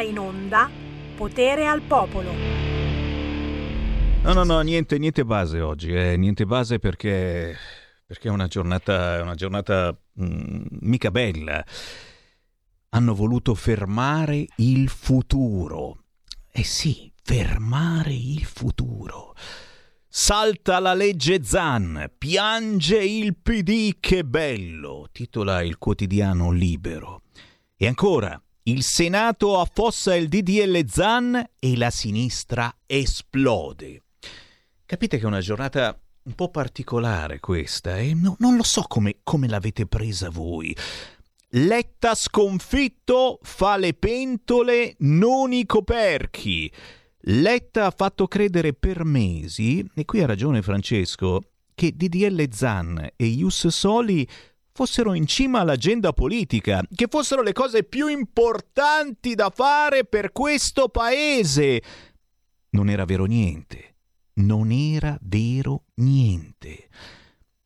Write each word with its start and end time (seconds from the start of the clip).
in 0.00 0.18
onda 0.18 0.68
Potere 1.16 1.66
al 1.66 1.82
Popolo. 1.82 2.32
No, 4.22 4.32
no, 4.32 4.44
no, 4.44 4.60
niente, 4.60 4.98
niente 4.98 5.24
base 5.24 5.60
oggi, 5.60 5.92
eh, 5.92 6.16
niente 6.16 6.44
base 6.44 6.78
perché, 6.78 7.56
perché 8.06 8.28
è 8.28 8.30
una 8.30 8.46
giornata, 8.46 9.20
una 9.22 9.34
giornata 9.34 9.96
mm, 10.22 10.62
mica 10.80 11.10
bella. 11.10 11.64
Hanno 12.90 13.14
voluto 13.14 13.54
fermare 13.54 14.46
il 14.56 14.88
futuro. 14.88 16.04
Eh 16.50 16.64
sì, 16.64 17.10
fermare 17.22 18.12
il 18.12 18.44
futuro. 18.44 19.34
Salta 20.06 20.80
la 20.80 20.92
legge 20.92 21.44
Zan, 21.44 22.10
piange 22.18 22.96
il 23.02 23.36
PD, 23.36 23.98
che 24.00 24.24
bello, 24.24 25.08
titola 25.12 25.62
il 25.62 25.78
quotidiano 25.78 26.50
Libero. 26.50 27.22
E 27.76 27.86
ancora, 27.86 28.42
il 28.70 28.84
Senato 28.84 29.58
affossa 29.58 30.14
il 30.14 30.28
DDL 30.28 30.86
Zan 30.86 31.44
e 31.58 31.76
la 31.76 31.90
sinistra 31.90 32.72
esplode. 32.86 34.04
Capite 34.86 35.18
che 35.18 35.24
è 35.24 35.26
una 35.26 35.40
giornata 35.40 36.00
un 36.22 36.34
po' 36.34 36.50
particolare 36.50 37.40
questa 37.40 37.98
e 37.98 38.14
no, 38.14 38.36
non 38.38 38.54
lo 38.54 38.62
so 38.62 38.82
come, 38.82 39.16
come 39.24 39.48
l'avete 39.48 39.86
presa 39.86 40.30
voi. 40.30 40.76
Letta 41.54 42.14
sconfitto 42.14 43.40
fa 43.42 43.76
le 43.76 43.94
pentole, 43.94 44.94
non 44.98 45.52
i 45.52 45.66
coperchi. 45.66 46.70
Letta 47.22 47.86
ha 47.86 47.90
fatto 47.90 48.28
credere 48.28 48.72
per 48.72 49.04
mesi, 49.04 49.84
e 49.96 50.04
qui 50.04 50.22
ha 50.22 50.26
ragione 50.26 50.62
Francesco, 50.62 51.40
che 51.74 51.90
DDL 51.96 52.48
Zan 52.52 53.14
e 53.16 53.24
Ius 53.24 53.66
Soli 53.66 54.28
fossero 54.72 55.14
in 55.14 55.26
cima 55.26 55.60
all'agenda 55.60 56.12
politica, 56.12 56.82
che 56.94 57.06
fossero 57.08 57.42
le 57.42 57.52
cose 57.52 57.84
più 57.84 58.08
importanti 58.08 59.34
da 59.34 59.50
fare 59.50 60.04
per 60.04 60.32
questo 60.32 60.88
paese. 60.88 61.82
Non 62.70 62.88
era 62.88 63.04
vero 63.04 63.24
niente. 63.24 63.96
Non 64.34 64.70
era 64.70 65.18
vero 65.22 65.84
niente. 65.96 66.88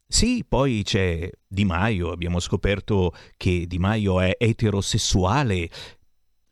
Sì, 0.06 0.44
poi 0.48 0.83
c'è 0.84 1.28
Di 1.46 1.64
Maio, 1.64 2.11
abbiamo 2.11 2.41
scoperto 2.41 3.12
che 3.36 3.66
Di 3.66 3.78
Maio 3.78 4.20
è 4.20 4.36
eterosessuale 4.39 5.70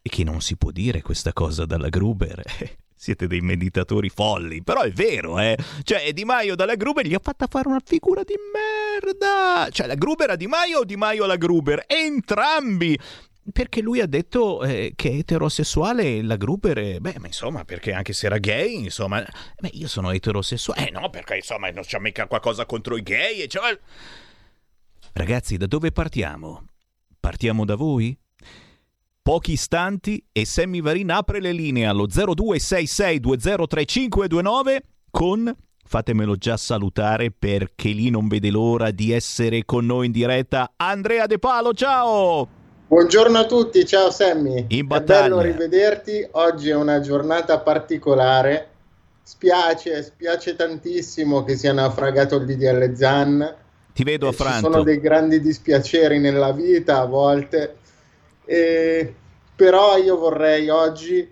e 0.02 0.08
che 0.08 0.24
non 0.24 0.40
si 0.40 0.56
può 0.56 0.70
dire 0.70 1.00
questa 1.00 1.32
cosa 1.32 1.64
dalla 1.64 1.88
Gruber. 1.88 2.42
Siete 3.02 3.26
dei 3.26 3.40
meditatori 3.40 4.08
folli, 4.08 4.62
però 4.62 4.82
è 4.82 4.92
vero, 4.92 5.40
eh? 5.40 5.58
Cioè, 5.82 6.12
Di 6.12 6.24
Maio 6.24 6.54
dalla 6.54 6.76
Gruber 6.76 7.04
gli 7.04 7.14
ha 7.14 7.20
fatta 7.20 7.48
fare 7.50 7.66
una 7.66 7.82
figura 7.84 8.22
di 8.22 8.36
merda! 8.52 9.68
Cioè, 9.72 9.88
la 9.88 9.96
Gruber 9.96 10.30
a 10.30 10.36
Di 10.36 10.46
Maio 10.46 10.78
o 10.78 10.84
Di 10.84 10.94
Maio 10.94 11.24
alla 11.24 11.34
Gruber? 11.34 11.82
Entrambi! 11.88 12.96
Perché 13.52 13.80
lui 13.80 13.98
ha 13.98 14.06
detto 14.06 14.62
eh, 14.62 14.92
che 14.94 15.10
è 15.10 15.14
eterosessuale 15.14 16.18
e 16.18 16.22
la 16.22 16.36
Gruber, 16.36 16.78
è, 16.78 16.98
beh, 17.00 17.16
ma 17.18 17.26
insomma, 17.26 17.64
perché 17.64 17.92
anche 17.92 18.12
se 18.12 18.26
era 18.26 18.38
gay, 18.38 18.84
insomma, 18.84 19.20
beh, 19.58 19.70
io 19.72 19.88
sono 19.88 20.12
eterosessuale. 20.12 20.86
Eh 20.86 20.92
no, 20.92 21.10
perché 21.10 21.34
insomma 21.34 21.68
non 21.70 21.82
c'è 21.82 21.98
mica 21.98 22.28
qualcosa 22.28 22.66
contro 22.66 22.96
i 22.96 23.02
gay. 23.02 23.48
Cioè... 23.48 23.76
Ragazzi, 25.14 25.56
da 25.56 25.66
dove 25.66 25.90
partiamo? 25.90 26.66
Partiamo 27.18 27.64
da 27.64 27.74
voi? 27.74 28.16
Pochi 29.24 29.52
istanti 29.52 30.20
e 30.32 30.44
Sammy 30.44 30.82
Varin 30.82 31.12
apre 31.12 31.40
le 31.40 31.52
linee 31.52 31.86
allo 31.86 32.08
0266203529 32.08 34.78
con 35.12 35.54
fatemelo 35.84 36.34
già 36.34 36.56
salutare 36.56 37.30
perché 37.30 37.90
lì 37.90 38.10
non 38.10 38.26
vede 38.26 38.50
l'ora 38.50 38.90
di 38.90 39.12
essere 39.12 39.64
con 39.64 39.86
noi 39.86 40.06
in 40.06 40.12
diretta 40.12 40.72
Andrea 40.74 41.26
De 41.26 41.38
Palo, 41.38 41.72
ciao! 41.72 42.48
Buongiorno 42.88 43.38
a 43.38 43.46
tutti, 43.46 43.86
ciao 43.86 44.10
Sammy. 44.10 44.64
In 44.70 44.88
battaglia. 44.88 45.26
È 45.26 45.28
bello 45.28 45.40
rivederti, 45.40 46.26
oggi 46.32 46.70
è 46.70 46.74
una 46.74 46.98
giornata 46.98 47.60
particolare. 47.60 48.70
Spiace, 49.22 50.02
spiace 50.02 50.56
tantissimo 50.56 51.44
che 51.44 51.54
sia 51.54 51.72
naufragato 51.72 52.38
il 52.38 52.44
DDL 52.44 52.92
Zan. 52.96 53.54
Ti 53.92 54.02
vedo 54.02 54.26
a 54.26 54.32
Franco. 54.32 54.66
Ci 54.66 54.72
sono 54.72 54.82
dei 54.82 54.98
grandi 54.98 55.40
dispiaceri 55.40 56.18
nella 56.18 56.50
vita 56.50 56.98
a 56.98 57.04
volte 57.04 57.76
e, 58.52 59.14
però 59.56 59.96
io 59.96 60.18
vorrei 60.18 60.68
oggi 60.68 61.26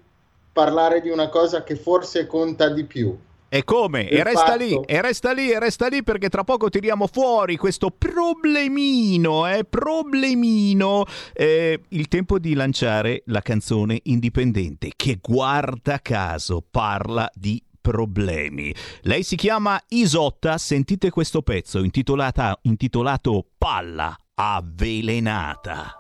parlare 0.50 1.03
di 1.03 1.10
una 1.10 1.28
cosa 1.28 1.62
che 1.62 1.76
forse 1.76 2.26
conta 2.26 2.70
di 2.70 2.84
più. 2.84 3.14
E 3.53 3.62
come? 3.64 4.08
E 4.08 4.22
resta 4.22 4.54
lì, 4.54 4.81
e 4.86 5.03
resta 5.03 5.32
lì, 5.32 5.50
e 5.50 5.58
resta 5.58 5.88
lì 5.88 6.03
perché 6.03 6.31
tra 6.31 6.44
poco 6.44 6.70
tiriamo 6.70 7.06
fuori 7.08 7.56
questo 7.56 7.91
problemino, 7.91 9.47
eh, 9.48 9.64
problemino. 9.64 11.04
Eh, 11.34 11.81
il 11.88 12.08
tempo 12.08 12.38
di 12.38 12.54
lanciare 12.54 13.22
la 13.26 13.42
canzone 13.42 13.98
indipendente 14.04 14.92
che 14.97 15.19
guarda 15.20 15.98
caso 15.98 16.64
parla 16.70 17.28
di 17.34 17.62
problemi. 17.81 18.72
Lei 19.02 19.25
si 19.25 19.37
chiama 19.37 19.78
Isotta, 19.88 20.56
sentite 20.56 21.10
questo 21.10 21.42
pezzo 21.42 21.82
intitolato 21.82 23.44
Palla 23.58 24.16
avvelenata. 24.34 26.00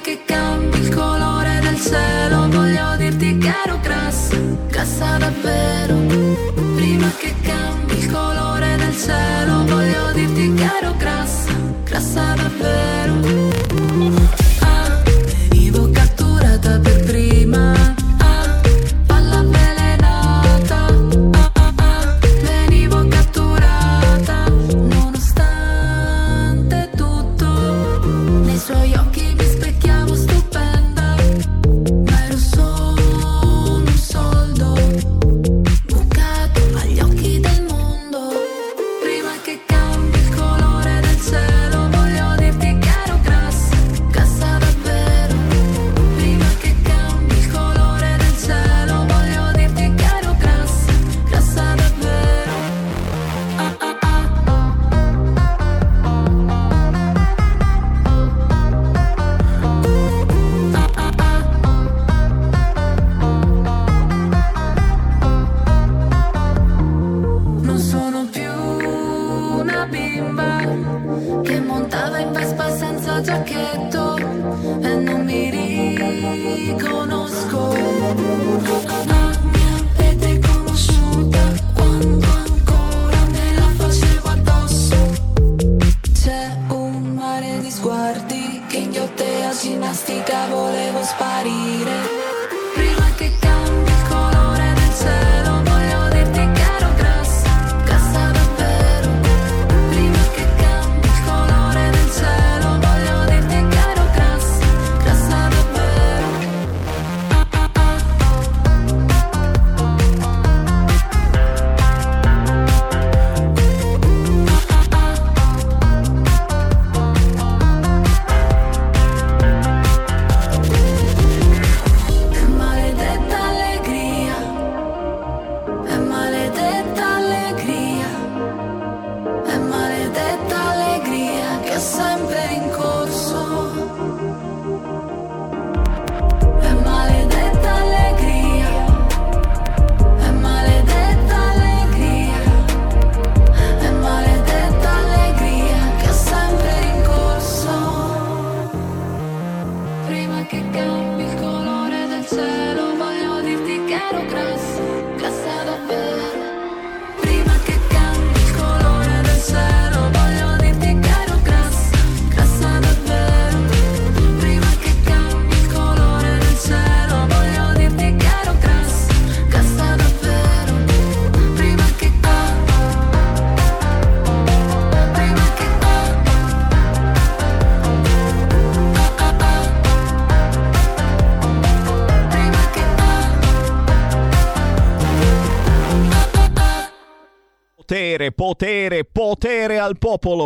Che 0.00 0.22
cambi 0.24 0.78
il 0.78 0.94
colore 0.94 1.60
del 1.60 1.80
cielo. 1.80 2.48
Voglio 2.48 2.96
dirti 2.96 3.38
che 3.38 3.52
ero 3.64 3.78
grassa, 3.80 4.36
grassa 4.68 5.16
davvero. 5.18 5.96
Prima 6.74 7.10
che 7.18 7.34
cambi 7.42 7.98
il 7.98 8.10
colore 8.10 8.76
del 8.76 8.96
cielo 8.96 9.64
Voglio 9.64 10.12
dirti 10.12 10.54
che 10.54 10.68
ero 10.80 10.94
grassa, 10.96 11.52
grassa 11.84 12.34
davvero 12.34 13.87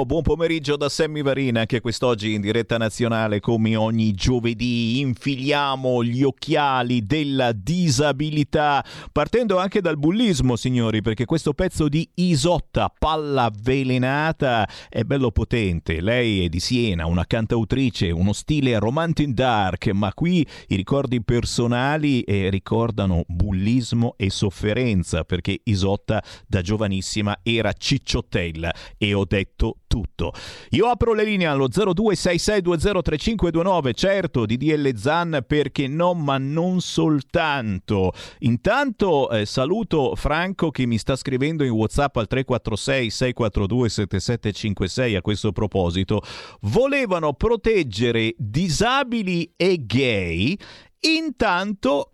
Buon 0.04 0.22
pomeriggio 0.22 0.76
da 0.76 0.88
Sammy 0.88 1.22
Varina, 1.22 1.60
anche 1.60 1.81
quest'oggi 1.81 2.34
in 2.34 2.40
diretta 2.40 2.76
nazionale 2.76 3.40
come 3.40 3.76
ogni 3.76 4.12
giovedì 4.12 4.99
infiliamo 5.00 6.02
gli 6.02 6.22
occhiali 6.22 7.06
della 7.06 7.52
disabilità, 7.52 8.84
partendo 9.12 9.58
anche 9.58 9.81
dal 9.81 9.99
bullismo, 9.99 10.56
signori, 10.56 11.02
perché 11.02 11.25
questo 11.25 11.52
pezzo 11.52 11.88
di 11.88 12.08
Isotta, 12.14 12.93
palla 12.99 13.44
avvelenata, 13.44 14.69
è 14.88 15.04
bello 15.04 15.31
potente. 15.31 16.00
Lei 16.00 16.44
è 16.44 16.48
di 16.48 16.58
Siena, 16.58 17.06
una 17.06 17.25
cantautrice, 17.25 18.10
uno 18.10 18.32
stile 18.32 18.78
romantic 18.78 19.28
dark, 19.28 19.87
ma 19.93 20.12
qui 20.12 20.46
i 20.69 20.76
ricordi 20.76 21.22
personali 21.22 22.22
eh, 22.22 22.50
ricordano 22.50 23.22
bullismo 23.28 24.14
e 24.16 24.31
sofferenza, 24.31 25.22
perché 25.25 25.60
Isotta 25.64 26.22
da 26.46 26.60
giovanissima 26.60 27.38
era 27.43 27.72
Cicciottella 27.72 28.75
e 28.98 29.14
ho 29.14 29.25
detto 29.25 29.76
tutto. 29.93 30.33
Io 30.71 30.87
apro 30.87 31.12
le 31.12 31.23
linee 31.23 31.47
allo 31.47 31.69
0266203529, 31.69 33.93
certo 33.93 34.47
di 34.47 34.56
DL 34.56 34.97
Zan 34.97 35.44
perché 35.47 35.87
no, 35.87 36.15
ma 36.15 36.39
non 36.39 36.81
soltanto. 36.81 38.15
Intanto 38.39 39.29
eh, 39.29 39.44
saluto 39.44 40.15
Franco 40.15 40.71
che 40.71 40.87
mi 40.87 40.97
sta 40.97 41.15
scrivendo 41.15 41.62
in 41.62 41.73
WhatsApp 41.73 42.17
al 42.17 42.27
346 42.27 43.11
642 43.11 43.89
7756 43.91 45.15
a 45.15 45.21
questo 45.21 45.53
proposito. 45.53 46.23
Volevano 46.62 47.35
proteggere 47.35 48.35
disabili 48.39 49.53
e 49.56 49.85
gay 49.85 50.56
Intanto 51.05 52.11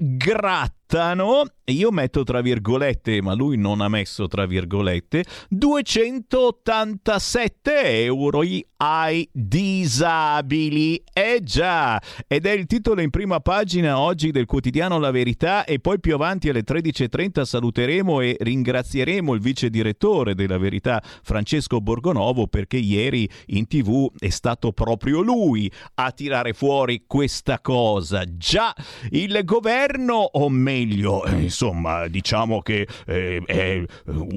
grattano, 0.88 1.44
io 1.66 1.90
metto 1.90 2.24
tra 2.24 2.40
virgolette, 2.40 3.20
ma 3.20 3.34
lui 3.34 3.58
non 3.58 3.82
ha 3.82 3.88
messo 3.88 4.26
tra 4.26 4.46
virgolette, 4.46 5.22
287 5.50 8.04
euro 8.04 8.42
ai 8.78 9.28
disabili. 9.30 11.02
Eh 11.12 11.40
già, 11.42 12.00
ed 12.26 12.46
è 12.46 12.52
il 12.52 12.64
titolo 12.64 13.02
in 13.02 13.10
prima 13.10 13.40
pagina 13.40 13.98
oggi 13.98 14.30
del 14.30 14.46
quotidiano 14.46 14.98
La 14.98 15.10
Verità 15.10 15.64
e 15.64 15.78
poi 15.78 16.00
più 16.00 16.14
avanti 16.14 16.48
alle 16.48 16.64
13.30 16.64 17.42
saluteremo 17.42 18.22
e 18.22 18.38
ringrazieremo 18.40 19.34
il 19.34 19.40
vice 19.40 19.68
direttore 19.68 20.34
della 20.34 20.56
Verità, 20.56 21.02
Francesco 21.22 21.82
Borgonovo, 21.82 22.46
perché 22.46 22.78
ieri 22.78 23.28
in 23.48 23.66
tv 23.66 24.10
è 24.18 24.30
stato 24.30 24.72
proprio 24.72 25.20
lui 25.20 25.70
a 25.96 26.12
tirare 26.12 26.54
fuori 26.54 27.04
questa 27.06 27.60
cosa. 27.60 28.24
Già, 28.36 28.74
il 29.10 29.38
governo, 29.44 30.14
o 30.14 30.48
meglio, 30.48 30.76
eh, 30.82 31.42
insomma, 31.42 32.06
diciamo 32.08 32.60
che 32.60 32.86
eh, 33.06 33.42
è 33.44 33.82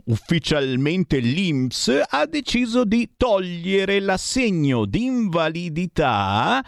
ufficialmente 0.06 1.20
l'INPS, 1.20 2.04
ha 2.10 2.26
deciso 2.26 2.86
di 2.86 3.12
togliere 3.18 4.00
l'assegno 4.00 4.86
di 4.86 5.04
invalidità 5.06 6.64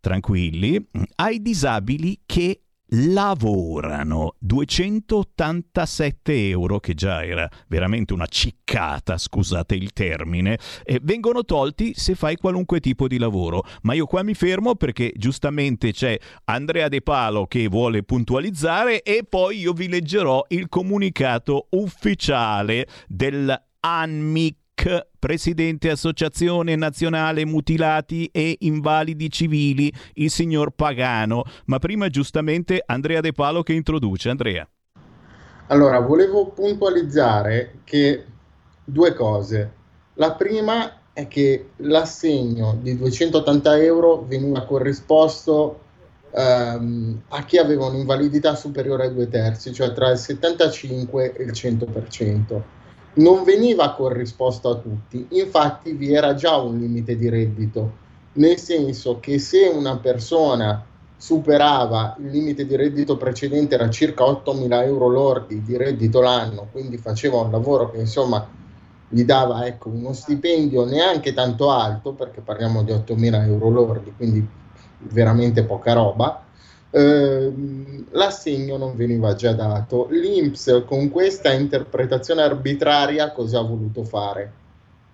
tranquilli, 0.00 0.86
ai 1.16 1.40
disabili 1.40 2.20
che 2.26 2.63
lavorano 2.94 4.36
287 4.38 6.48
euro, 6.48 6.78
che 6.78 6.94
già 6.94 7.24
era 7.24 7.50
veramente 7.68 8.12
una 8.12 8.26
ciccata, 8.26 9.18
scusate 9.18 9.74
il 9.74 9.92
termine, 9.92 10.58
e 10.84 11.00
vengono 11.02 11.44
tolti 11.44 11.94
se 11.94 12.14
fai 12.14 12.36
qualunque 12.36 12.78
tipo 12.80 13.08
di 13.08 13.18
lavoro. 13.18 13.64
Ma 13.82 13.94
io 13.94 14.06
qua 14.06 14.22
mi 14.22 14.34
fermo 14.34 14.76
perché 14.76 15.12
giustamente 15.16 15.92
c'è 15.92 16.18
Andrea 16.44 16.88
De 16.88 17.02
Palo 17.02 17.46
che 17.46 17.68
vuole 17.68 18.02
puntualizzare 18.02 19.02
e 19.02 19.24
poi 19.28 19.58
io 19.58 19.72
vi 19.72 19.88
leggerò 19.88 20.44
il 20.48 20.68
comunicato 20.68 21.66
ufficiale 21.70 22.86
dell'ANMIC 23.08 24.62
presidente 25.18 25.88
Associazione 25.90 26.76
Nazionale 26.76 27.46
Mutilati 27.46 28.28
e 28.32 28.56
Invalidi 28.60 29.30
Civili, 29.30 29.92
il 30.14 30.30
signor 30.30 30.72
Pagano. 30.72 31.44
Ma 31.66 31.78
prima 31.78 32.08
giustamente 32.08 32.82
Andrea 32.84 33.20
De 33.20 33.32
Palo 33.32 33.62
che 33.62 33.72
introduce. 33.72 34.28
Andrea. 34.28 34.68
Allora, 35.68 35.98
volevo 36.00 36.48
puntualizzare 36.48 37.78
che 37.84 38.24
due 38.84 39.14
cose. 39.14 39.72
La 40.14 40.34
prima 40.34 41.00
è 41.12 41.26
che 41.26 41.70
l'assegno 41.76 42.78
di 42.80 42.96
280 42.96 43.82
euro 43.82 44.24
veniva 44.28 44.64
corrisposto 44.64 45.80
ehm, 46.32 47.22
a 47.28 47.44
chi 47.44 47.56
aveva 47.56 47.86
un'invalidità 47.86 48.54
superiore 48.54 49.04
ai 49.04 49.14
due 49.14 49.28
terzi, 49.28 49.72
cioè 49.72 49.92
tra 49.92 50.10
il 50.10 50.18
75 50.18 51.32
e 51.32 51.42
il 51.44 51.52
100% 51.52 52.62
non 53.14 53.44
veniva 53.44 53.94
corrisposto 53.94 54.70
a 54.70 54.76
tutti, 54.76 55.26
infatti 55.30 55.92
vi 55.92 56.12
era 56.12 56.34
già 56.34 56.56
un 56.56 56.78
limite 56.78 57.16
di 57.16 57.28
reddito, 57.28 57.92
nel 58.34 58.58
senso 58.58 59.20
che 59.20 59.38
se 59.38 59.66
una 59.66 59.98
persona 59.98 60.84
superava 61.16 62.16
il 62.18 62.30
limite 62.30 62.66
di 62.66 62.76
reddito 62.76 63.16
precedente 63.16 63.76
era 63.76 63.88
circa 63.88 64.24
8.000 64.24 64.84
euro 64.84 65.08
lordi 65.08 65.62
di 65.62 65.76
reddito 65.76 66.20
l'anno, 66.20 66.68
quindi 66.72 66.98
faceva 66.98 67.40
un 67.40 67.50
lavoro 67.50 67.90
che 67.90 67.98
insomma 67.98 68.46
gli 69.08 69.24
dava 69.24 69.64
ecco, 69.66 69.90
uno 69.90 70.12
stipendio 70.12 70.84
neanche 70.84 71.32
tanto 71.32 71.70
alto, 71.70 72.12
perché 72.12 72.40
parliamo 72.40 72.82
di 72.82 72.92
8.000 72.92 73.44
euro 73.44 73.68
lordi, 73.68 74.12
quindi 74.16 74.46
veramente 74.98 75.62
poca 75.62 75.92
roba, 75.92 76.43
Ehm, 76.96 78.06
l'assegno 78.10 78.76
non 78.76 78.94
veniva 78.94 79.34
già 79.34 79.52
dato. 79.52 80.06
L'INPS 80.10 80.84
con 80.86 81.10
questa 81.10 81.52
interpretazione 81.52 82.42
arbitraria 82.42 83.32
cosa 83.32 83.58
ha 83.58 83.62
voluto 83.62 84.04
fare? 84.04 84.52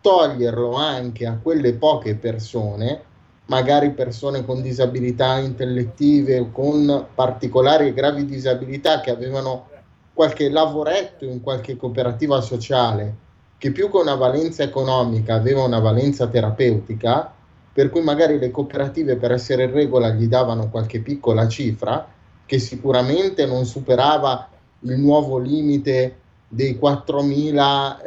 Toglierlo 0.02 0.74
anche 0.74 1.26
a 1.26 1.38
quelle 1.42 1.72
poche 1.72 2.16
persone, 2.16 3.02
magari 3.46 3.92
persone 3.92 4.44
con 4.44 4.60
disabilità 4.60 5.38
intellettive 5.38 6.38
o 6.38 6.50
con 6.50 7.06
particolari 7.14 7.88
e 7.88 7.94
gravi 7.94 8.26
disabilità 8.26 9.00
che 9.00 9.10
avevano 9.10 9.68
qualche 10.12 10.50
lavoretto 10.50 11.24
in 11.24 11.40
qualche 11.40 11.76
cooperativa 11.76 12.42
sociale 12.42 13.28
che 13.56 13.72
più 13.72 13.90
che 13.90 13.96
una 13.98 14.14
valenza 14.14 14.62
economica 14.62 15.34
aveva 15.34 15.62
una 15.62 15.80
valenza 15.80 16.26
terapeutica, 16.28 17.34
per 17.80 17.88
cui 17.88 18.02
magari 18.02 18.38
le 18.38 18.50
cooperative 18.50 19.16
per 19.16 19.32
essere 19.32 19.64
in 19.64 19.72
regola 19.72 20.10
gli 20.10 20.26
davano 20.26 20.68
qualche 20.68 21.00
piccola 21.00 21.48
cifra 21.48 22.06
che 22.44 22.58
sicuramente 22.58 23.46
non 23.46 23.64
superava 23.64 24.50
il 24.80 24.98
nuovo 24.98 25.38
limite 25.38 26.18
dei 26.46 26.78
4.130 26.78 27.98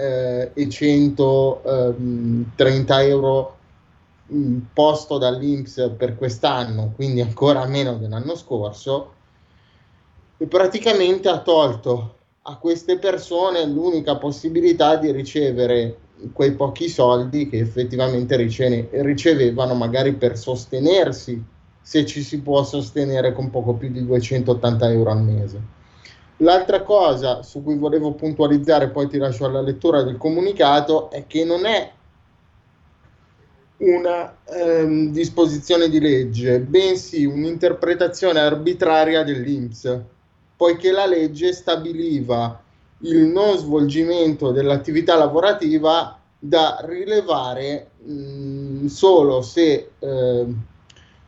eh, 2.56 3.08
euro 3.08 3.58
mm, 4.32 4.60
posto 4.76 5.18
dall'Inps 5.18 5.94
per 5.98 6.18
quest'anno, 6.18 6.94
quindi 6.96 7.22
ancora 7.22 7.66
meno 7.66 7.96
dell'anno 7.96 8.36
scorso, 8.36 9.14
e 10.38 10.46
praticamente 10.46 11.30
ha 11.30 11.40
tolto 11.40 12.18
a 12.44 12.58
queste 12.58 13.00
persone 13.00 13.66
l'unica 13.66 14.18
possibilità 14.18 14.98
di 14.98 15.10
ricevere 15.10 15.98
quei 16.32 16.54
pochi 16.54 16.88
soldi 16.88 17.50
che 17.50 17.60
effettivamente 17.60 18.36
riceve, 18.36 18.90
ricevevano 19.02 19.74
magari 19.74 20.14
per 20.14 20.38
sostenersi, 20.38 21.42
se 21.82 22.06
ci 22.06 22.22
si 22.22 22.40
può 22.40 22.64
sostenere 22.64 23.34
con 23.34 23.50
poco 23.50 23.74
più 23.74 23.90
di 23.90 24.06
280 24.06 24.92
euro 24.92 25.12
al 25.12 25.22
mese. 25.22 25.62
L'altra 26.38 26.82
cosa 26.82 27.44
su 27.44 27.62
cui 27.62 27.78
volevo 27.78 28.14
puntualizzare, 28.14 28.90
poi 28.90 29.08
ti 29.08 29.18
lascio 29.18 29.46
alla 29.46 29.62
lettura 29.62 30.04
del 30.04 30.18
comunicato, 30.18 31.10
è 31.12 31.28
che 31.28 31.44
non 31.44 31.66
è 31.66 31.92
una 33.78 34.38
ehm, 34.46 35.12
disposizione 35.12 35.90
di 35.90 36.00
legge, 36.00 36.60
bensì 36.60 37.26
un'interpretazione 37.26 38.40
arbitraria 38.40 39.24
dell'INPS, 39.24 40.00
poiché 40.56 40.92
la 40.92 41.06
legge 41.06 41.52
stabiliva 41.52 42.63
il 43.04 43.26
non 43.26 43.58
svolgimento 43.58 44.52
dell'attività 44.52 45.16
lavorativa 45.16 46.18
da 46.38 46.80
rilevare 46.84 47.92
mh, 48.04 48.86
solo 48.88 49.42
se 49.42 49.92
eh, 49.98 50.46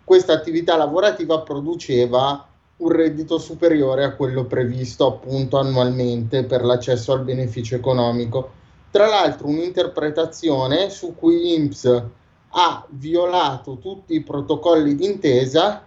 questa 0.03 0.33
attività 0.33 0.75
lavorativa 0.75 1.39
produceva 1.39 2.47
un 2.77 2.89
reddito 2.89 3.37
superiore 3.37 4.03
a 4.03 4.13
quello 4.13 4.45
previsto 4.45 5.07
appunto 5.07 5.57
annualmente 5.57 6.43
per 6.43 6.63
l'accesso 6.63 7.13
al 7.13 7.23
beneficio 7.23 7.75
economico. 7.75 8.51
Tra 8.91 9.07
l'altro 9.07 9.47
un'interpretazione 9.47 10.89
su 10.89 11.15
cui 11.15 11.53
INPS 11.55 12.03
ha 12.49 12.85
violato 12.89 13.77
tutti 13.77 14.15
i 14.15 14.23
protocolli 14.23 14.95
d'intesa 14.95 15.85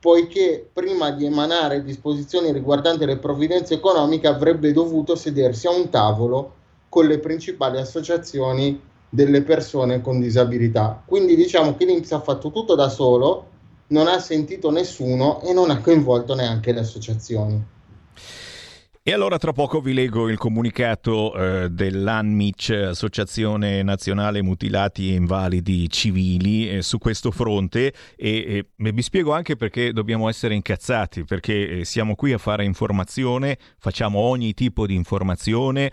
poiché 0.00 0.68
prima 0.72 1.10
di 1.10 1.24
emanare 1.24 1.82
disposizioni 1.82 2.52
riguardanti 2.52 3.04
le 3.04 3.18
provvidenze 3.18 3.74
economiche 3.74 4.28
avrebbe 4.28 4.72
dovuto 4.72 5.16
sedersi 5.16 5.66
a 5.66 5.70
un 5.70 5.88
tavolo 5.90 6.54
con 6.88 7.06
le 7.06 7.18
principali 7.18 7.78
associazioni 7.78 8.80
delle 9.08 9.42
persone 9.42 10.00
con 10.00 10.20
disabilità. 10.20 11.02
Quindi 11.04 11.34
diciamo 11.34 11.76
che 11.76 11.84
l'Inps 11.84 12.12
ha 12.12 12.20
fatto 12.20 12.50
tutto 12.50 12.74
da 12.74 12.88
solo, 12.88 13.46
non 13.88 14.06
ha 14.06 14.18
sentito 14.18 14.70
nessuno 14.70 15.40
e 15.42 15.52
non 15.52 15.70
ha 15.70 15.80
coinvolto 15.80 16.34
neanche 16.34 16.72
le 16.72 16.80
associazioni. 16.80 17.64
E 19.08 19.14
allora 19.14 19.38
tra 19.38 19.54
poco 19.54 19.80
vi 19.80 19.94
leggo 19.94 20.28
il 20.28 20.36
comunicato 20.36 21.32
eh, 21.34 21.70
dell'ANMIC, 21.70 22.88
Associazione 22.90 23.82
Nazionale 23.82 24.42
Mutilati 24.42 25.10
e 25.10 25.14
Invalidi 25.14 25.88
Civili, 25.88 26.68
eh, 26.68 26.82
su 26.82 26.98
questo 26.98 27.30
fronte. 27.30 27.94
E, 28.16 28.66
e, 28.76 28.92
vi 28.92 29.00
spiego 29.00 29.32
anche 29.32 29.56
perché 29.56 29.94
dobbiamo 29.94 30.28
essere 30.28 30.54
incazzati, 30.54 31.24
perché 31.24 31.78
eh, 31.78 31.84
siamo 31.86 32.16
qui 32.16 32.34
a 32.34 32.38
fare 32.38 32.66
informazione, 32.66 33.56
facciamo 33.78 34.18
ogni 34.18 34.52
tipo 34.52 34.84
di 34.84 34.94
informazione, 34.94 35.90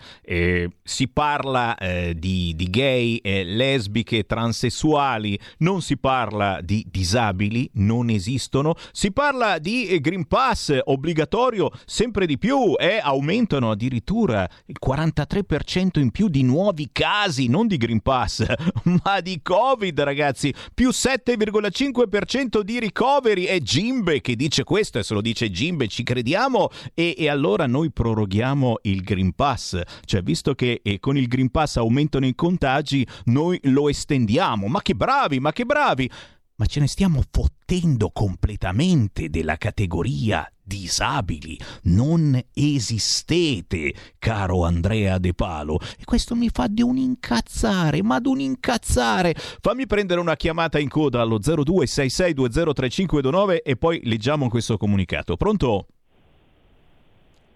si 0.82 1.08
parla 1.08 1.74
eh, 1.78 2.14
di, 2.18 2.52
di, 2.54 2.68
gay, 2.68 3.18
lesbiche, 3.22 4.24
transessuali, 4.24 5.38
non 5.60 5.80
si 5.80 5.96
parla 5.96 6.60
di 6.62 6.84
disabili, 6.86 7.70
non 7.76 8.10
esistono, 8.10 8.74
si 8.92 9.10
parla 9.10 9.56
di 9.56 9.86
eh, 9.86 10.00
Green 10.00 10.26
Pass 10.26 10.78
obbligatorio 10.84 11.70
sempre 11.86 12.26
di 12.26 12.36
più, 12.36 12.76
è 12.76 13.04
aumentano 13.06 13.70
addirittura 13.70 14.48
il 14.66 14.76
43% 14.84 16.00
in 16.00 16.10
più 16.10 16.28
di 16.28 16.42
nuovi 16.42 16.88
casi, 16.90 17.46
non 17.46 17.66
di 17.66 17.76
Green 17.76 18.00
Pass, 18.00 18.44
ma 19.04 19.20
di 19.20 19.40
Covid, 19.42 20.00
ragazzi. 20.00 20.52
Più 20.74 20.88
7,5% 20.88 22.60
di 22.60 22.80
ricoveri. 22.80 23.44
È 23.44 23.58
Gimbe 23.60 24.20
che 24.20 24.34
dice 24.34 24.64
questo, 24.64 24.98
e 24.98 25.04
se 25.04 25.14
lo 25.14 25.20
dice 25.20 25.50
Gimbe 25.50 25.88
ci 25.88 26.02
crediamo. 26.02 26.68
E, 26.94 27.14
e 27.16 27.28
allora 27.28 27.66
noi 27.66 27.92
proroghiamo 27.92 28.80
il 28.82 29.02
Green 29.02 29.32
Pass. 29.34 29.80
Cioè, 30.04 30.22
visto 30.22 30.54
che 30.54 30.80
eh, 30.82 30.98
con 30.98 31.16
il 31.16 31.28
Green 31.28 31.50
Pass 31.50 31.76
aumentano 31.76 32.26
i 32.26 32.34
contagi, 32.34 33.06
noi 33.26 33.58
lo 33.64 33.88
estendiamo. 33.88 34.66
Ma 34.66 34.82
che 34.82 34.94
bravi, 34.94 35.38
ma 35.38 35.52
che 35.52 35.64
bravi! 35.64 36.10
ma 36.58 36.64
ce 36.64 36.80
ne 36.80 36.86
stiamo 36.86 37.22
fottendo 37.30 38.08
completamente 38.08 39.28
della 39.28 39.58
categoria 39.58 40.50
disabili. 40.66 41.56
Non 41.84 42.36
esistete, 42.52 43.94
caro 44.18 44.64
Andrea 44.64 45.18
De 45.18 45.32
Palo. 45.32 45.78
E 45.98 46.04
questo 46.04 46.34
mi 46.34 46.48
fa 46.48 46.66
di 46.68 46.82
un 46.82 46.96
incazzare, 46.96 48.02
ma 48.02 48.18
di 48.18 48.26
un 48.28 48.40
incazzare. 48.40 49.34
Fammi 49.36 49.86
prendere 49.86 50.18
una 50.20 50.34
chiamata 50.34 50.80
in 50.80 50.88
coda 50.88 51.20
allo 51.20 51.38
0266203529 51.38 53.58
e 53.62 53.76
poi 53.76 54.00
leggiamo 54.04 54.48
questo 54.48 54.76
comunicato. 54.76 55.36
Pronto? 55.36 55.86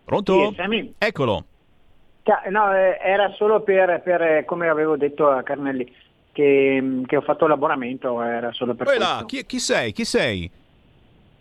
Pronto? 0.05 0.55
Sì, 0.57 0.95
Eccolo. 0.99 1.47
No, 2.51 2.75
eh, 2.75 2.99
era 3.03 3.33
solo 3.37 3.63
per, 3.63 4.03
per, 4.03 4.45
come 4.45 4.69
avevo 4.69 4.97
detto 4.97 5.29
a 5.29 5.43
Carnelli, 5.43 5.91
che, 6.33 7.03
che 7.07 7.17
ho 7.17 7.23
fatto 7.23 7.47
l'abbonamento, 7.47 8.21
era 8.23 8.53
solo 8.53 8.75
per 8.75 8.87
Poi 8.87 8.99
chi, 9.27 9.47
chi, 9.47 9.59
sei? 9.59 9.93
Chi 9.93 10.05
sei? 10.05 10.51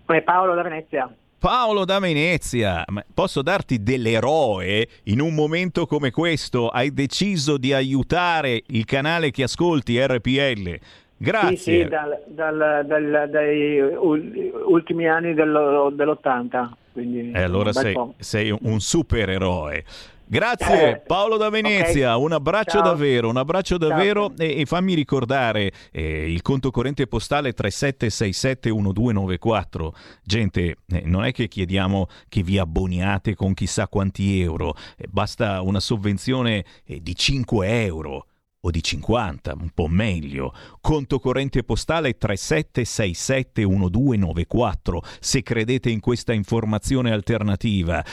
È 0.05 0.21
Paolo 0.21 0.55
da 0.55 0.63
Venezia. 0.63 1.13
Paolo 1.39 1.85
da 1.85 1.99
Venezia, 1.99 2.83
posso 3.13 3.41
darti 3.41 3.81
dell'eroe 3.81 4.85
in 5.03 5.21
un 5.21 5.33
momento 5.33 5.85
come 5.85 6.11
questo? 6.11 6.67
Hai 6.67 6.93
deciso 6.93 7.57
di 7.57 7.71
aiutare 7.71 8.61
il 8.67 8.83
canale 8.83 9.31
che 9.31 9.43
ascolti 9.43 9.97
RPL. 10.05 10.77
Grazie. 11.15 11.55
Sì, 11.55 11.63
sì 11.63 11.83
dal, 11.85 12.23
dal, 12.27 12.85
dal, 12.85 13.29
dai 13.31 13.79
ultimi 13.79 15.07
anni 15.07 15.33
dell'80. 15.33 16.69
Quindi 16.91 17.31
eh, 17.31 17.41
allora 17.41 17.71
sei, 17.71 17.95
sei 18.17 18.53
un 18.61 18.81
supereroe. 18.81 19.85
Grazie 20.31 20.91
eh, 20.91 20.99
Paolo 20.99 21.37
da 21.37 21.49
Venezia, 21.49 22.13
okay. 22.13 22.23
un 22.23 22.33
abbraccio 22.33 22.77
Ciao. 22.77 22.83
davvero, 22.83 23.29
un 23.29 23.37
abbraccio 23.37 23.79
davvero 23.79 24.31
e, 24.37 24.59
e, 24.59 24.65
fammi 24.67 24.93
ricordare 24.93 25.71
eh, 25.91 26.31
il 26.31 26.43
conto 26.43 26.69
corrente 26.69 27.07
postale 27.07 27.55
37671294. 27.55 29.89
Gente, 30.21 30.75
eh, 30.85 31.01
non 31.03 31.25
è 31.25 31.31
che 31.31 31.47
chiediamo 31.47 32.05
che 32.27 32.43
vi 32.43 32.59
abboniate 32.59 33.33
con 33.33 33.55
chissà 33.55 33.87
quanti 33.87 34.39
euro, 34.39 34.75
eh, 34.97 35.07
basta 35.09 35.61
una 35.61 35.79
sovvenzione 35.79 36.63
eh, 36.85 37.01
di 37.01 37.15
5 37.15 37.85
euro 37.85 38.27
o 38.61 38.69
di 38.69 38.83
50, 38.83 39.55
un 39.59 39.71
po' 39.73 39.87
meglio. 39.87 40.53
Conto 40.79 41.19
corrente 41.19 41.63
postale 41.63 42.19
37671294. 42.19 44.99
Se 45.19 45.41
credete 45.41 45.89
in 45.89 46.01
questa 46.01 46.33
informazione 46.33 47.11
alternativa, 47.11 48.05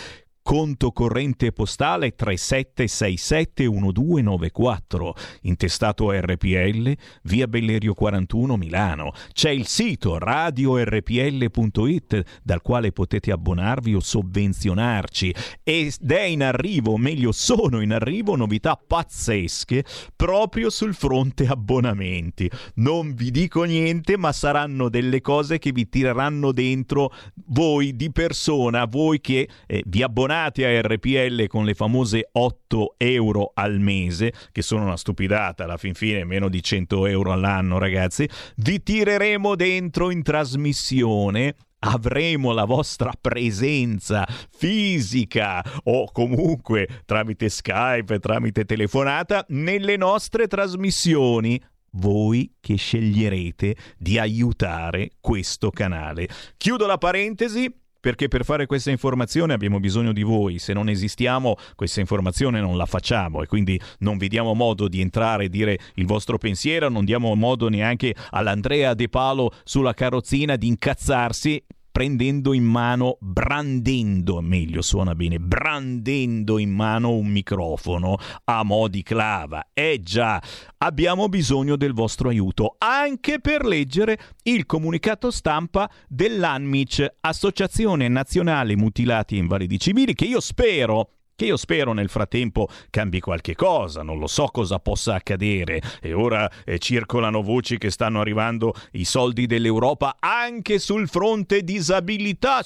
conto 0.47 0.93
corrente 0.93 1.51
postale 1.51 2.15
37671294, 2.17 5.11
intestato 5.41 6.13
RPL, 6.13 6.95
via 7.23 7.49
Bellerio 7.49 7.95
41 7.95 8.57
Milano. 8.57 9.11
C'è 9.33 9.51
il 9.51 9.67
sito 9.67 10.19
radiorpl.it 10.19 12.23
dal 12.45 12.63
quale 12.63 12.93
potete 12.93 13.33
abbonarvi 13.33 13.97
o 13.97 14.01
sovvenzionarci 14.01 15.35
ed 15.65 16.09
è 16.09 16.23
in 16.23 16.45
arrivo, 16.45 16.97
meglio 16.97 17.33
sono 17.33 17.81
in 17.81 17.93
arrivo 17.93 18.37
novità 18.37 18.77
pazzesche 18.77 19.85
proprio 20.15 20.71
sul 20.71 20.95
fronte 20.95 21.49
abbonamenti. 21.49 22.49
Non 22.75 23.15
vi 23.15 23.33
dico 23.33 23.65
niente, 23.65 24.17
ma 24.17 24.31
saranno 24.31 24.89
delle 24.89 25.21
cose 25.21 25.59
che 25.59 25.73
vi 25.73 25.89
tireranno 25.89 26.53
dentro 26.53 27.13
voi 27.47 27.97
di 27.97 28.13
persona, 28.13 28.85
voi 28.85 29.21
che 29.21 29.49
eh, 29.67 29.83
vi 29.87 30.05
abbonate 30.05 30.35
abbonati 30.37 30.65
a 30.65 30.81
RPL 30.83 31.47
con 31.47 31.65
le 31.65 31.75
famose 31.75 32.29
8 32.31 32.95
euro 32.99 33.53
al 33.55 33.81
mese, 33.81 34.33
che 34.53 34.63
sono 34.63 34.85
una 34.85 34.97
stupidata, 34.97 35.65
alla 35.65 35.79
fin 35.79 35.95
fine 35.95 36.25
meno 36.25 36.49
di 36.49 36.63
100 36.63 37.07
euro 37.07 37.33
all'anno 37.33 37.79
ragazzi, 37.79 38.29
vi 38.57 38.83
tireremo 38.83 39.55
dentro 39.55 40.11
in 40.11 40.23
trasmissione 40.23 41.55
avremo 41.79 42.53
la 42.53 42.65
vostra 42.65 43.13
presenza 43.21 44.27
fisica 44.51 45.63
o 45.85 46.11
comunque 46.11 47.03
tramite 47.05 47.49
Skype, 47.49 48.19
tramite 48.19 48.65
telefonata 48.65 49.45
nelle 49.49 49.97
nostre 49.97 50.49
trasmissioni. 50.49 51.63
Voi 51.99 52.55
che 52.61 52.77
sceglierete 52.77 53.77
di 53.99 54.19
aiutare 54.19 55.13
questo 55.21 55.71
canale. 55.71 56.29
Chiudo 56.57 56.87
la 56.87 56.99
parentesi 56.99 57.73
perché 58.07 58.29
per 58.29 58.45
fare 58.45 58.67
questa 58.67 58.93
informazione 58.93 59.53
abbiamo 59.53 59.81
bisogno 59.81 60.13
di 60.13 60.23
voi, 60.23 60.61
se 60.61 60.73
non 60.73 60.89
esistiamo 60.89 61.57
questa 61.75 61.99
informazione 61.99 62.61
non 62.61 62.77
la 62.77 62.87
facciamo. 62.87 63.43
E 63.43 63.49
quindi 63.49 63.81
non 63.99 64.17
vi 64.17 64.29
diamo 64.29 64.55
modo 64.55 64.87
di 64.87 65.01
entrare 65.01 65.47
e 65.47 65.49
dire 65.49 65.77
il 65.95 66.07
vostro 66.07 66.39
pensiero, 66.39 66.89
non 66.89 67.05
diamo 67.05 67.35
modo 67.35 67.69
neanche 67.69 68.15
all'Andrea 68.31 68.95
De 68.95 69.09
Palo 69.09 69.51
sulla 69.65 69.93
carrozzina 69.93 70.55
di 70.55 70.69
incazzarsi 70.69 71.61
prendendo 71.97 72.53
in 72.53 72.63
mano, 72.63 73.17
brandendo, 73.21 74.43
meglio 74.43 74.83
suona 74.83 75.15
bene, 75.15 75.39
brandendo 75.39 76.59
in 76.59 76.71
mano 76.71 77.13
un 77.13 77.27
microfono 77.29 78.19
a 78.45 78.63
mo' 78.65 78.89
di 78.89 79.03
clava. 79.03 79.69
Eh 79.73 80.03
già, 80.03 80.39
abbiamo 80.77 81.31
bisogno 81.31 81.75
del 81.77 81.95
vostro 81.95 82.29
aiuto 82.29 82.75
anche 82.77 83.41
per 83.41 83.65
leggere 83.65 84.19
il 84.43 84.67
comunicato 84.67 85.31
stampa 85.31 85.91
dell'ANMIC, 86.07 87.15
Associazione 87.21 88.09
Nazionale 88.09 88.77
Mutilati 88.77 89.37
e 89.37 89.39
Invalidi 89.39 89.79
Civili, 89.79 90.13
che 90.13 90.27
io 90.27 90.41
spero 90.41 91.13
che 91.37 91.45
io 91.45 91.59
spero 91.59 91.93
nel 91.93 92.09
frattempo 92.09 92.67
cambi 92.89 93.21
qualche 93.21 93.55
cosa, 93.55 94.03
non 94.03 94.19
lo 94.19 94.27
so 94.27 94.47
cosa 94.47 94.79
possa 94.79 95.15
accadere 95.15 95.83
e 96.01 96.15
ora 96.15 96.51
eh, 96.65 96.79
circolano 96.79 97.43
voci 97.43 97.77
che 97.77 97.91
stanno 97.91 98.21
arrivando 98.21 98.75
i 98.93 99.05
soldi 99.05 99.47
dell'Europa 99.47 100.17
anche 100.19 100.79
sul 100.79 101.09
fronte 101.09 101.63
disabilità. 101.63 102.65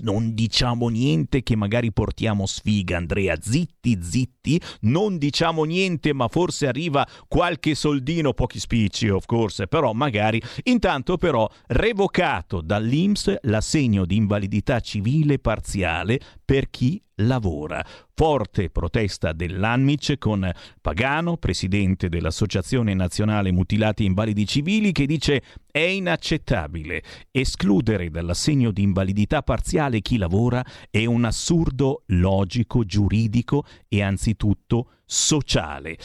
Non 0.00 0.34
diciamo 0.34 0.88
niente 0.88 1.44
che 1.44 1.54
magari 1.54 1.92
portiamo 1.92 2.44
sfiga, 2.46 2.96
Andrea, 2.96 3.36
zitti, 3.40 3.98
zitti, 4.02 4.60
non 4.80 5.16
diciamo 5.16 5.62
niente, 5.62 6.12
ma 6.12 6.26
forse 6.26 6.66
arriva 6.66 7.06
qualche 7.28 7.76
soldino, 7.76 8.32
pochi 8.32 8.58
spicci, 8.58 9.08
of 9.10 9.26
course, 9.26 9.68
però 9.68 9.92
magari. 9.92 10.42
Intanto 10.64 11.18
però 11.18 11.48
revocato 11.68 12.60
dall'Inps 12.60 13.36
l'assegno 13.42 14.04
di 14.04 14.16
invalidità 14.16 14.80
civile 14.80 15.38
parziale 15.38 16.18
per 16.44 16.68
chi 16.68 17.00
lavora. 17.16 17.84
Forte 18.14 18.70
protesta 18.70 19.32
dell'Anmic 19.32 20.18
con 20.18 20.50
Pagano, 20.80 21.36
presidente 21.36 22.08
dell'Associazione 22.08 22.94
Nazionale 22.94 23.52
Mutilati 23.52 24.04
Invalidi 24.04 24.46
Civili, 24.46 24.92
che 24.92 25.06
dice 25.06 25.42
è 25.70 25.80
inaccettabile. 25.80 27.02
Escludere 27.30 28.10
dall'assegno 28.10 28.70
di 28.70 28.82
invalidità 28.82 29.42
parziale 29.42 30.00
chi 30.00 30.16
lavora 30.16 30.64
è 30.90 31.04
un 31.04 31.24
assurdo 31.24 32.02
logico, 32.06 32.84
giuridico 32.84 33.64
e 33.88 34.02
anzitutto 34.02 34.90
sociale. 35.04 35.96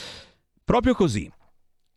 Proprio 0.64 0.94
così. 0.94 1.32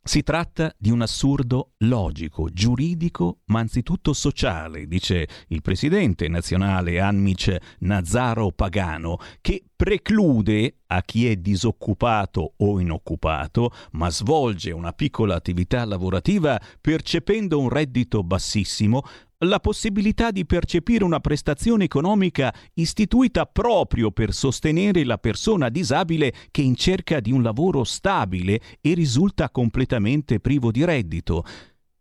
Si 0.03 0.23
tratta 0.23 0.75
di 0.79 0.91
un 0.91 1.03
assurdo 1.03 1.73
logico, 1.81 2.49
giuridico, 2.51 3.41
ma 3.47 3.61
anzitutto 3.61 4.15
sociale, 4.15 4.87
dice 4.87 5.29
il 5.49 5.61
presidente 5.61 6.27
nazionale 6.27 6.99
Anmic 7.01 7.77
Nazaro 7.81 8.51
Pagano, 8.51 9.19
che 9.43 9.63
preclude 9.77 10.79
a 10.87 11.03
chi 11.03 11.29
è 11.29 11.37
disoccupato 11.37 12.55
o 12.57 12.81
inoccupato, 12.81 13.73
ma 13.93 14.09
svolge 14.11 14.71
una 14.73 14.93
piccola 14.93 15.35
attività 15.35 15.85
lavorativa 15.85 16.59
percependo 16.81 17.61
un 17.61 17.69
reddito 17.69 18.23
bassissimo, 18.23 19.03
la 19.41 19.61
possibilità 19.61 20.31
di 20.31 20.45
percepire 20.45 21.05
una 21.05 21.21
prestazione 21.21 21.85
economica 21.85 22.53
istituita 22.75 23.47
proprio 23.47 24.11
per 24.11 24.35
sostenere 24.35 25.03
la 25.05 25.17
persona 25.19 25.71
disabile 25.71 26.33
che 26.51 26.63
in 26.63 26.75
cerca 26.75 27.21
di 27.21 27.31
un 27.33 27.43
lavoro 27.43 27.85
stabile 27.85 28.61
e 28.81 28.95
risulta 28.95 29.51
completamente 29.51 30.41
privo 30.41 30.71
di 30.71 30.85
reddito. 30.85 31.45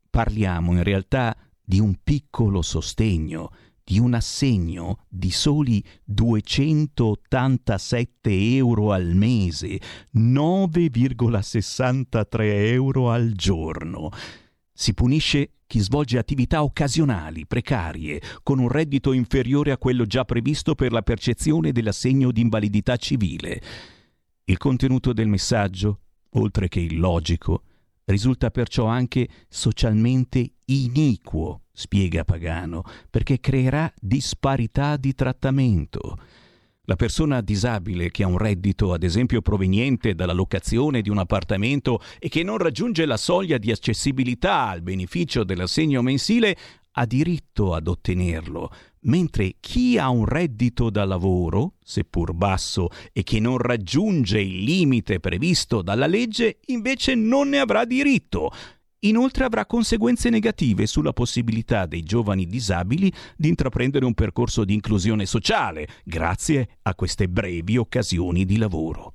Parliamo 0.09 0.71
in 0.73 0.83
realtà 0.83 1.35
di 1.63 1.79
un 1.79 1.95
piccolo 2.03 2.61
sostegno, 2.61 3.53
di 3.83 3.99
un 3.99 4.15
assegno 4.15 5.05
di 5.07 5.31
soli 5.31 5.81
287 6.03 8.55
euro 8.55 8.91
al 8.91 9.15
mese, 9.15 9.79
9,63 10.13 12.71
euro 12.71 13.11
al 13.11 13.31
giorno. 13.31 14.09
Si 14.79 14.93
punisce 14.93 15.55
chi 15.67 15.79
svolge 15.79 16.17
attività 16.17 16.63
occasionali, 16.63 17.45
precarie, 17.45 18.21
con 18.43 18.59
un 18.59 18.69
reddito 18.69 19.11
inferiore 19.11 19.71
a 19.71 19.77
quello 19.77 20.05
già 20.05 20.23
previsto 20.23 20.73
per 20.73 20.93
la 20.93 21.01
percezione 21.01 21.73
dell'assegno 21.73 22.31
di 22.31 22.39
invalidità 22.39 22.95
civile. 22.95 23.61
Il 24.45 24.57
contenuto 24.57 25.11
del 25.11 25.27
messaggio, 25.27 25.99
oltre 26.35 26.69
che 26.69 26.79
illogico, 26.79 27.63
risulta 28.05 28.51
perciò 28.51 28.85
anche 28.85 29.27
socialmente 29.49 30.53
iniquo, 30.67 31.63
spiega 31.73 32.23
Pagano, 32.23 32.83
perché 33.09 33.41
creerà 33.41 33.93
disparità 33.99 34.95
di 34.95 35.13
trattamento. 35.13 36.17
La 36.89 36.95
persona 36.95 37.41
disabile 37.41 38.09
che 38.09 38.23
ha 38.23 38.27
un 38.27 38.39
reddito, 38.39 38.93
ad 38.93 39.03
esempio 39.03 39.43
proveniente 39.43 40.15
dalla 40.15 40.33
locazione 40.33 41.03
di 41.03 41.11
un 41.11 41.19
appartamento 41.19 42.01
e 42.17 42.29
che 42.29 42.41
non 42.41 42.57
raggiunge 42.57 43.05
la 43.05 43.15
soglia 43.15 43.59
di 43.59 43.69
accessibilità 43.69 44.69
al 44.69 44.81
beneficio 44.81 45.43
dell'assegno 45.43 46.01
mensile, 46.01 46.57
ha 46.93 47.05
diritto 47.05 47.75
ad 47.75 47.87
ottenerlo, 47.87 48.71
mentre 49.01 49.57
chi 49.59 49.99
ha 49.99 50.09
un 50.09 50.25
reddito 50.25 50.89
da 50.89 51.05
lavoro, 51.05 51.75
seppur 51.83 52.33
basso, 52.33 52.87
e 53.13 53.21
che 53.21 53.39
non 53.39 53.59
raggiunge 53.59 54.41
il 54.41 54.63
limite 54.63 55.19
previsto 55.19 55.83
dalla 55.83 56.07
legge, 56.07 56.57
invece 56.65 57.13
non 57.13 57.49
ne 57.49 57.59
avrà 57.59 57.85
diritto. 57.85 58.49
Inoltre 59.03 59.45
avrà 59.45 59.65
conseguenze 59.65 60.29
negative 60.29 60.85
sulla 60.85 61.13
possibilità 61.13 61.85
dei 61.85 62.03
giovani 62.03 62.45
disabili 62.45 63.11
di 63.37 63.47
intraprendere 63.47 64.03
un 64.03 64.13
percorso 64.13 64.65
di 64.65 64.73
inclusione 64.73 65.25
sociale 65.25 65.87
grazie 66.03 66.79
a 66.81 66.93
queste 66.95 67.29
brevi 67.29 67.77
occasioni 67.77 68.43
di 68.43 68.57
lavoro. 68.57 69.13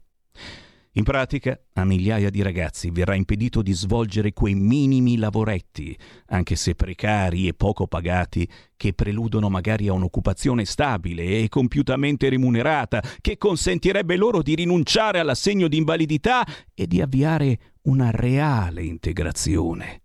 In 0.96 1.02
pratica, 1.02 1.58
a 1.72 1.84
migliaia 1.84 2.30
di 2.30 2.40
ragazzi 2.40 2.90
verrà 2.90 3.14
impedito 3.14 3.62
di 3.62 3.72
svolgere 3.72 4.32
quei 4.32 4.54
minimi 4.54 5.16
lavoretti, 5.16 5.94
anche 6.26 6.54
se 6.54 6.76
precari 6.76 7.48
e 7.48 7.52
poco 7.52 7.88
pagati, 7.88 8.48
che 8.76 8.92
preludono 8.94 9.50
magari 9.50 9.88
a 9.88 9.92
un'occupazione 9.92 10.64
stabile 10.64 11.40
e 11.40 11.48
compiutamente 11.48 12.28
remunerata, 12.28 13.02
che 13.20 13.36
consentirebbe 13.36 14.16
loro 14.16 14.40
di 14.40 14.54
rinunciare 14.54 15.18
all'assegno 15.18 15.66
di 15.66 15.78
invalidità 15.78 16.46
e 16.72 16.86
di 16.86 17.00
avviare 17.00 17.58
una 17.84 18.10
reale 18.10 18.82
integrazione. 18.82 20.02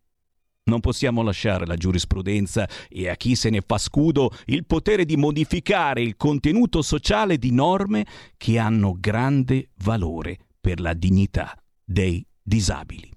Non 0.64 0.80
possiamo 0.82 1.24
lasciare 1.24 1.64
alla 1.64 1.76
giurisprudenza 1.76 2.68
e 2.88 3.10
a 3.10 3.16
chi 3.16 3.36
se 3.36 3.50
ne 3.50 3.62
fa 3.66 3.78
scudo 3.78 4.32
il 4.46 4.66
potere 4.66 5.04
di 5.04 5.18
modificare 5.18 6.02
il 6.02 6.16
contenuto 6.16 6.82
sociale 6.82 7.38
di 7.38 7.52
norme 7.52 8.06
che 8.38 8.60
hanno 8.60 8.96
grande 9.00 9.70
valore 9.78 10.38
per 10.60 10.80
la 10.80 10.94
dignità 10.94 11.58
dei 11.84 12.26
disabili. 12.42 13.12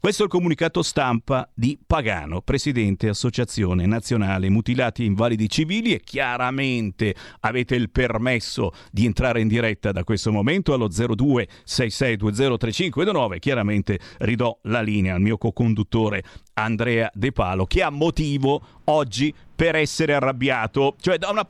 Questo 0.00 0.22
è 0.22 0.26
il 0.26 0.30
comunicato 0.30 0.82
stampa 0.82 1.50
di 1.52 1.76
Pagano, 1.84 2.40
presidente 2.40 3.08
Associazione 3.08 3.84
Nazionale 3.84 4.48
Mutilati 4.48 5.02
e 5.02 5.06
Invalidi 5.06 5.48
Civili 5.48 5.92
e 5.92 5.98
chiaramente 6.00 7.16
avete 7.40 7.74
il 7.74 7.90
permesso 7.90 8.70
di 8.92 9.06
entrare 9.06 9.40
in 9.40 9.48
diretta 9.48 9.90
da 9.90 10.04
questo 10.04 10.30
momento 10.30 10.72
allo 10.72 10.86
0266203529. 10.88 13.40
Chiaramente 13.40 13.98
ridò 14.18 14.56
la 14.62 14.82
linea 14.82 15.14
al 15.14 15.20
mio 15.20 15.36
co-conduttore 15.36 16.22
Andrea 16.54 17.10
De 17.12 17.32
Palo 17.32 17.66
che 17.66 17.82
ha 17.82 17.90
motivo 17.90 18.62
oggi 18.84 19.34
per 19.58 19.74
essere 19.74 20.14
arrabbiato, 20.14 20.94
cioè 21.00 21.18
da 21.18 21.30
una, 21.30 21.44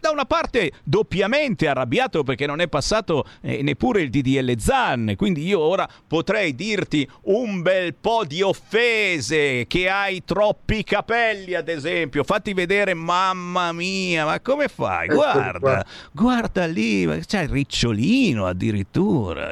da 0.00 0.10
una, 0.10 0.24
parte 0.24 0.72
doppiamente 0.82 1.68
arrabbiato 1.68 2.22
perché 2.22 2.46
non 2.46 2.62
è 2.62 2.68
passato 2.68 3.26
eh, 3.42 3.62
neppure 3.62 4.00
il 4.00 4.08
DDL 4.08 4.58
Zan, 4.58 5.12
quindi 5.14 5.44
io 5.44 5.60
ora 5.60 5.86
potrei 6.06 6.54
dirti 6.54 7.06
un 7.24 7.60
bel 7.90 7.94
po' 8.00 8.24
di 8.24 8.40
offese, 8.40 9.66
che 9.66 9.88
hai 9.88 10.22
troppi 10.24 10.84
capelli 10.84 11.54
ad 11.54 11.68
esempio, 11.68 12.22
fatti 12.22 12.54
vedere, 12.54 12.94
mamma 12.94 13.72
mia, 13.72 14.24
ma 14.24 14.40
come 14.40 14.68
fai? 14.68 15.08
Guarda, 15.08 15.84
guarda 16.12 16.66
lì, 16.66 17.06
c'è 17.26 17.42
il 17.42 17.48
ricciolino 17.48 18.46
addirittura, 18.46 19.50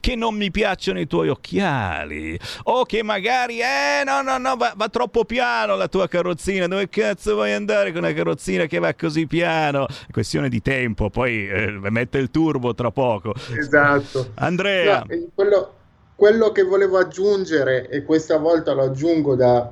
che 0.00 0.16
non 0.16 0.34
mi 0.34 0.50
piacciono 0.50 1.00
i 1.00 1.06
tuoi 1.06 1.28
occhiali, 1.28 2.38
o 2.64 2.84
che 2.84 3.02
magari, 3.02 3.60
eh 3.60 4.02
no 4.04 4.22
no 4.22 4.38
no, 4.38 4.56
va, 4.56 4.72
va 4.74 4.88
troppo 4.88 5.24
piano 5.24 5.76
la 5.76 5.88
tua 5.88 6.08
carrozzina, 6.08 6.66
dove 6.66 6.88
cazzo 6.88 7.34
vuoi 7.34 7.52
andare 7.52 7.92
con 7.92 8.02
una 8.02 8.12
carrozzina 8.12 8.66
che 8.66 8.78
va 8.78 8.94
così 8.94 9.26
piano? 9.26 9.86
È 9.86 10.10
questione 10.10 10.48
di 10.48 10.62
tempo, 10.62 11.10
poi 11.10 11.48
eh, 11.48 11.78
mette 11.90 12.18
il 12.18 12.30
turbo 12.30 12.74
tra 12.74 12.90
poco. 12.90 13.34
Esatto. 13.56 14.30
Andrea. 14.34 15.04
No, 15.06 15.26
quello, 15.34 15.75
quello 16.16 16.50
che 16.50 16.62
volevo 16.62 16.96
aggiungere, 16.96 17.90
e 17.90 18.02
questa 18.02 18.38
volta 18.38 18.72
lo 18.72 18.84
aggiungo 18.84 19.36
da 19.36 19.70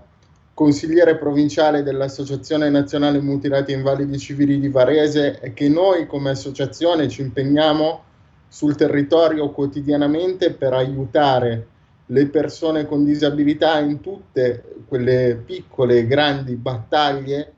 consigliere 0.52 1.16
provinciale 1.16 1.82
dell'Associazione 1.82 2.68
Nazionale 2.68 3.18
Mutilati 3.18 3.72
e 3.72 3.76
Invalidi 3.76 4.18
Civili 4.18 4.60
di 4.60 4.68
Varese, 4.68 5.40
è 5.40 5.54
che 5.54 5.70
noi 5.70 6.06
come 6.06 6.30
associazione 6.30 7.08
ci 7.08 7.22
impegniamo 7.22 8.02
sul 8.46 8.76
territorio 8.76 9.50
quotidianamente 9.50 10.52
per 10.52 10.74
aiutare 10.74 11.66
le 12.08 12.26
persone 12.26 12.86
con 12.86 13.04
disabilità 13.04 13.78
in 13.78 14.00
tutte 14.00 14.62
quelle 14.86 15.40
piccole 15.42 15.98
e 15.98 16.06
grandi 16.06 16.54
battaglie 16.56 17.52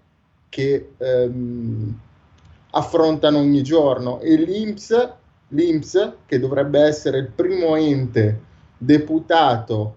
che 0.49 0.93
ehm, 0.97 1.99
affrontano 2.71 3.39
ogni 3.39 3.65
giorno. 3.65 4.21
E 4.21 4.37
l'INPS, 4.37 5.11
l'INPS, 5.49 6.13
che 6.25 6.39
dovrebbe 6.39 6.81
essere 6.81 7.19
il 7.19 7.31
primo 7.35 7.75
ente 7.75 8.55
deputato 8.77 9.97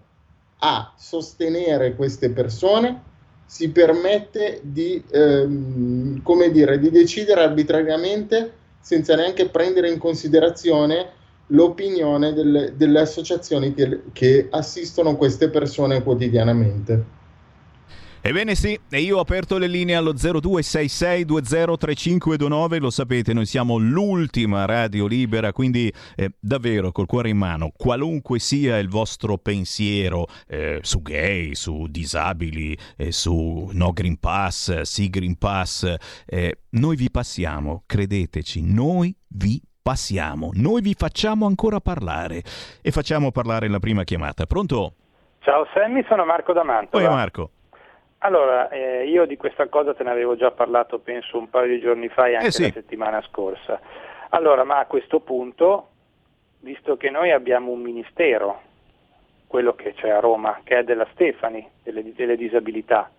a 0.59 0.93
sostenere 0.97 1.95
queste 1.95 2.29
persone, 2.31 3.07
si 3.45 3.69
permette 3.69 4.59
di, 4.61 5.03
ehm, 5.09 6.21
come 6.21 6.51
dire, 6.51 6.77
di 6.79 6.91
decidere 6.91 7.41
arbitrariamente 7.41 8.53
senza 8.79 9.15
neanche 9.15 9.49
prendere 9.49 9.89
in 9.89 9.97
considerazione 9.97 11.17
l'opinione 11.47 12.33
delle, 12.33 12.73
delle 12.75 12.99
associazioni 12.99 13.73
che, 13.73 14.01
che 14.13 14.47
assistono 14.51 15.15
queste 15.15 15.49
persone 15.49 16.03
quotidianamente. 16.03 17.17
Ebbene 18.21 18.53
sì, 18.53 18.77
e 18.89 18.99
io 18.99 19.15
ho 19.15 19.21
aperto 19.21 19.57
le 19.57 19.67
linee 19.67 19.95
allo 19.95 20.11
0266203529, 20.11 22.81
lo 22.81 22.89
sapete, 22.89 23.31
noi 23.33 23.45
siamo 23.45 23.77
l'ultima 23.77 24.65
radio 24.65 25.07
libera, 25.07 25.53
quindi 25.53 25.89
eh, 26.17 26.31
davvero 26.37 26.91
col 26.91 27.05
cuore 27.05 27.29
in 27.29 27.37
mano, 27.37 27.71
qualunque 27.75 28.39
sia 28.39 28.77
il 28.77 28.89
vostro 28.89 29.37
pensiero 29.37 30.25
eh, 30.49 30.79
su 30.81 31.01
gay, 31.01 31.55
su 31.55 31.87
disabili, 31.87 32.77
eh, 32.97 33.13
su 33.13 33.69
no 33.71 33.93
Green 33.93 34.19
Pass, 34.19 34.81
sì 34.81 35.09
Green 35.09 35.37
Pass, 35.37 35.95
eh, 36.25 36.57
noi 36.71 36.97
vi 36.97 37.09
passiamo, 37.09 37.83
credeteci, 37.85 38.61
noi 38.61 39.15
vi 39.29 39.61
passiamo, 39.81 40.49
noi 40.55 40.81
vi 40.81 40.93
facciamo 40.93 41.45
ancora 41.45 41.79
parlare 41.79 42.43
e 42.81 42.91
facciamo 42.91 43.31
parlare 43.31 43.69
la 43.69 43.79
prima 43.79 44.03
chiamata. 44.03 44.45
Pronto? 44.45 44.95
Ciao 45.39 45.65
Sammy, 45.73 46.03
sono 46.09 46.25
Marco 46.25 46.51
D'Amanto. 46.51 46.97
Poi 46.97 47.07
Marco. 47.07 47.51
Allora, 48.19 48.69
eh, 48.69 49.07
io 49.07 49.25
di 49.25 49.37
questa 49.37 49.67
cosa 49.67 49.93
te 49.93 50.03
ne 50.03 50.11
avevo 50.11 50.35
già 50.35 50.51
parlato 50.51 50.99
penso 50.99 51.37
un 51.37 51.49
paio 51.49 51.67
di 51.67 51.79
giorni 51.79 52.09
fa 52.09 52.27
e 52.27 52.35
anche 52.35 52.47
eh 52.47 52.51
sì. 52.51 52.63
la 52.63 52.71
settimana 52.71 53.21
scorsa. 53.21 53.79
Allora, 54.29 54.63
ma 54.65 54.79
a 54.79 54.85
questo 54.85 55.21
punto, 55.21 55.87
visto 56.59 56.97
che 56.97 57.09
noi 57.09 57.31
abbiamo 57.31 57.71
un 57.71 57.79
ministero, 57.79 58.61
quello 59.47 59.73
che 59.73 59.93
c'è 59.93 60.09
a 60.09 60.19
Roma, 60.19 60.59
che 60.63 60.79
è 60.79 60.83
della 60.83 61.07
Stefani, 61.13 61.65
delle, 61.81 62.13
delle 62.13 62.35
disabilità, 62.35 63.09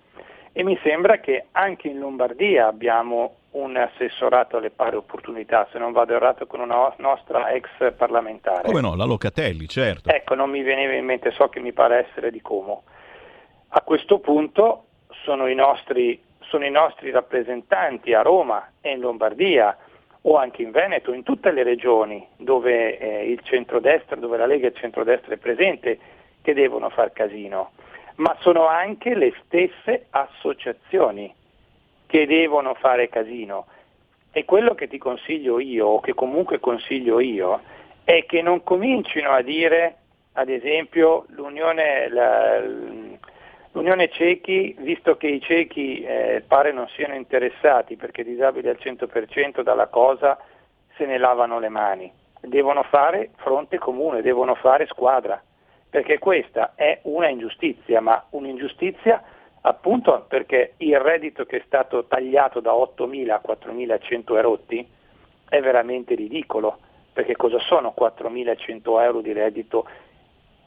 e 0.53 0.63
mi 0.65 0.79
sembra 0.83 1.19
che 1.19 1.47
anche 1.53 1.89
in 1.89 1.99
Lombardia 1.99 2.67
abbiamo 2.67 3.37
un 3.53 3.77
assessorato 3.77 4.59
alle 4.59 4.71
pari 4.71 4.97
opportunità, 4.97 5.67
se 5.73 5.79
non 5.79 5.93
vado 5.93 6.15
errato 6.15 6.47
con 6.47 6.61
una 6.61 6.93
nostra 6.99 7.51
ex 7.51 7.69
parlamentare. 7.97 8.65
Come 8.65 8.81
no, 8.83 8.95
la 8.95 9.05
Locatelli, 9.05 9.67
certo. 9.67 10.11
Ecco, 10.11 10.35
non 10.35 10.51
mi 10.51 10.63
veniva 10.63 10.93
in 10.93 11.07
mente, 11.07 11.31
so 11.31 11.49
che 11.49 11.59
mi 11.59 11.73
pare 11.73 12.07
essere 12.07 12.31
di 12.31 12.41
Como. 12.43 12.83
A 13.69 13.81
questo 13.83 14.19
punto 14.19 14.85
sono 15.23 15.47
i 15.47 15.55
nostri, 15.55 16.21
sono 16.41 16.65
i 16.65 16.71
nostri 16.71 17.11
rappresentanti 17.11 18.15
a 18.15 18.23
Roma 18.23 18.73
e 18.81 18.93
in 18.93 19.01
Lombardia 19.01 19.77
o 20.23 20.37
anche 20.37 20.63
in 20.63 20.71
Veneto, 20.71 21.13
in 21.13 21.23
tutte 21.23 21.51
le 21.51 21.63
regioni 21.63 22.27
dove 22.37 22.99
eh, 22.99 23.31
il 23.31 23.41
centrodestra, 23.43 24.17
dove 24.17 24.37
la 24.37 24.47
Lega 24.47 24.67
e 24.67 24.71
il 24.71 24.77
centrodestra 24.77 25.35
è 25.35 25.39
presente, 25.39 25.99
che 26.43 26.55
devono 26.55 26.89
far 26.91 27.13
casino, 27.13 27.73
ma 28.17 28.37
sono 28.41 28.67
anche 28.67 29.15
le 29.15 29.33
stesse 29.45 30.07
associazioni 30.11 31.33
che 32.07 32.27
devono 32.27 32.75
fare 32.75 33.09
casino. 33.09 33.67
E 34.33 34.45
quello 34.45 34.75
che 34.75 34.89
ti 34.89 34.99
consiglio 34.99 35.59
io, 35.59 35.87
o 35.87 36.01
che 36.01 36.15
comunque 36.15 36.61
consiglio 36.61 37.21
io, 37.21 37.61
è 38.05 38.25
che 38.27 38.43
non 38.43 38.63
comincino 38.63 39.31
a 39.31 39.43
dire, 39.43 39.97
ad 40.35 40.49
esempio, 40.49 41.27
l'Unione, 41.31 42.09
la, 42.09 42.63
l'Unione 43.73 44.09
Cechi, 44.11 44.75
visto 44.79 45.17
che 45.17 45.29
i 45.29 45.41
cechi 45.41 46.03
eh, 46.03 46.43
pare 46.47 46.73
non 46.73 46.89
siano 46.89 47.15
interessati 47.15 47.97
perché 47.97 48.25
disabili 48.25 48.69
al 48.69 48.79
100% 48.81 49.63
dalla 49.63 49.87
cosa, 49.87 50.39
se 50.97 51.07
ne 51.07 51.19
lavano 51.19 51.59
le 51.59 51.69
mani. 51.69 52.13
Devono 52.41 52.83
fare 52.85 53.31
fronte 53.37 53.79
comune, 53.79 54.23
devono 54.23 54.55
fare 54.55 54.87
squadra 54.87 55.43
perché 55.91 56.19
questa 56.19 56.73
è 56.77 57.01
una 57.03 57.29
ingiustizia, 57.29 58.01
ma 58.01 58.25
un'ingiustizia 58.31 59.23
appunto 59.63 60.25
perché 60.29 60.75
il 60.79 60.99
reddito 60.99 61.45
che 61.45 61.59
è 61.59 61.63
stato 61.67 62.05
tagliato 62.05 62.61
da 62.61 62.71
8.000 62.71 63.31
a 63.31 63.43
4.100 63.45 64.37
erotti 64.37 64.89
è 65.49 65.61
veramente 65.61 66.15
ridicolo, 66.15 66.79
perché 67.13 67.35
cosa 67.35 67.59
sono 67.59 67.93
4.100 67.99 69.03
euro 69.03 69.21
di 69.21 69.33
reddito 69.33 69.87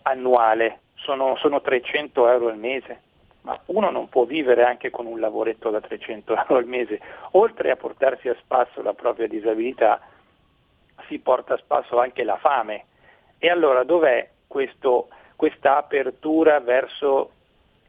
annuale? 0.04 0.80
Sono, 0.96 1.36
sono 1.38 1.62
300 1.62 2.30
euro 2.30 2.48
al 2.48 2.58
mese, 2.58 3.02
ma 3.42 3.60
uno 3.68 3.90
non 3.90 4.08
può 4.08 4.24
vivere 4.24 4.64
anche 4.64 4.90
con 4.90 5.06
un 5.06 5.20
lavoretto 5.20 5.70
da 5.70 5.82
300 5.82 6.36
euro 6.36 6.56
al 6.56 6.66
mese, 6.66 7.00
oltre 7.32 7.72
a 7.72 7.76
portarsi 7.76 8.30
a 8.30 8.36
spasso 8.40 8.82
la 8.82 8.94
propria 8.94 9.28
disabilità, 9.28 10.00
si 11.08 11.20
porta 11.20 11.56
a 11.56 11.58
spasso 11.58 12.00
anche 12.00 12.24
la 12.24 12.38
fame. 12.38 12.86
E 13.38 13.50
allora 13.50 13.84
dov'è 13.84 14.30
questo, 14.48 15.10
questa 15.36 15.78
apertura 15.78 16.60
verso 16.60 17.32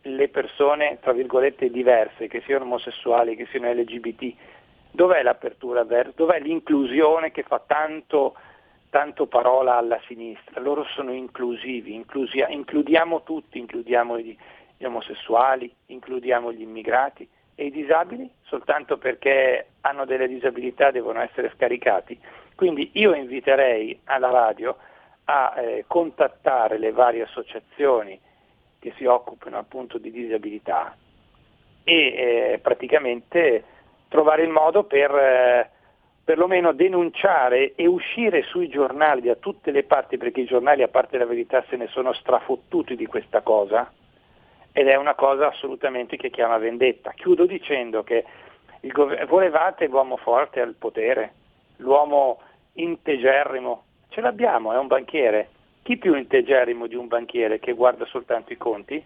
le 0.03 0.29
persone, 0.29 0.99
tra 1.01 1.13
virgolette, 1.13 1.71
diverse, 1.71 2.27
che 2.27 2.43
siano 2.43 2.65
omosessuali, 2.65 3.37
che 3.37 3.47
siano 3.47 3.73
LGBT, 3.73 4.35
dov'è 4.91 5.23
l'apertura 5.23 5.85
verso, 5.85 6.13
dov'è 6.17 6.41
l'inclusione 6.41 7.31
che 7.31 7.43
fa 7.43 7.61
tanto, 7.65 8.35
tanto 8.95 9.27
parola 9.27 9.77
alla 9.77 9.99
sinistra? 10.07 10.61
Loro 10.61 10.85
sono 10.85 11.13
inclusivi, 11.13 11.97
inclusia, 11.97 12.47
includiamo 12.47 13.25
tutti, 13.25 13.59
includiamo 13.59 14.21
gli, 14.21 14.37
gli 14.79 14.85
omosessuali, 14.85 15.69
includiamo 15.87 16.53
gli 16.53 16.61
immigrati 16.61 17.29
e 17.57 17.67
i 17.67 17.71
disabili 17.73 18.31
soltanto 18.43 18.97
perché 18.97 19.67
hanno 19.81 20.05
delle 20.05 20.29
disabilità 20.29 20.93
devono 20.93 21.21
essere 21.21 21.51
scaricati. 21.57 22.17
Quindi 22.55 22.91
io 22.93 23.15
inviterei 23.15 23.99
alla 24.05 24.31
radio 24.31 24.77
a 25.25 25.55
eh, 25.57 25.85
contattare 25.89 26.79
le 26.79 26.93
varie 26.93 27.23
associazioni 27.23 28.17
che 28.79 28.93
si 28.97 29.07
occupano 29.07 29.59
appunto 29.59 29.99
di 29.99 30.13
disabilità 30.13 30.97
e 31.83 31.95
eh, 31.95 32.61
praticamente 32.63 33.65
trovare 34.07 34.45
il 34.45 34.51
modo 34.51 34.85
per 34.85 35.11
eh, 35.11 35.71
perlomeno 36.25 36.73
denunciare 36.73 37.75
e 37.75 37.87
uscire 37.87 38.43
sui 38.43 38.69
giornali 38.69 39.23
da 39.23 39.35
tutte 39.37 39.71
le 39.71 39.83
parti, 39.83 40.17
perché 40.17 40.41
i 40.41 40.47
giornali 40.47 40.83
a 40.83 40.89
parte 40.89 41.19
la 41.19 41.27
verità 41.27 41.65
se 41.69 41.77
ne 41.77 41.87
sono 41.89 42.13
strafottuti 42.13 42.97
di 42.97 43.07
questa 43.07 43.43
cosa 43.43 43.93
ed 44.73 44.89
è 44.89 44.97
una 44.97 45.15
cosa 45.15 45.49
assolutamente 45.49 46.17
che 46.17 46.31
chiama 46.31 46.59
vendetta. 46.59 47.13
Chiudo 47.13 47.47
dicendo 47.47 48.03
che 48.03 48.25
gov- 48.81 49.27
volevate 49.27 49.87
l'uomo 49.87 50.17
forte 50.17 50.61
al 50.61 50.75
potere, 50.75 51.33
l'uomo 51.77 52.41
integerrimo 52.73 53.85
Ce 54.15 54.21
l'abbiamo, 54.21 54.73
è 54.73 54.79
un 54.79 54.87
banchiere. 54.87 55.49
Chi 55.83 55.97
più 55.97 56.15
integerrimo 56.15 56.87
di 56.87 56.95
un 56.95 57.09
banchiere 57.09 57.59
che 57.59 57.73
guarda 57.73 58.05
soltanto 58.07 58.53
i 58.53 58.57
conti? 58.57 59.05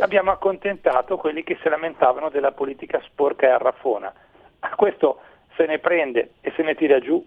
Abbiamo 0.00 0.30
accontentato 0.30 1.16
quelli 1.16 1.42
che 1.42 1.56
si 1.62 1.68
lamentavano 1.70 2.28
della 2.28 2.52
politica 2.52 3.00
sporca 3.06 3.46
e 3.46 3.50
arraffona. 3.52 4.12
Questo 4.76 5.20
se 5.56 5.66
ne 5.66 5.78
prende 5.78 6.32
e 6.40 6.52
se 6.56 6.62
ne 6.62 6.74
tira 6.74 6.98
giù 6.98 7.24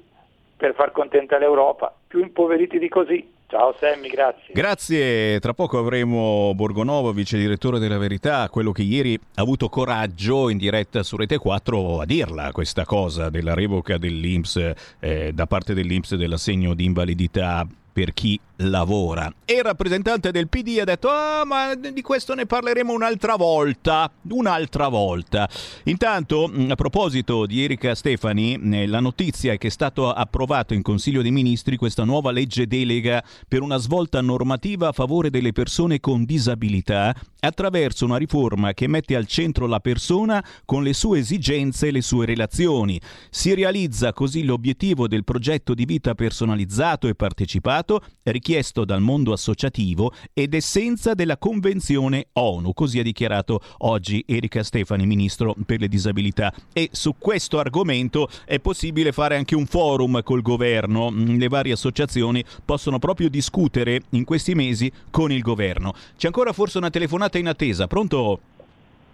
per 0.57 0.73
far 0.73 0.91
contenta 0.91 1.38
l'Europa. 1.38 1.93
Più 2.07 2.21
impoveriti 2.21 2.79
di 2.79 2.89
così 2.89 3.33
Ciao 3.47 3.75
Sammy, 3.79 4.09
grazie. 4.09 4.53
Grazie, 4.53 5.39
tra 5.39 5.53
poco 5.53 5.77
avremo 5.77 6.51
Borgonovo, 6.55 7.13
vice 7.13 7.38
direttore 7.38 7.77
della 7.77 7.99
Verità, 7.99 8.49
quello 8.49 8.71
che 8.71 8.81
ieri 8.81 9.13
ha 9.13 9.41
avuto 9.41 9.69
coraggio 9.69 10.49
in 10.49 10.57
diretta 10.57 11.03
su 11.03 11.15
Rete 11.15 11.38
4 11.38 12.01
a 12.01 12.05
dirla 12.05 12.51
questa 12.51 12.85
cosa 12.85 13.29
della 13.29 13.53
revoca 13.53 13.97
dell'Inps 13.99 14.73
eh, 14.99 15.31
da 15.31 15.45
parte 15.45 15.75
dell'Inps 15.75 16.15
dell'assegno 16.15 16.73
di 16.73 16.85
invalidità 16.85 17.67
per 17.93 18.13
chi 18.13 18.38
lavora. 18.57 19.33
E 19.45 19.53
il 19.53 19.63
rappresentante 19.63 20.31
del 20.31 20.47
PD 20.47 20.79
ha 20.79 20.83
detto: 20.83 21.09
Ah, 21.09 21.43
ma 21.45 21.75
di 21.75 22.01
questo 22.01 22.33
ne 22.33 22.45
parleremo 22.45 22.93
un'altra 22.93 23.35
volta. 23.35 24.11
Un'altra 24.29 24.87
volta. 24.87 25.49
Intanto, 25.83 26.47
mm, 26.47 26.71
a 26.71 26.75
proposito 26.75 27.45
di 27.45 27.63
Erika 27.63 27.95
Stefani, 27.95 28.59
eh, 28.73 28.87
la 28.87 28.99
notizia 28.99 29.53
è 29.53 29.57
che 29.57 29.67
è 29.67 29.71
stato 29.71 30.11
approvato 30.11 30.73
in 30.73 30.81
Consiglio 30.81 31.21
dei 31.21 31.31
Ministri 31.31 31.77
questa 31.77 32.03
nuova 32.03 32.31
legge 32.31 32.67
delega 32.67 33.23
per 33.47 33.61
una 33.61 33.77
svolta 33.77 34.21
normativa 34.21 34.89
a 34.89 34.91
favore 34.91 35.29
delle 35.29 35.51
persone 35.51 35.99
con 35.99 36.25
disabilità 36.25 37.15
attraverso 37.39 38.05
una 38.05 38.17
riforma 38.17 38.73
che 38.73 38.87
mette 38.87 39.15
al 39.15 39.27
centro 39.27 39.67
la 39.67 39.79
persona 39.79 40.43
con 40.65 40.83
le 40.83 40.93
sue 40.93 41.19
esigenze 41.19 41.87
e 41.87 41.91
le 41.91 42.01
sue 42.01 42.25
relazioni. 42.25 42.99
Si 43.29 43.53
realizza 43.53 44.13
così 44.13 44.43
l'obiettivo 44.43 45.07
del 45.07 45.23
progetto 45.23 45.73
di 45.73 45.85
vita 45.85 46.15
personalizzato 46.15 47.07
e 47.07 47.15
partecipato 47.15 48.01
richiesto 48.45 48.86
dal 48.86 49.01
mondo 49.01 49.34
associativo 49.34 50.12
ed 50.31 50.53
essenza 50.53 51.15
della 51.15 51.38
Convenzione 51.38 52.27
ONU, 52.34 52.73
così 52.75 52.99
ha 52.99 53.03
dichiarato 53.03 53.60
oggi 53.79 54.23
Erika 54.27 54.62
Stefani, 54.62 55.08
Ministro 55.08 55.55
per 55.65 55.79
le 55.79 55.88
Disabilità. 55.88 56.53
E 56.71 56.89
su 56.91 57.15
questo 57.17 57.58
argomento 57.58 58.29
è 58.45 58.60
possibile 58.60 59.12
fare 59.12 59.36
anche 59.36 59.55
un 59.55 59.65
forum 59.65 60.21
col 60.21 60.43
governo. 60.43 61.10
Mm, 61.10 61.39
le 61.39 61.47
varie 61.47 61.73
associazioni 61.73 62.43
possono 62.63 62.99
proprio 62.99 63.29
discutere 63.29 64.01
in 64.12 64.25
questi 64.25 64.53
mesi 64.53 64.91
con 65.10 65.31
il 65.31 65.41
governo. 65.41 65.93
C'è 66.15 66.27
ancora 66.27 66.53
forse 66.53 66.77
una 66.77 66.91
telefonata 66.91 67.39
in 67.39 67.47
attesa, 67.47 67.88
pronto? 67.88 68.39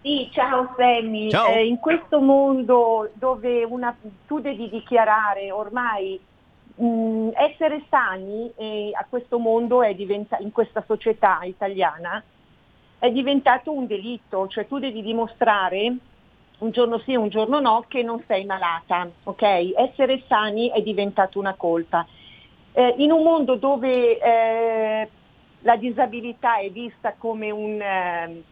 Sì, 0.02 0.30
ciao 0.34 0.74
Sammy. 0.76 1.30
Ciao. 1.30 1.54
Eh, 1.54 1.68
in 1.68 1.78
questo 1.78 2.20
mondo 2.20 3.10
dove 3.14 3.64
una, 3.64 3.96
tu 4.28 4.42
devi 4.42 4.68
dichiarare 4.68 5.52
ormai 5.52 6.20
mh, 6.76 6.86
mm, 6.86 7.30
essere 7.34 7.84
sani 7.90 8.52
eh, 8.56 8.92
a 8.94 9.06
questo 9.10 9.40
mondo 9.40 9.82
diventa, 9.94 10.38
in 10.40 10.52
questa 10.52 10.84
società 10.86 11.40
italiana 11.44 12.24
è 13.00 13.10
diventato 13.12 13.72
un 13.72 13.88
delitto, 13.88 14.48
cioè 14.48 14.68
tu 14.68 14.78
devi 14.78 15.02
dimostrare 15.02 15.96
un 16.60 16.72
giorno 16.72 17.00
sì 17.00 17.14
e 17.14 17.18
un 17.18 17.30
giorno 17.30 17.60
no 17.60 17.86
che 17.88 18.04
non 18.04 18.24
sei 18.28 18.46
malata, 18.46 19.10
ok? 19.24 19.74
Essere 19.76 20.24
sani 20.28 20.70
è 20.70 20.82
diventato 20.82 21.40
una 21.40 21.56
colpa. 21.56 22.06
Eh, 22.74 22.96
in 22.98 23.12
un 23.12 23.24
mondo 23.24 23.56
dove 23.56 24.20
eh, 24.20 25.10
la 25.62 25.76
disabilità 25.76 26.58
è 26.58 26.70
vista 26.70 27.16
come 27.18 27.50
un, 27.50 27.82
eh, 27.82 28.44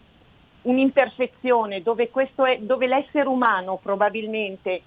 un'imperfezione, 0.63 1.81
dove, 1.81 2.09
è, 2.11 2.57
dove 2.59 2.87
l'essere 2.87 3.27
umano 3.27 3.77
probabilmente 3.77 4.81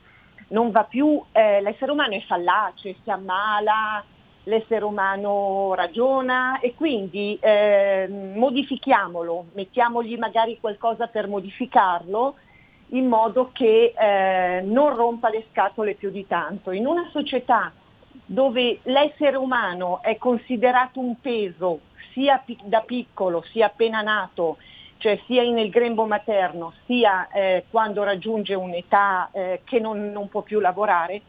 non 0.49 0.71
va 0.71 0.85
più, 0.85 1.23
eh, 1.33 1.61
l'essere 1.61 1.93
umano 1.93 2.15
è 2.15 2.21
fallace, 2.23 2.97
si 3.03 3.11
ammala, 3.11 4.05
l'essere 4.45 4.85
umano 4.85 5.75
ragiona 5.75 6.59
e 6.61 6.75
quindi 6.75 7.39
eh, 7.41 8.09
modifichiamolo, 8.09 9.47
mettiamogli 9.55 10.17
magari 10.17 10.59
qualcosa 10.61 11.07
per 11.07 11.29
modificarlo 11.29 12.37
in 12.89 13.07
modo 13.07 13.51
che 13.53 13.95
eh, 13.97 14.61
non 14.63 14.95
rompa 14.95 15.31
le 15.31 15.47
scatole 15.51 15.95
più 15.95 16.11
di 16.11 16.27
tanto. 16.27 16.73
In 16.73 16.87
una 16.87 17.09
società 17.11 17.73
dove 18.27 18.81
l'essere 18.85 19.37
umano 19.37 20.03
è 20.03 20.17
considerato 20.17 21.01
un 21.01 21.19
peso 21.21 21.81
sia 22.13 22.43
da 22.65 22.81
piccolo 22.81 23.43
sia 23.51 23.67
appena 23.67 24.03
nato 24.03 24.59
cioè 25.03 25.21
sia 25.27 25.43
nel 25.51 25.69
grembo 25.69 26.07
materno 26.07 26.75
sia 26.87 27.29
eh, 27.31 27.65
quando 27.69 28.05
raggiunge 28.05 28.55
un'età 28.55 29.31
eh, 29.33 29.63
che 29.65 29.81
non, 29.81 30.13
non, 30.13 30.29
può 30.29 30.43
più 30.43 30.61
lavorare, 30.61 31.21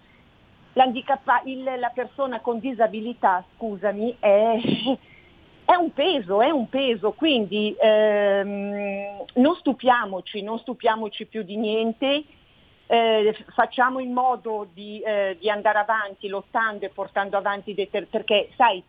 il, 1.46 1.64
la 1.64 1.92
persona 1.92 2.40
con 2.40 2.60
disabilità, 2.60 3.44
scusami, 3.56 4.16
è, 4.20 4.60
è 5.66 5.74
un 5.74 5.92
peso, 5.92 6.42
è 6.42 6.52
un 6.52 6.70
peso, 6.70 7.14
quindi 7.14 7.76
ehm, 7.80 9.26
non 9.34 9.56
stupiamoci, 9.56 10.44
non 10.44 10.60
stupiamoci 10.60 11.26
più 11.26 11.42
di 11.42 11.58
niente, 11.58 12.24
eh, 12.86 13.36
facciamo 13.56 13.98
in 13.98 14.14
modo 14.14 14.68
di, 14.72 15.00
eh, 15.00 15.36
di, 15.40 15.50
andare 15.50 15.80
avanti 15.80 16.28
lottando 16.28 16.86
e 16.86 16.90
portando 16.90 17.38
avanti, 17.38 17.74
dei 17.74 17.90
ter- 17.90 18.06
perché 18.06 18.52
sai, 18.56 18.84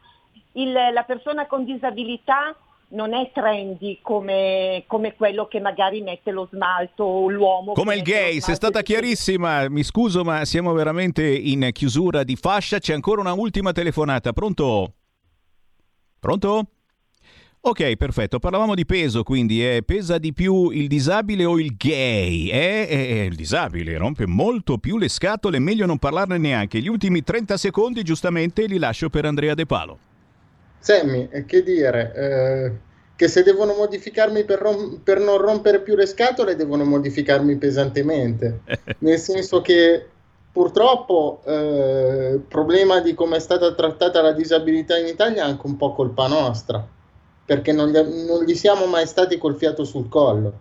il, 0.53 0.73
la 0.73 1.05
persona 1.05 1.47
con 1.47 1.65
disabilità 1.65 2.55
non 2.95 3.13
è 3.13 3.31
trendy 3.33 3.99
come, 4.01 4.85
come, 4.87 5.15
quello 5.15 5.47
che 5.47 5.61
magari 5.61 6.01
mette 6.01 6.31
lo 6.31 6.49
smalto 6.51 7.05
o 7.05 7.29
l'uomo. 7.29 7.73
Come 7.73 7.97
il 7.97 8.03
gay, 8.03 8.41
sei 8.41 8.55
stata 8.55 8.83
chiarissima, 8.83 9.69
mi 9.69 9.83
scuso 9.83 10.25
ma 10.25 10.45
siamo 10.45 10.73
veramente 10.73 11.27
in 11.27 11.69
chiusura 11.73 12.23
di 12.23 12.37
fascia, 12.37 12.79
c'è 12.79 12.95
ancora 12.95 13.21
una 13.21 13.35
ultima 13.35 13.73
telefonata, 13.73 14.33
pronto? 14.33 14.93
Pronto? 16.21 16.69
Ok, 17.67 17.97
perfetto. 17.97 18.39
Parlavamo 18.39 18.75
di 18.75 18.85
peso, 18.85 19.23
quindi 19.23 19.67
eh, 19.67 19.83
pesa 19.83 20.19
di 20.19 20.35
più 20.35 20.69
il 20.69 20.87
disabile 20.87 21.47
o 21.47 21.59
il 21.59 21.75
gay? 21.77 22.49
Eh, 22.51 22.87
eh, 22.89 23.19
eh, 23.21 23.25
il 23.25 23.35
disabile 23.35 23.97
rompe 23.97 24.27
molto 24.27 24.77
più 24.77 24.99
le 24.99 25.09
scatole, 25.09 25.59
meglio 25.59 25.87
non 25.87 25.99
parlarne 25.99 26.37
neanche. 26.37 26.79
Gli 26.81 26.89
ultimi 26.89 27.23
30 27.23 27.57
secondi, 27.57 28.03
giustamente, 28.03 28.67
li 28.67 28.77
lascio 28.77 29.09
per 29.09 29.25
Andrea 29.25 29.55
De 29.55 29.65
Palo. 29.65 29.99
Sammy, 30.85 31.31
che 31.47 31.63
dire, 31.63 32.13
eh, 32.15 32.73
che 33.17 33.27
se 33.27 33.43
devono 33.43 33.73
modificarmi 33.73 34.45
per, 34.45 34.59
rom- 34.59 35.01
per, 35.03 35.19
non 35.19 35.39
rompere 35.39 35.81
più 35.81 35.97
le 35.97 36.05
scatole, 36.05 36.57
devono 36.57 36.85
modificarmi 36.85 37.57
pesantemente. 37.57 38.61
Nel 38.99 39.19
senso 39.19 39.63
che 39.63 40.07
purtroppo 40.53 41.41
eh, 41.47 42.33
il 42.35 42.45
problema 42.47 43.01
di 43.01 43.15
come 43.15 43.37
è 43.37 43.41
stata 43.41 43.73
trattata 43.73 44.21
la 44.21 44.33
disabilità 44.33 44.99
in 44.99 45.07
Italia 45.07 45.45
è 45.45 45.47
anche 45.47 45.67
un 45.67 45.79
po' 45.79 45.95
colpa 45.95 46.27
nostra, 46.27 46.87
perché 47.47 47.73
non 47.73 47.89
gli, 47.89 47.99
non 48.27 48.45
gli 48.45 48.55
siamo 48.55 48.85
mai 48.85 49.07
stati 49.07 49.39
col 49.39 49.57
fiato 49.57 49.85
sul 49.85 50.11
collo, 50.11 50.53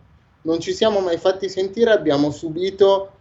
non 0.43 0.61
ci 0.61 0.71
siamo 0.71 1.01
mai 1.01 1.17
fatti 1.17 1.49
sentire, 1.49 1.91
abbiamo 1.91 2.31
subito 2.31 3.11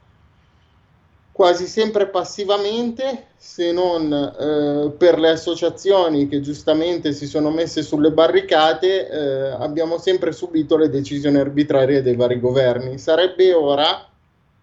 quasi 1.33 1.67
sempre 1.67 2.09
passivamente, 2.09 3.29
se 3.37 3.73
non 3.73 4.13
eh, 4.13 4.91
per 4.91 5.19
le 5.19 5.31
associazioni 5.31 6.29
che 6.29 6.41
giustamente 6.41 7.13
si 7.13 7.27
sono 7.27 7.51
messe 7.51 7.83
sulle 7.83 8.13
barricate, 8.13 9.09
eh, 9.09 9.49
abbiamo 9.59 9.99
sempre 9.99 10.33
subito 10.33 10.77
le 10.77 10.91
decisioni 10.91 11.39
arbitrarie 11.39 12.03
dei 12.03 12.17
vari 12.17 12.39
governi. 12.39 12.99
Sarebbe 12.99 13.55
ora 13.55 14.07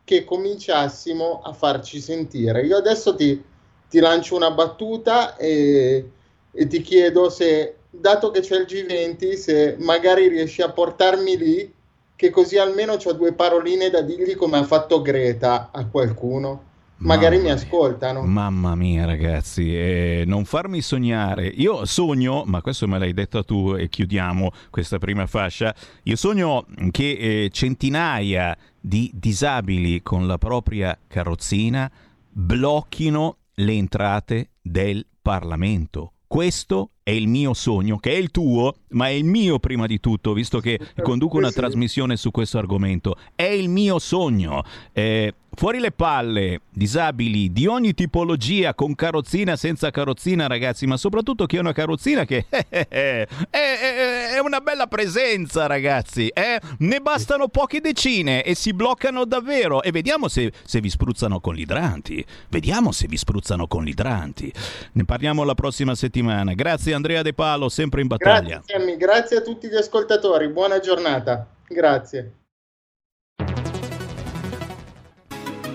che 0.03 0.23
cominciassimo 0.23 1.41
a 1.43 1.53
farci 1.53 1.99
sentire. 1.99 2.63
Io 2.65 2.77
adesso 2.77 3.15
ti, 3.15 3.43
ti 3.89 3.99
lancio 3.99 4.35
una 4.35 4.51
battuta 4.51 5.35
e, 5.37 6.11
e 6.51 6.67
ti 6.67 6.81
chiedo 6.81 7.29
se, 7.29 7.77
dato 7.89 8.29
che 8.29 8.41
c'è 8.41 8.57
il 8.57 8.65
G20, 8.65 9.33
se 9.33 9.75
magari 9.79 10.27
riesci 10.27 10.61
a 10.61 10.69
portarmi 10.71 11.35
lì 11.37 11.73
che 12.19 12.31
così 12.31 12.57
almeno 12.57 12.97
ho 13.01 13.13
due 13.13 13.31
paroline 13.31 13.89
da 13.89 14.01
dirgli 14.01 14.35
come 14.35 14.57
ha 14.57 14.65
fatto 14.65 15.01
Greta 15.01 15.69
a 15.71 15.85
qualcuno. 15.85 16.63
Magari 16.97 17.37
mamma 17.37 17.47
mi 17.47 17.53
ascoltano. 17.53 18.21
Mamma 18.23 18.75
mia, 18.75 19.05
ragazzi, 19.05 19.73
eh, 19.73 20.23
non 20.27 20.43
farmi 20.43 20.81
sognare. 20.81 21.47
Io 21.47 21.85
sogno, 21.85 22.43
ma 22.45 22.61
questo 22.61 22.89
me 22.89 22.99
l'hai 22.99 23.13
detto 23.13 23.45
tu 23.45 23.73
e 23.73 23.87
chiudiamo 23.87 24.51
questa 24.69 24.97
prima 24.97 25.27
fascia. 25.27 25.73
Io 26.03 26.17
sogno 26.17 26.65
che 26.91 27.11
eh, 27.11 27.49
centinaia 27.53 28.57
di 28.77 29.09
disabili 29.13 30.01
con 30.01 30.27
la 30.27 30.37
propria 30.37 30.99
carrozzina 31.07 31.89
blocchino 32.29 33.37
le 33.53 33.71
entrate 33.71 34.49
del 34.61 35.07
Parlamento. 35.21 36.15
Questo 36.27 36.89
è 37.03 37.11
il 37.11 37.27
mio 37.27 37.53
sogno, 37.53 37.97
che 37.97 38.11
è 38.11 38.15
il 38.15 38.31
tuo, 38.31 38.75
ma 38.89 39.07
è 39.07 39.11
il 39.11 39.25
mio 39.25 39.59
prima 39.59 39.87
di 39.87 39.99
tutto, 39.99 40.33
visto 40.33 40.59
che 40.59 40.79
conduco 41.01 41.37
una 41.37 41.51
trasmissione 41.51 42.17
su 42.17 42.31
questo 42.31 42.57
argomento. 42.57 43.15
È 43.35 43.43
il 43.43 43.69
mio 43.69 43.99
sogno. 43.99 44.63
Eh, 44.91 45.33
fuori 45.53 45.79
le 45.79 45.91
palle, 45.91 46.61
disabili 46.71 47.51
di 47.51 47.65
ogni 47.67 47.93
tipologia, 47.93 48.73
con 48.73 48.95
carrozzina, 48.95 49.55
senza 49.55 49.89
carrozzina, 49.91 50.47
ragazzi, 50.47 50.85
ma 50.85 50.97
soprattutto 50.97 51.45
che 51.45 51.57
è 51.57 51.59
una 51.59 51.73
carrozzina 51.73 52.25
che 52.25 52.45
è, 52.49 52.87
è, 52.87 53.27
è, 53.49 54.29
è 54.35 54.39
una 54.39 54.61
bella 54.61 54.87
presenza, 54.87 55.65
ragazzi. 55.67 56.27
Eh? 56.27 56.59
Ne 56.79 56.99
bastano 57.01 57.47
poche 57.47 57.81
decine 57.81 58.43
e 58.43 58.55
si 58.55 58.73
bloccano 58.73 59.25
davvero. 59.25 59.81
E 59.81 59.91
vediamo 59.91 60.27
se, 60.27 60.51
se 60.63 60.79
vi 60.79 60.89
spruzzano 60.89 61.39
con 61.39 61.55
gli 61.55 61.61
idranti. 61.61 62.23
Vediamo 62.49 62.91
se 62.91 63.07
vi 63.07 63.17
spruzzano 63.17 63.67
con 63.67 63.83
gli 63.83 63.89
idranti. 63.89 64.51
Ne 64.93 65.05
parliamo 65.05 65.43
la 65.43 65.55
prossima 65.55 65.95
settimana. 65.95 66.53
Grazie 66.53 66.93
Andrea 66.99 67.21
De 67.21 67.33
Palo, 67.33 67.69
sempre 67.69 68.01
in 68.01 68.07
battaglia. 68.07 68.57
Grazie, 68.57 68.77
Sammy. 68.77 68.97
Grazie 68.97 69.37
a 69.37 69.41
tutti 69.41 69.69
gli 69.69 69.75
ascoltatori, 69.75 70.49
buona 70.49 70.79
giornata. 70.79 71.47
Grazie. 71.65 72.33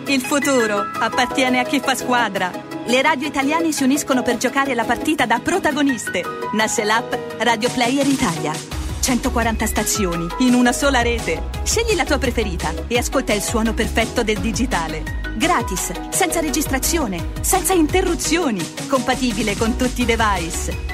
Il 0.06 0.20
futuro 0.20 0.84
appartiene 0.98 1.60
a 1.60 1.64
chi 1.64 1.80
fa 1.80 1.94
squadra. 1.94 2.50
Le 2.86 3.00
radio 3.00 3.26
italiane 3.26 3.72
si 3.72 3.84
uniscono 3.84 4.22
per 4.22 4.36
giocare 4.36 4.74
la 4.74 4.84
partita 4.84 5.24
da 5.24 5.40
protagoniste. 5.42 6.22
Nasce 6.52 6.84
l'app 6.84 7.14
Radio 7.38 7.70
Player 7.70 8.06
Italia. 8.06 8.52
140 9.00 9.66
stazioni 9.66 10.26
in 10.40 10.52
una 10.52 10.72
sola 10.72 11.00
rete. 11.00 11.42
Scegli 11.62 11.96
la 11.96 12.04
tua 12.04 12.18
preferita 12.18 12.70
e 12.86 12.98
ascolta 12.98 13.32
il 13.32 13.40
suono 13.40 13.72
perfetto 13.72 14.22
del 14.22 14.40
digitale. 14.40 15.02
Gratis, 15.38 16.10
senza 16.10 16.40
registrazione, 16.40 17.30
senza 17.40 17.72
interruzioni, 17.72 18.62
compatibile 18.88 19.56
con 19.56 19.76
tutti 19.76 20.02
i 20.02 20.06
device 20.06 20.93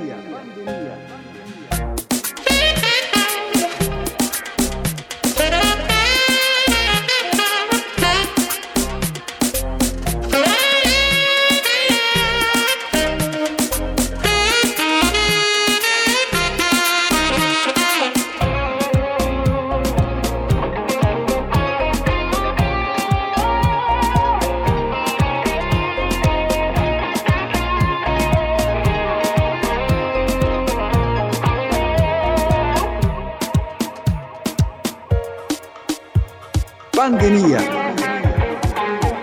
Pandemia. 37.11 37.59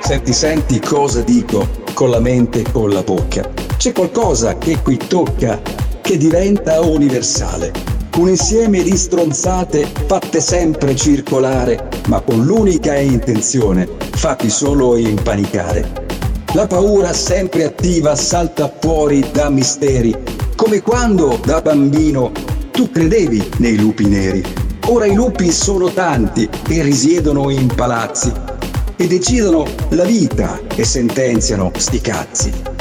Senti, 0.01 0.35
senti 0.35 0.79
cosa 0.79 1.23
dico 1.23 1.67
con 1.95 2.11
la 2.11 2.21
mente 2.21 2.61
e 2.61 2.71
con 2.71 2.91
la 2.91 3.01
bocca. 3.01 3.49
C'è 3.79 3.93
qualcosa 3.93 4.59
che 4.59 4.83
qui 4.83 4.99
tocca, 4.99 5.59
che 6.03 6.19
diventa 6.19 6.83
universale. 6.83 7.73
Un 8.17 8.29
insieme 8.29 8.83
di 8.83 8.95
stronzate 8.95 9.87
fatte 10.05 10.39
sempre 10.41 10.95
circolare, 10.95 11.89
ma 12.09 12.21
con 12.21 12.45
l'unica 12.45 12.95
intenzione, 12.95 13.89
fatti 14.11 14.51
solo 14.51 14.99
impanicare. 14.99 16.07
La 16.53 16.67
paura 16.67 17.15
sempre 17.15 17.65
attiva 17.65 18.15
salta 18.17 18.71
fuori 18.81 19.27
da 19.33 19.49
misteri, 19.49 20.15
come 20.57 20.83
quando 20.83 21.41
da 21.43 21.63
bambino 21.63 22.33
tu 22.71 22.91
credevi 22.91 23.53
nei 23.57 23.79
lupi 23.79 24.05
neri. 24.05 24.68
Ora 24.91 25.05
i 25.05 25.15
lupi 25.15 25.53
sono 25.53 25.93
tanti 25.93 26.49
e 26.67 26.83
risiedono 26.83 27.51
in 27.51 27.67
palazzi 27.67 28.33
e 28.97 29.07
decidono 29.07 29.67
la 29.91 30.05
vita 30.05 30.59
e 30.75 30.83
sentenziano 30.83 31.71
sti 31.77 32.01
cazzi. 32.01 32.78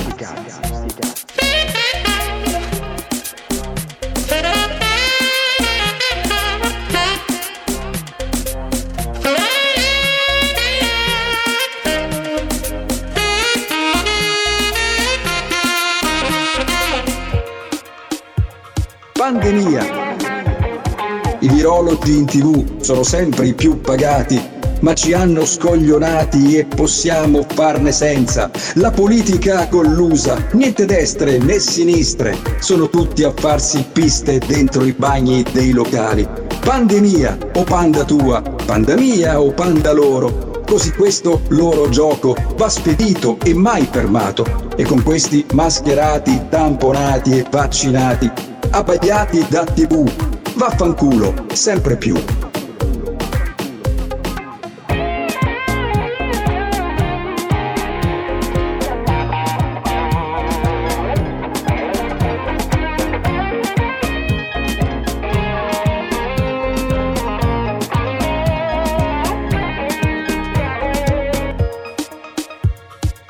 I 21.68 21.70
virologi 21.70 22.18
in 22.18 22.26
tv 22.26 22.80
sono 22.80 23.04
sempre 23.04 23.48
i 23.48 23.54
più 23.54 23.82
pagati, 23.82 24.42
ma 24.80 24.94
ci 24.94 25.12
hanno 25.12 25.46
scoglionati 25.46 26.56
e 26.56 26.64
possiamo 26.64 27.46
farne 27.46 27.92
senza. 27.92 28.50
La 28.76 28.90
politica 28.90 29.68
collusa, 29.68 30.48
niente 30.54 30.86
destre 30.86 31.40
né 31.40 31.60
sinistre, 31.60 32.38
sono 32.60 32.88
tutti 32.88 33.26
a 33.26 33.34
farsi 33.36 33.86
piste 33.92 34.40
dentro 34.48 34.86
i 34.86 34.94
bagni 34.94 35.44
dei 35.52 35.72
locali. 35.72 36.26
Pandemia 36.62 37.38
o 37.56 37.64
panda 37.64 38.06
tua, 38.06 38.42
panda 38.66 38.96
mia 38.96 39.42
o 39.42 39.52
panda 39.52 39.92
loro. 39.92 40.64
Così 40.66 40.94
questo 40.94 41.42
loro 41.50 41.90
gioco 41.90 42.34
va 42.56 42.70
spedito 42.70 43.38
e 43.44 43.54
mai 43.54 43.86
fermato. 43.92 44.70
E 44.78 44.86
con 44.86 45.04
questi 45.04 45.46
mascherati, 45.52 46.44
tamponati 46.48 47.40
e 47.40 47.46
vaccinati, 47.52 48.32
abbagliati 48.70 49.46
da 49.50 49.66
tv, 49.66 50.37
vaffanculo, 50.58 51.46
sempre 51.54 51.98
più. 51.98 52.15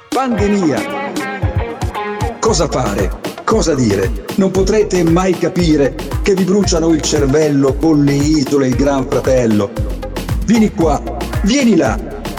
Pandemia. 0.09 0.79
Cosa 2.39 2.67
fare? 2.69 3.11
Cosa 3.43 3.75
dire? 3.75 4.25
Non 4.35 4.51
potrete 4.51 5.03
mai 5.03 5.33
capire 5.33 6.16
che 6.27 6.33
vi 6.33 6.43
bruciano 6.43 6.89
il 6.89 6.99
cervello 6.99 7.75
con 7.75 8.03
le 8.03 8.15
isole 8.15 8.67
il 8.67 8.75
Gran 8.75 9.07
Fratello. 9.07 9.71
Vieni 10.43 10.73
qua, 10.73 11.01
vieni 11.43 11.77
là, 11.77 11.97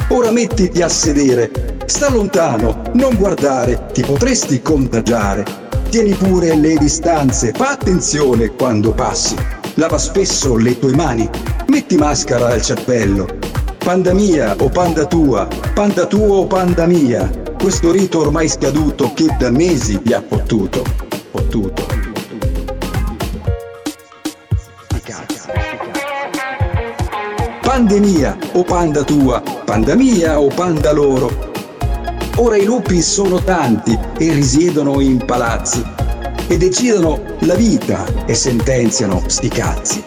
ora 0.08 0.30
mettiti 0.30 0.82
a 0.82 0.90
sedere. 0.90 1.78
Sta 1.86 2.10
lontano, 2.10 2.82
non 2.92 3.16
guardare, 3.16 3.86
ti 3.94 4.02
potresti 4.02 4.60
contagiare. 4.60 5.42
Tieni 5.88 6.12
pure 6.12 6.54
le 6.54 6.76
distanze, 6.76 7.52
fa 7.52 7.70
attenzione 7.70 8.48
quando 8.48 8.92
passi. 8.92 9.34
Lava 9.76 9.96
spesso 9.96 10.54
le 10.56 10.78
tue 10.78 10.94
mani, 10.94 11.26
metti 11.68 11.96
maschera 11.96 12.48
al 12.48 12.60
cervello. 12.60 13.26
Panda 13.78 14.12
mia 14.12 14.54
o 14.58 14.68
panda 14.68 15.06
tua, 15.06 15.48
panda 15.72 16.04
tua 16.04 16.36
o 16.36 16.46
panda 16.46 16.84
mia, 16.84 17.26
questo 17.58 17.90
rito 17.90 18.18
ormai 18.18 18.50
scaduto 18.50 19.12
che 19.14 19.34
da 19.38 19.50
mesi 19.50 19.98
vi 20.02 20.12
ha 20.12 20.22
fottuto, 20.28 20.84
Pandemia 27.78 28.36
o 28.54 28.64
panda 28.64 29.04
tua, 29.04 29.40
panda 29.64 29.94
mia 29.94 30.40
o 30.40 30.48
panda 30.48 30.90
loro. 30.90 31.30
Ora 32.38 32.56
i 32.56 32.64
lupi 32.64 33.00
sono 33.00 33.40
tanti 33.40 33.96
e 34.18 34.32
risiedono 34.32 35.00
in 35.00 35.24
palazzi 35.24 35.80
e 36.48 36.56
decidono 36.56 37.22
la 37.42 37.54
vita 37.54 38.04
e 38.26 38.34
sentenziano 38.34 39.22
sti 39.24 39.48
cazzi. 39.48 40.02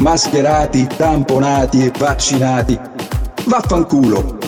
Mascherati, 0.00 0.86
tamponati 0.94 1.86
e 1.86 1.92
vaccinati. 1.98 2.78
Vaffanculo, 3.46 4.43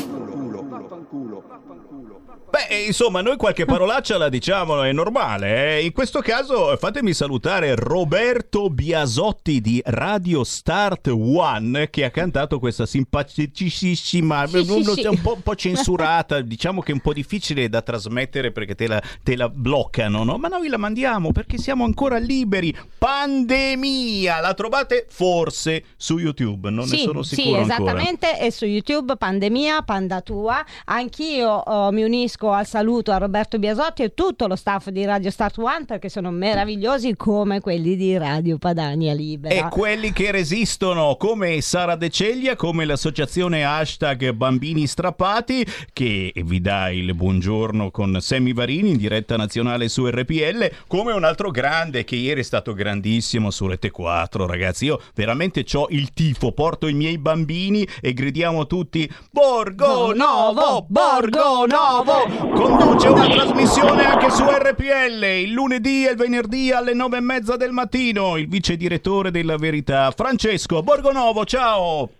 Beh, 2.56 2.86
insomma, 2.86 3.20
noi 3.20 3.36
qualche 3.36 3.66
parolaccia 3.66 4.16
la 4.16 4.30
diciamo, 4.30 4.82
è 4.82 4.90
normale. 4.90 5.76
Eh? 5.76 5.84
In 5.84 5.92
questo 5.92 6.20
caso 6.20 6.74
fatemi 6.78 7.12
salutare 7.12 7.74
Roberto 7.74 8.70
Biasotti 8.70 9.60
di 9.60 9.82
Radio 9.84 10.42
Start 10.42 11.08
One 11.08 11.90
che 11.90 12.04
ha 12.06 12.10
cantato 12.10 12.58
questa 12.58 12.86
simpaticissima, 12.86 14.46
Sì, 14.46 14.64
sì, 14.64 14.82
sì. 14.84 15.06
un, 15.06 15.20
po', 15.20 15.34
un 15.34 15.42
po' 15.42 15.54
censurata, 15.54 16.40
diciamo 16.40 16.80
che 16.80 16.92
è 16.92 16.94
un 16.94 17.00
po' 17.00 17.12
difficile 17.12 17.68
da 17.68 17.82
trasmettere 17.82 18.52
perché 18.52 18.74
te 18.74 18.86
la, 18.86 19.02
te 19.22 19.36
la 19.36 19.50
bloccano, 19.50 20.24
no? 20.24 20.38
Ma 20.38 20.48
noi 20.48 20.68
la 20.68 20.78
mandiamo 20.78 21.32
perché 21.32 21.58
siamo 21.58 21.84
ancora 21.84 22.16
liberi. 22.16 22.74
Pandemia, 22.96 24.40
la 24.40 24.54
trovate 24.54 25.04
forse 25.10 25.84
su 25.98 26.16
YouTube, 26.16 26.70
non 26.70 26.88
ne 26.88 26.96
Sì, 26.96 27.02
sono 27.02 27.22
sì, 27.22 27.34
sicuro 27.34 27.60
ancora. 27.60 27.74
esattamente, 27.74 28.40
e 28.40 28.50
su 28.50 28.64
YouTube 28.64 29.16
Pandemia, 29.18 29.82
Panda 29.82 30.22
Tua. 30.22 30.64
Anch'io 30.86 31.50
oh, 31.50 31.92
mi 31.92 32.02
unisco 32.02 32.44
al 32.52 32.66
saluto 32.66 33.12
a 33.12 33.18
Roberto 33.18 33.58
Biasotti 33.58 34.02
e 34.02 34.14
tutto 34.14 34.46
lo 34.46 34.56
staff 34.56 34.88
di 34.88 35.04
Radio 35.04 35.30
Start 35.30 35.58
One 35.58 35.84
perché 35.84 36.08
sono 36.08 36.30
meravigliosi 36.30 37.14
come 37.16 37.60
quelli 37.60 37.96
di 37.96 38.16
Radio 38.16 38.58
Padania 38.58 39.12
Libera. 39.14 39.54
E 39.54 39.68
quelli 39.70 40.12
che 40.12 40.30
resistono, 40.30 41.16
come 41.16 41.60
Sara 41.60 41.96
De 41.96 42.10
Ceglia, 42.10 42.56
come 42.56 42.84
l'associazione 42.84 43.64
hashtag 43.64 44.32
Bambini 44.32 44.86
Strappati, 44.86 45.66
che 45.92 46.32
vi 46.34 46.60
dà 46.60 46.90
il 46.90 47.14
buongiorno 47.14 47.90
con 47.90 48.18
Sammy 48.20 48.52
Varini 48.52 48.90
in 48.90 48.96
diretta 48.96 49.36
nazionale 49.36 49.88
su 49.88 50.06
RPL, 50.06 50.70
come 50.86 51.12
un 51.12 51.24
altro 51.24 51.50
grande 51.50 52.04
che 52.04 52.16
ieri 52.16 52.40
è 52.40 52.44
stato 52.44 52.72
grandissimo 52.72 53.50
su 53.50 53.66
Rete 53.66 53.90
4, 53.90 54.46
ragazzi. 54.46 54.84
Io 54.86 55.00
veramente 55.14 55.64
ho 55.74 55.86
il 55.90 56.12
tifo, 56.12 56.52
porto 56.52 56.86
i 56.86 56.94
miei 56.94 57.18
bambini 57.18 57.86
e 58.00 58.12
gridiamo 58.12 58.66
tutti 58.66 59.10
Borgo 59.30 60.12
Novo, 60.14 60.84
Borgo 60.88 61.66
Novo! 61.66 62.35
Conduce 62.38 63.08
una 63.08 63.28
trasmissione 63.28 64.04
anche 64.04 64.30
su 64.30 64.44
RPL 64.44 65.24
il 65.24 65.50
lunedì 65.50 66.06
e 66.06 66.10
il 66.10 66.16
venerdì 66.16 66.70
alle 66.70 66.92
nove 66.94 67.16
e 67.16 67.20
mezza 67.20 67.56
del 67.56 67.72
mattino. 67.72 68.36
Il 68.36 68.48
vice 68.48 68.76
direttore 68.76 69.30
della 69.30 69.56
Verità, 69.56 70.10
Francesco 70.10 70.82
Borgonovo. 70.82 71.44
Ciao! 71.44 72.10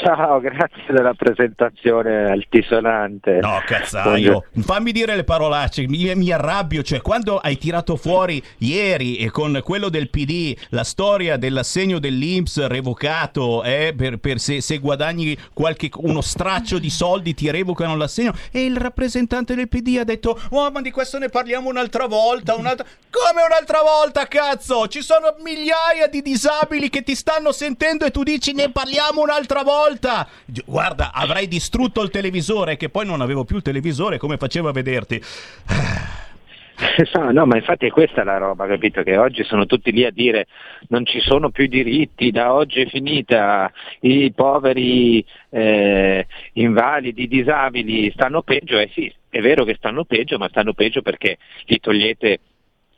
Ciao, 0.00 0.38
grazie 0.40 0.84
della 0.88 1.14
presentazione 1.14 2.30
altisonante. 2.30 3.38
No, 3.40 3.60
cazzaio. 3.66 4.44
Fammi 4.60 4.92
dire 4.92 5.16
le 5.16 5.24
parolacce, 5.24 5.88
mi, 5.88 6.14
mi 6.14 6.30
arrabbio. 6.30 6.82
Cioè, 6.82 7.00
quando 7.00 7.38
hai 7.38 7.56
tirato 7.56 7.96
fuori 7.96 8.42
ieri 8.58 9.16
e 9.16 9.30
con 9.30 9.60
quello 9.64 9.88
del 9.88 10.10
PD 10.10 10.56
la 10.70 10.84
storia 10.84 11.36
dell'assegno 11.36 11.98
dell'Inps 11.98 12.66
revocato, 12.66 13.62
eh, 13.64 13.94
per, 13.96 14.18
per 14.18 14.38
se, 14.38 14.60
se 14.60 14.78
guadagni 14.78 15.36
qualche, 15.52 15.88
uno 15.96 16.20
straccio 16.20 16.78
di 16.78 16.90
soldi 16.90 17.34
ti 17.34 17.50
revocano 17.50 17.96
l'assegno, 17.96 18.34
e 18.52 18.64
il 18.64 18.76
rappresentante 18.76 19.54
del 19.54 19.68
PD 19.68 19.96
ha 19.98 20.04
detto: 20.04 20.38
Oh, 20.50 20.70
ma 20.70 20.82
di 20.82 20.90
questo 20.90 21.18
ne 21.18 21.28
parliamo 21.28 21.70
un'altra 21.70 22.06
volta. 22.06 22.54
Un'altra... 22.54 22.84
Come 23.10 23.42
un'altra 23.42 23.80
volta, 23.80 24.26
cazzo? 24.26 24.86
Ci 24.86 25.00
sono 25.00 25.34
migliaia 25.42 26.06
di 26.08 26.20
disabili 26.22 26.90
che 26.90 27.02
ti 27.02 27.14
stanno 27.14 27.52
sentendo 27.52 28.04
e 28.04 28.10
tu 28.10 28.22
dici 28.22 28.52
ne 28.52 28.70
parliamo 28.70 29.22
un'altra 29.22 29.30
volta. 29.30 29.37
Gi- 30.44 30.62
Guarda, 30.66 31.12
avrai 31.12 31.48
distrutto 31.48 32.02
il 32.02 32.10
televisore, 32.10 32.76
che 32.76 32.88
poi 32.88 33.06
non 33.06 33.20
avevo 33.20 33.44
più 33.44 33.56
il 33.56 33.62
televisore, 33.62 34.18
come 34.18 34.36
facevo 34.36 34.68
a 34.68 34.72
vederti? 34.72 35.20
No, 37.14 37.32
no, 37.32 37.44
ma 37.44 37.56
infatti 37.56 37.86
è 37.86 37.90
questa 37.90 38.22
la 38.22 38.38
roba, 38.38 38.66
capito? 38.66 39.02
Che 39.02 39.16
oggi 39.16 39.42
sono 39.42 39.66
tutti 39.66 39.90
lì 39.90 40.04
a 40.04 40.12
dire 40.12 40.46
non 40.88 41.04
ci 41.04 41.20
sono 41.20 41.50
più 41.50 41.66
diritti, 41.66 42.30
da 42.30 42.52
oggi 42.52 42.82
è 42.82 42.86
finita, 42.86 43.72
i 44.00 44.32
poveri 44.32 45.24
eh, 45.50 46.26
invalidi, 46.52 47.26
disabili 47.26 48.12
stanno 48.12 48.42
peggio, 48.42 48.78
eh 48.78 48.90
sì, 48.92 49.12
è 49.28 49.40
vero 49.40 49.64
che 49.64 49.74
stanno 49.76 50.04
peggio, 50.04 50.38
ma 50.38 50.48
stanno 50.48 50.72
peggio 50.72 51.02
perché 51.02 51.38
gli 51.64 51.76
togliete 51.80 52.38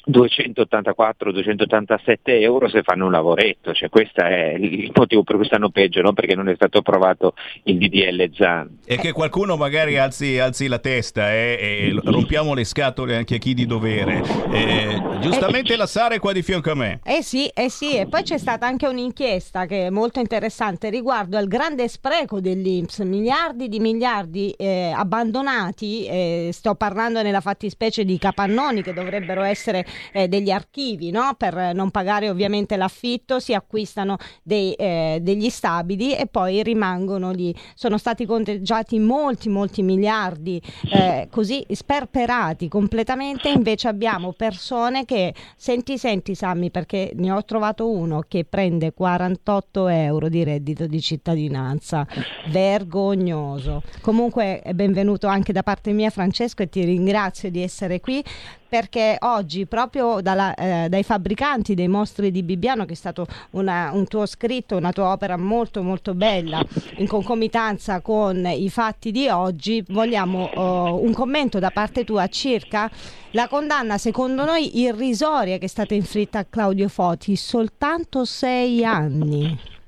284-287 0.09 2.18
euro 2.24 2.68
se 2.68 2.82
fanno 2.82 3.07
un 3.07 3.12
lavoretto, 3.12 3.72
cioè 3.72 3.88
questo 3.88 4.22
è 4.22 4.57
il 4.59 4.90
motivo 4.94 5.22
per 5.22 5.36
cui 5.36 5.44
stanno 5.44 5.70
peggio, 5.70 6.01
non 6.01 6.14
perché 6.14 6.34
non 6.34 6.48
è 6.48 6.55
stato 6.55 6.78
approvato 6.78 7.34
il 7.64 7.76
DDL 7.78 8.30
Zan. 8.34 8.78
E 8.84 8.96
che 8.96 9.12
qualcuno 9.12 9.57
magari 9.57 9.98
alzi, 9.98 10.38
alzi 10.38 10.68
la 10.68 10.78
testa 10.78 11.32
eh, 11.32 11.59
e 11.61 12.01
rompiamo 12.03 12.55
le 12.55 12.64
scatole 12.64 13.16
anche 13.16 13.36
a 13.36 13.38
chi 13.38 13.55
di 13.55 13.66
dovere. 13.66 14.22
Eh, 14.53 15.18
giustamente 15.20 15.76
la 15.76 15.86
Sara 15.86 16.14
è 16.14 16.18
qua 16.18 16.32
di 16.32 16.42
fianco 16.42 16.70
a 16.70 16.74
me. 16.74 17.01
Eh 17.05 17.22
sì, 17.22 17.46
eh 17.48 17.68
sì, 17.68 17.96
e 17.96 18.07
poi 18.07 18.22
c'è 18.22 18.38
stata 18.38 18.66
anche 18.66 18.86
un'inchiesta 18.86 19.66
che 19.66 19.86
è 19.86 19.90
molto 19.90 20.20
interessante 20.20 20.90
riguardo 20.90 21.36
al 21.36 21.46
grande 21.46 21.88
spreco 21.88 22.40
dell'Inps, 22.40 23.01
miliardi 23.01 23.68
di 23.68 23.80
miliardi 23.80 24.55
eh, 24.57 24.92
abbandonati, 24.94 26.07
eh, 26.07 26.51
sto 26.53 26.74
parlando 26.74 27.22
nella 27.22 27.40
fattispecie 27.40 28.05
di 28.05 28.18
capannoni 28.18 28.82
che 28.82 28.92
dovrebbero 28.92 29.42
essere 29.42 29.84
eh, 30.12 30.28
degli 30.28 30.51
archivi 30.51 31.11
no? 31.11 31.34
per 31.36 31.74
non 31.74 31.91
pagare 31.91 32.28
ovviamente 32.28 32.76
l'affitto, 32.76 33.41
si 33.41 33.55
acquistano 33.55 34.16
dei, 34.43 34.72
eh, 34.74 35.18
degli 35.20 35.49
stabili 35.51 36.14
e 36.14 36.26
poi 36.26 36.62
rimangono 36.62 37.30
lì. 37.30 37.55
Sono 37.74 37.99
stati 37.99 38.26
conteggiati 38.26 38.99
molti, 38.99 39.49
molti 39.49 39.82
miliardi 39.82 40.61
eh, 40.93 41.28
così 41.30 41.64
sperperati 41.70 42.68
completamente, 42.68 43.49
invece 43.49 43.88
abbiamo 43.88 44.32
persone 44.32 45.05
che, 45.05 45.34
senti, 45.57 45.99
senti 45.99 46.34
Sammy, 46.34 46.70
perché 46.70 47.12
ne 47.14 47.30
ho 47.30 47.45
trovato 47.45 47.91
uno 47.91 48.24
che 48.26 48.45
prende 48.45 48.93
48 48.93 49.88
euro 49.88 50.28
di 50.28 50.45
reddito 50.45 50.86
di 50.86 51.01
cittadinanza, 51.01 52.07
vergognoso. 52.49 53.82
Comunque 54.01 54.62
benvenuto 54.74 55.26
anche 55.26 55.53
da 55.53 55.62
parte 55.62 55.93
mia 55.93 56.11
Francesco 56.11 56.62
e 56.62 56.68
ti 56.68 56.84
ringrazio 56.84 57.51
di 57.51 57.62
essere 57.62 58.01
qui 58.01 58.22
perché 58.70 59.16
oggi 59.18 59.66
proprio 59.66 60.20
dalla, 60.20 60.54
eh, 60.54 60.86
dai 60.88 61.02
fabbricanti 61.02 61.74
dei 61.74 61.88
mostri 61.88 62.30
di 62.30 62.44
Bibbiano, 62.44 62.84
che 62.84 62.92
è 62.92 62.96
stato 62.96 63.26
una, 63.50 63.90
un 63.92 64.06
tuo 64.06 64.24
scritto, 64.26 64.76
una 64.76 64.92
tua 64.92 65.10
opera 65.10 65.36
molto 65.36 65.82
molto 65.82 66.14
bella, 66.14 66.64
in 66.98 67.08
concomitanza 67.08 68.00
con 68.00 68.46
i 68.46 68.70
fatti 68.70 69.10
di 69.10 69.28
oggi, 69.28 69.84
vogliamo 69.88 70.50
oh, 70.54 71.02
un 71.02 71.12
commento 71.12 71.58
da 71.58 71.70
parte 71.70 72.04
tua 72.04 72.28
circa 72.28 72.88
la 73.32 73.48
condanna 73.48 73.98
secondo 73.98 74.44
noi 74.44 74.80
irrisoria 74.80 75.58
che 75.58 75.64
è 75.64 75.68
stata 75.68 75.94
inflitta 75.94 76.38
a 76.38 76.46
Claudio 76.48 76.88
Foti, 76.88 77.34
soltanto 77.34 78.24
sei 78.24 78.84
anni. 78.84 79.78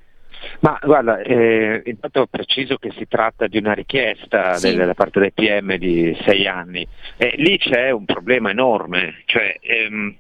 Ma 0.63 0.79
guarda, 0.81 1.19
eh, 1.19 1.83
intanto 1.87 2.29
preciso 2.31 2.77
che 2.77 2.93
si 2.93 3.09
tratta 3.09 3.49
di 3.49 3.59
una 3.59 3.73
richiesta 3.73 4.55
sì. 4.55 4.77
da 4.77 4.95
parte 4.95 5.19
del 5.19 5.33
PM 5.33 5.75
di 5.75 6.17
sei 6.25 6.47
anni. 6.47 6.87
Eh, 7.17 7.35
lì 7.39 7.59
c'è 7.59 7.91
un 7.91 8.05
problema 8.05 8.51
enorme, 8.51 9.23
cioè 9.25 9.57
ehm, 9.61 10.15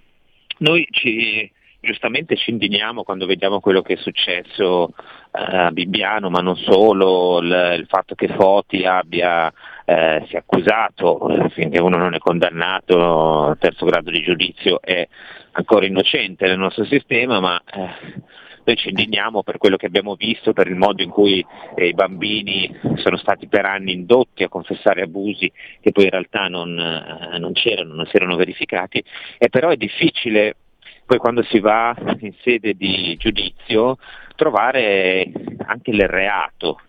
noi 0.59 0.84
ci, 0.90 1.49
giustamente 1.80 2.34
ci 2.34 2.51
indigniamo 2.51 3.05
quando 3.05 3.26
vediamo 3.26 3.61
quello 3.61 3.82
che 3.82 3.93
è 3.93 3.97
successo 3.99 4.88
eh, 5.30 5.57
a 5.57 5.70
Bibbiano, 5.70 6.28
ma 6.28 6.40
non 6.40 6.57
solo, 6.57 7.38
il, 7.38 7.76
il 7.78 7.86
fatto 7.86 8.16
che 8.16 8.26
Foti 8.26 8.84
abbia 8.84 9.47
eh, 9.84 10.24
sia 10.26 10.40
accusato, 10.40 11.51
finché 11.51 11.78
uno 11.78 11.97
non 11.99 12.14
è 12.14 12.18
condannato 12.18 13.57
terzo 13.61 13.86
grado 13.86 14.11
di 14.11 14.22
giudizio 14.22 14.82
è 14.82 15.07
ancora 15.53 15.86
innocente 15.86 16.49
nel 16.49 16.59
nostro 16.59 16.84
sistema, 16.84 17.38
ma 17.38 17.62
eh, 17.64 18.40
noi 18.64 18.76
ci 18.76 18.88
indigniamo 18.90 19.42
per 19.42 19.58
quello 19.58 19.76
che 19.76 19.86
abbiamo 19.86 20.14
visto, 20.14 20.52
per 20.52 20.68
il 20.68 20.76
modo 20.76 21.02
in 21.02 21.10
cui 21.10 21.44
eh, 21.74 21.88
i 21.88 21.94
bambini 21.94 22.72
sono 22.96 23.16
stati 23.16 23.48
per 23.48 23.64
anni 23.64 23.92
indotti 23.92 24.42
a 24.42 24.48
confessare 24.48 25.02
abusi 25.02 25.50
che 25.80 25.92
poi 25.92 26.04
in 26.04 26.10
realtà 26.10 26.48
non, 26.48 26.78
eh, 26.78 27.38
non 27.38 27.52
c'erano, 27.52 27.94
non 27.94 28.06
si 28.06 28.16
erano 28.16 28.36
verificati, 28.36 29.02
e 29.38 29.48
però 29.48 29.70
è 29.70 29.76
difficile 29.76 30.56
poi 31.04 31.18
quando 31.18 31.42
si 31.42 31.58
va 31.58 31.94
in 32.20 32.32
sede 32.42 32.74
di 32.74 33.16
giudizio 33.18 33.98
trovare 34.36 35.30
anche 35.66 35.90
il 35.90 36.06
reato. 36.06 36.80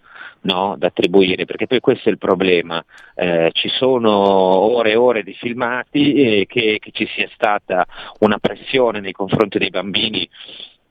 No, 0.45 0.75
da 0.77 0.87
attribuire, 0.87 1.45
perché 1.45 1.67
poi 1.67 1.79
questo 1.79 2.09
è 2.09 2.11
il 2.11 2.17
problema. 2.17 2.83
Eh, 3.15 3.51
ci 3.53 3.69
sono 3.69 4.11
ore 4.11 4.91
e 4.91 4.95
ore 4.97 5.23
di 5.23 5.33
filmati 5.33 6.15
e 6.15 6.45
che, 6.47 6.79
che 6.81 6.91
ci 6.91 7.07
sia 7.15 7.29
stata 7.33 7.85
una 8.19 8.37
pressione 8.39 8.99
nei 8.99 9.13
confronti 9.13 9.57
dei 9.57 9.69
bambini 9.69 10.27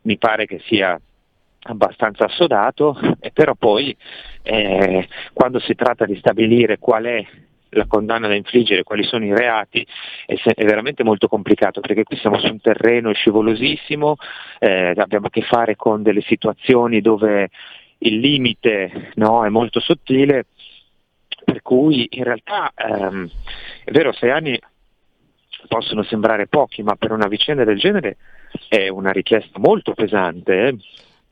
mi 0.03 0.19
pare 0.19 0.47
che 0.47 0.61
sia 0.67 0.99
abbastanza 1.65 2.25
assodato, 2.25 2.99
e 3.21 3.31
però 3.31 3.55
poi 3.55 3.97
eh, 4.43 5.09
quando 5.33 5.61
si 5.61 5.75
tratta 5.75 6.05
di 6.05 6.17
stabilire 6.17 6.79
qual 6.79 7.05
è 7.05 7.25
la 7.75 7.87
condanna 7.87 8.29
da 8.29 8.35
infliggere, 8.35 8.83
quali 8.83 9.03
sono 9.03 9.25
i 9.25 9.35
reati, 9.35 9.87
è, 10.27 10.35
è, 10.35 10.65
veramente 10.65 11.05
molto 11.05 11.29
complicato 11.29 11.81
perché 11.81 12.03
qui 12.03 12.17
siamo 12.17 12.39
su 12.39 12.47
un 12.47 12.61
terreno 12.61 13.13
scivolosissimo, 13.13 14.17
eh, 14.59 14.93
abbiamo 14.97 15.27
a 15.27 15.31
che 15.31 15.43
fare 15.43 15.77
con 15.77 16.03
delle 16.03 16.21
situazioni 16.23 17.01
dove 17.01 17.49
il 17.99 18.19
limite 18.19 19.13
no, 19.15 19.45
è 19.45 19.49
molto 19.49 19.81
sottile, 19.81 20.47
per 21.45 21.63
cui 21.63 22.07
in 22.11 22.25
realtà 22.25 22.73
ehm, 22.75 23.31
è 23.85 23.91
vero, 23.91 24.13
sei 24.13 24.31
anni 24.31 24.59
possono 25.69 26.03
sembrare 26.03 26.47
pochi, 26.47 26.83
ma 26.83 26.97
per 26.97 27.13
una 27.13 27.29
vicenda 27.29 27.65
del 27.65 27.79
genere 27.79 28.17
è 28.69 28.89
una 28.89 29.11
richiesta 29.11 29.59
molto 29.59 29.95
pesante. 29.95 30.67
Eh? 30.69 30.77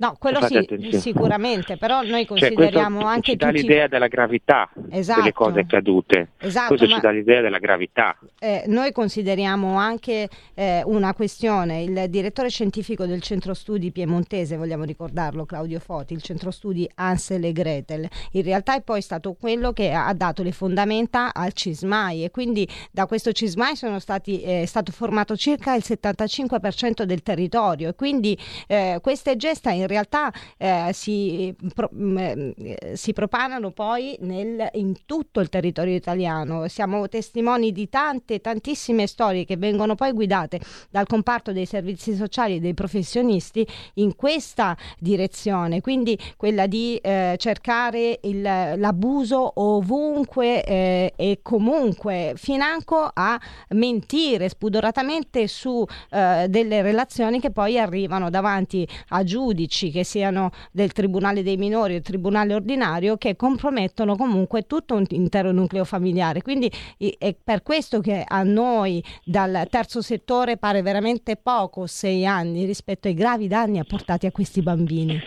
No, 0.01 0.16
quello 0.18 0.40
sì, 0.46 0.66
sicuramente, 0.98 1.76
però 1.76 2.01
noi 2.01 2.24
consideriamo 2.24 3.01
cioè, 3.01 3.11
anche 3.11 3.30
ci 3.32 3.36
dà 3.36 3.51
l'idea 3.51 3.86
della 3.86 4.07
gravità 4.07 4.70
esatto. 4.88 5.20
delle 5.20 5.32
cose 5.34 5.61
accadute. 5.61 6.30
Esatto, 6.38 6.68
questo 6.74 6.86
ci 6.86 7.01
dà 7.01 7.11
l'idea 7.11 7.42
della 7.42 7.59
gravità. 7.59 8.16
Eh, 8.38 8.64
noi 8.68 8.92
consideriamo 8.92 9.76
anche 9.76 10.30
eh, 10.55 10.80
una 10.86 11.12
questione, 11.12 11.82
il 11.82 12.07
direttore 12.09 12.48
scientifico 12.48 13.05
del 13.05 13.20
centro 13.20 13.53
studi 13.53 13.92
piemontese, 13.92 14.57
vogliamo 14.57 14.84
ricordarlo, 14.84 15.44
Claudio 15.44 15.78
Foti, 15.80 16.14
il 16.14 16.22
centro 16.22 16.51
studi 16.51 16.90
Ansel 16.94 17.44
e 17.44 17.53
Gretel, 17.53 18.09
in 18.32 18.42
realtà 18.42 18.76
è 18.76 18.80
poi 18.80 19.03
stato 19.03 19.36
quello 19.38 19.74
che 19.74 19.92
ha 19.92 20.14
dato 20.14 20.42
le 20.42 20.53
fondamenta 20.53 21.34
al 21.34 21.53
CISMAI 21.53 22.24
e 22.24 22.30
quindi 22.30 22.66
da 22.90 23.05
questo 23.05 23.32
CISMAI 23.32 23.76
sono 23.76 23.98
stati, 23.98 24.40
eh, 24.40 24.62
è 24.62 24.66
stato 24.66 24.92
formato 24.92 25.36
circa 25.36 25.74
il 25.74 25.82
75% 25.84 27.03
del 27.03 27.22
territorio 27.22 27.90
e 27.90 27.94
quindi 27.94 28.34
eh, 28.66 28.98
queste 29.03 29.36
gesta 29.36 29.70
in 29.72 29.88
realtà 29.91 30.32
eh, 30.57 30.91
si, 30.93 31.55
pro, 31.74 31.88
mh, 31.93 32.05
mm, 32.05 32.51
eh, 32.57 32.97
si, 32.97 33.12
propanano 33.12 33.70
poi 33.70 34.16
nel, 34.20 34.68
in 34.74 35.05
tutto 35.05 35.41
il 35.41 35.49
territorio 35.49 35.95
italiano. 35.95 36.68
Siamo 36.68 37.09
testimoni 37.09 37.72
di 37.72 37.88
tante, 37.88 38.41
tantissime 38.41 39.07
storie 39.07 39.45
che 39.45 39.57
vengono 39.57 39.95
poi 39.95 40.12
guidate 40.12 40.61
dal 40.91 41.07
comparto 41.07 41.53
dei 41.53 41.66
servizi 41.66 42.14
sociali 42.14 42.57
e 42.57 42.61
dei 42.61 42.74
professionisti 42.74 43.66
in 43.95 44.14
questa 44.16 44.76
direzione, 44.99 45.80
quindi 45.80 46.18
quella 46.36 46.66
di 46.66 46.97
eh, 46.97 47.34
cercare 47.38 48.20
il, 48.22 48.43
l'abuso 48.43 49.53
ovunque 49.61 50.64
eh, 50.64 51.12
e 51.16 51.41
comunque, 51.43 52.34
financo 52.36 53.11
a 53.12 53.41
mentire 53.70 54.49
spudoratamente 54.49 55.49
su 55.49 55.84
eh, 56.11 56.47
delle 56.49 56.82
relazioni 56.82 57.41
che 57.41 57.51
poi 57.51 57.78
arrivano 57.78 58.30
davanti 58.30 58.86
a 59.09 59.24
giudici 59.24 59.80
giudici 59.81 59.91
che 59.91 60.05
siano 60.05 60.51
del 60.70 60.93
Tribunale 60.93 61.43
dei 61.43 61.57
minori 61.57 61.97
o 61.97 62.01
Tribunale 62.03 62.55
ordinario 62.55 63.16
che 63.16 63.37
compromettono 63.37 64.16
comunque 64.16 64.66
tutto 64.66 64.95
un 64.95 65.05
intero 65.09 65.53
nucleo 65.53 65.85
familiare. 65.85 66.43
Quindi 66.43 66.70
è 67.18 67.35
per 67.43 67.62
questo 67.62 68.01
che 68.01 68.22
a 68.26 68.43
noi 68.43 69.03
dal 69.24 69.66
terzo 69.70 70.03
settore 70.03 70.59
pare 70.59 70.83
veramente 70.83 71.37
poco 71.37 71.87
sei 71.87 72.26
anni 72.26 72.66
rispetto 72.66 73.09
ai 73.09 73.14
gravi 73.14 73.49
danni 73.49 73.78
apportati 73.78 74.26
a 74.26 74.33
questi 74.33 74.61
bambini. 74.61 75.18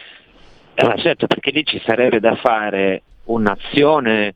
Eh, 0.76 0.98
certo, 0.98 1.28
perché 1.28 1.52
lì 1.52 1.66
ci 1.66 1.82
sarebbe 1.86 2.20
da 2.20 2.36
fare 2.36 3.02
un'azione 3.26 4.36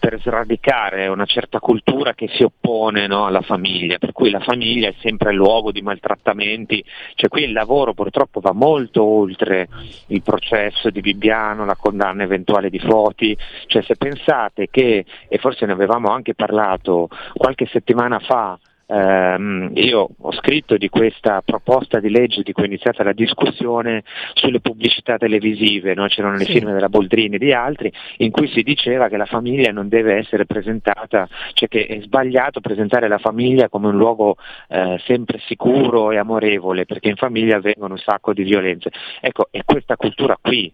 per 0.00 0.18
sradicare 0.20 1.06
una 1.08 1.26
certa 1.26 1.60
cultura 1.60 2.14
che 2.14 2.26
si 2.32 2.42
oppone 2.42 3.06
no, 3.06 3.26
alla 3.26 3.42
famiglia, 3.42 3.98
per 3.98 4.12
cui 4.12 4.30
la 4.30 4.40
famiglia 4.40 4.88
è 4.88 4.94
sempre 5.00 5.32
luogo 5.32 5.70
di 5.70 5.82
maltrattamenti, 5.82 6.82
cioè 7.14 7.28
qui 7.28 7.44
il 7.44 7.52
lavoro 7.52 7.92
purtroppo 7.92 8.40
va 8.40 8.52
molto 8.52 9.04
oltre 9.04 9.68
il 10.06 10.22
processo 10.22 10.88
di 10.88 11.02
Bibbiano, 11.02 11.66
la 11.66 11.76
condanna 11.76 12.22
eventuale 12.22 12.70
di 12.70 12.78
Foti, 12.78 13.36
cioè 13.66 13.82
se 13.82 13.96
pensate 13.96 14.68
che, 14.70 15.04
e 15.28 15.38
forse 15.38 15.66
ne 15.66 15.72
avevamo 15.72 16.08
anche 16.08 16.34
parlato 16.34 17.08
qualche 17.34 17.66
settimana 17.66 18.18
fa, 18.20 18.58
ehm, 18.90 19.70
io 19.74 20.08
ho 20.18 20.32
scritto 20.32 20.76
di 20.76 20.88
questa 20.88 21.42
proposta 21.44 22.00
di 22.00 22.10
legge 22.10 22.42
di 22.42 22.52
cui 22.52 22.64
è 22.64 22.66
iniziata 22.66 23.02
la 23.02 23.12
discussione 23.12 24.02
sulle 24.34 24.60
pubblicità 24.60 25.16
televisive, 25.16 25.94
no? 25.94 26.06
c'erano 26.06 26.36
le 26.36 26.44
sì. 26.44 26.52
firme 26.52 26.72
della 26.72 26.88
Boldrini 26.88 27.36
e 27.36 27.38
di 27.38 27.52
altri, 27.52 27.92
in 28.18 28.30
cui 28.30 28.48
si 28.48 28.62
diceva 28.62 29.08
che 29.08 29.16
la 29.16 29.26
famiglia 29.26 29.70
non 29.70 29.88
deve 29.88 30.16
essere 30.16 30.46
presentata, 30.46 31.28
cioè 31.52 31.68
che 31.68 31.86
è 31.86 32.00
sbagliato 32.02 32.60
presentare 32.60 33.08
la 33.08 33.18
famiglia 33.18 33.68
come 33.68 33.88
un 33.88 33.96
luogo 33.96 34.36
eh, 34.68 35.00
sempre 35.04 35.38
sicuro 35.46 36.10
e 36.10 36.18
amorevole, 36.18 36.86
perché 36.86 37.08
in 37.08 37.16
famiglia 37.16 37.56
avvengono 37.56 37.94
un 37.94 38.00
sacco 38.00 38.32
di 38.32 38.42
violenze. 38.42 38.90
Ecco, 39.20 39.48
è 39.50 39.62
questa 39.64 39.96
cultura 39.96 40.36
qui 40.40 40.72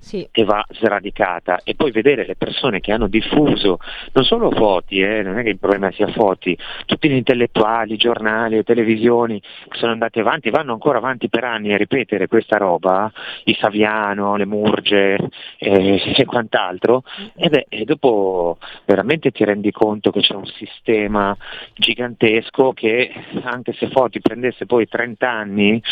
Sì. 0.00 0.26
che 0.30 0.44
va 0.44 0.64
sradicata 0.70 1.60
e 1.62 1.74
poi 1.74 1.90
vedere 1.90 2.26
le 2.26 2.34
persone 2.34 2.80
che 2.80 2.90
hanno 2.90 3.06
diffuso 3.06 3.78
non 4.12 4.24
solo 4.24 4.50
foti, 4.50 4.98
eh, 5.00 5.22
non 5.22 5.38
è 5.38 5.42
che 5.42 5.50
il 5.50 5.58
problema 5.58 5.92
sia 5.92 6.08
foti, 6.08 6.56
tutti 6.86 7.08
gli 7.08 7.14
intellettuali, 7.14 7.96
giornali 7.96 8.56
e 8.56 8.62
televisioni 8.64 9.40
che 9.40 9.78
sono 9.78 9.92
andati 9.92 10.18
avanti, 10.18 10.50
vanno 10.50 10.72
ancora 10.72 10.98
avanti 10.98 11.28
per 11.28 11.44
anni 11.44 11.72
a 11.72 11.76
ripetere 11.76 12.26
questa 12.26 12.56
roba, 12.56 13.12
i 13.44 13.56
Saviano, 13.60 14.36
le 14.36 14.46
Murge 14.46 15.16
eh, 15.58 16.14
e 16.16 16.24
quant'altro, 16.24 17.02
e, 17.36 17.48
beh, 17.48 17.66
e 17.68 17.84
dopo 17.84 18.58
veramente 18.86 19.30
ti 19.30 19.44
rendi 19.44 19.70
conto 19.70 20.10
che 20.10 20.20
c'è 20.20 20.34
un 20.34 20.46
sistema 20.46 21.36
gigantesco 21.74 22.72
che 22.72 23.12
anche 23.42 23.72
se 23.74 23.88
Foti 23.90 24.20
prendesse 24.20 24.66
poi 24.66 24.88
30 24.88 25.30
anni, 25.30 25.82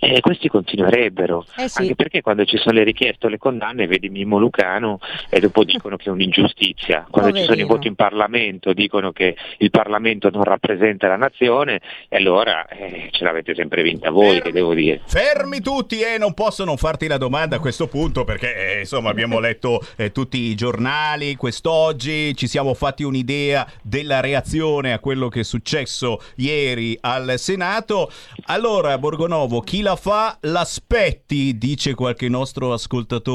eh, 0.00 0.20
questi 0.20 0.48
continuerebbero, 0.48 1.44
Eh 1.56 1.68
sì. 1.68 1.82
anche 1.82 1.94
perché 1.94 2.20
quando 2.20 2.44
ci 2.44 2.56
sono 2.58 2.76
le 2.76 2.84
richieste 2.84 3.26
o 3.26 3.28
le 3.28 3.38
condanne 3.44 3.86
vedi 3.86 4.08
Mimmo 4.08 4.38
Lucano 4.38 4.98
e 5.28 5.38
dopo 5.38 5.64
dicono 5.64 5.96
che 5.96 6.08
è 6.08 6.08
un'ingiustizia, 6.08 7.06
quando 7.12 7.32
ci 7.32 7.42
sono 7.42 7.52
i 7.52 7.66
Poverino. 7.66 7.74
voti 7.74 7.88
in 7.88 7.94
Parlamento 7.94 8.72
dicono 8.72 9.12
che 9.12 9.36
il 9.58 9.70
Parlamento 9.70 10.30
non 10.30 10.44
rappresenta 10.44 11.08
la 11.08 11.16
nazione 11.16 11.82
e 12.08 12.16
allora 12.16 12.66
eh, 12.68 13.08
ce 13.10 13.22
l'avete 13.22 13.54
sempre 13.54 13.82
vinta 13.82 14.10
voi, 14.10 14.40
che 14.40 14.50
devo 14.50 14.72
dire. 14.72 15.02
Fermi 15.04 15.60
tutti 15.60 16.00
e 16.00 16.16
non 16.16 16.32
posso 16.32 16.64
non 16.64 16.78
farti 16.78 17.06
la 17.06 17.18
domanda 17.18 17.56
a 17.56 17.58
questo 17.58 17.86
punto 17.86 18.24
perché 18.24 18.76
eh, 18.76 18.78
insomma 18.80 19.10
abbiamo 19.10 19.38
letto 19.40 19.78
eh, 19.96 20.10
tutti 20.10 20.38
i 20.38 20.54
giornali 20.54 21.36
quest'oggi, 21.36 22.34
ci 22.34 22.46
siamo 22.46 22.72
fatti 22.72 23.02
un'idea 23.02 23.70
della 23.82 24.20
reazione 24.20 24.94
a 24.94 25.00
quello 25.00 25.28
che 25.28 25.40
è 25.40 25.44
successo 25.44 26.18
ieri 26.36 26.96
al 27.02 27.34
Senato. 27.36 28.10
Allora 28.46 28.96
Borgonovo, 28.96 29.60
chi 29.60 29.82
la 29.82 29.96
fa 29.96 30.38
l'aspetti, 30.40 31.58
dice 31.58 31.94
qualche 31.94 32.30
nostro 32.30 32.72
ascoltatore, 32.72 33.32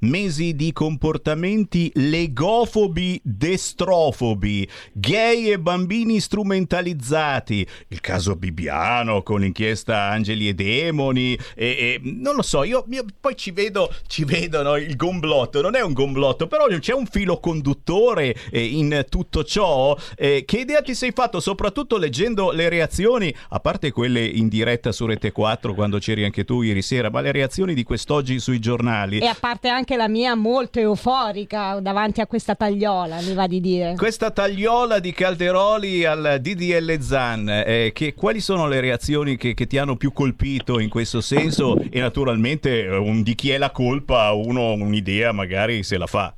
mesi 0.00 0.54
di 0.54 0.72
comportamenti 0.72 1.90
legofobi, 1.94 3.20
destrofobi, 3.24 4.68
gay 4.92 5.50
e 5.50 5.58
bambini 5.58 6.20
strumentalizzati, 6.20 7.66
il 7.88 8.00
caso 8.00 8.36
Bibiano 8.36 9.22
con 9.22 9.40
l'inchiesta 9.40 10.08
Angeli 10.10 10.48
e 10.48 10.54
Demoni 10.54 11.38
e, 11.54 11.66
e 11.66 12.00
non 12.02 12.34
lo 12.34 12.42
so, 12.42 12.62
io, 12.64 12.84
io 12.90 13.04
poi 13.20 13.36
ci 13.36 13.50
vedo, 13.50 13.92
ci 14.06 14.24
vedo 14.24 14.76
il 14.76 14.96
gomblotto, 14.96 15.60
non 15.60 15.74
è 15.74 15.82
un 15.82 15.92
gomblotto, 15.92 16.46
però 16.46 16.66
c'è 16.66 16.92
un 16.92 17.06
filo 17.06 17.38
conduttore 17.38 18.34
eh, 18.50 18.64
in 18.64 19.06
tutto 19.08 19.44
ciò. 19.44 19.96
Eh, 20.16 20.44
che 20.46 20.58
idea 20.58 20.82
ti 20.82 20.94
sei 20.94 21.12
fatto, 21.12 21.40
soprattutto 21.40 21.96
leggendo 21.96 22.50
le 22.50 22.68
reazioni, 22.68 23.34
a 23.50 23.60
parte 23.60 23.90
quelle 23.90 24.24
in 24.24 24.48
diretta 24.48 24.92
su 24.92 25.06
Rete 25.06 25.32
4 25.32 25.74
quando 25.74 25.98
c'eri 25.98 26.24
anche 26.24 26.44
tu 26.44 26.62
ieri 26.62 26.82
sera, 26.82 27.10
ma 27.10 27.20
le 27.20 27.32
reazioni 27.32 27.74
di 27.74 27.82
quest'oggi 27.82 28.38
sui 28.38 28.58
giornali? 28.58 29.18
E 29.22 29.26
a 29.26 29.36
parte 29.38 29.68
anche 29.68 29.94
la 29.94 30.08
mia 30.08 30.34
molto 30.34 30.80
euforica 30.80 31.78
davanti 31.78 32.20
a 32.20 32.26
questa 32.26 32.56
tagliola, 32.56 33.20
mi 33.20 33.34
va 33.34 33.46
di 33.46 33.60
dire. 33.60 33.94
Questa 33.94 34.32
tagliola 34.32 34.98
di 34.98 35.12
Calderoli 35.12 36.04
al 36.04 36.38
DDL 36.40 36.98
Zan, 36.98 37.48
eh, 37.48 37.92
che, 37.94 38.14
quali 38.14 38.40
sono 38.40 38.66
le 38.66 38.80
reazioni 38.80 39.36
che, 39.36 39.54
che 39.54 39.68
ti 39.68 39.78
hanno 39.78 39.94
più 39.94 40.12
colpito 40.12 40.80
in 40.80 40.88
questo 40.88 41.20
senso? 41.20 41.78
E 41.88 42.00
naturalmente 42.00 42.82
eh, 42.82 42.96
un, 42.96 43.22
di 43.22 43.36
chi 43.36 43.50
è 43.50 43.58
la 43.58 43.70
colpa, 43.70 44.32
uno 44.32 44.72
un'idea 44.72 45.30
magari 45.30 45.84
se 45.84 45.98
la 45.98 46.08
fa. 46.08 46.34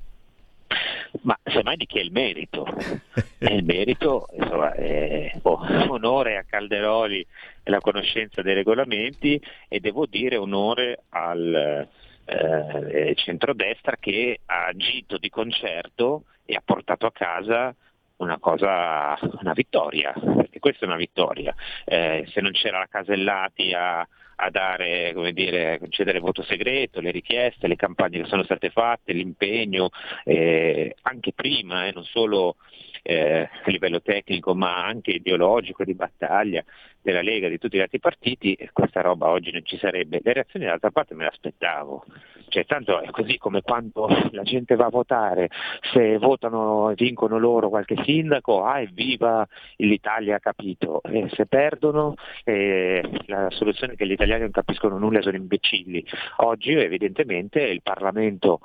Ma 1.22 1.38
semmai 1.42 1.76
di 1.76 1.86
chi 1.86 2.00
è 2.00 2.02
il 2.02 2.12
merito? 2.12 2.66
Il 3.38 3.64
merito, 3.64 4.28
insomma, 4.38 4.74
è 4.74 5.32
oh, 5.40 5.58
onore 5.88 6.36
a 6.36 6.44
Calderoli 6.46 7.26
e 7.62 7.70
la 7.70 7.80
conoscenza 7.80 8.42
dei 8.42 8.52
regolamenti 8.52 9.40
e 9.68 9.80
devo 9.80 10.04
dire 10.04 10.36
onore 10.36 11.04
al 11.08 11.88
eh, 12.24 13.14
centrodestra 13.16 13.96
che 13.98 14.40
ha 14.46 14.66
agito 14.66 15.18
di 15.18 15.28
concerto 15.28 16.24
e 16.44 16.54
ha 16.54 16.62
portato 16.64 17.06
a 17.06 17.12
casa 17.12 17.74
una 18.16 18.38
cosa, 18.38 19.18
una 19.40 19.52
vittoria, 19.52 20.12
perché 20.12 20.58
questa 20.60 20.84
è 20.84 20.88
una 20.88 20.96
vittoria. 20.96 21.54
Eh, 21.84 22.24
se 22.32 22.40
non 22.40 22.52
c'era 22.52 22.78
la 22.78 22.86
Casellati 22.88 23.72
a, 23.72 24.00
a 24.00 24.50
dare, 24.50 25.12
come 25.14 25.32
dire, 25.32 25.74
a 25.74 25.78
concedere 25.78 26.20
voto 26.20 26.42
segreto, 26.42 27.00
le 27.00 27.10
richieste, 27.10 27.66
le 27.66 27.76
campagne 27.76 28.22
che 28.22 28.28
sono 28.28 28.44
state 28.44 28.70
fatte, 28.70 29.12
l'impegno, 29.12 29.90
eh, 30.24 30.94
anche 31.02 31.32
prima, 31.32 31.86
eh, 31.86 31.92
non 31.92 32.04
solo 32.04 32.56
eh, 33.06 33.42
a 33.42 33.70
livello 33.70 34.00
tecnico 34.00 34.54
ma 34.54 34.84
anche 34.84 35.10
ideologico, 35.12 35.84
di 35.84 35.94
battaglia 35.94 36.64
della 37.02 37.20
Lega, 37.20 37.48
di 37.48 37.58
tutti 37.58 37.76
gli 37.76 37.82
altri 37.82 38.00
partiti, 38.00 38.56
questa 38.72 39.02
roba 39.02 39.28
oggi 39.28 39.52
non 39.52 39.64
ci 39.64 39.76
sarebbe. 39.76 40.20
Le 40.22 40.32
reazioni 40.32 40.64
d'altra 40.64 40.90
parte 40.90 41.14
me 41.14 41.24
le 41.24 41.28
aspettavo. 41.30 42.04
Cioè, 42.48 42.64
tanto 42.64 43.00
è 43.00 43.10
così 43.10 43.36
come 43.36 43.60
quando 43.60 44.08
la 44.30 44.42
gente 44.42 44.74
va 44.74 44.86
a 44.86 44.90
votare, 44.90 45.50
se 45.92 46.16
votano 46.18 46.90
e 46.90 46.94
vincono 46.94 47.38
loro 47.38 47.68
qualche 47.68 47.96
sindaco, 48.04 48.64
ah 48.64 48.80
evviva 48.80 49.46
l'Italia 49.76 50.36
ha 50.36 50.40
capito, 50.40 51.02
e 51.02 51.28
se 51.32 51.46
perdono 51.46 52.14
eh, 52.44 53.02
la 53.26 53.50
soluzione 53.50 53.94
è 53.94 53.96
che 53.96 54.06
gli 54.06 54.12
italiani 54.12 54.42
non 54.42 54.50
capiscono 54.50 54.98
nulla 54.98 55.20
sono 55.20 55.36
imbecilli. 55.36 56.04
Oggi 56.36 56.72
evidentemente 56.72 57.60
il 57.60 57.82
Parlamento 57.82 58.60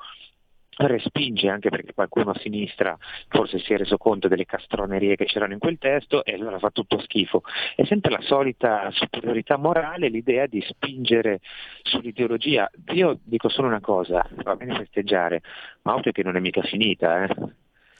respinge 0.88 1.50
anche 1.50 1.70
perché 1.70 1.94
qualcuno 1.94 2.32
a 2.32 2.40
sinistra 2.40 2.98
forse 3.28 3.60
si 3.60 3.74
è 3.74 3.78
reso 3.78 3.98
conto 3.98 4.28
delle 4.28 4.46
castronerie 4.46 5.16
che 5.16 5.26
c'erano 5.26 5.54
in 5.54 5.60
quel 5.60 5.78
testo 5.78 6.24
e 6.24 6.34
allora 6.34 6.60
fa 6.60 6.70
tutto 6.70 7.00
schifo. 7.00 7.44
È 7.76 7.84
sempre 7.86 8.12
la 8.12 8.22
solita 8.22 8.90
superiorità 8.92 9.58
morale, 9.58 10.10
l'idea 10.10 10.46
di 10.46 10.62
spingere 10.62 11.40
sull'ideologia. 11.84 12.70
Io 12.94 13.20
dico 13.24 13.50
solo 13.50 13.68
una 13.68 13.82
cosa, 13.82 14.26
va 14.44 14.56
bene 14.56 14.76
festeggiare, 14.76 15.42
ma 15.84 15.96
occhio 15.96 16.12
che 16.12 16.24
non 16.24 16.36
è 16.36 16.40
mica 16.40 16.62
finita, 16.62 17.24
eh? 17.24 17.36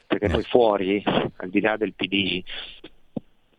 perché 0.06 0.28
poi 0.28 0.42
fuori, 0.42 1.02
al 1.04 1.50
di 1.50 1.60
là 1.60 1.76
del 1.76 1.94
PD, 1.94 2.42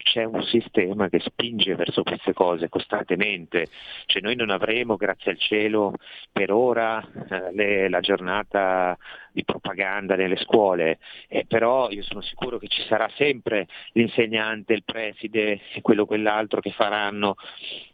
c'è 0.02 0.24
un 0.24 0.43
sistema 0.43 1.10
che 1.10 1.20
spinge 1.20 1.76
verso 1.76 2.04
queste 2.04 2.34
cose 2.34 2.70
costantemente, 2.70 3.68
cioè 4.06 4.22
noi 4.22 4.36
non 4.36 4.49
avremo, 4.49 4.95
grazie 4.95 5.32
al 5.32 5.39
cielo, 5.39 5.93
per 6.32 6.52
ora 6.52 7.02
eh, 7.30 7.54
le- 7.54 7.89
la 7.89 7.99
giornata 7.99 8.97
di 9.32 9.43
propaganda 9.43 10.15
nelle 10.15 10.38
scuole, 10.38 10.99
eh, 11.27 11.45
però 11.47 11.89
io 11.89 12.03
sono 12.03 12.21
sicuro 12.21 12.57
che 12.57 12.67
ci 12.67 12.84
sarà 12.88 13.09
sempre 13.15 13.67
l'insegnante, 13.93 14.73
il 14.73 14.84
preside 14.84 15.59
e 15.73 15.82
quello 15.82 16.05
quell'altro 16.05 16.61
che 16.61 16.71
faranno 16.71 17.36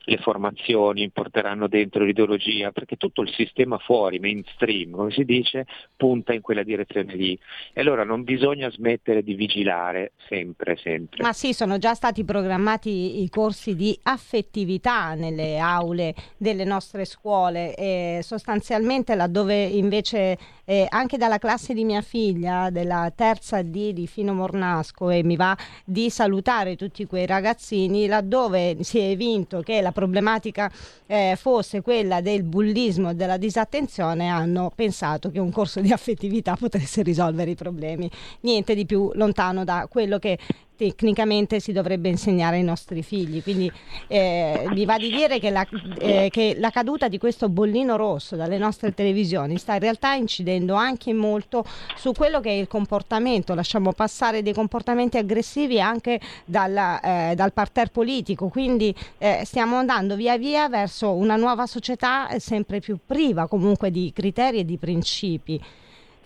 le 0.09 0.17
formazioni, 0.17 1.09
porteranno 1.09 1.67
dentro 1.67 2.03
l'ideologia, 2.03 2.71
perché 2.71 2.95
tutto 2.95 3.21
il 3.21 3.33
sistema 3.33 3.77
fuori, 3.77 4.19
mainstream, 4.19 4.91
come 4.91 5.11
si 5.11 5.25
dice, 5.25 5.65
punta 5.97 6.33
in 6.33 6.41
quella 6.41 6.63
direzione 6.63 7.13
lì. 7.13 7.37
E 7.73 7.81
allora 7.81 8.05
non 8.05 8.23
bisogna 8.23 8.69
smettere 8.69 9.21
di 9.21 9.33
vigilare 9.33 10.13
sempre, 10.27 10.77
sempre. 10.77 11.23
Ma 11.23 11.33
sì, 11.33 11.53
sono 11.53 11.77
già 11.77 11.93
stati 11.93 12.23
programmati 12.23 13.21
i 13.21 13.29
corsi 13.29 13.75
di 13.75 13.97
affettività 14.03 15.13
nelle 15.13 15.59
aule 15.59 16.15
delle 16.37 16.63
nostre 16.63 17.03
scuole 17.03 17.75
e 17.75 18.19
sostanzialmente 18.23 19.13
laddove 19.13 19.61
invece 19.63 20.37
eh, 20.63 20.85
anche 20.89 21.17
dalla 21.27 21.39
classe 21.39 21.73
di 21.73 21.83
mia 21.83 22.01
figlia, 22.01 22.69
della 22.69 23.11
terza 23.13 23.61
D 23.61 23.91
di 23.91 24.07
Fino 24.07 24.33
Mornasco, 24.33 25.09
e 25.09 25.23
mi 25.23 25.35
va 25.35 25.55
di 25.83 26.09
salutare 26.09 26.77
tutti 26.77 27.05
quei 27.05 27.25
ragazzini, 27.25 28.07
laddove 28.07 28.77
si 28.81 28.99
è 28.99 29.15
vinto 29.17 29.59
che 29.59 29.81
la 29.81 29.91
problematica 29.91 30.71
eh, 31.05 31.35
fosse 31.37 31.81
quella 31.81 32.21
del 32.21 32.43
bullismo 32.43 33.09
e 33.09 33.15
della 33.15 33.35
disattenzione, 33.35 34.29
hanno 34.29 34.71
pensato 34.73 35.29
che 35.29 35.39
un 35.39 35.51
corso 35.51 35.81
di 35.81 35.91
affettività 35.91 36.55
potesse 36.55 37.03
risolvere 37.03 37.51
i 37.51 37.55
problemi. 37.55 38.09
Niente 38.41 38.73
di 38.73 38.85
più 38.85 39.11
lontano 39.13 39.65
da 39.65 39.87
quello 39.89 40.19
che 40.19 40.37
tecnicamente 40.77 41.59
si 41.59 41.73
dovrebbe 41.73 42.07
insegnare 42.07 42.57
ai 42.57 42.63
nostri 42.63 43.03
figli. 43.03 43.43
Quindi 43.43 43.69
eh, 44.07 44.65
mi 44.69 44.85
va 44.85 44.97
di 44.97 45.09
dire 45.09 45.39
che 45.39 45.49
la, 45.49 45.67
eh, 45.99 46.29
che 46.31 46.55
la 46.57 46.69
caduta 46.69 47.07
di 47.09 47.17
questo 47.17 47.49
bollino 47.49 47.97
rosso 47.97 48.37
dalle 48.37 48.57
nostre 48.57 48.93
televisioni 48.93 49.57
sta 49.57 49.73
in 49.73 49.79
realtà 49.79 50.13
incidendo 50.13 50.75
anche 50.75 51.13
molto 51.13 51.65
su 51.95 52.13
quello 52.13 52.39
che 52.39 52.49
è 52.49 52.53
il 52.53 52.67
comportamento, 52.67 53.53
lasciamo 53.53 53.91
passare 53.91 54.41
dei 54.41 54.53
comportamenti 54.53 55.17
aggressivi 55.17 55.81
anche 55.81 56.19
dalla, 56.45 57.01
eh, 57.01 57.35
dal 57.35 57.51
parterre 57.51 57.89
politico, 57.91 58.47
quindi 58.47 58.93
eh, 59.17 59.41
stiamo 59.43 59.77
andando 59.77 60.15
via 60.15 60.37
via 60.37 60.69
verso 60.69 61.13
una 61.13 61.35
nuova 61.35 61.65
società 61.65 62.29
eh, 62.29 62.39
sempre 62.39 62.79
più 62.79 62.97
priva 63.03 63.47
comunque 63.47 63.91
di 63.91 64.11
criteri 64.13 64.59
e 64.59 64.65
di 64.65 64.77
principi. 64.77 65.61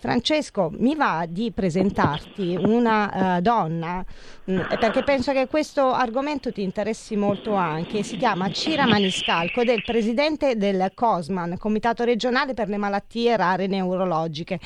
Francesco, 0.02 0.72
mi 0.78 0.96
va 0.96 1.26
di 1.28 1.52
presentarti 1.52 2.58
una 2.60 3.36
eh, 3.36 3.40
donna 3.40 4.04
mh, 4.44 4.76
perché 4.80 5.04
penso 5.04 5.30
che 5.30 5.46
questo 5.46 5.92
argomento 5.92 6.50
ti 6.50 6.62
interessi 6.62 7.14
molto 7.14 7.54
anche. 7.54 8.02
Si 8.02 8.16
chiama 8.16 8.50
Cira 8.50 8.84
Maniscalco 8.84 9.60
ed 9.60 9.68
è 9.68 9.74
il 9.74 9.84
presidente 9.84 10.56
del 10.56 10.90
COSMAN, 10.92 11.56
Comitato 11.56 12.02
regionale 12.02 12.52
per 12.52 12.68
le 12.68 12.78
malattie 12.78 13.36
rare 13.36 13.68
neurologiche. 13.68 14.58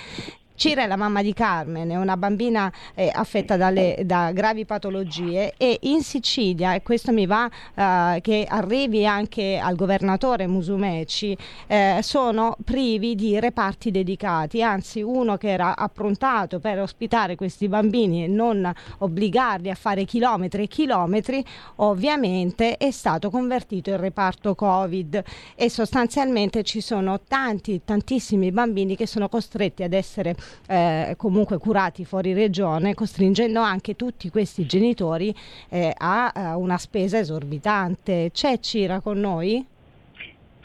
Cira 0.57 0.85
è 0.85 0.87
la 0.87 0.97
mamma 0.97 1.21
di 1.21 1.35
Carmen, 1.35 1.91
è 1.91 1.97
una 1.97 2.17
bambina 2.17 2.73
eh, 2.95 3.11
affetta 3.13 3.59
dalle, 3.59 4.01
da 4.05 4.33
gravi 4.33 4.65
patologie 4.65 5.53
e 5.59 5.79
in 5.83 6.03
Sicilia, 6.03 6.75
e 6.75 6.83
questo 6.83 7.13
mi 7.13 7.27
va 7.27 7.47
eh, 7.75 8.21
che 8.23 8.47
arrivi 8.49 9.07
anche 9.07 9.59
al 9.59 9.77
governatore 9.77 10.47
Musumeci, 10.47 11.37
eh, 11.67 11.99
sono 12.01 12.57
privi 12.65 13.15
di 13.15 13.39
reparti 13.39 13.91
dedicati, 13.91 14.63
anzi 14.63 15.03
uno 15.03 15.37
che 15.37 15.51
era 15.51 15.77
approntato 15.77 16.59
per 16.59 16.81
ospitare 16.81 17.37
questi 17.37 17.69
bambini 17.69 18.25
e 18.25 18.27
non 18.27 18.73
obbligarli 18.99 19.69
a 19.69 19.75
fare 19.75 20.05
chilometri 20.05 20.63
e 20.63 20.69
chilometri, 20.69 21.45
ovviamente 21.77 22.79
è 22.79 22.91
stato 22.91 23.29
convertito 23.29 23.91
in 23.91 23.99
reparto 23.99 24.55
Covid. 24.55 25.23
E 25.55 25.69
sostanzialmente 25.69 26.63
ci 26.63 26.81
sono 26.81 27.21
tanti, 27.21 27.83
tantissimi 27.85 28.51
bambini 28.53 28.97
che 28.97 29.07
sono 29.07 29.29
costretti 29.29 29.83
ad 29.83 29.93
essere 29.93 30.35
eh, 30.69 31.15
comunque 31.17 31.59
curati 31.59 32.05
fuori 32.05 32.33
regione, 32.33 32.95
costringendo 32.95 33.61
anche 33.61 33.97
tutti 33.97 34.31
questi 34.31 34.67
genitori 34.67 35.35
eh, 35.69 35.93
a, 35.97 36.29
a, 36.29 36.57
una 36.57 36.79
spesa 36.79 37.19
esorbitante. 37.19 38.31
C'è 38.33 38.59
Cira 38.61 39.01
con 39.01 39.19
noi? 39.19 39.65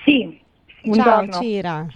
Sì, 0.03 0.39
buongiorno. 0.83 1.31
Ciao 1.31 1.41
Cira. 1.41 1.87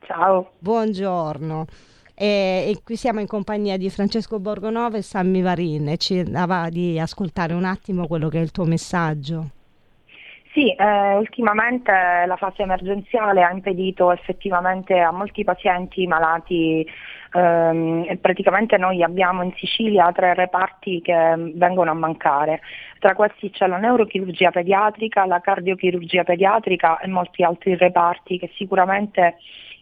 Ciao. 0.00 0.52
Buongiorno. 0.58 1.66
E, 2.14 2.64
e, 2.70 2.80
qui 2.82 2.96
siamo 2.96 3.20
in 3.20 3.28
compagnia 3.28 3.76
di 3.76 3.88
Francesco 3.90 4.40
Borgonova 4.40 4.96
e 4.96 5.02
Sammy 5.02 5.40
Varin 5.40 5.88
e 5.88 5.98
ci 5.98 6.22
dava 6.24 6.68
di 6.68 6.98
ascoltare 6.98 7.54
un 7.54 7.64
attimo 7.64 8.08
quello 8.08 8.28
che 8.28 8.38
è 8.38 8.42
il 8.42 8.50
tuo 8.50 8.64
messaggio. 8.64 9.50
Sì, 10.52 10.72
eh, 10.72 11.14
ultimamente 11.14 11.92
la 12.26 12.36
fase 12.36 12.62
emergenziale 12.62 13.44
ha 13.44 13.52
impedito 13.52 14.10
effettivamente 14.10 14.98
a 14.98 15.12
molti 15.12 15.44
pazienti 15.44 16.06
malati, 16.08 16.84
ehm, 17.32 18.18
praticamente 18.20 18.76
noi 18.76 19.02
abbiamo 19.02 19.42
in 19.42 19.52
Sicilia 19.56 20.10
tre 20.12 20.34
reparti 20.34 21.00
che 21.02 21.52
vengono 21.54 21.90
a 21.90 21.94
mancare, 21.94 22.60
tra 22.98 23.14
questi 23.14 23.50
c'è 23.50 23.66
la 23.66 23.78
neurochirurgia 23.78 24.50
pediatrica, 24.50 25.26
la 25.26 25.40
cardiochirurgia 25.40 26.24
pediatrica 26.24 26.98
e 26.98 27.08
molti 27.08 27.42
altri 27.42 27.76
reparti 27.76 28.38
che 28.38 28.50
sicuramente 28.56 29.36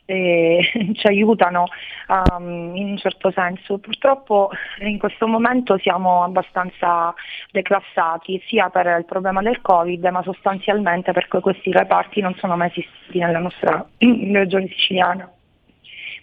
eh, 0.06 0.60
ci 0.94 1.06
aiutano 1.06 1.64
um, 2.08 2.72
in 2.74 2.90
un 2.90 2.96
certo 2.96 3.30
senso. 3.30 3.78
Purtroppo 3.78 4.50
in 4.80 4.98
questo 4.98 5.26
momento 5.26 5.76
siamo 5.78 6.22
abbastanza 6.22 7.12
declassati 7.50 8.42
sia 8.46 8.70
per 8.70 8.86
il 8.98 9.04
problema 9.04 9.42
del 9.42 9.60
Covid 9.60 10.04
ma 10.06 10.22
sostanzialmente 10.22 11.12
perché 11.12 11.40
questi 11.40 11.70
reparti 11.72 12.20
non 12.20 12.34
sono 12.36 12.56
mai 12.56 12.68
esistiti 12.68 13.18
nella 13.18 13.38
nostra 13.38 13.86
regione 13.98 14.68
siciliana. 14.68 15.30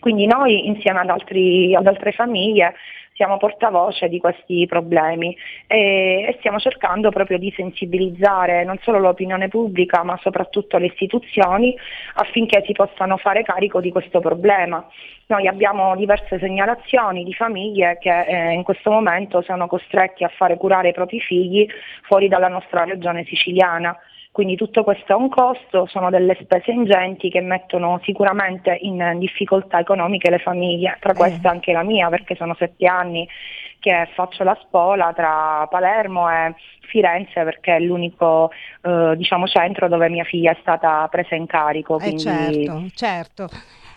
Quindi 0.04 0.26
noi 0.26 0.68
insieme 0.68 1.00
ad, 1.00 1.08
altri, 1.08 1.74
ad 1.74 1.88
altre 1.88 2.12
famiglie 2.12 2.76
siamo 3.14 3.38
portavoce 3.38 4.10
di 4.10 4.20
questi 4.20 4.66
problemi 4.68 5.34
e, 5.66 6.26
e, 6.28 6.36
stiamo 6.40 6.60
cercando 6.60 7.10
proprio 7.10 7.38
di 7.38 7.54
sensibilizzare 7.56 8.66
non 8.66 8.78
solo 8.82 9.00
l'opinione 9.00 9.48
pubblica 9.48 10.04
ma 10.04 10.20
soprattutto 10.22 10.78
le 10.78 10.88
istituzioni 10.88 11.74
affinché 12.16 12.64
si 12.66 12.74
possano 12.74 13.16
fare 13.16 13.44
carico 13.44 13.80
di 13.80 13.92
questo 13.94 14.20
problema. 14.20 14.86
Noi 15.28 15.48
abbiamo 15.48 15.96
diverse 15.96 16.38
segnalazioni 16.38 17.24
di 17.24 17.34
famiglie 17.34 17.98
che 17.98 18.26
eh, 18.26 18.52
in 18.52 18.64
questo 18.64 18.92
momento 18.92 19.42
sono 19.42 19.68
costretti 19.68 20.26
a 20.26 20.32
fare 20.36 20.58
curare 20.58 20.90
i 20.90 20.94
propri 20.94 21.22
figli 21.22 21.66
fuori 22.02 22.28
dalla 22.28 22.50
nostra 22.50 22.84
regione 22.84 23.24
siciliana. 23.24 23.98
Quindi 24.34 24.56
tutto 24.56 24.84
questo 24.84 25.14
ha 25.14 25.16
un 25.16 25.30
costo, 25.30 25.86
sono 25.86 26.10
delle 26.10 26.36
spese 26.42 26.72
ingenti 26.72 27.30
che 27.30 27.40
mettono 27.40 28.02
sicuramente 28.04 28.76
in 28.82 29.18
difficoltà 29.20 29.78
economiche 29.78 30.32
le 30.32 30.40
famiglie, 30.40 30.98
tra 31.00 31.14
queste 31.14 31.48
anche 31.48 31.72
la 31.72 31.84
mia 31.84 32.10
perché 32.10 32.34
sono 32.36 32.56
sette 32.58 32.88
anni 32.88 33.30
che 33.78 34.10
faccio 34.16 34.44
la 34.44 34.58
spola 34.64 35.14
tra 35.14 35.68
Palermo 35.70 36.28
e 36.32 36.56
Firenze 36.80 37.44
perché 37.44 37.76
è 37.76 37.80
l'unico 37.80 38.50
eh, 38.82 39.14
diciamo, 39.16 39.46
centro 39.46 39.88
dove 39.88 40.10
mia 40.10 40.24
figlia 40.24 40.50
è 40.50 40.58
stata 40.62 41.08
presa 41.12 41.36
in 41.36 41.46
carico. 41.46 42.00
Eh 42.00 42.18
certo, 42.18 42.86
certo. 42.96 43.50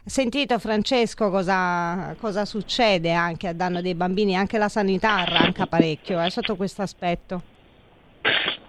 Sentito 0.04 0.58
Francesco 0.58 1.30
cosa, 1.30 2.14
cosa, 2.20 2.44
succede 2.44 3.10
anche 3.10 3.48
a 3.48 3.54
danno 3.54 3.80
dei 3.80 3.94
bambini, 3.94 4.36
anche 4.36 4.58
la 4.58 4.68
sanità 4.68 5.14
arranca 5.14 5.64
parecchio 5.66 6.22
eh, 6.22 6.28
sotto 6.28 6.56
questo 6.56 6.82
aspetto. 6.82 7.54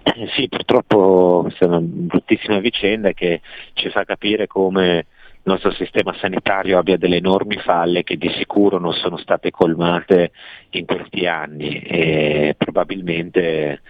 Eh, 0.02 0.28
sì, 0.34 0.48
purtroppo 0.48 1.48
è 1.58 1.64
una 1.64 1.80
bruttissima 1.80 2.58
vicenda 2.58 3.12
che 3.12 3.40
ci 3.74 3.90
fa 3.90 4.04
capire 4.04 4.46
come 4.46 5.06
il 5.48 5.54
nostro 5.54 5.70
sistema 5.72 6.14
sanitario 6.18 6.78
abbia 6.78 6.96
delle 6.96 7.16
enormi 7.16 7.56
falle 7.56 8.02
che 8.02 8.16
di 8.16 8.28
sicuro 8.36 8.78
non 8.78 8.92
sono 8.92 9.16
state 9.16 9.50
colmate 9.50 10.32
in 10.70 10.84
questi 10.84 11.26
anni. 11.26 11.80
E 11.80 12.54
probabilmente 12.56 13.82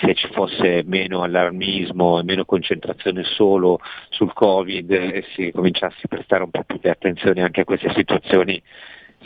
se 0.00 0.14
ci 0.14 0.28
fosse 0.32 0.82
meno 0.84 1.22
allarmismo 1.22 2.20
e 2.20 2.22
meno 2.22 2.44
concentrazione 2.44 3.24
solo 3.24 3.80
sul 4.10 4.32
Covid 4.32 4.90
e 4.90 5.24
si 5.34 5.50
cominciasse 5.50 6.00
a 6.02 6.08
prestare 6.08 6.44
un 6.44 6.50
po' 6.50 6.64
più 6.64 6.78
di 6.80 6.88
attenzione 6.88 7.42
anche 7.42 7.62
a 7.62 7.64
queste 7.64 7.92
situazioni 7.94 8.62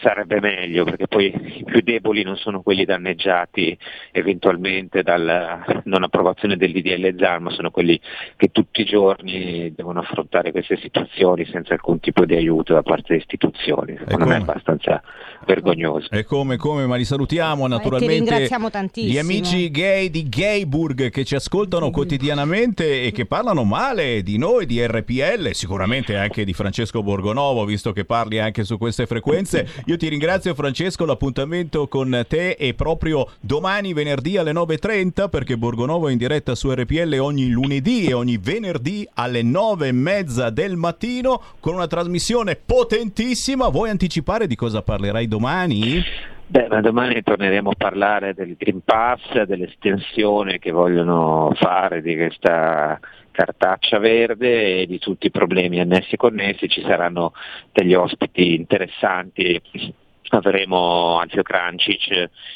sarebbe 0.00 0.40
meglio 0.40 0.84
perché 0.84 1.06
poi 1.06 1.32
i 1.58 1.64
più 1.64 1.80
deboli 1.80 2.22
non 2.22 2.36
sono 2.36 2.62
quelli 2.62 2.84
danneggiati 2.84 3.76
eventualmente 4.12 5.02
dalla 5.02 5.64
non 5.84 6.02
approvazione 6.02 6.56
dell'IDL 6.56 7.16
ZAR 7.18 7.40
ma 7.40 7.50
sono 7.50 7.70
quelli 7.70 8.00
che 8.36 8.48
tutti 8.50 8.82
i 8.82 8.84
giorni 8.84 9.72
devono 9.74 10.00
affrontare 10.00 10.50
queste 10.50 10.76
situazioni 10.76 11.46
senza 11.46 11.74
alcun 11.74 12.00
tipo 12.00 12.24
di 12.24 12.34
aiuto 12.34 12.74
da 12.74 12.82
parte 12.82 13.04
delle 13.08 13.20
istituzioni. 13.20 13.96
Secondo 13.98 14.26
me 14.26 14.36
è 14.36 14.40
abbastanza 14.40 15.02
vergognoso. 15.46 16.08
E 16.10 16.24
come, 16.24 16.56
come? 16.56 16.86
Ma 16.86 16.96
li 16.96 17.04
salutiamo 17.04 17.66
naturalmente. 17.66 18.48
gli 18.94 19.18
amici 19.18 19.70
gay 19.70 20.10
di 20.10 20.28
Gayburg 20.28 21.10
che 21.10 21.24
ci 21.24 21.34
ascoltano 21.34 21.90
quotidianamente 21.90 23.02
e 23.02 23.12
che 23.12 23.26
parlano 23.26 23.64
male 23.64 24.22
di 24.22 24.38
noi 24.38 24.66
di 24.66 24.84
RPL 24.84 25.50
sicuramente 25.52 26.16
anche 26.16 26.44
di 26.44 26.52
Francesco 26.52 27.02
Borgonovo 27.02 27.64
visto 27.64 27.92
che 27.92 28.04
parli 28.04 28.38
anche 28.38 28.64
su 28.64 28.78
queste 28.78 29.06
frequenze 29.06 29.66
io 29.86 29.98
ti 29.98 30.08
ringrazio 30.08 30.54
Francesco, 30.54 31.04
l'appuntamento 31.04 31.88
con 31.88 32.24
te 32.26 32.56
è 32.56 32.72
proprio 32.72 33.28
domani 33.40 33.92
venerdì 33.92 34.38
alle 34.38 34.52
9.30 34.52 35.28
perché 35.28 35.58
Borgonovo 35.58 36.08
è 36.08 36.12
in 36.12 36.16
diretta 36.16 36.54
su 36.54 36.72
RPL 36.72 37.18
ogni 37.20 37.50
lunedì 37.50 38.06
e 38.06 38.14
ogni 38.14 38.38
venerdì 38.38 39.06
alle 39.14 39.42
9.30 39.42 40.48
del 40.48 40.76
mattino 40.76 41.38
con 41.60 41.74
una 41.74 41.86
trasmissione 41.86 42.56
potentissima. 42.56 43.68
Vuoi 43.68 43.90
anticipare 43.90 44.46
di 44.46 44.56
cosa 44.56 44.80
parlerai 44.80 45.28
domani? 45.28 46.02
Beh, 46.46 46.68
ma 46.68 46.80
domani 46.80 47.22
torneremo 47.22 47.70
a 47.70 47.74
parlare 47.76 48.32
del 48.32 48.54
Green 48.56 48.80
Pass, 48.82 49.42
dell'estensione 49.42 50.58
che 50.58 50.70
vogliono 50.70 51.52
fare 51.56 52.00
di 52.00 52.16
questa 52.16 52.98
cartaccia 53.34 53.98
verde 53.98 54.80
e 54.80 54.86
di 54.86 54.98
tutti 54.98 55.26
i 55.26 55.30
problemi 55.32 55.80
annessi 55.80 56.14
e 56.14 56.16
connessi, 56.16 56.68
ci 56.68 56.82
saranno 56.82 57.32
degli 57.72 57.94
ospiti 57.94 58.54
interessanti 58.54 59.60
avremo 60.36 61.18
Anzio 61.18 61.42
Krancic, 61.42 62.08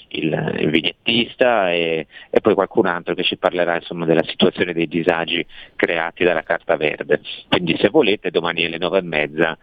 il, 0.09 0.57
il 0.59 0.70
vignettista 0.70 1.70
e, 1.70 2.07
e, 2.31 2.41
poi 2.41 2.55
qualcun 2.55 2.87
altro 2.87 3.14
che 3.14 3.22
ci 3.22 3.37
parlerà 3.37 3.76
insomma, 3.76 4.05
della 4.05 4.24
situazione 4.24 4.72
dei 4.72 4.89
disagi 4.89 5.45
creati 5.76 6.24
dalla 6.24 6.43
Carta 6.43 6.76
Verde. 6.76 7.20
Quindi 7.49 7.76
se 7.79 7.89
volete 7.89 8.31
domani 8.31 8.64
alle 8.64 8.79
nove 8.79 8.99
e 8.99 9.03
mezza 9.03 9.57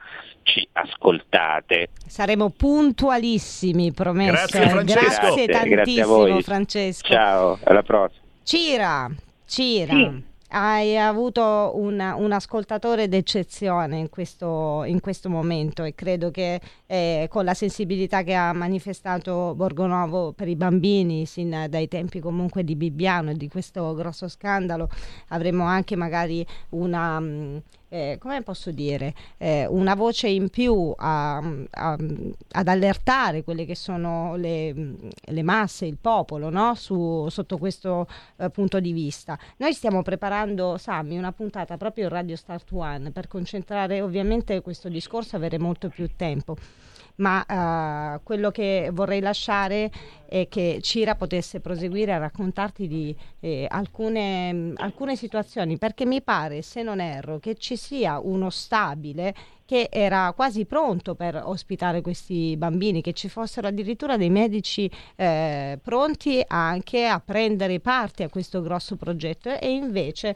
ci 0.43 0.67
ascoltate. 0.73 1.89
Saremo 2.05 2.51
puntualissimi, 2.51 3.91
promesso. 3.91 4.31
Grazie, 4.31 4.69
Francesco. 4.69 5.09
Grazie, 5.09 5.45
grazie 5.45 5.75
tantissimo 5.75 6.41
Francesco. 6.41 7.07
Ciao, 7.07 7.59
alla 7.63 7.83
prossima. 7.83 8.23
Cira, 8.43 9.09
Cira. 9.45 9.93
Sì 9.93 10.33
hai 10.49 10.97
avuto 10.97 11.71
una, 11.75 12.15
un 12.15 12.31
ascoltatore 12.31 13.07
d'eccezione 13.07 13.97
in 13.97 14.09
questo, 14.09 14.83
in 14.85 14.99
questo, 14.99 15.29
momento 15.29 15.83
e 15.83 15.95
credo 15.95 16.31
che 16.31 16.61
eh, 16.85 17.27
con 17.29 17.43
la 17.43 17.53
sensibilità 17.53 18.23
che 18.23 18.33
ha 18.35 18.53
manifestato 18.53 19.53
Borgonovo 19.55 20.33
per 20.33 20.47
i 20.47 20.55
bambini 20.55 21.25
sin 21.25 21.65
dai 21.69 21.87
tempi 21.87 22.19
comunque 22.19 22.63
di 22.63 22.75
Bibbiano 22.75 23.31
e 23.31 23.35
di 23.35 23.49
questo 23.49 23.93
grosso 23.95 24.27
scandalo 24.27 24.89
avremo 25.29 25.65
anche 25.65 25.95
magari 25.95 26.45
una... 26.69 27.21
Eh, 27.95 28.17
come 28.19 28.41
posso 28.41 28.71
dire, 28.71 29.13
eh, 29.37 29.65
una 29.67 29.95
voce 29.95 30.27
in 30.27 30.49
più 30.49 30.93
a, 30.97 31.37
a, 31.37 31.97
ad 32.51 32.67
allertare 32.67 33.41
quelle 33.41 33.63
che 33.63 33.75
sono 33.75 34.35
le, 34.35 34.73
le 35.07 35.43
masse, 35.43 35.85
il 35.85 35.97
popolo, 36.01 36.49
no? 36.49 36.75
Su, 36.75 37.29
sotto 37.29 37.57
questo 37.57 38.05
eh, 38.35 38.49
punto 38.49 38.81
di 38.81 38.91
vista. 38.91 39.39
Noi 39.57 39.71
stiamo 39.71 40.01
preparando, 40.01 40.77
Sammy, 40.77 41.15
una 41.15 41.31
puntata 41.31 41.77
proprio 41.77 42.03
in 42.03 42.09
Radio 42.09 42.35
Start 42.35 42.69
One 42.73 43.11
per 43.11 43.29
concentrare 43.29 44.01
ovviamente 44.01 44.59
questo 44.59 44.89
discorso 44.89 45.37
avere 45.37 45.57
molto 45.57 45.87
più 45.87 46.09
tempo 46.17 46.57
ma 47.17 48.15
uh, 48.15 48.23
quello 48.23 48.51
che 48.51 48.89
vorrei 48.91 49.19
lasciare 49.19 49.91
è 50.27 50.47
che 50.47 50.79
Cira 50.81 51.15
potesse 51.15 51.59
proseguire 51.59 52.13
a 52.13 52.17
raccontarti 52.17 52.87
di 52.87 53.15
eh, 53.39 53.67
alcune, 53.69 54.73
alcune 54.75 55.15
situazioni, 55.15 55.77
perché 55.77 56.05
mi 56.05 56.21
pare, 56.21 56.61
se 56.61 56.81
non 56.81 56.99
erro, 56.99 57.39
che 57.39 57.55
ci 57.55 57.75
sia 57.75 58.19
uno 58.19 58.49
stabile 58.49 59.33
che 59.65 59.87
era 59.91 60.31
quasi 60.35 60.65
pronto 60.65 61.15
per 61.15 61.41
ospitare 61.43 62.01
questi 62.01 62.55
bambini, 62.55 63.01
che 63.01 63.13
ci 63.13 63.29
fossero 63.29 63.67
addirittura 63.67 64.15
dei 64.15 64.29
medici 64.29 64.89
eh, 65.15 65.79
pronti 65.81 66.43
anche 66.45 67.05
a 67.05 67.19
prendere 67.19 67.79
parte 67.79 68.23
a 68.23 68.29
questo 68.29 68.61
grosso 68.61 68.95
progetto. 68.95 69.59
E 69.59 69.71
invece 69.71 70.35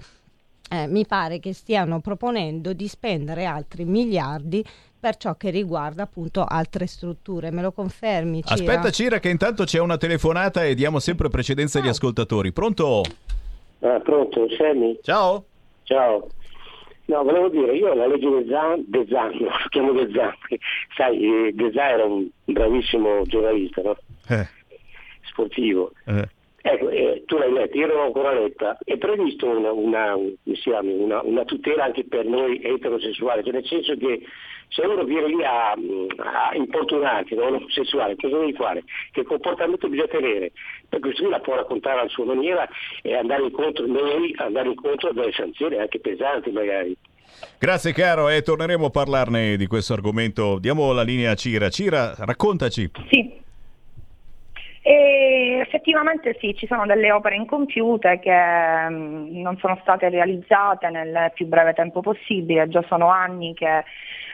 eh, 0.69 0.87
mi 0.87 1.05
pare 1.05 1.39
che 1.39 1.53
stiano 1.53 1.99
proponendo 1.99 2.73
di 2.73 2.87
spendere 2.87 3.45
altri 3.45 3.85
miliardi 3.85 4.63
per 4.99 5.15
ciò 5.17 5.35
che 5.35 5.49
riguarda 5.49 6.03
appunto 6.03 6.43
altre 6.43 6.85
strutture. 6.85 7.51
Me 7.51 7.61
lo 7.61 7.71
confermi? 7.71 8.43
Cira? 8.43 8.53
Aspetta 8.55 8.89
Cira 8.91 9.19
che 9.19 9.29
intanto 9.29 9.63
c'è 9.63 9.79
una 9.79 9.97
telefonata 9.97 10.63
e 10.65 10.75
diamo 10.75 10.99
sempre 10.99 11.29
precedenza 11.29 11.79
agli 11.79 11.87
ascoltatori. 11.87 12.51
Pronto? 12.51 13.01
Ah, 13.79 13.99
pronto, 14.01 14.45
Sammy? 14.57 14.99
Ciao. 15.01 15.45
Ciao. 15.83 16.27
No, 17.05 17.23
volevo 17.23 17.49
dire, 17.49 17.75
io 17.75 17.93
la 17.95 18.05
legge 18.05 18.29
De 18.29 18.45
Zan, 18.47 18.83
De 18.85 19.05
Zan, 19.09 19.31
lo 19.39 19.49
chiamo 19.69 19.93
De 19.93 20.11
Zan, 20.13 20.31
sai, 20.95 21.47
eh, 21.47 21.51
De 21.53 21.71
Zan 21.73 21.89
era 21.89 22.05
un 22.05 22.27
bravissimo 22.45 23.23
giornalista, 23.23 23.81
no? 23.81 23.97
Eh, 24.27 24.47
sportivo. 25.23 25.91
eh. 26.05 26.29
Ecco, 26.61 26.89
eh, 26.89 27.23
tu 27.25 27.37
l'hai 27.37 27.51
letta, 27.51 27.77
io 27.77 27.87
non 27.87 27.95
l'ho 27.95 28.05
ancora 28.05 28.33
letta. 28.33 28.77
È 28.83 28.97
previsto 28.97 29.47
una, 29.47 29.71
una, 29.71 30.15
una, 30.15 31.21
una 31.23 31.45
tutela 31.45 31.85
anche 31.85 32.03
per 32.05 32.25
noi 32.25 32.61
eterosessuali, 32.61 33.43
cioè 33.43 33.53
nel 33.53 33.65
senso 33.65 33.95
che 33.95 34.21
se 34.69 34.81
uno 34.83 35.03
viene 35.03 35.27
lì 35.27 35.43
a, 35.43 35.71
a 35.71 36.55
importunarti, 36.55 37.35
no? 37.35 37.47
un 37.47 37.55
omosessuale, 37.55 38.15
cosa 38.15 38.37
devi 38.37 38.53
fare? 38.53 38.83
Che 39.11 39.23
comportamento 39.23 39.87
bisogna 39.87 40.07
tenere? 40.07 40.51
Per 40.87 40.99
questo 40.99 41.23
lui 41.23 41.31
la 41.31 41.39
può 41.39 41.55
raccontare 41.55 42.01
alla 42.01 42.09
sua 42.09 42.25
maniera 42.25 42.67
e 43.01 43.15
andare 43.15 43.43
incontro, 43.43 43.85
noi 43.87 44.33
andare 44.37 44.69
incontro 44.69 45.09
a 45.09 45.13
delle 45.13 45.31
sanzioni 45.31 45.77
anche 45.77 45.99
pesanti 45.99 46.51
magari. 46.51 46.95
Grazie 47.57 47.93
caro 47.93 48.29
e 48.29 48.41
torneremo 48.41 48.87
a 48.87 48.89
parlarne 48.89 49.55
di 49.55 49.65
questo 49.65 49.93
argomento. 49.93 50.59
Diamo 50.59 50.91
la 50.91 51.03
linea 51.03 51.31
a 51.31 51.35
Cira. 51.35 51.69
Cira, 51.69 52.15
raccontaci. 52.17 52.89
Sì. 53.09 53.47
E 54.89 55.59
effettivamente 55.61 56.35
sì, 56.39 56.55
ci 56.55 56.65
sono 56.65 56.87
delle 56.87 57.11
opere 57.11 57.35
incompiute 57.35 58.17
che 58.17 58.33
mm, 58.89 59.39
non 59.39 59.55
sono 59.59 59.77
state 59.83 60.09
realizzate 60.09 60.89
nel 60.89 61.31
più 61.35 61.45
breve 61.45 61.73
tempo 61.73 62.01
possibile, 62.01 62.67
già 62.69 62.83
sono 62.87 63.11
anni 63.11 63.53
che 63.53 63.83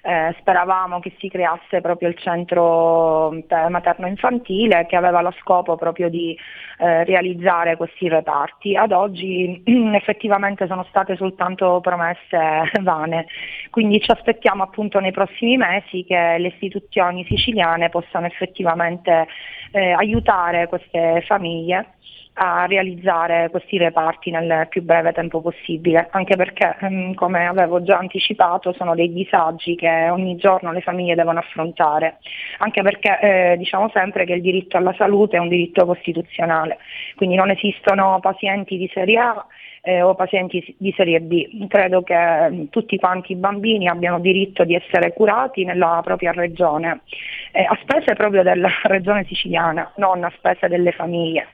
eh, 0.05 0.35
speravamo 0.39 0.99
che 0.99 1.15
si 1.17 1.29
creasse 1.29 1.81
proprio 1.81 2.09
il 2.09 2.17
centro 2.17 3.33
eh, 3.33 3.69
materno-infantile 3.69 4.85
che 4.85 4.95
aveva 4.95 5.21
lo 5.21 5.33
scopo 5.41 5.75
proprio 5.77 6.09
di 6.09 6.37
eh, 6.77 7.03
realizzare 7.05 7.75
questi 7.75 8.07
reparti. 8.07 8.75
Ad 8.75 8.91
oggi 8.91 9.63
effettivamente 9.95 10.67
sono 10.67 10.85
state 10.89 11.15
soltanto 11.15 11.79
promesse 11.81 12.37
vane, 12.83 13.25
quindi 13.71 13.99
ci 13.99 14.11
aspettiamo 14.11 14.61
appunto 14.61 14.99
nei 14.99 15.11
prossimi 15.11 15.57
mesi 15.57 16.03
che 16.03 16.35
le 16.37 16.49
istituzioni 16.49 17.25
siciliane 17.25 17.89
possano 17.89 18.27
effettivamente 18.27 19.27
eh, 19.71 19.91
aiutare 19.91 20.67
queste 20.67 21.23
famiglie 21.25 21.93
a 22.37 22.65
realizzare 22.65 23.49
questi 23.49 23.77
reparti 23.77 24.31
nel 24.31 24.67
più 24.69 24.81
breve 24.83 25.13
tempo 25.13 25.41
possibile, 25.41 26.07
anche 26.11 26.35
perché, 26.35 26.75
ehm, 26.81 27.13
come 27.13 27.45
avevo 27.45 27.81
già 27.83 27.97
anticipato, 27.97 28.73
sono 28.73 28.93
dei 28.95 29.13
disagi 29.13 29.75
che 29.75 30.09
ogni 30.09 30.35
giorno 30.35 30.71
le 30.71 30.81
famiglie 30.81 31.15
devono 31.15 31.39
affrontare, 31.39 32.17
anche 32.57 32.81
perché 32.81 33.19
eh, 33.21 33.57
diciamo 33.57 33.89
sempre 33.93 34.25
che 34.25 34.33
il 34.33 34.41
diritto 34.41 34.75
alla 34.77 34.93
salute 34.97 35.37
è 35.37 35.39
un 35.39 35.47
diritto 35.47 35.85
costituzionale, 35.85 36.77
quindi 37.15 37.35
non 37.35 37.49
esistono 37.51 38.19
pazienti 38.19 38.77
di 38.77 38.89
serie 38.93 39.17
A 39.19 39.45
eh, 39.81 40.01
o 40.01 40.13
pazienti 40.15 40.75
di 40.77 40.93
serie 40.97 41.21
B. 41.21 41.67
Credo 41.67 42.01
che 42.01 42.15
mh, 42.15 42.69
tutti 42.69 42.97
quanti 42.97 43.31
i 43.31 43.35
bambini 43.35 43.87
abbiano 43.87 44.19
diritto 44.19 44.65
di 44.65 44.75
essere 44.75 45.13
curati 45.13 45.63
nella 45.63 46.01
propria 46.03 46.31
regione, 46.31 47.01
eh, 47.53 47.63
a 47.63 47.77
spese 47.81 48.13
proprio 48.13 48.43
della 48.43 48.69
regione 48.83 49.23
siciliana, 49.23 49.93
non 49.97 50.23
a 50.23 50.31
spese 50.35 50.67
delle 50.67 50.91
famiglie. 50.91 51.47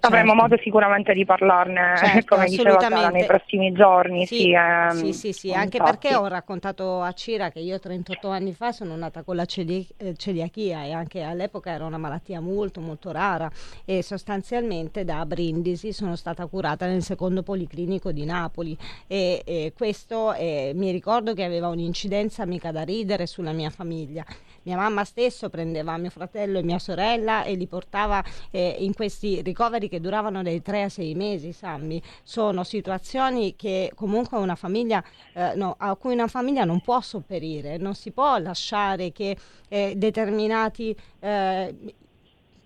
Avremo 0.00 0.28
certo. 0.28 0.42
modo 0.42 0.56
sicuramente 0.62 1.12
di 1.14 1.24
parlarne, 1.24 1.96
Certo, 1.96 2.36
come 2.36 2.48
diceva 2.48 2.80
Sara, 2.80 3.08
nei 3.08 3.26
prossimi 3.26 3.72
giorni. 3.72 4.24
Sì, 4.26 4.36
Sì, 4.36 4.52
ehm, 4.52 4.90
sì, 4.90 5.12
sì, 5.12 5.32
sì, 5.32 5.52
anche 5.52 5.78
perché 5.78 6.14
ho 6.14 6.28
raccontato 6.28 7.00
a 7.00 7.12
Cira 7.12 7.50
che 7.50 7.58
io 7.58 7.78
38 7.80 8.28
anni 8.28 8.52
fa 8.52 8.70
sono 8.70 8.94
nata 8.94 9.22
con 9.24 9.34
la 9.34 9.44
celi- 9.46 9.86
eh, 9.96 10.14
celiachia 10.14 10.84
e 10.84 10.92
anche 10.92 11.22
all'epoca 11.22 11.70
era 11.70 11.84
una 11.86 11.98
malattia 11.98 12.40
molto 12.40 12.80
molto 12.80 13.10
rara 13.10 13.50
e 13.84 14.02
sostanzialmente 14.02 15.04
da 15.04 15.26
Brindisi 15.26 15.92
sono 15.92 16.14
stata 16.14 16.46
curata 16.46 16.86
nel 16.86 17.02
secondo 17.02 17.42
policlinico 17.42 18.12
di 18.12 18.24
Napoli 18.24 18.76
e, 19.08 19.42
e 19.44 19.72
questo 19.76 20.34
eh, 20.34 20.72
mi 20.74 20.92
ricordo 20.92 21.34
che 21.34 21.42
aveva 21.44 21.68
un'incidenza 21.68 22.46
mica 22.46 22.70
da 22.70 22.82
ridere 22.82 23.26
sulla 23.26 23.52
mia 23.52 23.70
famiglia. 23.70 24.24
Mia 24.62 24.76
mamma 24.76 25.04
stesso 25.04 25.48
prendeva 25.48 25.96
mio 25.96 26.10
fratello 26.10 26.58
e 26.58 26.62
mia 26.62 26.78
sorella 26.78 27.44
e 27.44 27.54
li 27.54 27.66
portava 27.66 28.22
eh, 28.50 28.76
in 28.80 28.94
questi 28.94 29.40
ricoveri 29.40 29.88
che 29.88 30.00
duravano 30.00 30.42
dai 30.42 30.60
3 30.60 30.82
a 30.82 30.88
6 30.88 31.14
mesi, 31.14 31.52
Sammy. 31.52 32.00
Sono 32.22 32.62
situazioni 32.62 33.56
che 33.56 33.92
comunque 33.94 34.38
una 34.38 34.56
famiglia, 34.56 35.02
eh, 35.32 35.54
no, 35.54 35.74
a 35.78 35.96
cui 35.96 36.12
una 36.12 36.28
famiglia 36.28 36.64
non 36.64 36.80
può 36.80 37.00
sopperire, 37.00 37.78
non 37.78 37.94
si 37.94 38.10
può 38.10 38.36
lasciare 38.38 39.12
che 39.12 39.36
eh, 39.68 39.94
determinati 39.96 40.94
eh, 41.20 41.74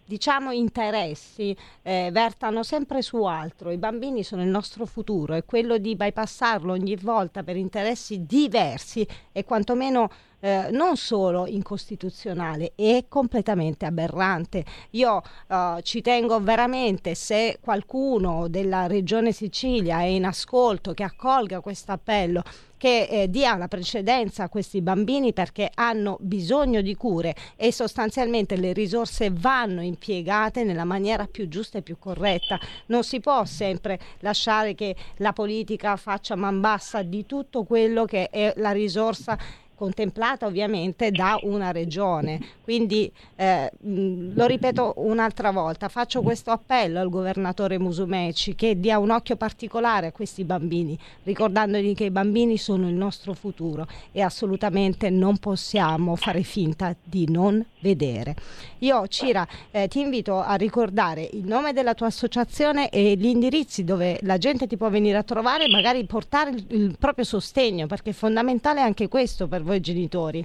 diciamo 0.07 0.51
interessi 0.51 1.57
eh, 1.83 2.11
vertano 2.13 2.63
sempre 2.63 3.03
su 3.03 3.23
altro. 3.25 3.71
I 3.71 3.79
bambini 3.79 4.23
sono 4.23 4.43
il 4.43 4.49
nostro 4.49 4.87
futuro 4.87 5.35
e 5.35 5.45
quello 5.45 5.79
di 5.79 5.97
bypassarlo 5.97 6.73
ogni 6.73 6.97
volta 6.97 7.43
per 7.43 7.57
interessi 7.57 8.25
diversi 8.27 9.07
è 9.33 9.45
quantomeno 9.45 10.11
eh, 10.41 10.69
non 10.71 10.97
solo 10.97 11.47
incostituzionale, 11.47 12.73
è 12.75 13.05
completamente 13.09 13.87
aberrante. 13.87 14.65
Io 14.91 15.23
eh, 15.49 15.81
ci 15.83 16.01
tengo 16.01 16.41
veramente 16.41 17.15
se 17.15 17.59
qualcuno 17.61 18.49
della 18.49 18.87
regione 18.87 19.33
Sicilia 19.33 20.01
è 20.01 20.05
in 20.05 20.25
ascolto 20.25 20.93
che 20.93 21.03
accolga 21.03 21.61
questo 21.61 21.93
appello 21.93 22.43
che 22.85 23.07
eh, 23.09 23.31
dia 23.31 23.57
la 23.57 23.67
precedenza 23.67 24.43
a 24.43 24.49
questi 24.51 24.83
bambini 24.83 25.33
perché 25.33 25.71
hanno 25.73 26.19
bisogno 26.21 26.83
di 26.83 26.95
cure 26.95 27.35
e 27.57 27.73
sostanzialmente 27.73 28.57
le 28.57 28.75
risorse 28.75 29.31
vanno 29.33 29.81
impiegate 29.81 30.65
nella 30.65 30.85
maniera 30.85 31.27
più 31.27 31.49
giusta 31.49 31.79
e 31.79 31.83
più 31.83 31.97
corretta. 31.99 32.61
Non 32.89 33.03
si 33.03 33.21
può 33.21 33.47
sempre 33.47 33.99
lasciare 34.19 34.75
che 34.75 34.95
la 35.17 35.33
politica 35.33 35.97
faccia 35.97 36.37
man 36.37 36.61
bassa 36.61 37.01
di 37.01 37.25
tutto 37.25 37.65
quello 37.65 38.05
che 38.05 38.29
è 38.29 38.53
la 38.57 38.73
risorsa 38.73 39.39
contemplata 39.75 40.47
ovviamente 40.47 41.11
da 41.11 41.39
una 41.43 41.73
regione. 41.73 42.41
Quindi 42.63 43.11
eh, 43.37 43.71
lo 43.81 44.47
ripeto 44.47 44.95
un'altra 44.97 45.51
volta, 45.51 45.89
faccio 45.89 46.23
questo 46.23 46.51
appello 46.51 47.01
al 47.01 47.09
governatore 47.09 47.79
Musumeci 47.79 48.55
che 48.55 48.79
dia 48.79 48.99
un 48.99 49.11
occhio 49.11 49.37
particolare 49.37 50.09
a 50.09 50.13
questi 50.13 50.45
bambini, 50.45 50.99
ricordandogli 51.25 51.95
che 51.95 52.05
i 52.05 52.11
bambini 52.11 52.57
sono 52.57 52.89
il 52.89 52.95
nostro 52.95 53.35
futuro 53.35 53.87
e 54.13 54.23
assolutamente 54.23 55.11
non 55.11 55.39
possiamo 55.39 56.17
fare 56.17 56.43
finta 56.43 56.95
di 57.03 57.31
non 57.31 57.65
vedere. 57.81 58.35
Io 58.79 59.07
Cira 59.09 59.47
eh, 59.71 59.89
ti 59.89 60.01
invito 60.01 60.41
a 60.41 60.55
ricordare 60.55 61.29
il 61.33 61.45
nome 61.45 61.73
della 61.73 61.95
tua 61.95 62.07
associazione 62.07 62.89
e 62.89 63.15
gli 63.17 63.27
indirizzi 63.27 63.85
dove 63.85 64.19
la 64.23 64.39
gente 64.39 64.67
ti 64.67 64.77
può 64.77 64.89
venire 64.89 65.19
a 65.19 65.23
trovare 65.23 65.65
e 65.65 65.71
magari 65.71 66.05
portare 66.05 66.51
il, 66.51 66.65
il 66.69 66.97
proprio 66.99 67.25
sostegno 67.25 67.87
perché 67.87 68.11
è 68.11 68.13
fondamentale 68.15 68.81
anche 68.81 69.09
questo 69.09 69.49
per 69.49 69.63
voi 69.65 69.81
genitori. 69.81 70.45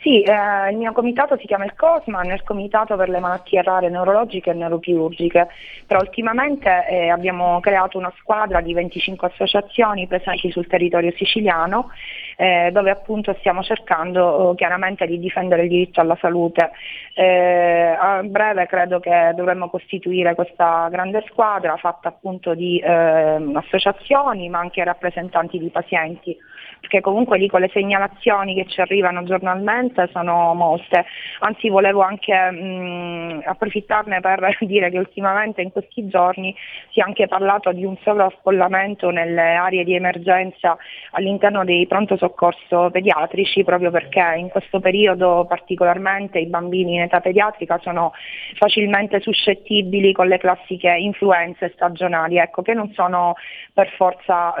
Sì, 0.00 0.22
eh, 0.22 0.70
il 0.70 0.76
mio 0.76 0.92
comitato 0.92 1.36
si 1.38 1.46
chiama 1.46 1.64
il 1.64 1.74
COSMAN, 1.74 2.30
il 2.30 2.44
comitato 2.44 2.96
per 2.96 3.08
le 3.08 3.18
malattie 3.18 3.62
rare 3.62 3.88
neurologiche 3.88 4.50
e 4.50 4.54
neurochirurgiche, 4.54 5.48
però 5.86 6.00
ultimamente 6.00 6.86
eh, 6.88 7.08
abbiamo 7.08 7.58
creato 7.60 7.98
una 7.98 8.12
squadra 8.18 8.60
di 8.60 8.72
25 8.74 9.26
associazioni 9.26 10.06
presenti 10.06 10.52
sul 10.52 10.68
territorio 10.68 11.12
siciliano 11.16 11.90
eh, 12.36 12.70
dove 12.72 12.90
appunto 12.90 13.34
stiamo 13.40 13.64
cercando 13.64 14.52
eh, 14.52 14.54
chiaramente 14.54 15.04
di 15.04 15.18
difendere 15.18 15.62
il 15.64 15.68
diritto 15.68 16.00
alla 16.00 16.16
salute. 16.20 16.70
Eh, 17.14 17.96
a 17.98 18.22
breve 18.22 18.66
credo 18.66 19.00
che 19.00 19.32
dovremmo 19.34 19.68
costituire 19.68 20.36
questa 20.36 20.88
grande 20.90 21.24
squadra 21.28 21.76
fatta 21.76 22.08
appunto 22.08 22.54
di 22.54 22.80
ehm, 22.82 23.56
associazioni 23.56 24.48
ma 24.48 24.60
anche 24.60 24.84
rappresentanti 24.84 25.58
di 25.58 25.68
pazienti 25.70 26.36
perché 26.80 27.00
comunque 27.00 27.38
lì 27.38 27.48
con 27.48 27.60
le 27.60 27.70
segnalazioni 27.72 28.54
che 28.54 28.66
ci 28.66 28.80
arrivano 28.80 29.24
giornalmente 29.24 30.08
sono 30.12 30.54
molte, 30.54 31.04
anzi 31.40 31.68
volevo 31.68 32.02
anche 32.02 32.34
mh, 32.34 33.42
approfittarne 33.44 34.20
per 34.20 34.56
dire 34.62 34.90
che 34.90 34.98
ultimamente 34.98 35.62
in 35.62 35.72
questi 35.72 36.06
giorni 36.08 36.54
si 36.90 37.00
è 37.00 37.02
anche 37.02 37.26
parlato 37.26 37.72
di 37.72 37.84
un 37.84 37.96
sovraffollamento 38.02 39.10
nelle 39.10 39.54
aree 39.54 39.84
di 39.84 39.94
emergenza 39.94 40.76
all'interno 41.12 41.64
dei 41.64 41.86
pronto 41.86 42.16
soccorso 42.16 42.90
pediatrici 42.90 43.64
proprio 43.64 43.90
perché 43.90 44.34
in 44.36 44.48
questo 44.48 44.80
periodo 44.80 45.46
particolarmente 45.48 46.38
i 46.38 46.46
bambini 46.46 46.94
in 46.94 47.02
età 47.02 47.20
pediatrica 47.20 47.78
sono 47.82 48.12
facilmente 48.54 49.20
suscettibili 49.20 50.12
con 50.12 50.28
le 50.28 50.38
classiche 50.38 50.90
influenze 50.90 51.70
stagionali, 51.74 52.38
ecco, 52.38 52.62
che 52.62 52.74
non 52.74 52.92
sono 52.92 53.34
per 53.72 53.88
forza 53.96 54.54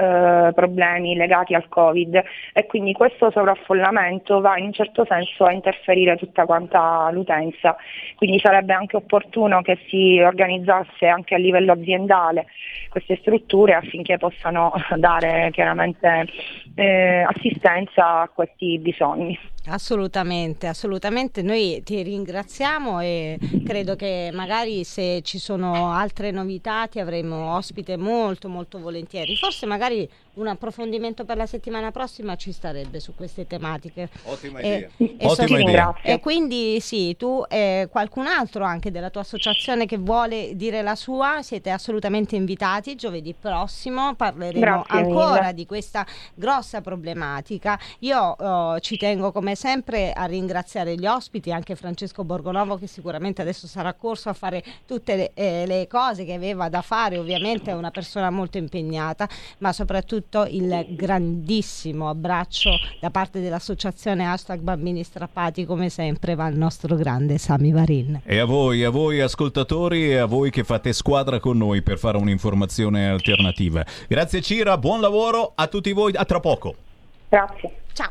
eh, 0.48 0.52
problemi 0.52 1.16
legati 1.16 1.54
al 1.54 1.68
Covid, 1.68 2.07
Covid 2.08 2.22
e 2.52 2.66
quindi 2.66 2.92
questo 2.92 3.30
sovraffollamento 3.30 4.40
va 4.40 4.56
in 4.56 4.66
un 4.66 4.72
certo 4.72 5.04
senso 5.08 5.44
a 5.44 5.52
interferire 5.52 6.16
tutta 6.16 6.46
quanta 6.46 7.10
l'utenza, 7.12 7.76
quindi 8.16 8.40
sarebbe 8.40 8.72
anche 8.72 8.96
opportuno 8.96 9.62
che 9.62 9.78
si 9.88 10.18
organizzasse 10.20 11.06
anche 11.06 11.34
a 11.34 11.38
livello 11.38 11.72
aziendale 11.72 12.46
queste 12.88 13.18
strutture 13.20 13.74
affinché 13.74 14.16
possano 14.16 14.72
dare 14.96 15.50
chiaramente 15.52 16.26
eh, 16.74 17.24
assistenza 17.26 18.20
a 18.22 18.28
questi 18.28 18.78
bisogni. 18.78 19.38
Assolutamente, 19.66 20.66
assolutamente. 20.66 21.42
Noi 21.42 21.82
ti 21.84 22.02
ringraziamo 22.02 23.00
e 23.00 23.38
credo 23.66 23.96
che 23.96 24.30
magari 24.32 24.82
se 24.84 25.20
ci 25.22 25.38
sono 25.38 25.92
altre 25.92 26.30
novità 26.30 26.86
ti 26.86 27.00
avremo 27.00 27.54
ospite 27.54 27.98
molto 27.98 28.48
molto 28.48 28.78
volentieri. 28.78 29.36
Forse 29.36 29.66
magari 29.66 30.08
un 30.38 30.46
approfondimento 30.46 31.24
per 31.24 31.36
la 31.36 31.46
settimana 31.46 31.90
prossima 31.90 32.36
ci 32.36 32.52
starebbe 32.52 33.00
su 33.00 33.14
queste 33.14 33.46
tematiche. 33.46 34.08
Ottima 34.24 34.60
idea. 34.60 34.88
e 34.96 35.16
Ottima 35.22 35.46
so- 35.48 35.58
idea. 35.58 35.94
e 36.02 36.20
quindi 36.20 36.80
sì, 36.80 37.16
tu 37.16 37.44
e 37.48 37.88
qualcun 37.90 38.26
altro 38.26 38.64
anche 38.64 38.90
della 38.90 39.10
tua 39.10 39.22
associazione 39.22 39.86
che 39.86 39.98
vuole 39.98 40.54
dire 40.54 40.82
la 40.82 40.94
sua, 40.94 41.42
siete 41.42 41.70
assolutamente 41.70 42.36
invitati. 42.36 42.94
Giovedì 42.94 43.34
prossimo 43.38 44.14
parleremo 44.14 44.60
Grazie 44.60 44.98
ancora 44.98 45.40
mille. 45.40 45.54
di 45.54 45.66
questa 45.66 46.06
grossa 46.34 46.80
problematica. 46.80 47.78
Io 48.00 48.36
eh, 48.76 48.80
ci 48.80 48.96
tengo 48.96 49.32
come 49.32 49.54
sempre 49.54 50.12
a 50.12 50.24
ringraziare 50.24 50.94
gli 50.94 51.06
ospiti, 51.06 51.50
anche 51.52 51.74
Francesco 51.74 52.24
Borgonovo 52.24 52.76
che 52.78 52.86
sicuramente 52.86 53.42
adesso 53.42 53.66
sarà 53.66 53.92
corso 53.94 54.28
a 54.28 54.32
fare 54.32 54.62
tutte 54.86 55.16
le, 55.16 55.30
eh, 55.34 55.66
le 55.66 55.86
cose 55.88 56.24
che 56.24 56.34
aveva 56.34 56.68
da 56.68 56.82
fare, 56.82 57.18
ovviamente 57.18 57.70
è 57.70 57.74
una 57.74 57.90
persona 57.90 58.30
molto 58.30 58.58
impegnata, 58.58 59.28
ma 59.58 59.72
soprattutto 59.72 60.27
il 60.46 60.86
grandissimo 60.90 62.08
abbraccio 62.08 62.70
da 63.00 63.10
parte 63.10 63.40
dell'associazione 63.40 64.26
hashtag 64.26 64.60
bambini 64.60 65.02
strappati 65.02 65.64
come 65.64 65.88
sempre 65.88 66.34
va 66.34 66.44
al 66.44 66.54
nostro 66.54 66.94
grande 66.96 67.38
Sami 67.38 67.72
Varin. 67.72 68.20
E 68.24 68.38
a 68.38 68.44
voi, 68.44 68.84
a 68.84 68.90
voi 68.90 69.20
ascoltatori 69.20 70.10
e 70.10 70.18
a 70.18 70.26
voi 70.26 70.50
che 70.50 70.64
fate 70.64 70.92
squadra 70.92 71.40
con 71.40 71.56
noi 71.56 71.82
per 71.82 71.98
fare 71.98 72.18
un'informazione 72.18 73.08
alternativa. 73.08 73.84
Grazie 74.06 74.42
Cira, 74.42 74.76
buon 74.76 75.00
lavoro 75.00 75.52
a 75.54 75.66
tutti 75.66 75.92
voi, 75.92 76.12
a 76.14 76.24
tra 76.24 76.40
poco. 76.40 76.74
Grazie. 77.28 77.72
Ciao. 77.92 78.10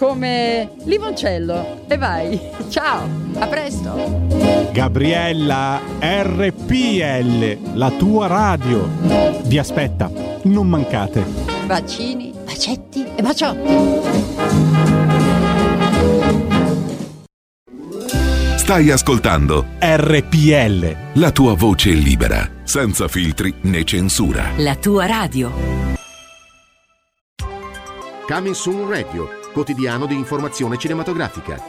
come 0.00 0.70
limoncello. 0.84 1.84
E 1.86 1.98
vai. 1.98 2.40
Ciao, 2.70 3.06
a 3.38 3.46
presto. 3.46 4.28
Gabriella 4.72 5.78
RPL, 6.00 7.74
la 7.74 7.90
tua 7.90 8.26
radio. 8.26 8.88
Vi 9.44 9.58
aspetta, 9.58 10.10
non 10.44 10.68
mancate. 10.68 11.22
Bacini, 11.66 12.32
bacetti 12.46 13.06
e 13.14 13.20
baciotti. 13.20 13.98
Stai 18.56 18.90
ascoltando 18.90 19.66
RPL. 19.80 20.96
la 21.14 21.30
tua 21.30 21.54
voce 21.54 21.90
libera, 21.90 22.48
senza 22.62 23.06
filtri 23.06 23.52
né 23.62 23.84
censura. 23.84 24.52
La 24.56 24.76
tua 24.76 25.04
radio. 25.04 25.52
Coming 28.26 28.54
Soon 28.54 28.88
Radio, 28.88 29.39
quotidiano 29.52 30.06
di 30.06 30.14
informazione 30.14 30.76
cinematografica. 30.78 31.62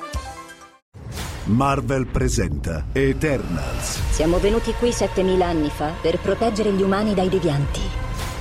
Marvel 1.46 2.08
presenta 2.08 2.86
Eternals. 2.94 4.00
Siamo 4.12 4.38
venuti 4.38 4.74
qui 4.74 4.92
7000 4.92 5.46
anni 5.46 5.70
fa 5.70 5.92
per 6.00 6.20
proteggere 6.20 6.72
gli 6.72 6.82
umani 6.82 7.14
dai 7.14 7.30
devianti. 7.30 7.82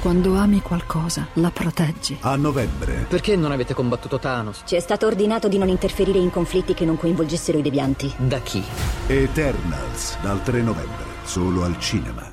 Quando 0.01 0.35
ami 0.37 0.63
qualcosa, 0.63 1.27
la 1.35 1.51
proteggi. 1.51 2.17
A 2.21 2.35
novembre. 2.37 3.05
Perché 3.09 3.37
non 3.37 3.53
avete 3.53 3.75
combattuto 3.75 4.19
Thanos? 4.19 4.63
Ci 4.65 4.75
è 4.75 4.81
stato 4.81 5.07
ordinato 5.07 5.47
di 5.49 5.59
non 5.59 5.69
interferire 5.69 6.19
in 6.19 6.31
conflitti 6.31 6.73
che 6.73 6.87
non 6.87 6.97
coinvolgessero 6.97 7.59
i 7.59 7.63
devianti. 7.63 8.11
Da 8.17 8.39
chi? 8.41 8.63
Eternals, 9.07 10.17
dal 10.23 10.43
3 10.43 10.63
novembre, 10.63 11.05
solo 11.25 11.65
al 11.65 11.79
cinema. 11.79 12.33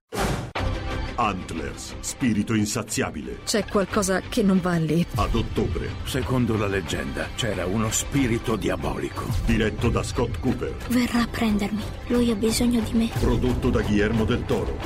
Antlers, 1.15 1.93
spirito 1.99 2.53
insaziabile. 2.53 3.39
C'è 3.45 3.65
qualcosa 3.65 4.21
che 4.21 4.41
non 4.43 4.59
va 4.59 4.75
lì. 4.77 5.05
Ad 5.15 5.35
ottobre, 5.35 5.89
Secondo 6.05 6.57
la 6.57 6.67
leggenda 6.67 7.27
c'era 7.35 7.65
uno 7.65 7.91
spirito 7.91 8.55
diabolico. 8.55 9.25
diretto 9.45 9.89
da 9.89 10.03
Scott 10.03 10.39
Cooper, 10.39 10.75
Verrà 10.89 11.21
a 11.21 11.27
prendermi. 11.27 11.83
Lui 12.07 12.31
ha 12.31 12.35
bisogno 12.35 12.81
di 12.81 12.93
me. 12.97 13.09
prodotto 13.19 13.69
da 13.69 13.81
Guillermo 13.81 14.25
del 14.25 14.43
Toro. 14.45 14.77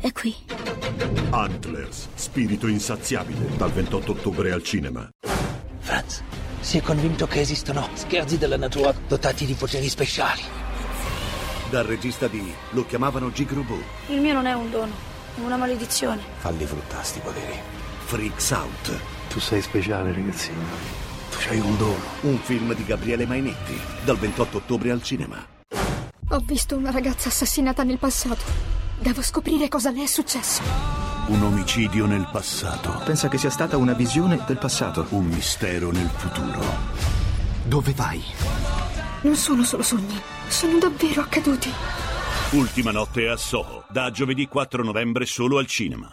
È 0.00 0.10
qui. 0.12 0.34
Antlers, 1.30 2.08
spirito 2.14 2.66
insaziabile, 2.66 3.56
dal 3.56 3.72
28 3.72 4.12
ottobre 4.12 4.52
al 4.52 4.62
cinema. 4.62 5.08
Franz, 5.80 6.22
si 6.60 6.78
è 6.78 6.82
convinto 6.82 7.26
che 7.26 7.40
esistono 7.40 7.88
scherzi 7.94 8.38
della 8.38 8.56
natura 8.56 8.94
dotati 9.06 9.44
di 9.44 9.54
poteri 9.54 9.88
speciali. 9.88 10.40
Dal 11.70 11.84
regista 11.84 12.26
di 12.28 12.52
Lo 12.70 12.86
chiamavano 12.86 13.32
Gigrobo. 13.32 13.76
Il 14.08 14.20
mio 14.20 14.32
non 14.34 14.46
è 14.46 14.52
un 14.54 14.70
dono, 14.70 14.92
una 15.36 15.56
maledizione. 15.56 16.22
Falli 16.38 16.64
fruttare 16.64 17.04
sti 17.04 17.20
poteri. 17.20 17.58
Freaks 18.04 18.50
Out. 18.50 19.00
Tu 19.28 19.40
sei 19.40 19.60
speciale, 19.62 20.12
ragazzino. 20.12 20.62
Tu 21.30 21.36
c'hai 21.38 21.58
un 21.58 21.76
dono. 21.76 22.02
Un 22.22 22.38
film 22.38 22.74
di 22.74 22.84
Gabriele 22.84 23.26
Mainetti, 23.26 23.78
dal 24.04 24.16
28 24.16 24.58
ottobre 24.58 24.90
al 24.90 25.02
cinema. 25.02 25.44
Ho 26.28 26.38
visto 26.38 26.76
una 26.76 26.90
ragazza 26.90 27.28
assassinata 27.28 27.82
nel 27.82 27.98
passato. 27.98 28.42
Devo 28.98 29.22
scoprire 29.22 29.68
cosa 29.68 29.90
le 29.90 30.04
è 30.04 30.06
successo. 30.06 30.62
Un 31.26 31.42
omicidio 31.42 32.06
nel 32.06 32.28
passato. 32.30 33.00
Pensa 33.04 33.28
che 33.28 33.38
sia 33.38 33.50
stata 33.50 33.76
una 33.76 33.94
visione 33.94 34.42
del 34.46 34.58
passato. 34.58 35.06
Un 35.10 35.26
mistero 35.26 35.90
nel 35.90 36.08
futuro. 36.08 36.62
Dove 37.64 37.92
vai? 37.94 38.22
Non 39.22 39.34
sono 39.36 39.64
solo 39.64 39.82
sogni, 39.82 40.20
sono 40.48 40.78
davvero 40.78 41.22
accaduti. 41.22 41.72
Ultima 42.54 42.92
notte 42.92 43.28
a 43.28 43.36
Soho, 43.36 43.84
da 43.90 44.12
giovedì 44.12 44.46
4 44.46 44.84
novembre 44.84 45.26
solo 45.26 45.58
al 45.58 45.66
cinema. 45.66 46.12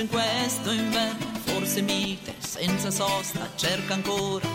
In 0.00 0.08
questo 0.08 0.70
inverno, 0.70 1.26
forse 1.44 1.82
mite, 1.82 2.34
senza 2.38 2.90
sosta, 2.90 3.50
cerca 3.54 3.94
ancora, 3.94 4.48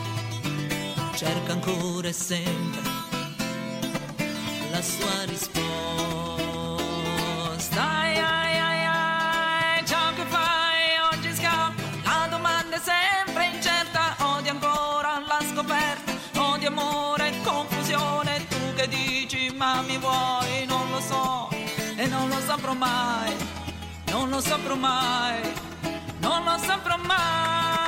cerca 1.13 1.51
ancora 1.51 2.07
e 2.07 2.13
sempre 2.13 2.81
la 4.71 4.81
sua 4.81 5.23
risposta. 5.25 5.61
Ai, 7.79 8.17
ai, 8.17 8.59
ai, 8.59 8.85
ai, 8.85 9.85
ciò 9.85 10.13
che 10.15 10.23
fai 10.25 10.97
oggi 11.13 11.35
scappa, 11.35 11.81
la 12.03 12.27
domanda 12.27 12.77
è 12.77 12.79
sempre 12.79 13.45
incerta, 13.53 14.15
odi 14.19 14.49
ancora 14.49 15.19
la 15.27 15.39
scoperta, 15.53 16.11
odi 16.39 16.65
amore, 16.65 17.31
confusione, 17.43 18.47
tu 18.47 18.73
che 18.75 18.87
dici 18.87 19.53
ma 19.55 19.81
mi 19.81 19.97
vuoi, 19.99 20.65
non 20.65 20.89
lo 20.89 20.99
so 20.99 21.49
e 21.95 22.07
non 22.07 22.29
lo 22.29 22.39
saprò 22.39 22.73
mai, 22.73 23.33
non 24.25 24.33
lo 24.33 24.41
saprò 24.41 24.75
mai, 24.75 25.53
non 26.19 26.43
lo 26.43 26.57
saprò 26.57 26.97
mai, 26.97 27.84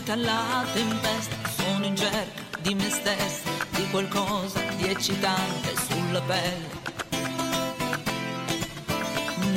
dalla 0.00 0.02
quiete 0.02 0.12
alla 0.12 0.64
tempesta. 0.72 1.36
Sono 1.56 1.84
in 1.84 1.96
cerca 1.96 2.42
di 2.60 2.74
me 2.74 2.90
stessa, 2.90 3.50
di 3.70 3.88
qualcosa 3.90 4.60
di 4.76 4.88
eccitante 4.88 5.74
sulla 5.86 6.20
pelle, 6.22 6.82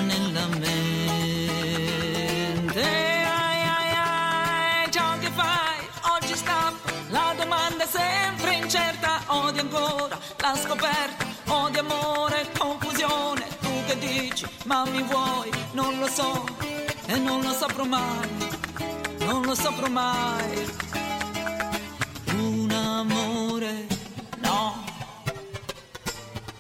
nella 0.04 0.46
mente. 0.48 0.76
Ai, 2.82 3.62
ai, 3.64 3.94
ai, 3.96 4.92
ciò 4.92 5.18
che 5.20 5.30
fai 5.32 5.88
oggi 6.16 6.36
scappa, 6.36 6.92
la 7.10 7.34
domanda 7.38 7.84
è 7.84 7.88
sempre 7.88 8.56
incerta. 8.56 9.22
Odi 9.28 9.60
ancora 9.60 10.18
la 10.38 10.56
scoperta, 10.56 11.26
odi 11.48 11.80
amore, 11.80 12.48
confusione. 12.58 13.46
Tu 13.60 13.86
che 13.88 13.98
dici, 13.98 14.46
ma 14.66 14.86
mi 14.86 15.02
vuoi, 15.04 15.50
non 15.72 15.98
lo 16.00 16.08
so 16.08 16.46
e 17.08 17.18
non 17.18 17.42
lo 17.42 17.54
saprò 17.54 17.86
mai, 17.86 18.66
saprò 19.58 19.90
mai. 19.90 20.66
Un 22.34 22.72
amore, 22.72 23.88
no. 24.38 24.84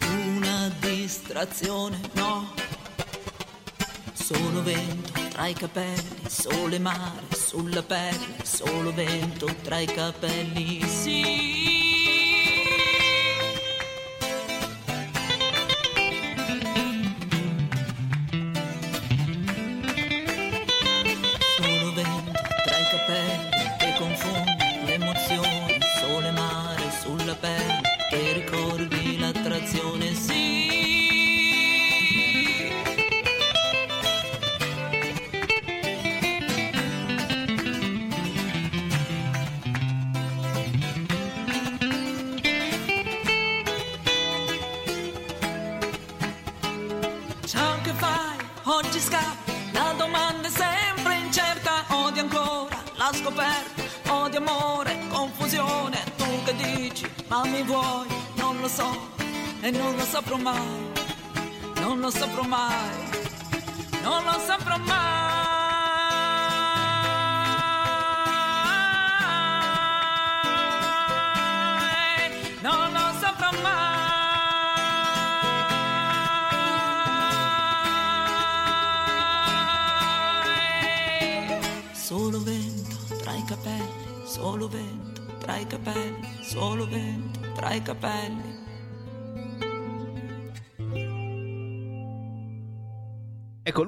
Una 0.10 0.72
distrazione, 0.80 2.00
no. 2.14 2.54
Solo 4.14 4.64
vento 4.64 5.12
tra 5.30 5.46
i 5.48 5.54
capelli, 5.54 6.28
sole 6.28 6.80
mare 6.80 7.28
sulla 7.36 7.84
pelle, 7.84 8.44
solo 8.44 8.92
vento 8.92 9.46
tra 9.62 9.78
i 9.78 9.86
capelli, 9.86 10.82
sì. 10.82 11.87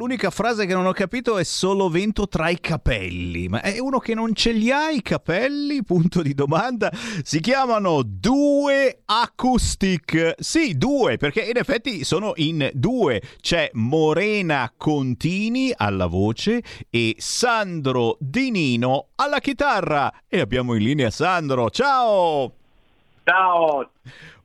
L'unica 0.10 0.32
frase 0.32 0.66
che 0.66 0.74
non 0.74 0.88
ho 0.88 0.92
capito 0.92 1.38
è 1.38 1.44
solo 1.44 1.88
vento 1.88 2.28
tra 2.28 2.50
i 2.50 2.60
capelli. 2.60 3.48
Ma 3.48 3.62
è 3.62 3.78
uno 3.78 4.00
che 4.00 4.16
non 4.16 4.34
ce 4.34 4.52
li 4.52 4.72
ha 4.72 4.90
i 4.90 5.04
capelli? 5.04 5.84
Punto 5.84 6.24
di 6.24 6.34
domanda. 6.34 6.92
Si 7.22 7.40
chiamano 7.40 8.02
Due 8.02 9.02
Acoustic. 9.06 10.34
Sì, 10.40 10.76
due, 10.80 11.18
perché 11.18 11.42
in 11.42 11.58
effetti 11.58 12.04
sono 12.04 12.32
in 12.38 12.72
due. 12.74 13.22
C'è 13.40 13.70
Morena 13.74 14.74
Contini 14.76 15.72
alla 15.78 16.08
voce 16.08 16.64
e 16.90 17.14
Sandro 17.20 18.18
Di 18.20 18.50
Nino 18.50 19.10
alla 19.14 19.40
chitarra. 19.40 20.12
E 20.28 20.40
abbiamo 20.40 20.74
in 20.74 20.82
linea 20.82 21.12
Sandro. 21.12 21.70
Ciao! 21.70 22.59
Ciao! 23.30 23.92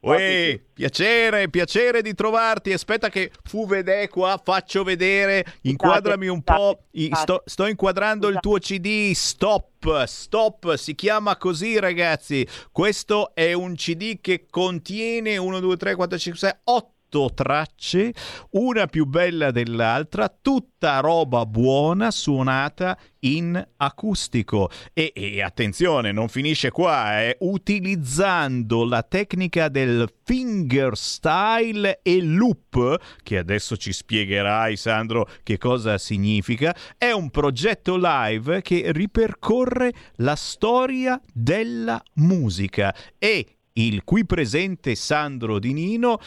Uè, 0.01 0.61
piacere, 0.74 1.49
piacere 1.49 2.03
di 2.03 2.12
trovarti. 2.12 2.70
Aspetta 2.74 3.09
che 3.09 3.30
fu 3.43 3.66
vedè 3.66 4.09
qua, 4.11 4.39
faccio 4.45 4.85
vedere, 4.85 5.43
inquadrami 5.62 6.26
un 6.26 6.43
po'. 6.43 6.85
Sto, 7.12 7.43
sto 7.47 7.66
inquadrando 7.66 8.28
il 8.28 8.41
tuo 8.41 8.59
CD, 8.59 9.12
Stop, 9.12 10.05
Stop, 10.05 10.74
si 10.74 10.95
chiama 10.95 11.39
così 11.39 11.78
ragazzi. 11.78 12.47
Questo 12.70 13.35
è 13.35 13.55
un 13.55 13.74
CD 13.74 14.20
che 14.20 14.45
contiene 14.51 15.39
1, 15.39 15.61
2, 15.61 15.76
3, 15.78 15.95
4, 15.95 16.18
5, 16.18 16.39
6, 16.39 16.53
8 16.64 16.93
tracce, 17.35 18.12
una 18.51 18.87
più 18.87 19.07
bella 19.07 19.51
dell'altra, 19.51 20.29
tutta 20.29 21.01
roba 21.01 21.47
buona 21.47 22.11
suonata 22.11 22.99
in 23.21 23.62
acustico. 23.77 24.71
E, 24.93 25.12
e 25.15 25.43
attenzione, 25.43 26.12
non 26.12 26.29
finisce 26.29 26.71
qua, 26.71 27.23
eh, 27.23 27.37
utilizzando 27.41 28.85
la 28.85 29.03
tecnica 29.03 29.69
del 29.69 30.12
fingerstyle 30.25 32.01
e 32.03 32.23
loop, 32.23 32.97
che 33.23 33.39
adesso 33.39 33.77
ci 33.77 33.93
spiegherai 33.93 34.77
Sandro 34.77 35.29
che 35.43 35.59
cosa 35.59 35.99
significa, 35.99 36.75
è 36.99 37.11
un 37.11 37.31
progetto 37.31 37.97
live 37.97 38.61
che 38.62 38.93
ripercorre 38.93 39.93
la 40.17 40.37
storia 40.37 41.21
della 41.33 42.03
musica 42.15 42.95
e 43.19 43.47
il 43.77 44.05
qui 44.05 44.25
presente 44.25 44.95
Sandro 44.95 45.59
Di 45.59 45.73
Nino 45.73 46.21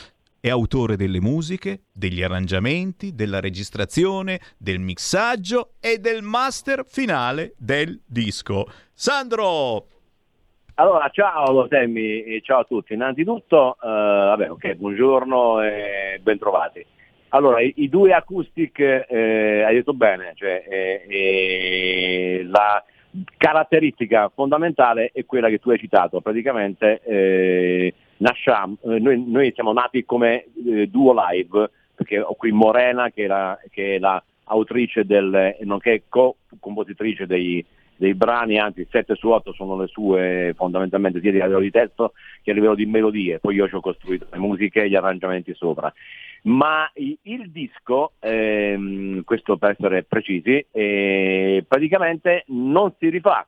è 0.47 0.49
autore 0.49 0.95
delle 0.95 1.19
musiche, 1.19 1.81
degli 1.93 2.23
arrangiamenti, 2.23 3.13
della 3.13 3.41
registrazione, 3.41 4.39
del 4.57 4.79
mixaggio 4.79 5.73
e 5.81 5.97
del 5.97 6.21
master 6.21 6.85
finale 6.85 7.53
del 7.57 8.01
disco. 8.07 8.65
Sandro! 8.93 9.87
Allora, 10.75 11.09
ciao 11.09 11.67
Semmi 11.67 12.23
e 12.23 12.41
ciao 12.41 12.59
a 12.59 12.63
tutti. 12.63 12.93
Innanzitutto, 12.93 13.73
eh, 13.73 13.87
vabbè, 13.87 14.51
ok, 14.51 14.73
buongiorno 14.75 15.63
e 15.63 16.19
bentrovati. 16.21 16.85
Allora, 17.29 17.59
i, 17.59 17.73
i 17.77 17.89
due 17.89 18.13
acoustic, 18.13 18.79
eh, 18.79 19.63
hai 19.63 19.75
detto 19.75 19.93
bene, 19.93 20.31
cioè 20.35 20.63
eh, 20.65 21.05
eh, 21.09 22.43
la 22.45 22.81
caratteristica 23.35 24.31
fondamentale 24.33 25.09
è 25.11 25.25
quella 25.25 25.49
che 25.49 25.59
tu 25.59 25.71
hai 25.71 25.77
citato, 25.79 26.21
praticamente 26.21 27.01
eh, 27.03 27.93
nasciamo, 28.17 28.77
eh, 28.83 28.99
noi, 28.99 29.23
noi 29.25 29.51
siamo 29.53 29.73
nati 29.73 30.05
come 30.05 30.45
eh, 30.65 30.87
duo 30.87 31.13
live, 31.29 31.69
perché 31.95 32.19
ho 32.19 32.35
qui 32.35 32.51
Morena 32.51 33.09
che 33.09 33.25
è 33.25 33.27
la, 33.27 33.59
che 33.71 33.95
è 33.95 33.99
la 33.99 34.21
autrice 34.45 35.05
del, 35.05 35.57
nonché 35.61 36.03
co-compositrice 36.07 37.25
dei, 37.25 37.63
dei 37.95 38.13
brani, 38.13 38.59
anzi 38.59 38.87
7 38.89 39.15
su 39.15 39.29
8 39.29 39.53
sono 39.53 39.77
le 39.77 39.87
sue 39.87 40.53
fondamentalmente 40.55 41.19
sia 41.19 41.29
a 41.29 41.33
livello 41.33 41.59
di 41.59 41.71
testo 41.71 42.13
che 42.41 42.51
a 42.51 42.53
livello 42.53 42.75
di 42.75 42.85
melodie, 42.85 43.39
poi 43.39 43.55
io 43.55 43.67
ci 43.67 43.75
ho 43.75 43.81
costruito 43.81 44.27
le 44.31 44.37
musiche 44.37 44.83
e 44.83 44.89
gli 44.89 44.95
arrangiamenti 44.95 45.53
sopra. 45.53 45.91
Ma 46.43 46.89
il, 46.93 47.49
disco, 47.51 48.13
ehm, 48.19 49.23
questo 49.23 49.57
per 49.57 49.71
essere 49.71 50.03
precisi, 50.03 50.65
eh, 50.71 51.65
praticamente 51.67 52.43
non 52.47 52.93
si 52.99 53.09
rifà 53.09 53.45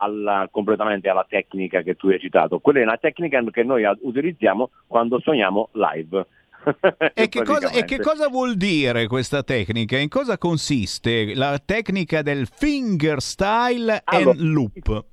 alla, 0.00 0.48
completamente 0.50 1.08
alla 1.08 1.26
tecnica 1.28 1.82
che 1.82 1.94
tu 1.94 2.08
hai 2.08 2.18
citato, 2.18 2.58
quella 2.58 2.80
è 2.80 2.82
una 2.82 2.96
tecnica 2.96 3.42
che 3.50 3.62
noi 3.62 3.84
utilizziamo 4.00 4.70
quando 4.86 5.20
suoniamo 5.20 5.68
live. 5.72 6.26
e, 7.14 7.28
che 7.28 7.42
cosa, 7.42 7.70
e, 7.70 7.84
che 7.84 7.98
cosa, 8.00 8.28
vuol 8.28 8.56
dire 8.56 9.06
questa 9.06 9.42
tecnica? 9.42 9.96
In 9.96 10.08
cosa 10.08 10.36
consiste 10.36 11.34
la 11.34 11.58
tecnica 11.64 12.22
del 12.22 12.46
fingerstyle 12.46 14.02
allora, 14.04 14.30
and 14.30 14.40
loop? 14.40 15.04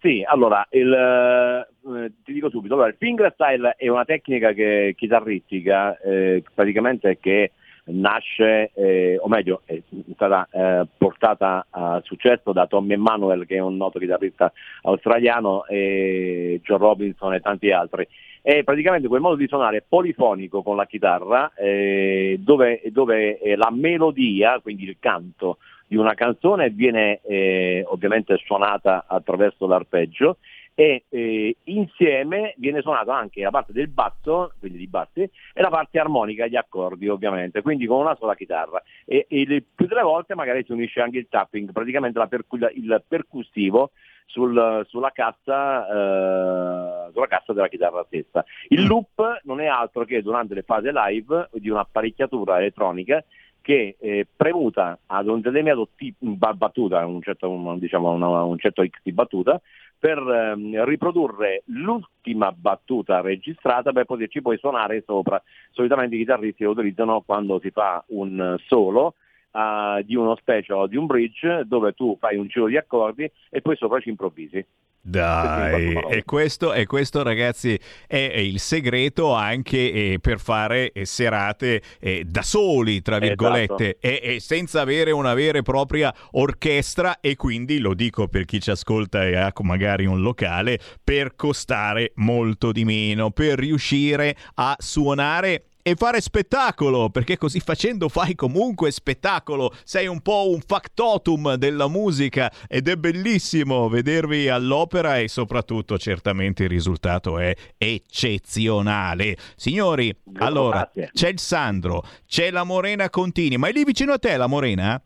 Sì, 0.00 0.22
allora, 0.26 0.66
il, 0.70 0.92
eh, 0.92 2.12
ti 2.22 2.32
dico 2.32 2.50
subito, 2.50 2.74
allora, 2.74 2.88
il 2.88 2.96
fingerstyle 2.98 3.74
è 3.76 3.88
una 3.88 4.04
tecnica 4.04 4.52
che, 4.52 4.94
chitarristica 4.96 5.98
eh, 6.00 6.42
praticamente 6.54 7.18
che 7.18 7.52
nasce, 7.86 8.70
eh, 8.74 9.18
o 9.20 9.28
meglio, 9.28 9.62
è 9.64 9.80
stata 10.14 10.48
eh, 10.50 10.86
portata 10.96 11.66
a 11.70 12.00
successo 12.04 12.52
da 12.52 12.66
Tommy 12.66 12.94
Emanuel, 12.94 13.46
che 13.46 13.56
è 13.56 13.60
un 13.60 13.76
noto 13.76 13.98
chitarrista 13.98 14.52
australiano, 14.82 15.66
e 15.66 16.60
John 16.62 16.78
Robinson 16.78 17.34
e 17.34 17.40
tanti 17.40 17.70
altri. 17.70 18.06
È 18.42 18.62
praticamente 18.64 19.08
quel 19.08 19.20
modo 19.20 19.36
di 19.36 19.46
suonare 19.46 19.84
polifonico 19.86 20.62
con 20.62 20.76
la 20.76 20.86
chitarra, 20.86 21.52
eh, 21.54 22.38
dove, 22.40 22.80
dove 22.86 23.38
la 23.56 23.70
melodia, 23.70 24.58
quindi 24.60 24.84
il 24.84 24.96
canto 24.98 25.58
di 25.86 25.96
una 25.96 26.14
canzone, 26.14 26.70
viene 26.70 27.20
eh, 27.26 27.84
ovviamente 27.86 28.36
suonata 28.36 29.04
attraverso 29.08 29.66
l'arpeggio 29.66 30.36
e 30.80 31.04
eh, 31.10 31.56
insieme 31.64 32.54
viene 32.56 32.80
suonato 32.80 33.10
anche 33.10 33.42
la 33.42 33.50
parte 33.50 33.74
del 33.74 33.88
basso, 33.88 34.54
quindi 34.58 34.78
di 34.78 34.86
bassi, 34.86 35.20
e 35.20 35.60
la 35.60 35.68
parte 35.68 35.98
armonica, 35.98 36.46
gli 36.46 36.56
accordi 36.56 37.06
ovviamente, 37.06 37.60
quindi 37.60 37.84
con 37.84 38.00
una 38.00 38.16
sola 38.16 38.34
chitarra. 38.34 38.82
E, 39.04 39.26
e 39.28 39.44
le, 39.46 39.62
più 39.74 39.86
delle 39.86 40.00
volte 40.00 40.34
magari 40.34 40.64
si 40.64 40.72
unisce 40.72 41.02
anche 41.02 41.18
il 41.18 41.26
tapping, 41.28 41.70
praticamente 41.70 42.26
percu- 42.28 42.72
il 42.72 43.04
percussivo 43.06 43.90
sul, 44.24 44.86
sulla, 44.88 45.10
cassa, 45.10 45.86
eh, 45.86 47.12
sulla 47.12 47.26
cassa 47.26 47.52
della 47.52 47.68
chitarra 47.68 48.02
stessa. 48.06 48.42
Il 48.68 48.86
loop 48.86 49.40
non 49.42 49.60
è 49.60 49.66
altro 49.66 50.06
che 50.06 50.22
durante 50.22 50.54
le 50.54 50.62
fasi 50.62 50.88
live 50.90 51.50
di 51.52 51.68
un'apparecchiatura 51.68 52.56
elettronica 52.56 53.22
che 53.60 53.96
eh, 53.98 54.26
premuta 54.34 54.98
ad 55.06 55.28
un 55.28 55.40
determinato 55.40 55.88
tipo, 55.96 56.24
battuta, 56.54 57.04
un 57.06 57.22
certo, 57.22 57.76
diciamo, 57.78 58.10
una, 58.10 58.42
un 58.42 58.58
certo 58.58 58.84
X 58.84 58.98
di 59.02 59.12
battuta, 59.12 59.60
per 59.98 60.18
ehm, 60.18 60.84
riprodurre 60.84 61.62
l'ultima 61.66 62.52
battuta 62.52 63.20
registrata 63.20 63.92
per 63.92 64.06
poterci 64.06 64.40
poi 64.40 64.56
suonare 64.56 65.02
sopra. 65.04 65.40
Solitamente 65.72 66.16
i 66.16 66.20
chitarristi 66.20 66.64
lo 66.64 66.70
utilizzano 66.70 67.20
quando 67.20 67.60
si 67.60 67.70
fa 67.70 68.02
un 68.08 68.56
solo 68.66 69.14
uh, 69.52 70.02
di 70.02 70.14
uno 70.14 70.36
special 70.36 70.78
o 70.78 70.86
di 70.86 70.96
un 70.96 71.06
bridge 71.06 71.64
dove 71.66 71.92
tu 71.92 72.16
fai 72.18 72.36
un 72.36 72.46
giro 72.46 72.66
di 72.66 72.78
accordi 72.78 73.30
e 73.50 73.60
poi 73.60 73.76
sopra 73.76 74.00
ci 74.00 74.08
improvvisi. 74.08 74.64
Dai, 75.02 75.94
e 76.10 76.24
questo, 76.24 76.74
e 76.74 76.84
questo, 76.84 77.22
ragazzi 77.22 77.78
è 78.06 78.16
il 78.16 78.60
segreto 78.60 79.32
anche 79.32 79.92
eh, 79.92 80.18
per 80.20 80.38
fare 80.38 80.92
eh, 80.92 81.06
serate 81.06 81.80
eh, 81.98 82.24
da 82.26 82.42
soli, 82.42 83.00
tra 83.00 83.18
virgolette, 83.18 83.96
esatto. 83.98 84.06
e, 84.06 84.34
e, 84.34 84.40
senza 84.40 84.82
avere 84.82 85.10
una 85.10 85.32
vera 85.32 85.56
e 85.56 85.62
propria 85.62 86.14
orchestra. 86.32 87.18
E 87.20 87.34
quindi, 87.36 87.78
lo 87.78 87.94
dico 87.94 88.28
per 88.28 88.44
chi 88.44 88.60
ci 88.60 88.70
ascolta 88.70 89.24
e 89.24 89.36
ha 89.36 89.52
magari 89.62 90.04
un 90.04 90.20
locale, 90.20 90.78
per 91.02 91.34
costare 91.34 92.12
molto 92.16 92.70
di 92.70 92.84
meno, 92.84 93.30
per 93.30 93.58
riuscire 93.58 94.36
a 94.56 94.76
suonare 94.78 95.69
e 95.82 95.94
fare 95.94 96.20
spettacolo, 96.20 97.10
perché 97.10 97.36
così 97.36 97.60
facendo 97.60 98.08
fai 98.08 98.34
comunque 98.34 98.90
spettacolo. 98.90 99.72
Sei 99.84 100.06
un 100.06 100.20
po' 100.20 100.50
un 100.50 100.60
factotum 100.60 101.54
della 101.54 101.88
musica 101.88 102.50
ed 102.68 102.88
è 102.88 102.96
bellissimo 102.96 103.88
vedervi 103.88 104.48
all'opera 104.48 105.18
e 105.18 105.28
soprattutto 105.28 105.98
certamente 105.98 106.64
il 106.64 106.68
risultato 106.68 107.38
è 107.38 107.54
eccezionale. 107.76 109.36
Signori, 109.56 110.14
no, 110.24 110.44
allora 110.44 110.90
grazie. 110.92 111.10
c'è 111.12 111.28
il 111.28 111.38
Sandro, 111.38 112.04
c'è 112.26 112.50
la 112.50 112.64
Morena 112.64 113.08
Contini, 113.10 113.56
ma 113.56 113.68
è 113.68 113.72
lì 113.72 113.84
vicino 113.84 114.12
a 114.12 114.18
te 114.18 114.36
la 114.36 114.46
Morena? 114.46 115.00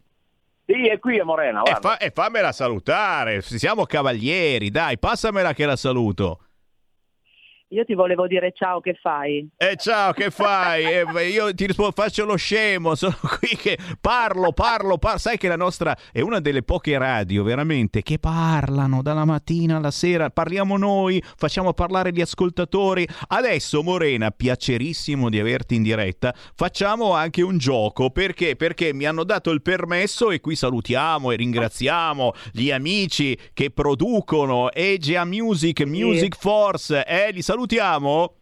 Sì, 0.66 0.88
è 0.88 0.98
qui 0.98 1.18
a 1.18 1.24
Morena. 1.24 1.62
E, 1.62 1.76
fa- 1.78 1.98
e 1.98 2.10
fammela 2.10 2.50
salutare, 2.50 3.42
siamo 3.42 3.84
cavalieri, 3.84 4.70
dai, 4.70 4.98
passamela 4.98 5.52
che 5.52 5.66
la 5.66 5.76
saluto. 5.76 6.43
Io 7.74 7.84
ti 7.84 7.94
volevo 7.94 8.28
dire 8.28 8.52
ciao, 8.54 8.78
che 8.78 8.94
fai? 8.94 9.48
Eh 9.56 9.74
ciao, 9.74 10.12
che 10.12 10.30
fai? 10.30 10.84
Eh, 10.84 11.28
io 11.28 11.52
ti 11.52 11.66
rispondo, 11.66 11.90
faccio 11.90 12.24
lo 12.24 12.36
scemo, 12.36 12.94
sono 12.94 13.16
qui 13.40 13.56
che 13.56 13.76
parlo, 14.00 14.52
parlo, 14.52 14.96
parlo. 14.96 15.18
Sai 15.18 15.38
che 15.38 15.48
la 15.48 15.56
nostra 15.56 15.96
è 16.12 16.20
una 16.20 16.38
delle 16.38 16.62
poche 16.62 16.96
radio 16.96 17.42
veramente 17.42 18.02
che 18.02 18.20
parlano 18.20 19.02
dalla 19.02 19.24
mattina 19.24 19.78
alla 19.78 19.90
sera. 19.90 20.30
Parliamo 20.30 20.76
noi, 20.76 21.20
facciamo 21.36 21.72
parlare 21.72 22.12
gli 22.12 22.20
ascoltatori. 22.20 23.04
Adesso, 23.26 23.82
Morena, 23.82 24.30
piacerissimo 24.30 25.28
di 25.28 25.40
averti 25.40 25.74
in 25.74 25.82
diretta. 25.82 26.32
Facciamo 26.54 27.14
anche 27.14 27.42
un 27.42 27.58
gioco. 27.58 28.10
Perché? 28.10 28.54
Perché 28.54 28.94
mi 28.94 29.04
hanno 29.04 29.24
dato 29.24 29.50
il 29.50 29.62
permesso 29.62 30.30
e 30.30 30.38
qui 30.38 30.54
salutiamo 30.54 31.32
e 31.32 31.36
ringraziamo 31.36 32.34
gli 32.52 32.70
amici 32.70 33.36
che 33.52 33.72
producono 33.72 34.70
Egea 34.70 35.24
Music, 35.24 35.80
Music 35.80 36.36
Force. 36.38 37.04
Eh, 37.04 37.32
li 37.32 37.42
salutiamo 37.42 37.62
salutiamo? 37.64 38.34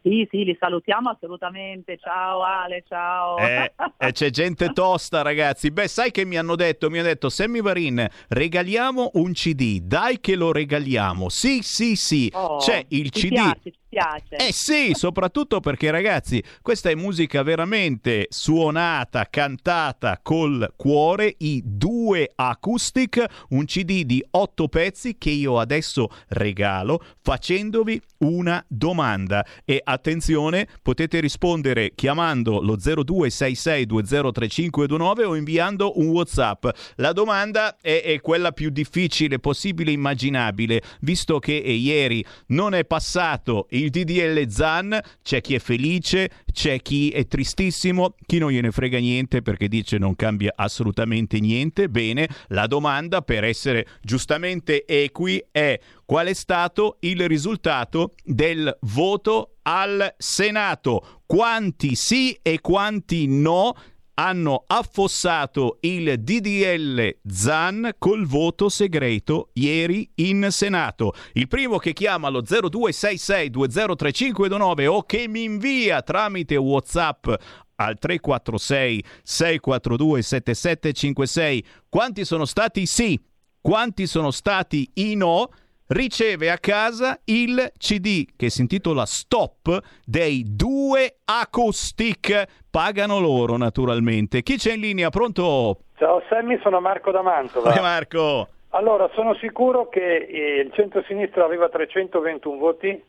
Sì, 0.00 0.26
sì, 0.30 0.44
li 0.44 0.56
salutiamo 0.58 1.10
assolutamente. 1.10 1.98
Ciao 1.98 2.42
Ale, 2.42 2.84
ciao. 2.88 3.36
Eh, 3.36 3.72
eh, 3.98 4.12
c'è 4.12 4.30
gente 4.30 4.70
tosta, 4.72 5.22
ragazzi. 5.22 5.70
Beh, 5.70 5.88
sai 5.88 6.10
che 6.10 6.24
mi 6.24 6.38
hanno 6.38 6.56
detto? 6.56 6.88
Mi 6.88 6.98
hanno 6.98 7.08
detto, 7.08 7.28
Sammy 7.28 7.60
Varin, 7.60 8.06
regaliamo 8.28 9.10
un 9.14 9.32
CD. 9.32 9.80
Dai 9.80 10.20
che 10.20 10.34
lo 10.34 10.52
regaliamo. 10.52 11.28
Sì, 11.28 11.62
sì, 11.62 11.94
sì. 11.96 12.30
Oh, 12.32 12.56
c'è 12.56 12.84
il 12.88 13.10
CD. 13.10 13.28
Piace, 13.28 13.72
piace. 13.88 14.36
Eh 14.36 14.52
sì, 14.52 14.92
soprattutto 14.94 15.60
perché 15.60 15.90
ragazzi, 15.90 16.44
questa 16.60 16.90
è 16.90 16.94
musica 16.94 17.42
veramente 17.42 18.26
suonata, 18.28 19.26
cantata 19.30 20.20
col 20.22 20.74
cuore, 20.76 21.34
i 21.38 21.62
due 21.64 22.30
acoustic, 22.34 23.24
un 23.50 23.64
CD 23.64 24.02
di 24.02 24.22
otto 24.32 24.68
pezzi 24.68 25.16
che 25.16 25.30
io 25.30 25.58
adesso 25.58 26.10
regalo 26.28 27.02
facendovi 27.22 27.98
una 28.18 28.62
domanda 28.68 29.42
e 29.64 29.80
attenzione, 29.82 30.68
potete 30.82 31.20
rispondere 31.20 31.92
chiamando 31.94 32.60
lo 32.60 32.76
0266203529 32.76 35.24
o 35.24 35.34
inviando 35.34 35.98
un 35.98 36.08
WhatsApp. 36.08 36.66
La 36.96 37.12
domanda 37.12 37.78
è, 37.80 38.02
è 38.02 38.20
quella 38.20 38.52
più 38.52 38.68
difficile 38.70 39.38
possibile 39.38 39.92
immaginabile, 39.92 40.82
visto 41.00 41.38
che 41.38 41.52
ieri 41.52 42.22
non 42.48 42.74
è 42.74 42.84
passato 42.84 43.68
il 43.70 43.77
DDL 43.86 44.48
Zan, 44.48 44.98
c'è 45.22 45.40
chi 45.40 45.54
è 45.54 45.58
felice, 45.58 46.30
c'è 46.52 46.80
chi 46.80 47.10
è 47.10 47.26
tristissimo, 47.26 48.14
chi 48.26 48.38
non 48.38 48.50
gliene 48.50 48.70
frega 48.70 48.98
niente 48.98 49.42
perché 49.42 49.68
dice 49.68 49.98
non 49.98 50.16
cambia 50.16 50.52
assolutamente 50.56 51.38
niente. 51.38 51.88
Bene, 51.88 52.28
la 52.48 52.66
domanda 52.66 53.22
per 53.22 53.44
essere 53.44 53.86
giustamente 54.02 54.84
equi 54.84 55.42
è 55.50 55.78
qual 56.04 56.26
è 56.26 56.34
stato 56.34 56.96
il 57.00 57.26
risultato 57.28 58.14
del 58.24 58.76
voto 58.82 59.56
al 59.62 60.14
Senato? 60.16 61.22
Quanti 61.26 61.94
sì 61.94 62.38
e 62.42 62.60
quanti 62.60 63.26
no? 63.26 63.74
Hanno 64.18 64.64
affossato 64.66 65.78
il 65.82 66.18
DDL 66.18 67.18
Zan 67.24 67.92
col 67.98 68.26
voto 68.26 68.68
segreto 68.68 69.50
ieri 69.54 70.10
in 70.16 70.48
Senato. 70.50 71.14
Il 71.34 71.46
primo 71.46 71.78
che 71.78 71.92
chiama 71.92 72.26
allo 72.26 72.42
0266203529 72.42 74.86
o 74.86 75.04
che 75.04 75.28
mi 75.28 75.44
invia 75.44 76.02
tramite 76.02 76.56
WhatsApp 76.56 77.28
al 77.76 77.96
346 77.96 79.04
642 79.22 80.22
7756 80.22 81.64
quanti 81.88 82.24
sono 82.24 82.44
stati 82.44 82.86
sì, 82.86 83.16
quanti 83.60 84.08
sono 84.08 84.32
stati 84.32 84.90
i 84.94 85.14
no 85.14 85.48
riceve 85.88 86.50
a 86.50 86.58
casa 86.58 87.18
il 87.24 87.72
CD 87.78 88.26
che 88.36 88.50
si 88.50 88.60
intitola 88.60 89.06
Stop 89.06 89.78
dei 90.04 90.44
due 90.46 91.18
acoustic. 91.24 92.44
Pagano 92.70 93.18
loro 93.18 93.56
naturalmente. 93.56 94.42
Chi 94.42 94.56
c'è 94.56 94.74
in 94.74 94.80
linea? 94.80 95.10
Pronto? 95.10 95.78
Ciao 95.96 96.22
Sammy, 96.28 96.58
sono 96.62 96.80
Marco 96.80 97.10
da 97.10 97.22
Mantova. 97.22 97.72
Ciao 97.72 97.82
Marco. 97.82 98.48
Allora, 98.70 99.08
sono 99.14 99.34
sicuro 99.34 99.88
che 99.88 100.16
eh, 100.16 100.60
il 100.60 100.72
centro-sinistra 100.72 101.44
aveva 101.44 101.68
321 101.68 102.58
voti 102.58 103.02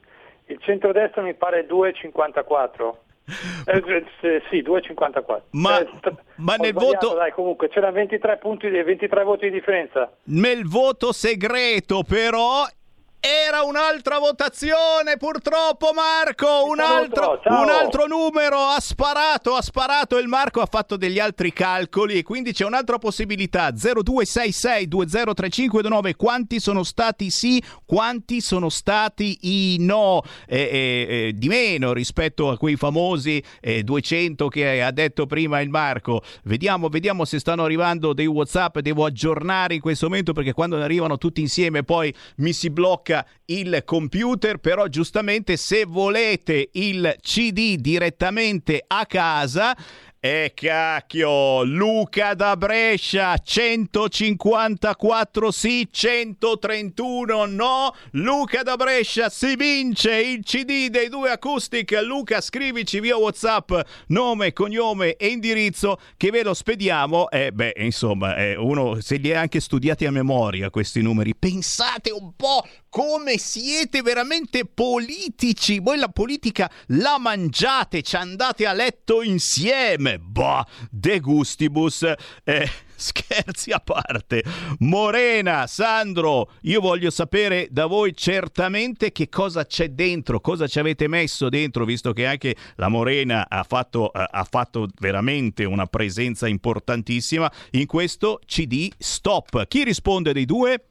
Il 0.45 0.57
centrodestra 0.61 1.21
mi 1.21 1.33
pare 1.33 1.67
2,54. 1.67 2.93
Eh, 3.65 4.03
eh, 4.21 4.41
sì, 4.49 4.61
2,54. 4.61 5.43
Ma, 5.51 5.79
Eh, 5.79 5.87
ma 6.37 6.55
nel 6.55 6.73
voto- 6.73 7.13
Dai, 7.15 7.31
comunque 7.31 7.69
c'erano 7.69 7.93
23 7.93 8.37
punti, 8.37 8.69
di- 8.69 8.81
23 8.83 9.23
voti 9.23 9.45
di 9.45 9.51
differenza. 9.51 10.11
Nel 10.25 10.67
voto 10.67 11.11
segreto, 11.11 12.03
però. 12.03 12.65
Era 13.21 13.63
un'altra 13.63 14.17
votazione, 14.17 15.17
purtroppo 15.17 15.91
Marco, 15.93 16.63
un 16.67 16.79
altro, 16.79 17.41
un 17.43 17.67
altro 17.67 18.07
numero, 18.07 18.55
ha 18.55 18.79
sparato, 18.79 19.55
ha 19.55 19.61
sparato 19.61 20.17
il 20.17 20.29
Marco 20.29 20.61
ha 20.61 20.65
fatto 20.65 20.95
degli 20.95 21.19
altri 21.19 21.51
calcoli. 21.51 22.13
E 22.13 22.23
quindi 22.23 22.53
c'è 22.53 22.63
un'altra 22.63 22.97
possibilità, 22.97 23.73
0266203529, 23.73 26.15
quanti 26.15 26.61
sono 26.61 26.83
stati 26.83 27.29
sì, 27.29 27.61
quanti 27.85 28.39
sono 28.39 28.69
stati 28.69 29.37
i 29.41 29.75
no, 29.81 30.23
Eh, 30.45 30.57
eh, 30.57 31.27
eh, 31.27 31.33
di 31.35 31.49
meno 31.49 31.91
rispetto 31.91 32.49
a 32.49 32.57
quei 32.57 32.77
famosi 32.77 33.43
eh, 33.59 33.83
200 33.83 34.47
che 34.47 34.81
ha 34.81 34.91
detto 34.91 35.25
prima 35.25 35.59
il 35.59 35.67
Marco, 35.69 36.21
vediamo, 36.43 36.87
vediamo 36.87 37.25
se 37.25 37.37
stanno 37.39 37.65
arrivando 37.65 38.13
dei 38.13 38.27
Whatsapp, 38.27 38.79
devo 38.79 39.03
aggiornare 39.03 39.73
in 39.73 39.81
questo 39.81 40.07
momento 40.07 40.31
perché 40.31 40.53
quando 40.53 40.77
arrivano 40.77 41.17
tutti 41.17 41.41
insieme 41.41 41.83
poi 41.83 42.15
mi 42.37 42.53
si 42.53 42.69
blocca 42.69 43.07
il 43.45 43.83
computer, 43.85 44.57
però 44.57 44.87
giustamente 44.87 45.57
se 45.57 45.85
volete 45.85 46.69
il 46.73 47.15
CD 47.21 47.75
direttamente 47.75 48.83
a 48.85 49.05
casa 49.05 49.75
e 50.21 50.51
cacchio, 50.53 51.63
Luca 51.63 52.33
da 52.33 52.57
Brescia, 52.57 53.37
154 53.37 55.49
sì, 55.49 55.87
131 55.89 57.45
no. 57.45 57.95
Luca 58.11 58.61
da 58.61 58.75
Brescia 58.75 59.29
si 59.29 59.55
vince 59.55 60.19
il 60.19 60.43
CD 60.43 60.89
dei 60.89 61.07
due 61.07 61.31
acoustic. 61.31 61.97
Luca, 62.03 62.41
scrivici 62.41 62.99
via 62.99 63.15
WhatsApp 63.15 63.71
nome, 64.07 64.51
cognome 64.51 65.15
e 65.15 65.27
indirizzo 65.27 65.97
che 66.17 66.31
ve 66.31 66.43
lo 66.43 66.53
spediamo. 66.53 67.29
E 67.29 67.53
beh, 67.53 67.75
insomma, 67.77 68.35
eh, 68.35 68.57
uno 68.57 68.99
se 68.99 69.15
li 69.15 69.33
ha 69.33 69.39
anche 69.39 69.61
studiati 69.61 70.05
a 70.05 70.11
memoria 70.11 70.69
questi 70.69 71.01
numeri. 71.01 71.33
Pensate 71.33 72.11
un 72.11 72.33
po' 72.35 72.67
come 72.89 73.37
siete 73.37 74.01
veramente 74.01 74.65
politici. 74.65 75.79
Voi 75.79 75.97
la 75.97 76.09
politica 76.09 76.69
la 76.87 77.17
mangiate, 77.19 78.01
ci 78.01 78.17
andate 78.17 78.65
a 78.65 78.73
letto 78.73 79.21
insieme. 79.21 80.08
Bah, 80.17 80.65
de 80.89 81.19
gustibus. 81.19 82.01
Eh, 82.43 82.67
scherzi 82.95 83.71
a 83.71 83.79
parte. 83.79 84.43
Morena, 84.79 85.67
Sandro, 85.67 86.51
io 86.61 86.81
voglio 86.81 87.09
sapere 87.09 87.67
da 87.69 87.85
voi 87.85 88.15
certamente 88.15 89.11
che 89.11 89.29
cosa 89.29 89.65
c'è 89.65 89.89
dentro, 89.89 90.39
cosa 90.39 90.67
ci 90.67 90.79
avete 90.79 91.07
messo 91.07 91.49
dentro, 91.49 91.85
visto 91.85 92.11
che 92.13 92.25
anche 92.25 92.55
la 92.75 92.89
Morena 92.89 93.47
ha 93.47 93.63
fatto, 93.63 94.11
eh, 94.13 94.25
ha 94.29 94.43
fatto 94.43 94.87
veramente 94.99 95.63
una 95.65 95.85
presenza 95.85 96.47
importantissima 96.47 97.49
in 97.71 97.85
questo 97.85 98.39
CD 98.45 98.89
Stop. 98.97 99.67
Chi 99.67 99.83
risponde 99.83 100.33
dei 100.33 100.45
due? 100.45 100.83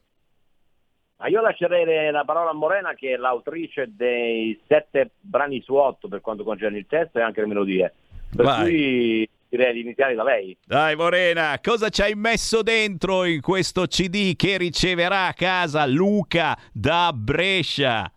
Ma 1.19 1.27
io 1.27 1.41
lascerei 1.41 2.11
la 2.11 2.23
parola 2.23 2.51
a 2.51 2.53
Morena 2.53 2.93
che 2.93 3.13
è 3.13 3.17
l'autrice 3.17 3.91
dei 3.93 4.57
sette 4.67 5.11
brani 5.19 5.61
su 5.61 5.73
otto 5.75 6.07
per 6.07 6.21
quanto 6.21 6.45
concerne 6.45 6.77
il 6.77 6.85
testo 6.87 7.19
e 7.19 7.21
anche 7.21 7.41
le 7.41 7.47
melodie. 7.47 7.93
Per 8.35 8.45
Vai. 8.45 8.63
cui 8.63 9.29
direi 9.49 9.73
di 9.73 9.81
iniziare 9.81 10.13
da 10.15 10.23
lei. 10.23 10.55
Dai 10.65 10.95
Morena, 10.95 11.59
cosa 11.61 11.89
ci 11.89 12.01
hai 12.01 12.13
messo 12.15 12.61
dentro 12.61 13.25
in 13.25 13.41
questo 13.41 13.85
CD 13.87 14.35
che 14.35 14.57
riceverà 14.57 15.27
a 15.27 15.33
casa 15.33 15.85
Luca 15.85 16.57
da 16.71 17.11
Brescia? 17.13 18.11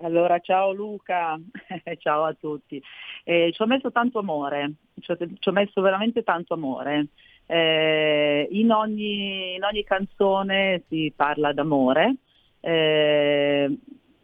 Allora, 0.00 0.38
ciao 0.38 0.72
Luca, 0.72 1.36
ciao 1.98 2.24
a 2.24 2.34
tutti. 2.34 2.80
Eh, 3.24 3.50
ci 3.52 3.60
ho 3.60 3.66
messo 3.66 3.90
tanto 3.90 4.20
amore, 4.20 4.74
ci 5.00 5.10
ho, 5.10 5.16
ci 5.16 5.48
ho 5.48 5.52
messo 5.52 5.80
veramente 5.80 6.22
tanto 6.22 6.54
amore. 6.54 7.08
Eh, 7.46 8.46
in, 8.52 8.70
ogni, 8.70 9.54
in 9.54 9.64
ogni 9.64 9.82
canzone 9.82 10.84
si 10.88 11.12
parla 11.16 11.52
d'amore, 11.52 12.16
eh, 12.60 13.76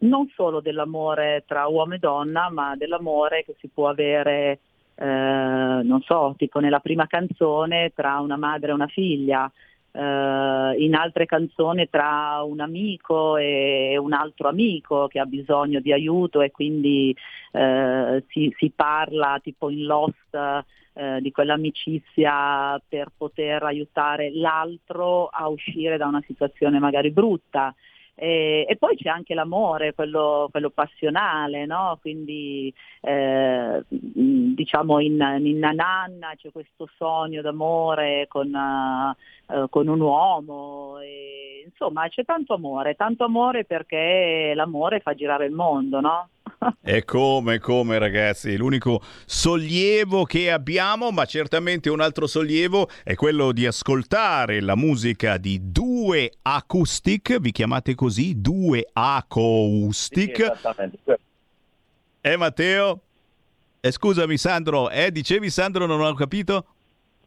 non 0.05 0.29
solo 0.35 0.61
dell'amore 0.61 1.45
tra 1.47 1.67
uomo 1.67 1.95
e 1.95 1.99
donna, 1.99 2.51
ma 2.51 2.77
dell'amore 2.77 3.45
che 3.45 3.55
si 3.59 3.69
può 3.69 3.89
avere, 3.89 4.61
eh, 4.95 5.05
non 5.05 6.01
so, 6.03 6.35
tipo 6.37 6.61
nella 6.61 6.81
prima 6.81 7.07
canzone 7.07 7.93
tra 7.95 8.21
una 8.21 8.37
madre 8.37 8.71
e 8.71 8.75
una 8.75 8.87
figlia, 8.87 9.51
eh, 9.97 10.75
in 10.79 10.95
altre 10.95 11.27
canzoni 11.27 11.89
tra 11.89 12.43
un 12.45 12.61
amico 12.61 13.37
e 13.37 13.97
un 13.97 14.13
altro 14.13 14.49
amico 14.49 15.07
che 15.07 15.21
ha 15.21 15.27
bisogno 15.27 15.81
di 15.81 15.93
aiuto 15.93 16.41
e 16.41 16.51
quindi 16.51 17.17
eh, 17.53 18.25
si, 18.29 18.53
si 18.59 18.73
parla 18.75 19.39
tipo 19.43 19.71
in 19.71 19.85
Lost 19.85 20.65
eh, 20.95 21.21
di 21.21 21.31
quell'amicizia 21.31 22.81
per 22.89 23.11
poter 23.17 23.63
aiutare 23.63 24.33
l'altro 24.33 25.27
a 25.27 25.49
uscire 25.49 25.97
da 25.97 26.07
una 26.07 26.23
situazione 26.27 26.79
magari 26.79 27.11
brutta. 27.11 27.75
E, 28.16 28.65
e 28.69 28.77
poi 28.77 28.97
c'è 28.97 29.09
anche 29.09 29.35
l'amore, 29.35 29.93
quello, 29.93 30.49
quello 30.51 30.70
passionale, 30.70 31.66
no? 31.66 31.99
quindi 32.01 32.73
eh, 33.01 33.82
diciamo 33.89 35.01
in, 35.01 35.41
in 35.43 35.59
Nananna 35.59 36.35
c'è 36.36 36.53
questo 36.53 36.89
sogno 36.97 37.43
d'amore 37.43 38.27
con, 38.28 38.55
eh, 38.55 39.66
con 39.69 39.89
un 39.89 40.01
uomo, 40.01 40.99
e, 41.01 41.65
insomma 41.66 42.09
c'è 42.09 42.24
tanto 42.24 42.55
amore, 42.55 42.95
tanto 42.95 43.24
amore 43.24 43.65
perché 43.65 44.53
l'amore 44.55 45.01
fa 45.01 45.15
girare 45.15 45.47
il 45.47 45.53
mondo, 45.53 46.01
no? 46.01 46.28
E 46.82 47.05
come, 47.05 47.59
come 47.59 47.99
ragazzi, 47.99 48.57
l'unico 48.57 49.03
sollievo 49.27 50.24
che 50.24 50.51
abbiamo, 50.51 51.11
ma 51.11 51.24
certamente 51.24 51.91
un 51.91 52.01
altro 52.01 52.27
sollievo 52.27 52.89
è 53.03 53.15
quello 53.15 53.53
di 53.53 53.66
ascoltare 53.66 54.61
la 54.61 54.77
musica 54.77 55.36
di 55.36 55.59
due 55.62 56.31
acoustic, 56.43 57.39
vi 57.39 57.53
chiamate 57.53 57.95
così, 57.95 58.41
due 58.41 58.86
acoustic. 58.93 60.36
Sì, 60.36 60.43
esattamente. 60.43 61.19
Eh 62.20 62.36
Matteo? 62.36 63.01
Eh, 63.81 63.91
scusami 63.91 64.39
Sandro, 64.39 64.89
eh, 64.89 65.12
dicevi 65.12 65.51
Sandro, 65.51 65.85
non 65.85 66.01
ho 66.01 66.15
capito? 66.15 66.65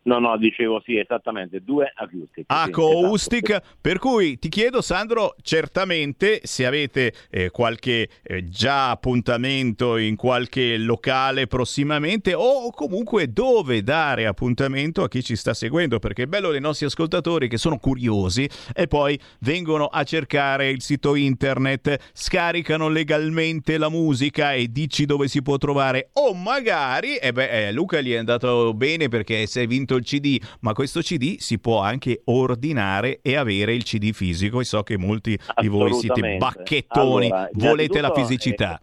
No, 0.07 0.19
no, 0.19 0.38
dicevo 0.38 0.81
sì, 0.85 0.97
esattamente, 0.97 1.61
due 1.61 1.91
acoustic. 1.93 2.45
sì, 2.45 2.45
acoustic, 2.47 3.49
esatto. 3.49 3.67
per 3.81 3.99
cui 3.99 4.39
ti 4.39 4.47
chiedo 4.47 4.81
Sandro, 4.81 5.35
certamente 5.41 6.39
se 6.43 6.65
avete 6.65 7.11
eh, 7.29 7.49
qualche 7.49 8.07
eh, 8.23 8.45
già 8.45 8.89
appuntamento 8.89 9.97
in 9.97 10.15
qualche 10.15 10.77
locale 10.77 11.47
prossimamente 11.47 12.34
o 12.34 12.71
comunque 12.71 13.34
dove 13.34 13.84
dare 13.84 14.27
appuntamento 14.27 15.03
a 15.03 15.09
chi 15.09 15.21
ci 15.21 15.35
sta 15.35 15.53
seguendo, 15.53 15.99
perché 15.99 16.23
è 16.23 16.27
bello 16.27 16.51
dei 16.51 16.61
nostri 16.61 16.85
ascoltatori 16.85 17.49
che 17.49 17.57
sono 17.57 17.77
curiosi 17.77 18.49
e 18.73 18.88
poi 18.88 19.19
vengono 19.41 19.88
a 19.88 20.05
cercare 20.05 20.69
il 20.69 20.81
sito 20.81 21.15
internet, 21.15 22.11
scaricano 22.13 22.88
legalmente 22.88 23.77
la 23.77 23.89
musica 23.89 24.53
e 24.53 24.71
dici 24.71 25.05
dove 25.05 25.27
si 25.27 25.41
può 25.41 25.57
trovare 25.57 26.11
o 26.13 26.34
magari, 26.34 27.17
e 27.17 27.34
beh, 27.34 27.67
eh, 27.67 27.71
Luca 27.73 27.99
gli 27.99 28.13
è 28.13 28.17
andato 28.17 28.73
bene 28.73 29.09
perché 29.09 29.45
si 29.47 29.59
è 29.59 29.67
vinto 29.67 29.95
il 29.98 30.03
CD, 30.06 30.40
ma 30.61 30.74
questo 30.74 31.02
CD 31.02 31.38
si 31.38 31.60
può 31.60 31.82
anche 31.82 32.22
ordinare 32.26 33.19
e 33.22 33.36
avere 33.36 33.74
il 33.74 33.84
CD 33.84 34.11
fisico 34.14 34.60
e 34.60 34.64
so 34.64 34.84
che 34.84 34.98
molti 34.98 35.38
di 35.60 35.68
voi 35.68 35.94
siete 35.94 36.38
bacchettoni, 36.38 37.26
Allora, 37.26 37.49
volete 37.53 38.02
la 38.02 38.14
fisicità. 38.14 38.80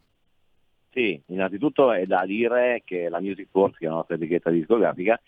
Sì, 0.91 1.20
innanzitutto 1.27 1.91
è 1.93 2.07
da 2.07 2.24
dire 2.24 2.82
che 2.85 3.09
la 3.09 3.20
Music 3.20 3.49
Force, 3.51 3.77
che 3.78 3.86
è 3.86 3.89
la 3.89 3.97
nostra 3.97 4.15
etichetta 4.15 4.51
discografica, 4.51 5.20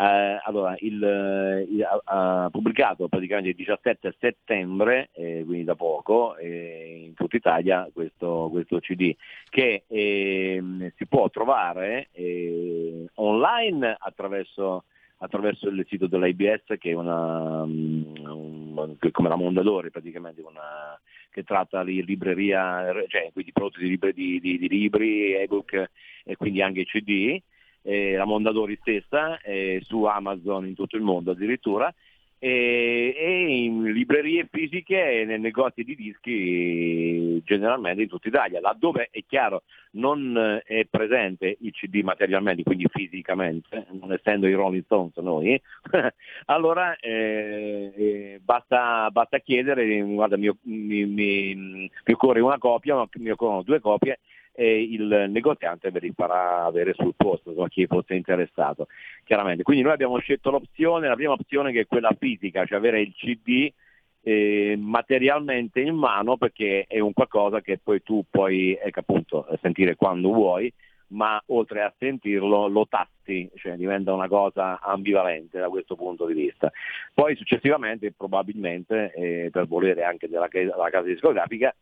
eh, 0.00 0.40
allora, 0.44 0.76
il, 0.78 1.02
eh, 1.02 1.66
il- 1.68 1.82
ha, 1.82 2.44
ha 2.44 2.50
pubblicato 2.50 3.08
praticamente 3.08 3.48
il 3.48 3.56
17 3.56 4.14
settembre, 4.20 5.10
eh, 5.12 5.42
quindi 5.44 5.64
da 5.64 5.74
poco, 5.74 6.36
eh, 6.36 7.02
in 7.06 7.14
tutta 7.14 7.36
Italia 7.36 7.88
questo, 7.92 8.46
questo 8.48 8.78
CD 8.78 9.12
che 9.50 9.82
ehm, 9.88 10.92
si 10.96 11.06
può 11.08 11.28
trovare 11.30 12.10
eh, 12.12 13.06
online 13.14 13.96
attraverso, 13.98 14.84
attraverso 15.18 15.68
il 15.68 15.84
sito 15.88 16.06
dell'IBS 16.06 16.76
che 16.78 16.90
è 16.90 16.94
una, 16.94 17.62
un- 17.62 18.96
che- 18.98 19.10
come 19.10 19.28
la 19.28 19.36
Mondadori 19.36 19.90
praticamente, 19.90 20.40
una, 20.40 20.98
che 21.30 21.42
tratta 21.44 21.82
di 21.84 22.04
libreria, 22.04 22.92
cioè 23.08 23.30
quindi 23.32 23.52
prodotti 23.52 23.80
di, 23.82 23.88
libri- 23.88 24.12
di- 24.12 24.40
di- 24.40 24.58
di 24.58 24.68
libri, 24.68 25.34
ebook 25.34 25.90
e 26.24 26.36
quindi 26.36 26.62
anche 26.62 26.84
CD, 26.84 27.40
eh, 27.82 28.14
la 28.14 28.24
Mondadori 28.24 28.76
stessa, 28.80 29.40
eh, 29.40 29.80
su 29.82 30.04
Amazon 30.04 30.66
in 30.66 30.74
tutto 30.74 30.96
il 30.96 31.02
mondo 31.02 31.32
addirittura. 31.32 31.92
E, 32.38 33.14
e 33.16 33.64
in 33.64 33.84
librerie 33.92 34.48
fisiche 34.50 35.20
e 35.20 35.24
nei 35.24 35.40
negozi 35.40 35.82
di 35.82 35.94
dischi 35.96 37.42
generalmente 37.44 38.02
in 38.02 38.08
tutta 38.08 38.28
Italia, 38.28 38.60
laddove 38.60 39.08
è 39.10 39.24
chiaro 39.26 39.62
non 39.92 40.36
eh, 40.36 40.62
è 40.62 40.86
presente 40.88 41.56
il 41.60 41.72
CD 41.72 42.02
materialmente, 42.02 42.62
quindi 42.62 42.86
fisicamente, 42.88 43.86
non 43.92 44.12
essendo 44.12 44.46
i 44.46 44.54
Rolling 44.54 44.84
Stones 44.84 45.16
noi, 45.16 45.60
allora 46.46 46.96
eh, 46.96 47.92
eh, 47.96 48.40
basta, 48.42 49.10
basta, 49.10 49.38
chiedere, 49.38 50.00
guarda 50.02 50.36
mi, 50.36 50.50
mi, 50.62 51.06
mi, 51.06 51.54
mi 51.54 52.12
occorre 52.12 52.40
una 52.40 52.58
copia, 52.58 53.06
mi 53.14 53.30
occorrono 53.30 53.62
due 53.62 53.80
copie 53.80 54.20
e 54.60 54.82
il 54.82 55.26
negoziante 55.28 55.92
ve 55.92 56.00
li 56.00 56.12
farà 56.12 56.64
avere 56.64 56.92
sul 56.92 57.14
posto, 57.16 57.50
insomma, 57.50 57.68
chi 57.68 57.86
fosse 57.86 58.14
interessato, 58.14 58.88
chiaramente. 59.22 59.62
Quindi 59.62 59.84
noi 59.84 59.92
abbiamo 59.92 60.18
scelto 60.18 60.50
l'opzione, 60.50 61.06
la 61.06 61.14
prima 61.14 61.34
opzione 61.34 61.70
che 61.70 61.82
è 61.82 61.86
quella 61.86 62.10
fisica, 62.18 62.66
cioè 62.66 62.78
avere 62.78 63.00
il 63.00 63.14
CD 63.14 63.72
eh, 64.20 64.76
materialmente 64.76 65.78
in 65.80 65.94
mano 65.94 66.36
perché 66.36 66.86
è 66.88 66.98
un 66.98 67.12
qualcosa 67.12 67.60
che 67.60 67.78
poi 67.78 68.02
tu 68.02 68.24
puoi 68.28 68.74
eh, 68.74 68.90
appunto, 68.92 69.46
sentire 69.62 69.94
quando 69.94 70.32
vuoi, 70.32 70.72
ma 71.10 71.40
oltre 71.46 71.82
a 71.82 71.94
sentirlo 71.96 72.66
lo 72.66 72.88
tasti, 72.88 73.48
cioè 73.54 73.76
diventa 73.76 74.12
una 74.12 74.26
cosa 74.26 74.80
ambivalente 74.80 75.60
da 75.60 75.68
questo 75.68 75.94
punto 75.94 76.26
di 76.26 76.34
vista. 76.34 76.72
Poi 77.14 77.36
successivamente, 77.36 78.12
probabilmente, 78.12 79.12
eh, 79.14 79.50
per 79.52 79.68
volere 79.68 80.02
anche 80.02 80.28
della, 80.28 80.48
della 80.50 80.90
casa 80.90 81.06
discografica, 81.06 81.72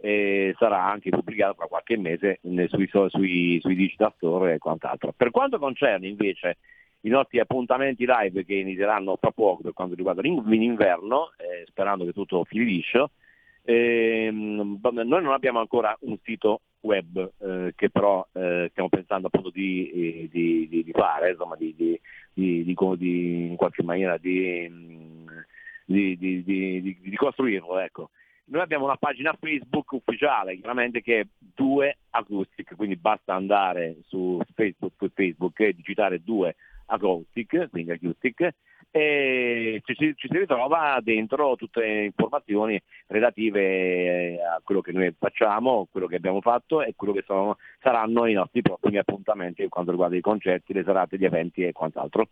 e 0.00 0.54
sarà 0.56 0.84
anche 0.84 1.10
pubblicato 1.10 1.56
tra 1.56 1.66
qualche 1.66 1.96
mese 1.96 2.38
sui, 2.68 2.88
sui, 2.88 3.58
sui 3.60 3.74
digital 3.74 4.12
store 4.16 4.54
e 4.54 4.58
quant'altro. 4.58 5.12
Per 5.16 5.30
quanto 5.30 5.58
concerne 5.58 6.06
invece 6.06 6.58
i 7.02 7.08
nostri 7.08 7.40
appuntamenti 7.40 8.06
live 8.06 8.44
che 8.44 8.54
inizieranno 8.54 9.16
fra 9.16 9.30
poco 9.30 9.62
per 9.62 9.72
quanto 9.72 9.94
riguarda 9.94 10.22
l'inverno, 10.22 11.32
eh, 11.36 11.64
sperando 11.66 12.04
che 12.04 12.12
tutto 12.12 12.44
fili 12.44 12.64
liscio, 12.64 13.10
ehm, 13.64 14.78
noi 14.80 15.22
non 15.22 15.32
abbiamo 15.32 15.60
ancora 15.60 15.96
un 16.00 16.16
sito 16.22 16.60
web 16.80 17.32
eh, 17.38 17.72
che 17.74 17.90
però 17.90 18.26
eh, 18.32 18.68
stiamo 18.70 18.88
pensando 18.88 19.26
appunto 19.26 19.50
di, 19.50 19.90
eh, 19.90 20.28
di, 20.30 20.68
di, 20.68 20.84
di 20.84 20.92
fare, 20.92 21.30
insomma 21.30 21.56
di, 21.56 22.00
in 22.34 23.56
qualche 23.56 23.82
maniera 23.82 24.16
di, 24.16 24.70
costruirlo. 27.16 27.78
Ecco. 27.80 28.10
Noi 28.50 28.62
abbiamo 28.62 28.84
una 28.84 28.96
pagina 28.96 29.36
Facebook 29.38 29.92
ufficiale, 29.92 30.56
chiaramente 30.56 31.02
che 31.02 31.20
è 31.20 31.26
2 31.38 31.98
Acoustic, 32.10 32.76
quindi 32.76 32.96
basta 32.96 33.34
andare 33.34 33.98
su 34.06 34.40
Facebook, 34.54 35.10
Facebook 35.12 35.60
e 35.60 35.74
digitare 35.74 36.22
2 36.22 36.56
Acoustic, 36.86 37.68
quindi 37.68 37.92
Acoustic, 37.92 38.48
e 38.90 39.82
ci, 39.84 39.94
ci, 39.94 40.14
si 40.16 40.38
ritrova 40.38 40.98
dentro 41.02 41.56
tutte 41.56 41.80
le 41.80 42.04
informazioni 42.06 42.80
relative 43.08 43.60
eh, 43.60 44.40
a 44.40 44.60
quello 44.64 44.80
che 44.80 44.92
noi 44.92 45.14
facciamo, 45.18 45.86
quello 45.90 46.06
che 46.06 46.16
abbiamo 46.16 46.40
fatto 46.40 46.82
e 46.82 46.94
quello 46.96 47.12
che 47.12 47.24
sono, 47.26 47.58
saranno 47.82 48.24
i 48.24 48.32
nostri 48.32 48.62
prossimi 48.62 48.96
appuntamenti 48.96 49.60
per 49.60 49.68
quanto 49.68 49.90
riguarda 49.90 50.16
i 50.16 50.22
concerti, 50.22 50.72
le 50.72 50.84
serate, 50.84 51.18
gli 51.18 51.26
eventi 51.26 51.64
e 51.64 51.72
quant'altro. 51.72 52.28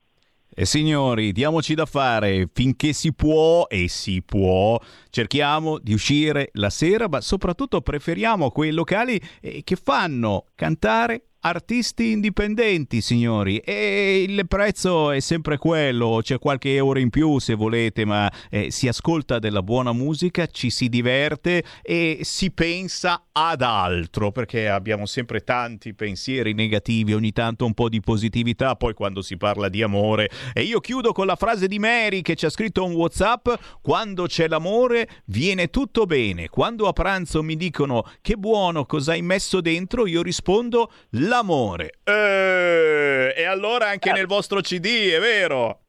E 0.59 0.65
signori, 0.65 1.33
diamoci 1.33 1.75
da 1.75 1.85
fare 1.85 2.49
finché 2.51 2.95
si 2.95 3.13
può 3.13 3.67
e 3.69 3.89
si 3.89 4.23
può. 4.23 4.81
Cerchiamo 5.11 5.79
di 5.79 5.93
uscire 5.93 6.49
la 6.55 6.71
sera, 6.71 7.11
ma 7.11 7.21
soprattutto 7.21 7.83
preferiamo 7.83 8.51
quei 8.51 8.71
locali 8.71 9.21
eh, 9.43 9.61
che 9.65 9.77
fanno 9.77 10.47
cantare 10.55 11.33
artisti 11.47 12.11
indipendenti, 12.11 13.01
signori, 13.01 13.59
e 13.59 14.25
il 14.29 14.49
prezzo 14.49 15.13
è 15.13 15.21
sempre 15.21 15.59
quello, 15.59 16.19
c'è 16.21 16.41
qualche 16.41 16.75
euro 16.75 16.99
in 16.99 17.09
più 17.09 17.39
se 17.39 17.55
volete, 17.55 18.05
ma 18.05 18.29
eh, 18.51 18.73
si 18.73 18.89
ascolta 18.89 19.39
della 19.39 19.63
buona 19.63 19.93
musica, 19.93 20.47
ci 20.47 20.71
si 20.71 20.89
diverte 20.89 21.63
e 21.83 22.19
si 22.23 22.51
pensa 22.51 23.27
ad 23.31 23.63
altro, 23.63 24.33
perché 24.33 24.69
abbiamo 24.69 25.07
sempre 25.07 25.45
tanti 25.45 25.95
pensieri 25.95 26.53
negativi, 26.53 27.15
ogni 27.15 27.31
tanto 27.31 27.65
un 27.65 27.75
po' 27.75 27.89
di 27.89 28.01
positività, 28.01 28.75
poi 28.75 28.95
quando 28.95 29.23
si 29.23 29.37
parla 29.37 29.69
di 29.69 29.83
amore. 29.83 30.29
E 30.53 30.63
io 30.63 30.81
chiudo 30.81 31.13
con 31.13 31.27
la 31.27 31.37
frase 31.37 31.69
di 31.69 31.79
Mary 31.79 32.23
che 32.23 32.35
ci 32.35 32.47
ha 32.47 32.51
scritto 32.51 32.85
un 32.85 32.95
WhatsApp, 32.95 33.49
quando 33.83 34.27
c'è 34.27 34.49
l'amore 34.49 35.09
viene 35.27 35.71
tutto 35.71 36.07
bene, 36.07 36.49
quando 36.49 36.89
a 36.89 36.93
pranzo 36.93 37.45
mi 37.45 37.55
dicono 37.55 38.03
che 38.21 38.35
buono 38.35 38.85
cosa 38.85 39.13
hai 39.13 39.23
messo 39.23 39.61
dentro, 39.61 40.09
io 40.09 40.23
rispondo 40.23 40.91
la 41.11 41.35
l'amore. 41.37 41.99
Eh, 42.05 43.35
e 43.37 43.45
allora 43.45 43.89
anche 43.89 44.13
nel 44.13 44.27
vostro 44.27 44.61
CD, 44.61 45.11
è 45.13 45.21
vero? 45.21 45.81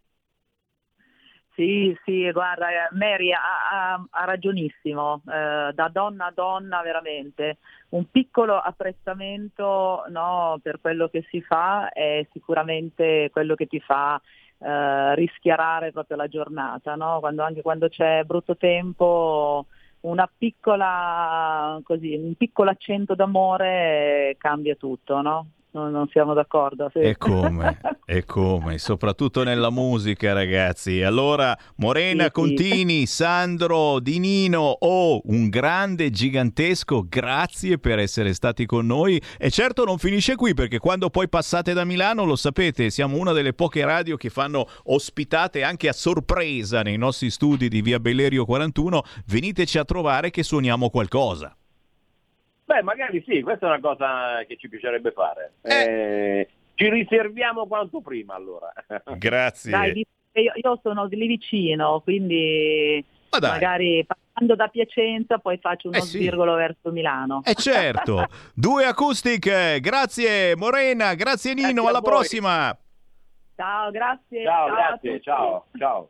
Sì, 1.54 1.98
sì, 2.06 2.32
guarda, 2.32 2.70
eh, 2.70 2.90
Mary 2.92 3.32
ha, 3.32 3.40
ha, 3.72 4.06
ha 4.12 4.26
ragionissimo, 4.26 5.24
eh, 5.28 5.72
da 5.74 5.90
donna 5.92 6.28
a 6.28 6.32
donna 6.34 6.82
veramente. 6.84 7.58
Un 7.90 8.12
piccolo 8.12 8.58
apprezzamento 8.58 10.04
no, 10.10 10.60
per 10.62 10.80
quello 10.80 11.08
che 11.08 11.26
si 11.32 11.42
fa 11.42 11.90
è 11.92 12.28
sicuramente 12.32 13.30
quello 13.32 13.56
che 13.56 13.66
ti 13.66 13.80
fa 13.80 14.22
eh, 14.60 15.16
rischiarare 15.16 15.92
proprio 15.92 16.18
la 16.18 16.28
giornata, 16.28 16.94
no? 16.94 17.20
quando, 17.20 17.42
anche 17.42 17.64
quando 17.64 17.90
c'è 17.90 18.24
brutto 18.24 18.56
tempo 18.56 19.66
piccola, 20.38 21.80
così, 21.84 22.14
un 22.16 22.36
piccolo 22.36 22.70
accento 22.70 23.16
d'amore 23.16 24.36
cambia 24.38 24.76
tutto, 24.76 25.22
no? 25.22 25.48
Non, 25.78 25.92
non 25.92 26.08
siamo 26.10 26.34
d'accordo. 26.34 26.90
Sì. 26.92 27.00
E 27.00 27.18
come, 27.18 27.80
e 28.06 28.26
come, 28.26 28.78
soprattutto 28.80 29.44
nella 29.44 29.70
musica 29.70 30.34
ragazzi. 30.34 31.04
Allora 31.04 31.58
Morena 31.76 32.26
sì, 32.26 32.32
Contini, 32.32 33.06
sì. 33.06 33.14
Sandro 33.14 34.00
Di 34.00 34.20
Nino, 34.20 34.78
oh, 34.80 35.22
un 35.26 35.50
grande, 35.50 36.10
gigantesco 36.10 37.06
grazie 37.08 37.78
per 37.78 38.00
essere 38.00 38.34
stati 38.34 38.66
con 38.66 38.86
noi 38.86 39.22
e 39.38 39.50
certo 39.50 39.84
non 39.86 39.98
finisce 39.98 40.36
qui 40.36 40.54
perché 40.54 40.80
quando 40.80 41.10
poi 41.10 41.30
passate 41.30 41.74
da 41.74 41.86
Milano 41.86 42.24
lo 42.24 42.36
sapete, 42.36 42.90
siamo 42.90 43.18
una 43.18 43.32
delle 43.32 43.54
poche 43.54 43.86
radio 43.86 44.18
che 44.18 44.30
fanno 44.30 44.68
ospitate 44.86 45.64
anche 45.64 45.88
a 45.88 45.94
sorpresa 45.94 46.82
nei 46.82 46.98
nostri 46.98 47.30
studi 47.30 47.68
di 47.68 47.82
via 47.82 48.00
Bellerio 48.00 48.46
41, 48.46 49.04
veniteci 49.28 49.78
a 49.78 49.86
trovare 49.86 50.32
che 50.32 50.44
suoniamo 50.44 50.90
qualcosa. 50.90 51.56
Beh, 52.68 52.84
magari 52.84 53.24
sì, 53.26 53.42
questa 53.42 53.66
è 53.66 53.70
una 53.70 53.80
cosa 53.80 54.44
che 54.46 54.58
ci 54.58 54.68
piacerebbe 54.68 55.12
fare. 55.12 55.54
Eh. 55.62 55.74
Eh, 55.74 56.50
ci 56.76 56.90
riserviamo 56.90 57.66
quanto 57.66 58.02
prima 58.02 58.36
allora. 58.36 58.74
Grazie. 59.16 59.72
Dai, 59.72 60.06
io, 60.34 60.52
io, 60.54 60.80
sono 60.84 61.06
lì 61.06 61.28
vicino, 61.28 62.02
quindi 62.02 63.02
Ma 63.30 63.48
magari 63.48 64.06
passando 64.06 64.56
da 64.56 64.68
Piacenza 64.68 65.38
poi 65.38 65.58
faccio 65.60 65.88
uno 65.88 65.98
eh 65.98 66.02
sì. 66.02 66.18
svirgolo 66.18 66.56
verso 66.56 66.92
Milano. 66.92 67.42
Eh 67.46 67.56
certo. 67.56 68.26
Due 68.54 68.84
acoustic, 68.84 69.80
grazie 69.80 70.54
Morena, 70.58 71.14
grazie 71.14 71.54
Nino, 71.54 71.72
grazie 71.72 71.90
alla 71.90 72.02
prossima. 72.02 72.78
Ciao, 73.56 73.92
grazie. 73.92 74.44
Ciao, 74.44 74.68
ciao 74.68 74.76
grazie, 74.76 75.22
ciao, 75.22 75.66
ciao. 75.78 76.10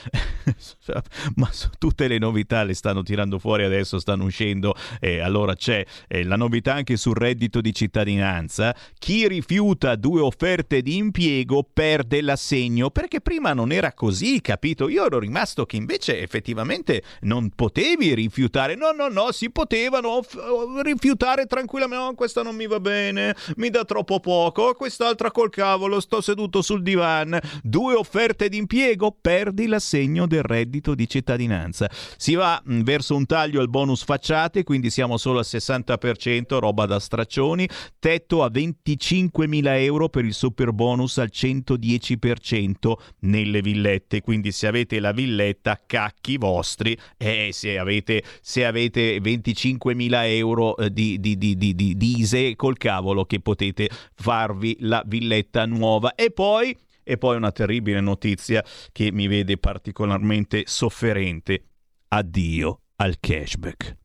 ma 1.36 1.50
tutte 1.78 2.08
le 2.08 2.18
novità 2.18 2.64
le 2.64 2.74
stanno 2.74 3.02
tirando 3.02 3.38
fuori 3.38 3.64
adesso, 3.64 3.98
stanno 3.98 4.24
uscendo, 4.24 4.74
e 4.98 5.20
allora 5.20 5.54
c'è 5.54 5.84
eh, 6.08 6.24
la 6.24 6.36
novità 6.36 6.74
anche 6.74 6.96
sul 6.96 7.14
reddito 7.14 7.60
di 7.60 7.72
cittadinanza, 7.72 8.74
chi 8.98 9.28
rifiuta 9.28 9.94
due 9.96 10.20
offerte 10.20 10.80
di 10.82 10.96
impiego 10.96 11.68
perde 11.70 12.22
l'assegno, 12.22 12.90
perché 12.90 13.20
prima 13.20 13.52
non 13.52 13.70
era 13.70 13.92
così, 13.92 14.40
capito? 14.40 14.88
Io 14.88 15.04
ero 15.04 15.18
rimasto 15.18 15.66
che 15.66 15.76
invece 15.76 16.20
effettivamente 16.20 17.02
non 17.22 17.50
potevi 17.54 18.14
rifiutare, 18.14 18.74
no, 18.74 18.90
no, 18.92 19.08
no, 19.08 19.30
si 19.32 19.50
potevano 19.50 20.22
f- 20.22 20.38
rifiutare 20.82 21.46
tranquillamente, 21.46 22.04
no, 22.04 22.14
questa 22.14 22.42
non 22.42 22.54
mi 22.54 22.66
va 22.66 22.80
bene, 22.80 23.36
mi 23.56 23.68
dà 23.68 23.84
troppo 23.84 24.20
poco, 24.20 24.74
quest'altra 24.74 25.30
col 25.30 25.50
cavolo, 25.50 26.00
sto 26.00 26.20
seduto 26.20 26.62
sul 26.62 26.82
divan, 26.82 27.38
due 27.62 27.94
offerte 27.94 28.48
di 28.48 28.56
impiego 28.56 29.16
per 29.20 29.49
perdi 29.50 29.66
l'assegno 29.66 30.26
del 30.26 30.42
reddito 30.42 30.94
di 30.94 31.08
cittadinanza. 31.08 31.90
Si 32.16 32.34
va 32.34 32.60
mh, 32.64 32.82
verso 32.82 33.16
un 33.16 33.26
taglio 33.26 33.60
al 33.60 33.68
bonus 33.68 34.04
facciate, 34.04 34.62
quindi 34.62 34.90
siamo 34.90 35.16
solo 35.16 35.38
al 35.38 35.44
60%, 35.46 36.58
roba 36.58 36.86
da 36.86 37.00
straccioni, 37.00 37.68
tetto 37.98 38.44
a 38.44 38.48
25.000 38.48 39.82
euro 39.82 40.08
per 40.08 40.24
il 40.24 40.34
super 40.34 40.72
bonus 40.72 41.18
al 41.18 41.30
110% 41.32 42.92
nelle 43.20 43.60
villette, 43.60 44.20
quindi 44.20 44.52
se 44.52 44.68
avete 44.68 45.00
la 45.00 45.12
villetta 45.12 45.80
cacchi 45.84 46.36
vostri 46.36 46.96
e 47.16 47.50
se 47.52 47.76
avete, 47.76 48.22
se 48.40 48.64
avete 48.64 49.18
25.000 49.18 50.10
euro 50.36 50.76
eh, 50.76 50.92
di, 50.92 51.18
di, 51.18 51.36
di, 51.36 51.56
di, 51.56 51.74
di, 51.74 51.96
di 51.96 52.20
ISE 52.20 52.54
col 52.54 52.76
cavolo 52.76 53.24
che 53.24 53.40
potete 53.40 53.90
farvi 54.14 54.76
la 54.80 55.02
villetta 55.04 55.66
nuova. 55.66 56.14
E 56.14 56.30
poi 56.30 56.76
e 57.10 57.18
poi 57.18 57.34
una 57.34 57.50
terribile 57.50 58.00
notizia 58.00 58.64
che 58.92 59.10
mi 59.10 59.26
vede 59.26 59.58
particolarmente 59.58 60.62
sofferente. 60.66 61.64
Addio 62.06 62.82
al 62.96 63.16
cashback. 63.18 63.96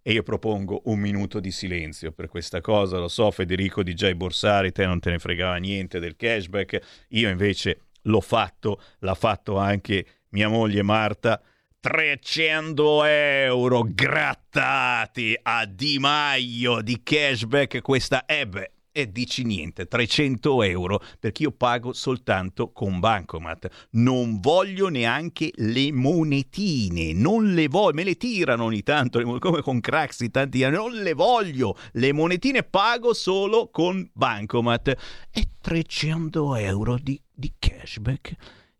E 0.00 0.12
io 0.12 0.22
propongo 0.22 0.80
un 0.86 0.98
minuto 1.00 1.38
di 1.38 1.50
silenzio 1.50 2.12
per 2.12 2.28
questa 2.28 2.62
cosa. 2.62 2.96
Lo 2.96 3.08
so, 3.08 3.30
Federico 3.30 3.82
Jay 3.82 4.14
Borsari, 4.14 4.72
te 4.72 4.86
non 4.86 5.00
te 5.00 5.10
ne 5.10 5.18
fregava 5.18 5.56
niente 5.56 5.98
del 5.98 6.16
cashback. 6.16 7.06
Io 7.08 7.28
invece 7.28 7.88
l'ho 8.02 8.22
fatto, 8.22 8.80
l'ha 9.00 9.14
fatto 9.14 9.58
anche 9.58 10.06
mia 10.30 10.48
moglie 10.48 10.82
Marta. 10.82 11.42
300 11.78 13.04
euro 13.04 13.86
grattati 13.86 15.38
a 15.42 15.66
Di 15.66 15.98
Maio 15.98 16.80
di 16.80 17.02
cashback 17.02 17.82
questa 17.82 18.24
ebbe 18.26 18.72
e 18.98 19.12
dici 19.12 19.44
niente, 19.44 19.86
300 19.86 20.64
euro 20.64 21.00
perché 21.20 21.44
io 21.44 21.52
pago 21.52 21.92
soltanto 21.92 22.72
con 22.72 22.98
Bancomat. 22.98 23.88
Non 23.90 24.40
voglio 24.40 24.88
neanche 24.88 25.52
le 25.54 25.92
monetine, 25.92 27.12
non 27.12 27.54
le 27.54 27.68
voglio, 27.68 27.94
me 27.94 28.02
le 28.02 28.16
tirano 28.16 28.64
ogni 28.64 28.82
tanto, 28.82 29.22
come 29.38 29.62
con 29.62 29.78
Craxi 29.78 30.30
tanti 30.30 30.64
anni, 30.64 30.74
non 30.74 30.90
le 30.94 31.12
voglio, 31.12 31.76
le 31.92 32.12
monetine 32.12 32.64
pago 32.64 33.14
solo 33.14 33.68
con 33.70 34.04
Bancomat. 34.12 34.88
E 35.30 35.48
300 35.60 36.56
euro 36.56 36.98
di, 37.00 37.20
di 37.32 37.52
cashback 37.56 38.34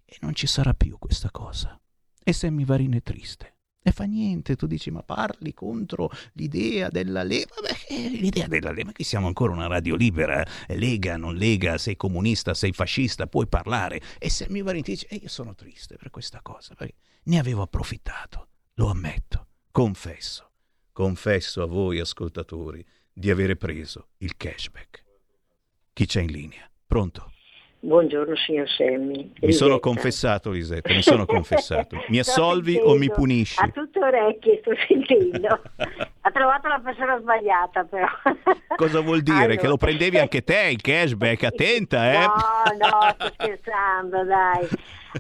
e 0.05 0.17
non 0.21 0.35
ci 0.35 0.49
sarà 0.49 0.75
più 0.75 0.99
questa 0.99 1.31
cosa. 1.31 1.79
E 2.25 2.33
Sammy 2.33 2.65
Varin 2.65 2.95
è 2.95 3.03
triste. 3.03 3.58
E 3.89 3.93
fa 3.93 4.05
niente, 4.05 4.55
tu 4.55 4.67
dici 4.67 4.91
ma 4.91 5.03
parli 5.03 5.55
contro 5.55 6.11
l'idea 6.35 6.91
della 6.91 7.23
Lega? 7.23 7.55
Vabbè, 7.55 8.11
l'idea 8.11 8.47
della 8.47 8.71
Lega, 8.71 8.85
ma 8.85 8.93
che 8.93 9.03
siamo 9.03 9.29
ancora 9.29 9.55
una 9.55 9.67
radio 9.67 9.97
libera, 9.97 10.45
Lega, 10.67 11.17
non 11.17 11.35
Lega, 11.35 11.79
sei 11.79 11.97
comunista, 11.97 12.53
sei 12.53 12.75
fascista, 12.75 13.27
puoi 13.27 13.47
parlare. 13.47 14.03
E 14.19 14.29
Sammy 14.29 14.63
Varin 14.63 14.83
ti 14.83 14.91
dice, 14.91 15.07
e 15.07 15.17
io 15.17 15.29
sono 15.29 15.55
triste 15.55 15.97
per 15.97 16.11
questa 16.11 16.43
cosa, 16.43 16.75
perché 16.75 16.97
ne 17.23 17.39
avevo 17.39 17.63
approfittato, 17.63 18.49
lo 18.75 18.91
ammetto, 18.91 19.47
confesso, 19.71 20.51
confesso 20.93 21.63
a 21.63 21.67
voi 21.67 21.99
ascoltatori 21.99 22.85
di 23.11 23.31
avere 23.31 23.57
preso 23.57 24.09
il 24.19 24.37
cashback. 24.37 25.03
Chi 25.95 26.05
c'è 26.05 26.21
in 26.21 26.31
linea? 26.31 26.71
Pronto? 26.87 27.33
Buongiorno 27.81 28.35
signor 28.35 28.69
Semmi. 28.69 29.35
Mi 29.41 29.53
sono 29.53 29.79
confessato, 29.79 30.51
Lisetta, 30.51 30.93
mi 30.93 31.03
sono 31.03 31.27
confessato. 31.27 31.97
Mi 32.09 32.19
assolvi 32.21 32.77
o 32.83 32.97
mi 32.97 33.09
punisci? 33.09 33.63
A 33.63 33.69
tutte 33.69 34.01
orecchie 34.01 34.59
sto 34.61 34.73
sentendo. 34.89 35.47
ha 36.21 36.31
trovato 36.33 36.67
la 36.67 36.81
persona 36.83 37.21
sbagliata 37.21 37.85
però. 37.85 38.09
Cosa 38.75 39.01
vuol 39.01 39.23
dire? 39.23 39.45
Allora. 39.45 39.55
Che 39.55 39.67
lo 39.69 39.77
prendevi 39.77 40.19
anche 40.19 40.43
te 40.43 40.71
il 40.73 40.81
cashback? 40.81 41.45
Attenta, 41.45 42.13
eh? 42.13 42.27
No, 42.27 42.89
no, 42.89 43.15
sto 43.15 43.31
scherzando, 43.39 44.25
dai. 44.25 44.67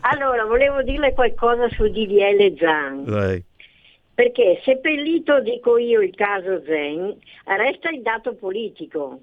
Allora, 0.00 0.44
volevo 0.44 0.82
dirle 0.82 1.12
qualcosa 1.14 1.68
su 1.68 1.84
DDL 1.84 2.58
Zan. 2.58 3.04
Dai. 3.04 3.44
Perché 4.14 4.60
seppellito, 4.64 5.40
dico 5.42 5.78
io, 5.78 6.00
il 6.00 6.12
caso 6.16 6.60
Zen, 6.66 7.16
resta 7.44 7.90
il 7.90 8.02
dato 8.02 8.34
politico 8.34 9.20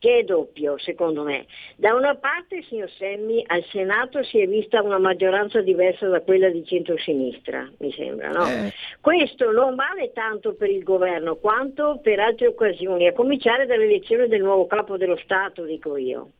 che 0.00 0.18
è 0.18 0.22
doppio 0.24 0.78
secondo 0.78 1.22
me. 1.22 1.46
Da 1.76 1.94
una 1.94 2.16
parte, 2.16 2.62
signor 2.62 2.90
Semmi, 2.90 3.44
al 3.46 3.62
Senato 3.70 4.24
si 4.24 4.40
è 4.40 4.48
vista 4.48 4.82
una 4.82 4.98
maggioranza 4.98 5.60
diversa 5.60 6.08
da 6.08 6.22
quella 6.22 6.48
di 6.48 6.64
centrosinistra, 6.64 7.70
mi 7.78 7.92
sembra, 7.92 8.30
no? 8.30 8.46
Eh. 8.46 8.72
Questo 9.00 9.52
non 9.52 9.74
vale 9.76 10.10
tanto 10.12 10.54
per 10.54 10.70
il 10.70 10.82
governo 10.82 11.36
quanto 11.36 12.00
per 12.02 12.18
altre 12.18 12.46
occasioni, 12.46 13.06
a 13.06 13.12
cominciare 13.12 13.66
dall'elezione 13.66 14.26
del 14.26 14.42
nuovo 14.42 14.66
capo 14.66 14.96
dello 14.96 15.18
Stato, 15.18 15.64
dico 15.64 15.96
io. 15.96 16.30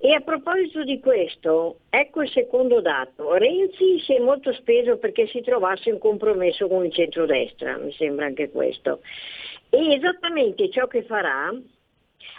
E 0.00 0.12
a 0.12 0.20
proposito 0.20 0.82
di 0.82 0.98
questo, 1.00 1.78
ecco 1.88 2.22
il 2.22 2.30
secondo 2.30 2.80
dato. 2.80 3.34
Renzi 3.34 4.00
si 4.00 4.14
è 4.14 4.18
molto 4.18 4.52
speso 4.52 4.98
perché 4.98 5.26
si 5.28 5.40
trovasse 5.42 5.90
un 5.90 5.98
compromesso 5.98 6.66
con 6.66 6.84
il 6.84 6.92
centrodestra, 6.92 7.78
mi 7.78 7.92
sembra 7.92 8.26
anche 8.26 8.50
questo. 8.50 9.00
E 9.70 9.94
esattamente 9.94 10.68
ciò 10.70 10.86
che 10.86 11.04
farà 11.04 11.50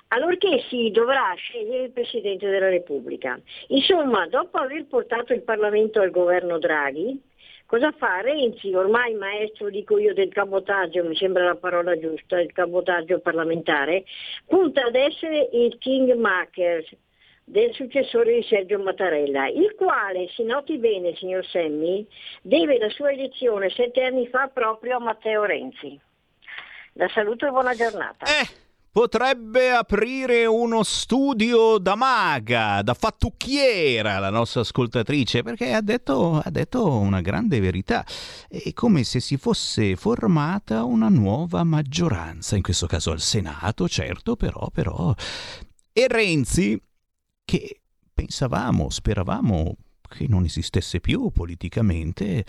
allorché 0.10 0.64
si 0.70 0.92
dovrà 0.92 1.34
scegliere 1.36 1.84
il 1.86 1.92
Presidente 1.92 2.50
della 2.50 2.70
Repubblica. 2.70 3.40
Insomma, 3.68 4.28
dopo 4.28 4.58
aver 4.58 4.86
portato 4.86 5.34
il 5.34 5.42
Parlamento 5.42 6.02
al 6.02 6.12
governo 6.12 6.60
Draghi, 6.60 7.20
cosa 7.66 7.92
fa 7.92 8.20
Renzi, 8.20 8.74
ormai 8.74 9.14
maestro, 9.14 9.70
dico 9.70 9.98
io, 9.98 10.14
del 10.14 10.30
cabotaggio, 10.30 11.06
mi 11.06 11.16
sembra 11.16 11.46
la 11.46 11.56
parola 11.56 11.98
giusta, 11.98 12.40
il 12.40 12.52
cabotaggio 12.52 13.20
parlamentare, 13.20 14.04
punta 14.46 14.86
ad 14.86 14.96
essere 14.96 15.50
il 15.54 15.78
kingmaker 15.78 16.84
del 17.46 17.74
successore 17.74 18.36
di 18.36 18.44
Sergio 18.44 18.80
Mattarella, 18.80 19.48
il 19.48 19.74
quale, 19.76 20.28
si 20.30 20.44
noti 20.44 20.78
bene, 20.78 21.16
signor 21.16 21.46
Semmi, 21.46 22.06
deve 22.42 22.78
la 22.78 22.90
sua 22.90 23.12
elezione 23.12 23.70
sette 23.70 24.04
anni 24.04 24.28
fa 24.28 24.48
proprio 24.48 24.98
a 24.98 25.00
Matteo 25.00 25.44
Renzi. 25.44 26.00
La 26.94 27.08
saluto 27.08 27.48
e 27.48 27.52
buona 27.52 27.74
giornata. 27.74 28.26
Eh 28.26 28.61
potrebbe 28.92 29.72
aprire 29.72 30.46
uno 30.46 30.84
studio 30.84 31.78
da 31.78 31.96
maga, 31.96 32.82
da 32.82 32.94
fattucchiera, 32.94 34.20
la 34.20 34.30
nostra 34.30 34.62
ascoltatrice, 34.62 35.44
perché 35.44 35.72
ha 35.72 35.82
detto, 35.82 36.42
ha 36.44 36.50
detto 36.50 36.88
una 36.90 37.22
grande 37.22 37.60
verità. 37.62 38.06
È 38.50 38.74
come 38.74 39.04
se 39.04 39.22
si 39.22 39.38
fosse 39.38 39.96
formata 39.96 40.84
una 40.84 41.08
nuova 41.08 41.64
maggioranza, 41.64 42.58
in 42.58 42.62
questo 42.62 42.86
caso 42.86 43.12
al 43.12 43.22
Senato, 43.22 43.88
certo, 43.88 44.36
però, 44.36 44.70
però. 44.72 45.14
E 45.94 46.08
Renzi, 46.08 46.80
che 47.46 47.82
pensavamo, 48.14 48.90
speravamo 48.90 49.76
che 50.10 50.26
non 50.28 50.44
esistesse 50.44 51.00
più 51.00 51.32
politicamente, 51.32 52.46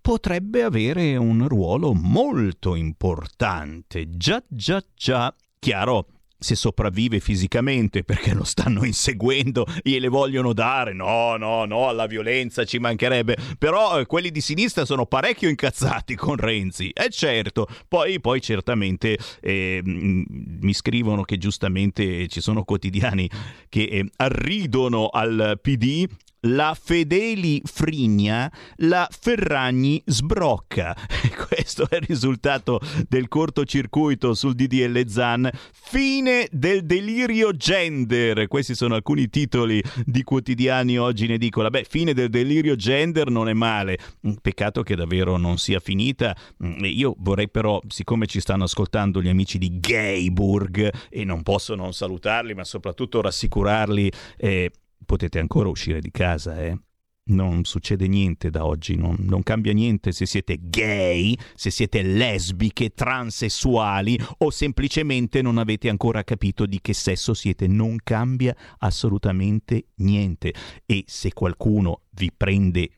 potrebbe 0.00 0.62
avere 0.62 1.16
un 1.16 1.46
ruolo 1.46 1.92
molto 1.92 2.74
importante. 2.74 4.08
Già, 4.16 4.42
già, 4.48 4.82
già 4.94 5.34
Chiaro, 5.62 6.06
se 6.40 6.56
sopravvive 6.56 7.20
fisicamente 7.20 8.02
perché 8.02 8.34
lo 8.34 8.42
stanno 8.42 8.82
inseguendo, 8.84 9.64
gliele 9.84 10.08
vogliono 10.08 10.52
dare. 10.52 10.92
No, 10.92 11.36
no, 11.36 11.64
no, 11.66 11.86
alla 11.86 12.06
violenza 12.06 12.64
ci 12.64 12.80
mancherebbe. 12.80 13.36
Però 13.58 14.00
eh, 14.00 14.06
quelli 14.06 14.32
di 14.32 14.40
sinistra 14.40 14.84
sono 14.84 15.06
parecchio 15.06 15.48
incazzati 15.48 16.16
con 16.16 16.34
Renzi. 16.34 16.90
E 16.90 17.10
certo, 17.10 17.68
poi, 17.86 18.18
poi 18.18 18.40
certamente 18.40 19.16
eh, 19.40 19.80
mi 19.84 20.74
scrivono 20.74 21.22
che 21.22 21.38
giustamente 21.38 22.26
ci 22.26 22.40
sono 22.40 22.64
quotidiani 22.64 23.30
che 23.68 23.82
eh, 23.84 24.10
arridono 24.16 25.10
al 25.10 25.60
PD 25.62 26.08
la 26.42 26.76
Fedeli 26.80 27.60
frigna, 27.64 28.50
la 28.76 29.08
Ferragni 29.10 30.02
sbrocca. 30.06 30.96
Questo 31.48 31.88
è 31.88 31.96
il 31.96 32.02
risultato 32.06 32.80
del 33.08 33.28
cortocircuito 33.28 34.34
sul 34.34 34.54
DDL 34.54 35.06
Zan. 35.06 35.50
Fine 35.72 36.48
del 36.50 36.84
delirio 36.84 37.52
gender. 37.52 38.48
Questi 38.48 38.74
sono 38.74 38.94
alcuni 38.94 39.28
titoli 39.28 39.82
di 40.04 40.22
quotidiani 40.22 40.98
oggi 40.98 41.26
in 41.26 41.32
edicola. 41.32 41.70
Beh, 41.70 41.86
fine 41.88 42.14
del 42.14 42.30
delirio 42.30 42.74
gender 42.76 43.30
non 43.30 43.48
è 43.48 43.52
male. 43.52 43.98
Peccato 44.40 44.82
che 44.82 44.96
davvero 44.96 45.36
non 45.36 45.58
sia 45.58 45.80
finita. 45.80 46.34
Io 46.80 47.14
vorrei 47.18 47.48
però, 47.48 47.80
siccome 47.88 48.26
ci 48.26 48.40
stanno 48.40 48.64
ascoltando 48.64 49.22
gli 49.22 49.28
amici 49.28 49.58
di 49.58 49.78
Gayburg 49.78 50.92
e 51.08 51.24
non 51.24 51.42
posso 51.42 51.74
non 51.74 51.92
salutarli, 51.92 52.54
ma 52.54 52.64
soprattutto 52.64 53.20
rassicurarli, 53.20 54.10
eh, 54.38 54.70
potete 55.04 55.38
ancora 55.38 55.68
uscire 55.68 56.00
di 56.00 56.10
casa, 56.10 56.60
eh? 56.62 56.78
Non 57.24 57.62
succede 57.64 58.08
niente 58.08 58.50
da 58.50 58.66
oggi, 58.66 58.96
non, 58.96 59.14
non, 59.20 59.44
cambia 59.44 59.72
niente 59.72 60.10
se 60.10 60.26
siete 60.26 60.58
gay, 60.60 61.38
se 61.54 61.70
siete 61.70 62.02
lesbiche, 62.02 62.94
transessuali 62.94 64.18
o 64.38 64.50
semplicemente 64.50 65.40
non 65.40 65.58
avete 65.58 65.88
ancora 65.88 66.24
capito 66.24 66.66
di 66.66 66.80
che 66.80 66.92
sesso 66.94 67.32
siete. 67.32 67.68
Non 67.68 67.98
cambia 68.02 68.56
assolutamente 68.78 69.86
niente. 69.96 70.52
E 70.84 71.04
se 71.06 71.32
qualcuno 71.32 72.02
vi 72.10 72.32
prende 72.36 72.90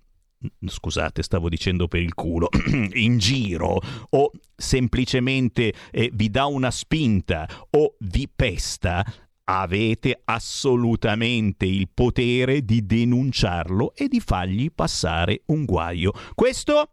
scusate, 0.66 1.22
stavo 1.22 1.48
dicendo 1.48 1.89
per 1.89 2.01
il 2.01 2.14
culo, 2.14 2.48
in 2.94 3.18
giro 3.18 3.81
o 4.10 4.31
semplicemente 4.55 5.72
eh, 5.90 6.10
vi 6.12 6.31
dà 6.31 6.47
una 6.47 6.70
spinta 6.70 7.48
o 7.70 7.97
vi 8.01 8.28
pesta, 8.35 9.05
avete 9.44 10.22
assolutamente 10.24 11.66
il 11.66 11.88
potere 11.92 12.64
di 12.64 12.86
denunciarlo 12.86 13.94
e 13.94 14.08
di 14.08 14.20
fargli 14.20 14.70
passare 14.72 15.42
un 15.46 15.64
guaio. 15.64 16.12
Questo 16.34 16.90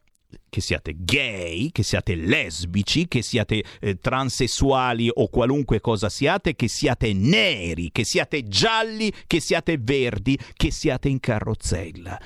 che 0.49 0.61
siate 0.61 0.95
gay, 0.97 1.71
che 1.71 1.83
siate 1.83 2.15
lesbici, 2.15 3.07
che 3.07 3.21
siate 3.21 3.63
eh, 3.79 3.97
transessuali 3.99 5.09
o 5.11 5.27
qualunque 5.29 5.79
cosa 5.81 6.09
siate, 6.09 6.55
che 6.55 6.67
siate 6.67 7.13
neri, 7.13 7.91
che 7.91 8.03
siate 8.03 8.43
gialli, 8.43 9.11
che 9.27 9.39
siate 9.39 9.77
verdi, 9.79 10.37
che 10.53 10.71
siate 10.71 11.09
in 11.09 11.19
carrozzella. 11.19 12.19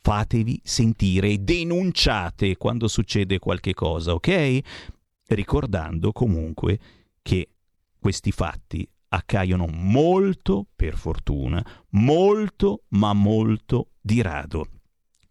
Fatevi 0.00 0.60
sentire 0.64 1.28
e 1.30 1.38
denunciate 1.38 2.56
quando 2.56 2.88
succede 2.88 3.38
qualche 3.38 3.74
cosa, 3.74 4.14
ok? 4.14 4.58
Ricordando 5.28 6.10
comunque 6.12 6.78
che 7.22 7.48
questi 8.00 8.32
fatti 8.32 8.88
accaiono 9.14 9.66
molto, 9.66 10.66
per 10.74 10.96
fortuna, 10.96 11.64
molto, 11.90 12.84
ma 12.90 13.12
molto 13.12 13.90
di 14.00 14.22
rado. 14.22 14.66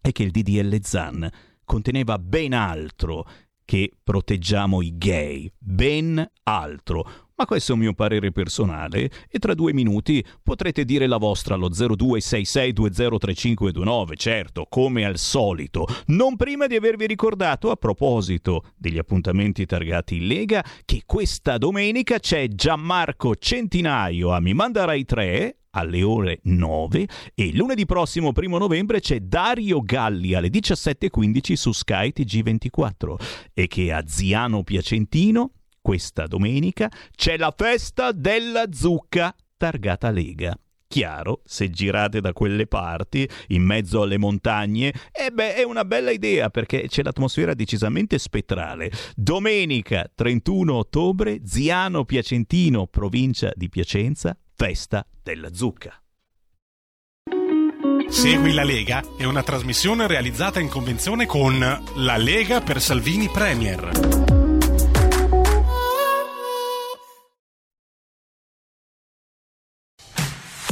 E 0.00 0.12
che 0.12 0.22
il 0.22 0.30
DDL 0.30 0.80
Zan 0.82 1.28
conteneva 1.64 2.18
ben 2.18 2.52
altro 2.52 3.26
che 3.64 3.92
proteggiamo 4.02 4.82
i 4.82 4.96
gay, 4.96 5.50
ben 5.56 6.24
altro. 6.44 7.30
Ma 7.42 7.48
questo 7.48 7.72
è 7.72 7.74
un 7.74 7.80
mio 7.80 7.92
parere 7.92 8.30
personale 8.30 9.10
e 9.28 9.40
tra 9.40 9.54
due 9.54 9.72
minuti 9.72 10.24
potrete 10.44 10.84
dire 10.84 11.08
la 11.08 11.16
vostra 11.16 11.56
allo 11.56 11.70
0266203529, 11.70 14.12
certo, 14.14 14.66
come 14.68 15.04
al 15.04 15.18
solito, 15.18 15.88
non 16.06 16.36
prima 16.36 16.68
di 16.68 16.76
avervi 16.76 17.08
ricordato 17.08 17.72
a 17.72 17.74
proposito 17.74 18.66
degli 18.76 18.96
appuntamenti 18.96 19.66
targati 19.66 20.18
in 20.18 20.28
Lega 20.28 20.64
che 20.84 21.02
questa 21.04 21.58
domenica 21.58 22.20
c'è 22.20 22.46
Gianmarco 22.46 23.34
Centinaio 23.34 24.30
a 24.30 24.38
Mi 24.38 24.54
Mandarai 24.54 25.04
3 25.04 25.56
alle 25.70 26.04
ore 26.04 26.38
9 26.44 27.08
e 27.34 27.50
lunedì 27.54 27.86
prossimo, 27.86 28.30
primo 28.30 28.58
novembre, 28.58 29.00
c'è 29.00 29.18
Dario 29.18 29.80
Galli 29.80 30.34
alle 30.34 30.46
17.15 30.46 31.54
su 31.54 31.72
Sky 31.72 32.12
TG24 32.14 33.14
e 33.52 33.66
che 33.66 33.92
a 33.92 34.04
Ziano 34.06 34.62
Piacentino 34.62 35.50
questa 35.82 36.26
domenica 36.26 36.88
c'è 37.14 37.36
la 37.36 37.52
festa 37.54 38.12
della 38.12 38.66
zucca 38.72 39.34
targata 39.56 40.10
Lega. 40.10 40.56
Chiaro, 40.86 41.40
se 41.44 41.70
girate 41.70 42.20
da 42.20 42.34
quelle 42.34 42.66
parti, 42.66 43.26
in 43.48 43.62
mezzo 43.62 44.02
alle 44.02 44.18
montagne, 44.18 44.88
e 45.10 45.24
eh 45.24 45.30
beh, 45.30 45.54
è 45.54 45.62
una 45.62 45.86
bella 45.86 46.10
idea 46.10 46.50
perché 46.50 46.86
c'è 46.86 47.02
l'atmosfera 47.02 47.54
decisamente 47.54 48.18
spettrale. 48.18 48.90
Domenica 49.16 50.10
31 50.14 50.74
ottobre, 50.74 51.40
Ziano 51.44 52.04
Piacentino, 52.04 52.86
provincia 52.88 53.50
di 53.54 53.70
Piacenza, 53.70 54.36
festa 54.54 55.06
della 55.22 55.54
zucca. 55.54 55.96
Segui 58.08 58.52
la 58.52 58.64
Lega 58.64 59.02
è 59.16 59.24
una 59.24 59.42
trasmissione 59.42 60.06
realizzata 60.06 60.60
in 60.60 60.68
convenzione 60.68 61.24
con 61.24 61.58
La 61.58 62.16
Lega 62.18 62.60
per 62.60 62.82
Salvini 62.82 63.30
Premier. 63.30 64.31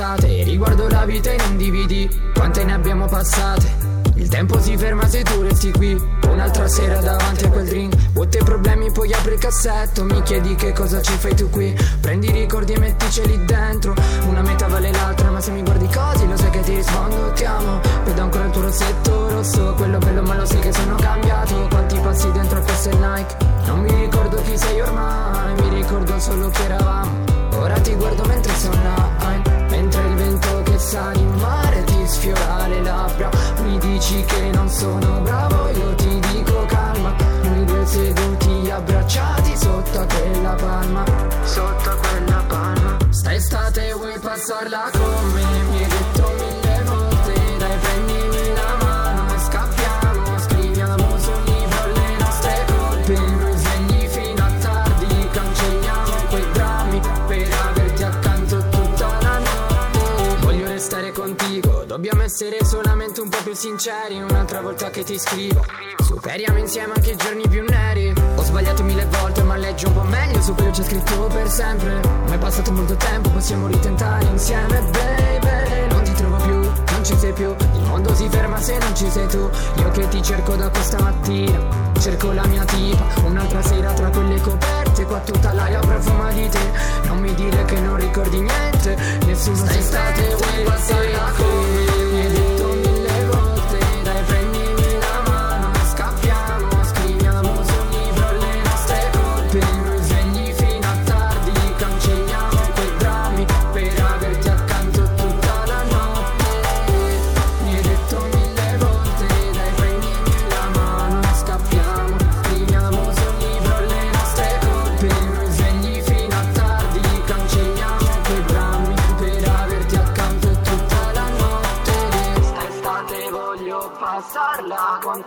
Estate 0.00 0.42
Riguardo 0.44 0.88
la 0.88 1.04
vita 1.04 1.30
in 1.30 1.40
un 1.50 1.56
DVD 1.58 2.32
Quante 2.32 2.64
ne 2.64 2.72
abbiamo 2.72 3.06
passate. 3.06 3.88
Il 4.14 4.28
tempo 4.28 4.60
si 4.60 4.76
ferma 4.76 5.06
se 5.06 5.22
tu 5.22 5.42
resti 5.42 5.70
qui 5.72 5.98
Un'altra 6.26 6.68
sera 6.68 7.00
davanti 7.00 7.44
a 7.44 7.50
quel 7.50 7.66
drink 7.66 8.10
Botte 8.10 8.38
problemi 8.38 8.90
poi 8.90 9.12
apri 9.12 9.34
il 9.34 9.38
cassetto 9.38 10.04
Mi 10.04 10.22
chiedi 10.22 10.54
che 10.54 10.72
cosa 10.72 11.02
ci 11.02 11.12
fai 11.12 11.34
tu 11.34 11.50
qui. 11.50 11.76
Prendi 12.00 12.28
i 12.28 12.32
ricordi 12.32 12.72
e 12.72 12.78
metticeli 12.78 13.44
dentro. 13.44 13.94
Una 14.26 14.40
metà 14.40 14.66
vale 14.68 14.90
l'altra 14.90 15.30
ma 15.30 15.40
se 15.40 15.50
mi 15.50 15.62
guardi 15.62 15.86
così 15.86 16.26
Lo 16.26 16.36
sai 16.36 16.50
che 16.50 16.60
ti 16.60 16.74
rispondo 16.74 17.32
ti 17.32 17.44
amo. 17.44 17.80
Vedo 18.04 18.22
ancora 18.22 18.44
il 18.44 18.50
tuo 18.50 18.62
rossetto 18.62 19.28
rosso 19.28 19.74
Quello 19.74 19.98
bello 19.98 20.22
ma 20.22 20.34
lo 20.34 20.46
sai 20.46 20.60
che 20.60 20.72
sono 20.72 20.96
cambiato. 20.96 21.66
Quanti 21.68 21.98
passi 21.98 22.30
dentro 22.32 22.58
a 22.58 22.62
queste 22.62 22.90
Nike? 22.94 23.36
Non 23.66 23.80
mi 23.80 23.94
ricordo 23.94 24.40
chi 24.42 24.56
sei 24.56 24.80
ormai 24.80 25.54
Mi 25.62 25.68
ricordo 25.76 26.18
solo 26.18 26.48
che 26.48 26.64
eravamo. 26.64 27.28
Ora 27.52 27.78
ti 27.80 27.94
guardo 27.94 28.24
mentre 28.24 28.40
Mentre 28.40 28.52
il 28.52 29.19
vento 30.90 30.96
che 30.96 30.96
sale 30.96 31.18
in 31.18 31.34
mare 31.38 31.84
ti 31.84 32.06
sfiora 32.06 32.66
le 32.66 32.82
labbra. 32.82 33.30
Mi 33.62 33.78
dici 33.78 34.24
che 34.24 34.50
non 34.52 34.68
sono 34.68 35.20
bravo, 35.20 35.68
io 35.68 35.94
ti 35.94 36.20
dico 36.32 36.64
calma. 36.66 37.14
Noi 37.42 37.64
due 37.64 37.86
seduti 37.86 38.70
abbracciati 38.70 39.56
sotto 39.56 40.06
quella 40.06 40.54
palma. 40.54 41.04
Sotto 41.44 41.96
quella 42.00 42.44
palma. 42.46 42.96
Sta 43.10 43.34
estate 43.34 43.92
vuoi 43.92 44.18
passarla 44.18 44.90
con 44.92 45.32
me 45.32 45.59
essere 62.40 62.64
solamente 62.64 63.20
un 63.20 63.28
po' 63.28 63.36
più 63.42 63.52
sinceri 63.52 64.22
Un'altra 64.22 64.62
volta 64.62 64.88
che 64.88 65.02
ti 65.04 65.18
scrivo. 65.18 65.62
Superiamo 66.02 66.58
insieme 66.58 66.94
anche 66.94 67.10
i 67.10 67.16
giorni 67.16 67.46
più 67.46 67.62
neri. 67.68 68.14
Ho 68.36 68.42
sbagliato 68.42 68.82
mille 68.82 69.06
volte 69.20 69.42
ma 69.42 69.56
leggi 69.56 69.84
un 69.84 69.92
po' 69.92 70.04
meglio 70.04 70.40
Su 70.40 70.54
quello 70.54 70.70
c'è 70.70 70.82
scritto 70.82 71.26
per 71.26 71.50
sempre. 71.50 72.00
Ma 72.28 72.34
è 72.34 72.38
passato 72.38 72.72
molto 72.72 72.94
tempo 72.96 73.28
Possiamo 73.28 73.66
ritentare 73.66 74.24
insieme 74.24 74.80
baby. 74.90 75.92
Non 75.92 76.02
ti 76.02 76.12
trovo 76.14 76.36
più, 76.36 76.54
non 76.54 77.04
ci 77.04 77.14
sei 77.18 77.32
più. 77.34 77.54
Il 77.74 77.82
mondo 77.82 78.14
si 78.14 78.26
ferma 78.30 78.58
se 78.58 78.78
non 78.78 78.96
ci 78.96 79.10
sei 79.10 79.26
tu. 79.28 79.50
Io 79.76 79.90
che 79.90 80.08
ti 80.08 80.22
cerco 80.22 80.56
da 80.56 80.70
questa 80.70 80.98
mattina 80.98 81.58
Cerco 82.00 82.32
la 82.32 82.46
mia 82.46 82.64
tipa. 82.64 83.06
Un'altra 83.24 83.60
sera 83.60 83.92
tra 83.92 84.08
quelle 84.08 84.40
coperte 84.40 85.04
Qua 85.04 85.18
tutta 85.18 85.52
l'aria 85.52 85.80
profuma 85.80 86.32
di 86.32 86.48
te. 86.48 86.70
Non 87.04 87.18
mi 87.18 87.34
dire 87.34 87.66
che 87.66 87.78
non 87.80 87.96
ricordi 87.96 88.40
niente 88.40 88.96
Nessuno 89.26 89.56
Stai 89.56 89.82
state 89.82 90.34
vuoi 90.36 90.64
passare 90.64 91.18
come 91.36 91.80
Mi 91.80 91.89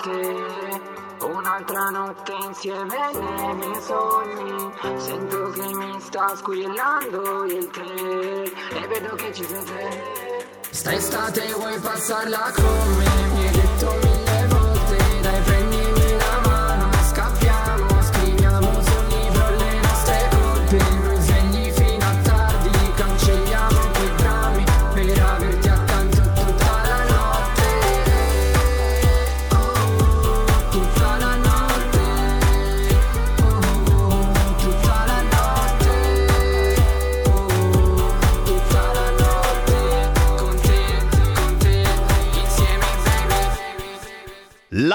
te. 0.03 1.25
Un'altra 1.25 1.89
notte 1.89 2.33
insieme 2.45 3.11
nei 3.13 3.55
miei 3.55 3.81
sogni. 3.81 4.71
Sento 4.97 5.49
che 5.51 5.73
mi 5.73 5.99
sta 6.01 6.35
squillando 6.35 7.45
il 7.45 7.69
tè. 7.69 8.77
E 8.77 8.87
vedo 8.87 9.15
che 9.15 9.33
ci 9.33 9.45
sei 9.45 9.63
te. 9.63 10.47
Sta 10.69 10.93
estate 10.93 11.53
vuoi 11.53 11.79
passarla 11.79 12.51
con 12.53 12.95
me? 12.97 13.27
Mi 13.33 13.47
hai 13.47 13.51
detto 13.53 13.91
mille 14.01 14.22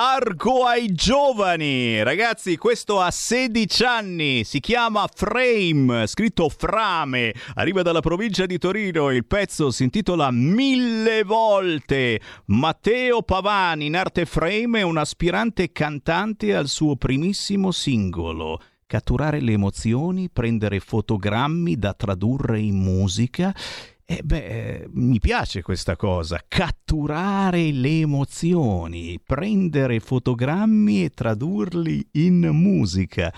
Largo 0.00 0.64
ai 0.64 0.92
giovani, 0.92 2.00
ragazzi, 2.04 2.56
questo 2.56 3.00
ha 3.00 3.10
16 3.10 3.82
anni, 3.82 4.44
si 4.44 4.60
chiama 4.60 5.08
Frame, 5.12 6.06
scritto 6.06 6.48
Frame, 6.48 7.34
arriva 7.54 7.82
dalla 7.82 7.98
provincia 7.98 8.46
di 8.46 8.58
Torino, 8.58 9.10
il 9.10 9.26
pezzo 9.26 9.72
si 9.72 9.82
intitola 9.82 10.30
Mille 10.30 11.24
volte. 11.24 12.20
Matteo 12.44 13.22
Pavani, 13.22 13.86
in 13.86 13.96
arte 13.96 14.24
Frame, 14.24 14.78
è 14.78 14.82
un 14.82 14.98
aspirante 14.98 15.72
cantante 15.72 16.54
al 16.54 16.68
suo 16.68 16.94
primissimo 16.94 17.72
singolo. 17.72 18.60
Catturare 18.86 19.40
le 19.40 19.54
emozioni, 19.54 20.30
prendere 20.30 20.78
fotogrammi 20.78 21.76
da 21.76 21.92
tradurre 21.92 22.60
in 22.60 22.76
musica 22.76 23.52
e 24.10 24.22
beh, 24.24 24.44
eh, 24.46 24.88
mi 24.92 25.18
piace 25.18 25.60
questa 25.60 25.94
cosa, 25.94 26.42
catturare 26.48 27.70
le 27.72 28.00
emozioni, 28.00 29.20
prendere 29.22 30.00
fotogrammi 30.00 31.04
e 31.04 31.10
tradurli 31.10 32.08
in 32.12 32.48
musica. 32.50 33.30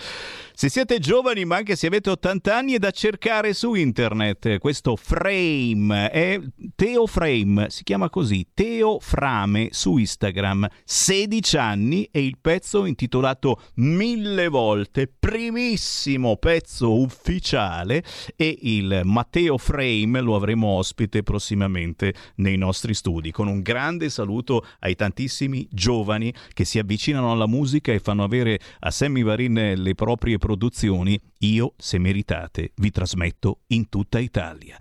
Se 0.55 0.69
siete 0.69 1.01
giovani, 1.01 1.45
ma 1.45 1.57
anche 1.57 1.75
se 1.75 1.89
avete 1.89 2.11
80 2.11 2.57
anni, 2.57 2.75
è 2.75 2.79
da 2.79 2.93
cercare 2.93 3.53
su 3.53 3.75
internet. 3.75 4.59
Questo 4.59 4.95
frame 4.95 6.11
è 6.11 6.39
Teo 6.77 7.07
Frame, 7.07 7.71
si 7.71 7.83
chiama 7.83 8.09
così, 8.11 8.47
Teo 8.55 9.01
Frame 9.01 9.71
su 9.73 9.97
Instagram. 9.97 10.69
16 10.85 11.57
anni 11.57 12.09
e 12.13 12.23
il 12.23 12.37
pezzo 12.41 12.85
intitolato 12.85 13.61
Mille 13.77 14.49
volte, 14.49 15.09
primissimo 15.09 16.37
pezzo 16.37 17.01
ufficiale 17.01 18.05
e 18.37 18.57
il 18.61 19.01
Matteo 19.05 19.57
Frame 19.57 20.21
lo 20.21 20.37
avremo 20.37 20.60
ospite 20.69 21.23
prossimamente 21.23 22.15
nei 22.37 22.57
nostri 22.57 22.95
studi 22.95 23.31
con 23.31 23.49
un 23.49 23.61
grande 23.61 24.11
saluto 24.11 24.67
ai 24.81 24.95
tantissimi 24.95 25.67
giovani 25.71 26.33
che 26.53 26.65
si 26.65 26.79
avvicinano 26.79 27.33
alla 27.33 27.47
musica 27.47 27.93
e 27.93 28.01
fanno 28.01 28.25
avere 28.25 28.59
a 28.81 28.91
Sammy 28.91 29.23
Varin 29.23 29.75
le 29.77 29.95
proprie 29.95 30.39
produzioni. 30.39 31.19
Io, 31.39 31.75
se 31.77 31.99
meritate, 31.99 32.73
vi 32.77 32.91
trasmetto 32.91 33.61
in 33.69 33.89
tutta 33.89 34.19
Italia. 34.19 34.77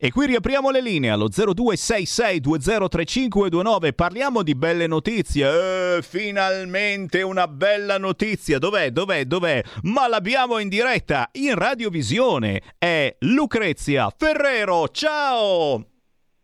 E 0.00 0.12
qui 0.12 0.26
riapriamo 0.26 0.70
le 0.70 0.80
linee 0.80 1.10
allo 1.10 1.28
0266203529. 1.28 3.94
Parliamo 3.94 4.44
di 4.44 4.54
belle 4.54 4.86
notizie. 4.86 5.96
Eh, 5.96 6.02
finalmente 6.02 7.22
una 7.22 7.48
bella 7.48 7.98
notizia. 7.98 8.60
Dov'è? 8.60 8.92
Dov'è? 8.92 9.24
Dov'è? 9.24 9.60
Ma 9.82 10.06
l'abbiamo 10.06 10.58
in 10.58 10.68
diretta 10.68 11.28
in 11.32 11.56
radiovisione. 11.56 12.62
È 12.78 13.16
Lucrezia 13.22 14.08
Ferrero. 14.16 14.88
Ciao! 14.90 15.84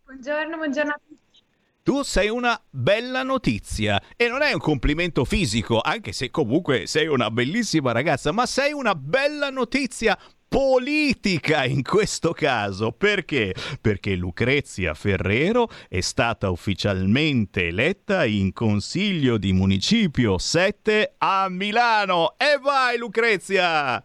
Buongiorno, 0.02 0.56
buongiorno 0.56 0.90
a 0.90 1.01
tutti. 1.06 1.43
Tu 1.85 2.02
sei 2.02 2.31
una 2.31 2.60
bella 2.70 3.22
notizia 3.22 4.02
e 4.16 4.26
non 4.26 4.43
è 4.43 4.52
un 4.52 4.59
complimento 4.59 5.24
fisico, 5.26 5.81
anche 5.81 6.12
se 6.12 6.31
comunque 6.31 6.86
sei 6.86 7.06
una 7.06 7.31
bellissima 7.31 7.93
ragazza, 7.93 8.32
ma 8.32 8.47
sei 8.47 8.72
una 8.72 8.94
bella 8.94 9.51
notizia 9.51 10.18
politica 10.48 11.64
in 11.64 11.82
questo 11.82 12.32
caso. 12.32 12.92
Perché? 12.92 13.54
Perché 13.80 14.14
Lucrezia 14.14 14.94
Ferrero 14.94 15.68
è 15.88 16.00
stata 16.00 16.50
ufficialmente 16.50 17.68
eletta 17.68 18.24
in 18.24 18.52
Consiglio 18.52 19.38
di 19.38 19.52
Municipio 19.52 20.38
7 20.38 21.14
a 21.18 21.48
Milano. 21.48 22.34
E 22.36 22.58
vai 22.60 22.98
Lucrezia! 22.98 24.04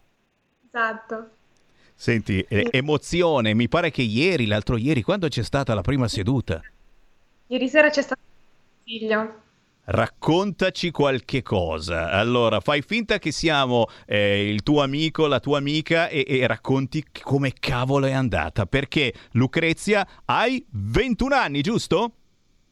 Esatto. 0.66 1.30
Senti, 1.96 2.40
eh, 2.48 2.70
emozione, 2.72 3.54
mi 3.54 3.68
pare 3.68 3.92
che 3.92 4.04
ieri, 4.04 4.46
l'altro 4.46 4.78
ieri, 4.78 5.02
quando 5.02 5.28
c'è 5.28 5.44
stata 5.44 5.74
la 5.74 5.82
prima 5.82 6.08
seduta? 6.08 6.62
Ieri 7.48 7.68
sera 7.68 7.90
c'è 7.90 8.02
stato 8.02 8.22
un 8.22 8.84
consiglio. 8.86 9.42
Raccontaci 9.92 10.92
qualche 10.92 11.42
cosa. 11.42 12.12
Allora, 12.12 12.60
fai 12.60 12.84
finta 12.84 13.18
che 13.18 13.32
siamo 13.32 13.88
eh, 14.06 14.48
il 14.48 14.62
tuo 14.62 14.84
amico, 14.84 15.26
la 15.26 15.40
tua 15.40 15.58
amica 15.58 16.10
e, 16.10 16.26
e 16.28 16.46
racconti 16.46 17.04
come 17.24 17.54
cavolo 17.60 18.06
è 18.06 18.12
andata. 18.12 18.68
Perché 18.68 19.12
Lucrezia 19.32 20.08
hai 20.26 20.64
21 20.70 21.34
anni, 21.34 21.62
giusto? 21.62 22.12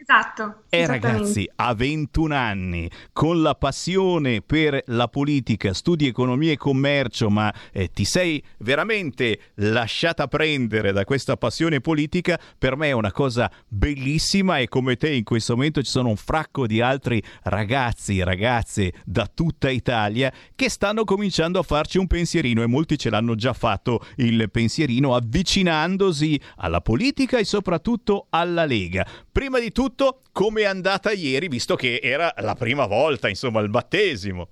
Esatto. 0.09 0.63
E 0.69 0.85
ragazzi, 0.85 1.49
a 1.55 1.73
21 1.73 2.33
anni, 2.33 2.89
con 3.11 3.41
la 3.41 3.55
passione 3.55 4.41
per 4.41 4.81
la 4.85 5.09
politica, 5.09 5.73
studi 5.73 6.07
economia 6.07 6.53
e 6.53 6.57
commercio, 6.57 7.29
ma 7.29 7.53
eh, 7.73 7.91
ti 7.91 8.05
sei 8.05 8.41
veramente 8.59 9.51
lasciata 9.55 10.27
prendere 10.27 10.93
da 10.93 11.03
questa 11.03 11.35
passione 11.35 11.81
politica, 11.81 12.39
per 12.57 12.77
me 12.77 12.87
è 12.87 12.91
una 12.93 13.11
cosa 13.11 13.51
bellissima 13.67 14.59
e 14.59 14.69
come 14.69 14.95
te 14.95 15.09
in 15.09 15.25
questo 15.25 15.57
momento 15.57 15.81
ci 15.81 15.91
sono 15.91 16.07
un 16.07 16.15
fracco 16.15 16.67
di 16.67 16.79
altri 16.79 17.21
ragazzi 17.43 18.19
e 18.19 18.23
ragazze 18.23 18.93
da 19.03 19.27
tutta 19.27 19.69
Italia 19.69 20.31
che 20.55 20.69
stanno 20.69 21.03
cominciando 21.03 21.59
a 21.59 21.63
farci 21.63 21.97
un 21.97 22.07
pensierino 22.07 22.61
e 22.61 22.67
molti 22.67 22.97
ce 22.97 23.09
l'hanno 23.09 23.35
già 23.35 23.51
fatto 23.51 24.05
il 24.17 24.49
pensierino 24.49 25.15
avvicinandosi 25.15 26.39
alla 26.57 26.79
politica 26.79 27.39
e 27.39 27.43
soprattutto 27.43 28.27
alla 28.29 28.63
Lega. 28.63 29.05
Prima 29.37 29.59
di 29.59 29.71
tutto, 29.71 30.21
come 30.31 30.61
è 30.61 30.65
andata 30.65 31.11
ieri, 31.11 31.47
visto 31.47 31.75
che 31.75 31.99
era 32.01 32.33
la 32.37 32.55
prima 32.55 32.87
volta, 32.87 33.29
insomma, 33.29 33.59
il 33.59 33.69
battesimo? 33.69 34.49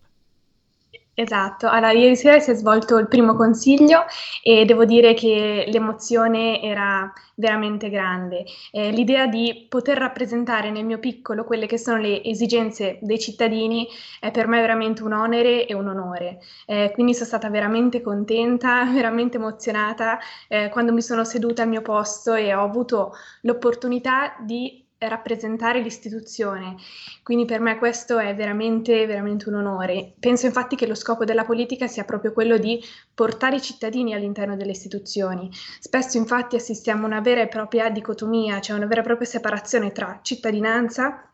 Esatto, 1.18 1.70
allora 1.70 1.94
ieri 1.94 2.16
sera 2.18 2.40
si 2.40 2.52
è 2.52 2.54
svolto 2.56 2.98
il 2.98 3.08
primo 3.08 3.36
consiglio 3.36 4.04
e 4.44 4.66
devo 4.66 4.84
dire 4.84 5.14
che 5.14 5.64
l'emozione 5.70 6.62
era 6.62 7.12
veramente 7.36 7.90
grande. 7.90 8.44
Eh, 8.72 8.92
l'idea 8.92 9.26
di 9.26 9.66
poter 9.70 9.98
rappresentare 9.98 10.72
nel 10.72 10.84
mio 10.84 11.00
piccolo 11.00 11.46
quelle 11.46 11.68
che 11.68 11.78
sono 11.78 12.00
le 12.02 12.22
esigenze 12.22 12.98
dei 13.02 13.18
cittadini 13.18 13.88
è 14.20 14.30
per 14.32 14.48
me 14.48 14.60
veramente 14.60 15.04
un 15.04 15.14
onere 15.14 15.66
e 15.66 15.74
un 15.74 15.88
onore. 15.88 16.40
Eh, 16.66 16.92
quindi 16.94 17.14
sono 17.14 17.28
stata 17.28 17.50
veramente 17.50 18.02
contenta, 18.02 18.84
veramente 18.92 19.38
emozionata 19.38 20.20
eh, 20.50 20.68
quando 20.70 20.92
mi 20.92 21.02
sono 21.02 21.24
seduta 21.24 21.62
al 21.62 21.70
mio 21.70 21.82
posto 21.82 22.34
e 22.34 22.54
ho 22.54 22.62
avuto 22.62 23.14
l'opportunità 23.42 24.36
di 24.42 24.85
rappresentare 25.08 25.82
l'istituzione. 25.82 26.76
Quindi 27.24 27.46
per 27.46 27.60
me 27.60 27.78
questo 27.78 28.18
è 28.18 28.34
veramente, 28.36 29.06
veramente 29.06 29.50
un 29.50 29.56
onore. 29.56 30.14
Penso 30.20 30.46
infatti 30.46 30.76
che 30.76 30.88
lo 30.88 30.96
scopo 30.96 31.26
della 31.26 31.44
politica 31.44 31.88
sia 31.88 32.04
proprio 32.04 32.34
quello 32.34 32.58
di 32.58 32.84
portare 33.14 33.58
i 33.58 33.62
cittadini 33.62 34.14
all'interno 34.14 34.56
delle 34.56 34.72
istituzioni. 34.72 35.50
Spesso 35.80 36.18
infatti 36.18 36.56
assistiamo 36.56 37.04
a 37.04 37.08
una 37.08 37.22
vera 37.22 37.42
e 37.42 37.48
propria 37.48 37.90
dicotomia, 37.90 38.60
cioè 38.60 38.78
una 38.78 38.88
vera 38.88 39.02
e 39.02 39.06
propria 39.06 39.28
separazione 39.28 39.92
tra 39.92 40.20
cittadinanza 40.22 41.30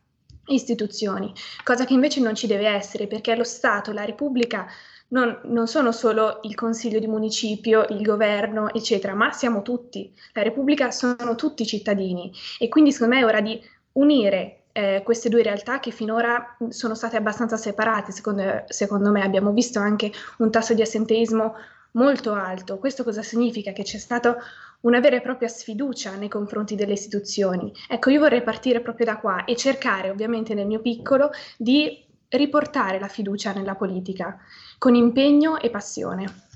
e 0.46 0.54
istituzioni, 0.54 1.34
cosa 1.64 1.86
che 1.86 1.94
invece 1.94 2.20
non 2.20 2.36
ci 2.36 2.48
deve 2.48 2.68
essere 2.68 3.08
perché 3.08 3.36
lo 3.36 3.44
Stato, 3.44 3.92
la 3.92 4.06
Repubblica 4.06 4.68
non, 5.12 5.40
non, 5.46 5.68
sono 5.68 5.92
solo 5.92 6.40
il 6.44 6.56
consiglio 6.56 7.00
di 7.00 7.08
municipio, 7.08 7.86
il 7.90 8.02
governo, 8.02 8.74
eccetera, 8.74 9.14
ma 9.14 9.32
siamo 9.32 9.62
tutti. 9.62 10.14
La 10.34 10.42
Repubblica 10.42 10.92
sono 10.92 11.36
tutti 11.36 11.66
cittadini 11.66 12.32
e 12.60 12.70
quindi 12.70 12.92
secondo 12.92 13.16
me 13.16 13.22
è 13.22 13.26
ora 13.26 13.42
di 13.42 13.62
unire 13.94 14.64
eh, 14.72 15.02
queste 15.04 15.30
due 15.30 15.44
realtà 15.44 15.80
che 15.80 15.92
finora 15.92 16.56
sono 16.70 16.96
state 16.96 17.18
abbastanza 17.18 17.58
separate, 17.58 18.12
secondo, 18.12 18.64
secondo 18.68 19.12
me. 19.12 19.24
Abbiamo 19.24 19.52
visto 19.52 19.80
anche 19.80 20.12
un 20.38 20.50
tasso 20.50 20.74
di 20.74 20.82
assenteismo 20.82 21.56
molto 21.92 22.32
alto. 22.34 22.78
Questo 22.78 23.04
cosa 23.04 23.22
significa? 23.22 23.74
Che 23.74 23.84
c'è 23.84 23.98
stata 23.98 24.38
una 24.82 25.00
vera 25.00 25.18
e 25.18 25.22
propria 25.22 25.50
sfiducia 25.50 26.16
nei 26.16 26.30
confronti 26.30 26.76
delle 26.76 26.94
istituzioni. 26.94 27.72
Ecco, 27.90 28.10
io 28.10 28.20
vorrei 28.20 28.44
partire 28.44 28.80
proprio 28.80 29.08
da 29.08 29.18
qua 29.18 29.44
e 29.44 29.56
cercare, 29.56 30.10
ovviamente 30.10 30.54
nel 30.54 30.68
mio 30.68 30.80
piccolo, 30.80 31.32
di 31.58 32.10
riportare 32.32 33.00
la 33.00 33.08
fiducia 33.08 33.54
nella 33.54 33.76
politica 33.76 34.38
con 34.78 34.96
impegno 34.96 35.60
e 35.60 35.70
passione. 35.70 36.50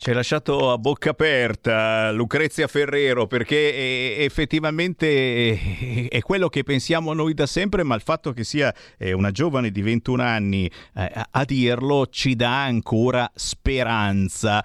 Ci 0.00 0.10
hai 0.10 0.14
lasciato 0.14 0.70
a 0.70 0.78
bocca 0.78 1.10
aperta 1.10 2.12
Lucrezia 2.12 2.68
Ferrero 2.68 3.26
perché 3.26 4.18
effettivamente 4.18 6.08
è 6.08 6.20
quello 6.20 6.48
che 6.48 6.62
pensiamo 6.62 7.12
noi 7.14 7.34
da 7.34 7.46
sempre, 7.46 7.82
ma 7.82 7.96
il 7.96 8.02
fatto 8.02 8.32
che 8.32 8.44
sia 8.44 8.72
una 9.00 9.32
giovane 9.32 9.72
di 9.72 9.82
21 9.82 10.22
anni 10.22 10.70
a 10.92 11.44
dirlo 11.44 12.06
ci 12.06 12.36
dà 12.36 12.62
ancora 12.62 13.28
speranza. 13.34 14.64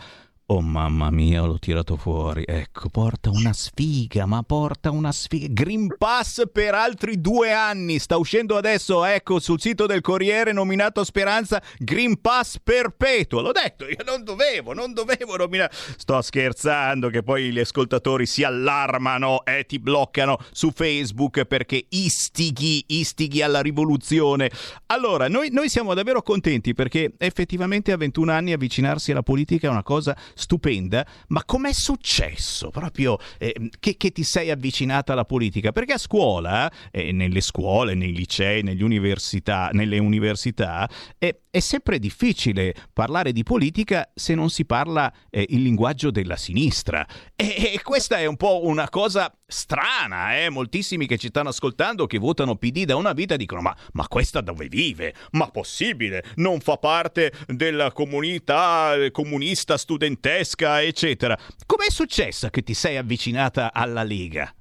Oh 0.56 0.62
mamma 0.62 1.10
mia, 1.10 1.42
l'ho 1.42 1.58
tirato 1.58 1.98
fuori. 1.98 2.44
Ecco, 2.46 2.88
porta 2.90 3.32
una 3.32 3.54
sfiga, 3.54 4.28
ma 4.28 4.44
porta 4.44 4.92
una 4.92 5.12
sfiga. 5.12 5.48
Green 5.50 5.96
Pass 5.98 6.44
per 6.52 6.76
altri 6.76 7.20
due 7.20 7.52
anni. 7.52 7.98
Sta 7.98 8.18
uscendo 8.18 8.56
adesso, 8.56 9.04
ecco, 9.04 9.40
sul 9.40 9.60
sito 9.60 9.88
del 9.88 10.02
Corriere 10.02 10.52
nominato 10.52 11.04
Speranza 11.04 11.60
Green 11.80 12.22
Pass 12.22 12.60
perpetuo. 12.64 13.42
L'ho 13.42 13.52
detto, 13.52 13.86
io 13.86 14.04
non 14.06 14.24
dovevo, 14.24 14.74
non 14.74 14.94
dovevo 14.94 15.38
nominare. 15.38 15.72
Sto 15.98 16.22
scherzando 16.22 17.10
che 17.10 17.24
poi 17.24 17.52
gli 17.52 17.60
ascoltatori 17.60 18.28
si 18.28 18.44
allarmano 18.44 19.46
e 19.46 19.66
ti 19.66 19.80
bloccano 19.80 20.38
su 20.52 20.70
Facebook 20.70 21.46
perché 21.46 21.84
istighi, 21.90 22.84
istighi 22.90 23.42
alla 23.42 23.62
rivoluzione. 23.62 24.52
Allora, 24.86 25.28
noi, 25.28 25.50
noi 25.50 25.68
siamo 25.68 25.96
davvero 25.96 26.22
contenti 26.22 26.76
perché 26.76 27.12
effettivamente 27.18 27.92
a 27.92 27.98
21 27.98 28.32
anni 28.32 28.54
avvicinarsi 28.54 29.10
alla 29.10 29.24
politica 29.24 29.66
è 29.66 29.72
una 29.72 29.82
cosa 29.82 30.16
stupenda, 30.44 31.06
ma 31.28 31.44
com'è 31.46 31.72
successo 31.72 32.70
proprio 32.70 33.18
eh, 33.38 33.70
che, 33.80 33.96
che, 33.96 34.12
ti 34.12 34.24
sei 34.24 34.52
avvicinata 34.52 35.14
alla 35.14 35.26
politica? 35.26 35.72
Perché 35.72 35.94
a 35.94 35.98
scuola, 35.98 36.72
eh, 36.92 37.12
nelle 37.12 37.42
scuole, 37.42 37.96
nei 37.96 38.14
licei, 38.14 38.62
università, 38.82 39.70
nelle 39.72 40.00
università, 40.00 40.90
eh, 41.18 41.40
è 41.50 41.60
sempre 41.60 42.00
difficile 42.00 42.74
parlare 42.92 43.32
di 43.32 43.44
politica 43.44 44.12
se 44.14 44.34
non 44.36 44.50
si 44.50 44.66
parla 44.66 45.12
eh, 45.30 45.46
il 45.50 45.62
linguaggio 45.62 46.12
della 46.12 46.36
sinistra. 46.36 47.08
E, 47.36 47.72
e, 47.74 47.82
questa 47.82 48.18
è 48.18 48.26
un 48.26 48.36
po' 48.36 48.66
una 48.66 48.90
cosa 48.90 49.32
strana, 49.46 50.38
eh? 50.40 50.50
moltissimi 50.50 51.06
che 51.06 51.18
ci 51.18 51.28
stanno 51.28 51.50
ascoltando, 51.50 52.08
che 52.08 52.18
votano 52.18 52.56
PD 52.56 52.86
da 52.86 52.96
una 52.96 53.14
vita, 53.14 53.36
dicono 53.36 53.62
ma, 53.62 53.76
ma 53.94 54.08
questa 54.08 54.42
dove 54.42 54.68
vive? 54.68 55.14
Ma 55.32 55.48
possibile? 55.48 56.24
Non 56.36 56.60
fa 56.60 56.78
parte 56.78 57.32
della 57.48 57.92
comunità 57.92 58.96
comunista 59.12 59.78
studentesca, 60.24 60.82
eccetera. 60.82 61.38
Com'è 61.66 61.90
successa 61.90 62.50
che 62.50 62.64
ti 62.64 62.74
sei 62.74 62.96
avvicinata 62.96 63.74
alla 63.74 64.04
Lega? 64.04 64.54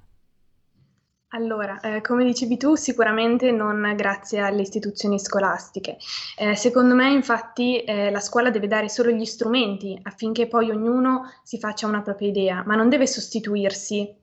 Allora, 1.29 1.79
eh, 1.79 2.01
come 2.01 2.25
dicevi 2.25 2.57
tu, 2.57 2.75
sicuramente 2.75 3.49
non 3.51 3.93
grazie 3.95 4.39
alle 4.39 4.61
istituzioni 4.61 5.17
scolastiche. 5.17 5.97
Eh, 6.37 6.55
secondo 6.55 6.93
me, 6.93 7.11
infatti, 7.11 7.81
eh, 7.83 8.11
la 8.11 8.19
scuola 8.19 8.51
deve 8.51 8.67
dare 8.67 8.89
solo 8.89 9.09
gli 9.09 9.25
strumenti 9.25 9.97
affinché 10.03 10.47
poi 10.47 10.69
ognuno 10.69 11.31
si 11.43 11.57
faccia 11.57 11.87
una 11.87 12.01
propria 12.01 12.27
idea, 12.27 12.63
ma 12.65 12.75
non 12.75 12.89
deve 12.89 13.07
sostituirsi 13.07 14.01
eh, 14.01 14.15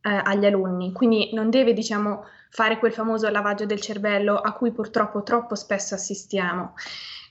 agli 0.00 0.46
alunni, 0.46 0.92
quindi 0.92 1.30
non 1.34 1.50
deve, 1.50 1.74
diciamo, 1.74 2.24
fare 2.50 2.78
quel 2.78 2.92
famoso 2.92 3.28
lavaggio 3.28 3.66
del 3.66 3.80
cervello 3.80 4.36
a 4.36 4.52
cui 4.52 4.70
purtroppo 4.70 5.22
troppo 5.22 5.56
spesso 5.56 5.94
assistiamo. 5.94 6.74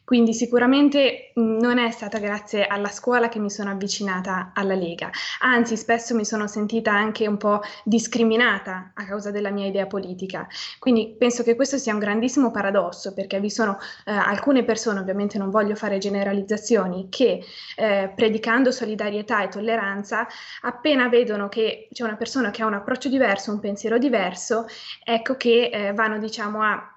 Quindi 0.03 0.33
sicuramente 0.33 1.31
non 1.35 1.77
è 1.77 1.89
stata 1.91 2.19
grazie 2.19 2.67
alla 2.67 2.89
scuola 2.89 3.29
che 3.29 3.39
mi 3.39 3.49
sono 3.49 3.71
avvicinata 3.71 4.51
alla 4.53 4.75
Lega, 4.75 5.09
anzi 5.39 5.77
spesso 5.77 6.13
mi 6.13 6.25
sono 6.25 6.45
sentita 6.47 6.91
anche 6.91 7.25
un 7.25 7.37
po' 7.37 7.61
discriminata 7.85 8.91
a 8.93 9.05
causa 9.05 9.31
della 9.31 9.49
mia 9.49 9.65
idea 9.65 9.87
politica. 9.87 10.45
Quindi 10.77 11.15
penso 11.17 11.41
che 11.43 11.55
questo 11.55 11.77
sia 11.77 11.93
un 11.93 11.99
grandissimo 11.99 12.51
paradosso 12.51 13.13
perché 13.13 13.39
vi 13.39 13.49
sono 13.49 13.77
eh, 14.05 14.11
alcune 14.11 14.65
persone, 14.65 14.99
ovviamente 14.99 15.37
non 15.37 15.49
voglio 15.49 15.75
fare 15.75 15.97
generalizzazioni, 15.99 17.07
che 17.09 17.43
eh, 17.77 18.11
predicando 18.13 18.71
solidarietà 18.71 19.41
e 19.41 19.47
tolleranza, 19.47 20.27
appena 20.61 21.07
vedono 21.07 21.47
che 21.47 21.87
c'è 21.91 22.03
una 22.03 22.17
persona 22.17 22.51
che 22.51 22.61
ha 22.61 22.65
un 22.65 22.73
approccio 22.73 23.07
diverso, 23.07 23.51
un 23.51 23.59
pensiero 23.59 23.97
diverso, 23.97 24.65
ecco 25.03 25.37
che 25.37 25.69
eh, 25.71 25.93
vanno 25.93 26.17
diciamo 26.19 26.61
a 26.61 26.92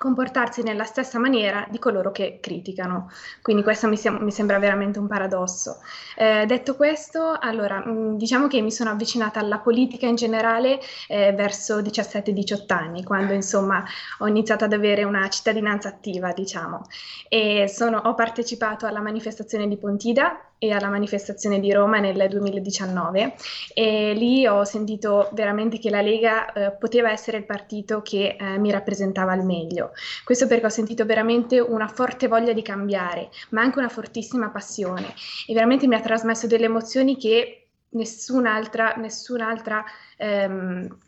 comportarsi 0.00 0.62
nella 0.62 0.84
stessa 0.84 1.18
maniera 1.18 1.66
di 1.68 1.78
coloro 1.78 2.10
che 2.10 2.38
criticano. 2.40 3.10
Quindi 3.42 3.62
questo 3.62 3.86
mi, 3.86 3.98
sia, 3.98 4.10
mi 4.10 4.30
sembra 4.30 4.58
veramente 4.58 4.98
un 4.98 5.06
paradosso. 5.06 5.82
Eh, 6.16 6.46
detto 6.46 6.74
questo, 6.74 7.36
allora, 7.38 7.84
mm, 7.86 8.16
diciamo 8.16 8.46
che 8.46 8.62
mi 8.62 8.72
sono 8.72 8.88
avvicinata 8.88 9.40
alla 9.40 9.58
politica 9.58 10.06
in 10.06 10.14
generale 10.14 10.80
eh, 11.06 11.34
verso 11.34 11.82
17-18 11.82 12.72
anni, 12.72 13.04
quando 13.04 13.34
insomma 13.34 13.84
ho 14.20 14.26
iniziato 14.26 14.64
ad 14.64 14.72
avere 14.72 15.04
una 15.04 15.28
cittadinanza 15.28 15.88
attiva, 15.90 16.32
diciamo. 16.32 16.86
E 17.28 17.68
sono, 17.68 17.98
ho 17.98 18.14
partecipato 18.14 18.86
alla 18.86 19.02
manifestazione 19.02 19.68
di 19.68 19.76
Pontida 19.76 20.49
e 20.62 20.72
alla 20.72 20.90
manifestazione 20.90 21.58
di 21.58 21.72
Roma 21.72 22.00
nel 22.00 22.28
2019 22.28 23.34
e 23.72 24.12
lì 24.12 24.46
ho 24.46 24.62
sentito 24.64 25.30
veramente 25.32 25.78
che 25.78 25.88
la 25.88 26.02
Lega 26.02 26.52
eh, 26.52 26.72
poteva 26.72 27.10
essere 27.10 27.38
il 27.38 27.46
partito 27.46 28.02
che 28.02 28.36
eh, 28.38 28.58
mi 28.58 28.70
rappresentava 28.70 29.32
al 29.32 29.42
meglio. 29.42 29.92
Questo 30.22 30.46
perché 30.46 30.66
ho 30.66 30.70
sentito 30.70 31.06
veramente 31.06 31.58
una 31.58 31.88
forte 31.88 32.28
voglia 32.28 32.52
di 32.52 32.60
cambiare, 32.60 33.30
ma 33.50 33.62
anche 33.62 33.78
una 33.78 33.88
fortissima 33.88 34.50
passione 34.50 35.14
e 35.46 35.54
veramente 35.54 35.86
mi 35.86 35.94
ha 35.94 36.00
trasmesso 36.00 36.46
delle 36.46 36.66
emozioni 36.66 37.16
che 37.16 37.68
nessun'altra, 37.92 38.96
nessun'altra 38.98 39.82
ehm, 40.18 40.98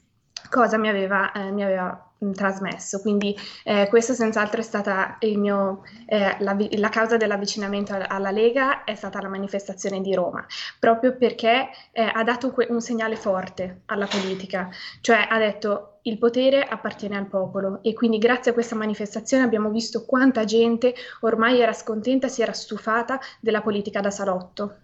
cosa 0.48 0.78
mi 0.78 0.88
aveva, 0.88 1.30
eh, 1.32 1.50
mi 1.50 1.62
aveva 1.62 2.11
trasmesso. 2.30 3.00
Quindi 3.00 3.36
eh, 3.64 3.88
questa 3.88 4.14
senz'altro 4.14 4.60
è 4.60 4.64
stata 4.64 5.18
mio, 5.34 5.82
eh, 6.06 6.36
la, 6.38 6.56
la, 6.70 6.88
causa 6.88 7.16
dell'avvicinamento 7.16 7.96
alla 8.06 8.30
Lega 8.30 8.84
è 8.84 8.94
stata 8.94 9.20
la 9.20 9.28
manifestazione 9.28 10.00
di 10.00 10.14
Roma, 10.14 10.46
proprio 10.78 11.16
perché 11.16 11.70
eh, 11.90 12.02
ha 12.02 12.22
dato 12.22 12.54
un 12.68 12.80
segnale 12.80 13.16
forte 13.16 13.82
alla 13.86 14.06
politica, 14.06 14.68
cioè 15.00 15.26
ha 15.28 15.38
detto 15.38 15.98
il 16.02 16.18
potere 16.18 16.62
appartiene 16.62 17.16
al 17.16 17.26
popolo 17.26 17.80
e 17.82 17.92
quindi 17.92 18.18
grazie 18.18 18.50
a 18.50 18.54
questa 18.54 18.74
manifestazione 18.74 19.44
abbiamo 19.44 19.70
visto 19.70 20.04
quanta 20.04 20.44
gente 20.44 20.94
ormai 21.20 21.60
era 21.60 21.72
scontenta, 21.72 22.28
si 22.28 22.42
era 22.42 22.52
stufata 22.52 23.20
della 23.40 23.62
politica 23.62 24.00
da 24.00 24.10
salotto. 24.10 24.76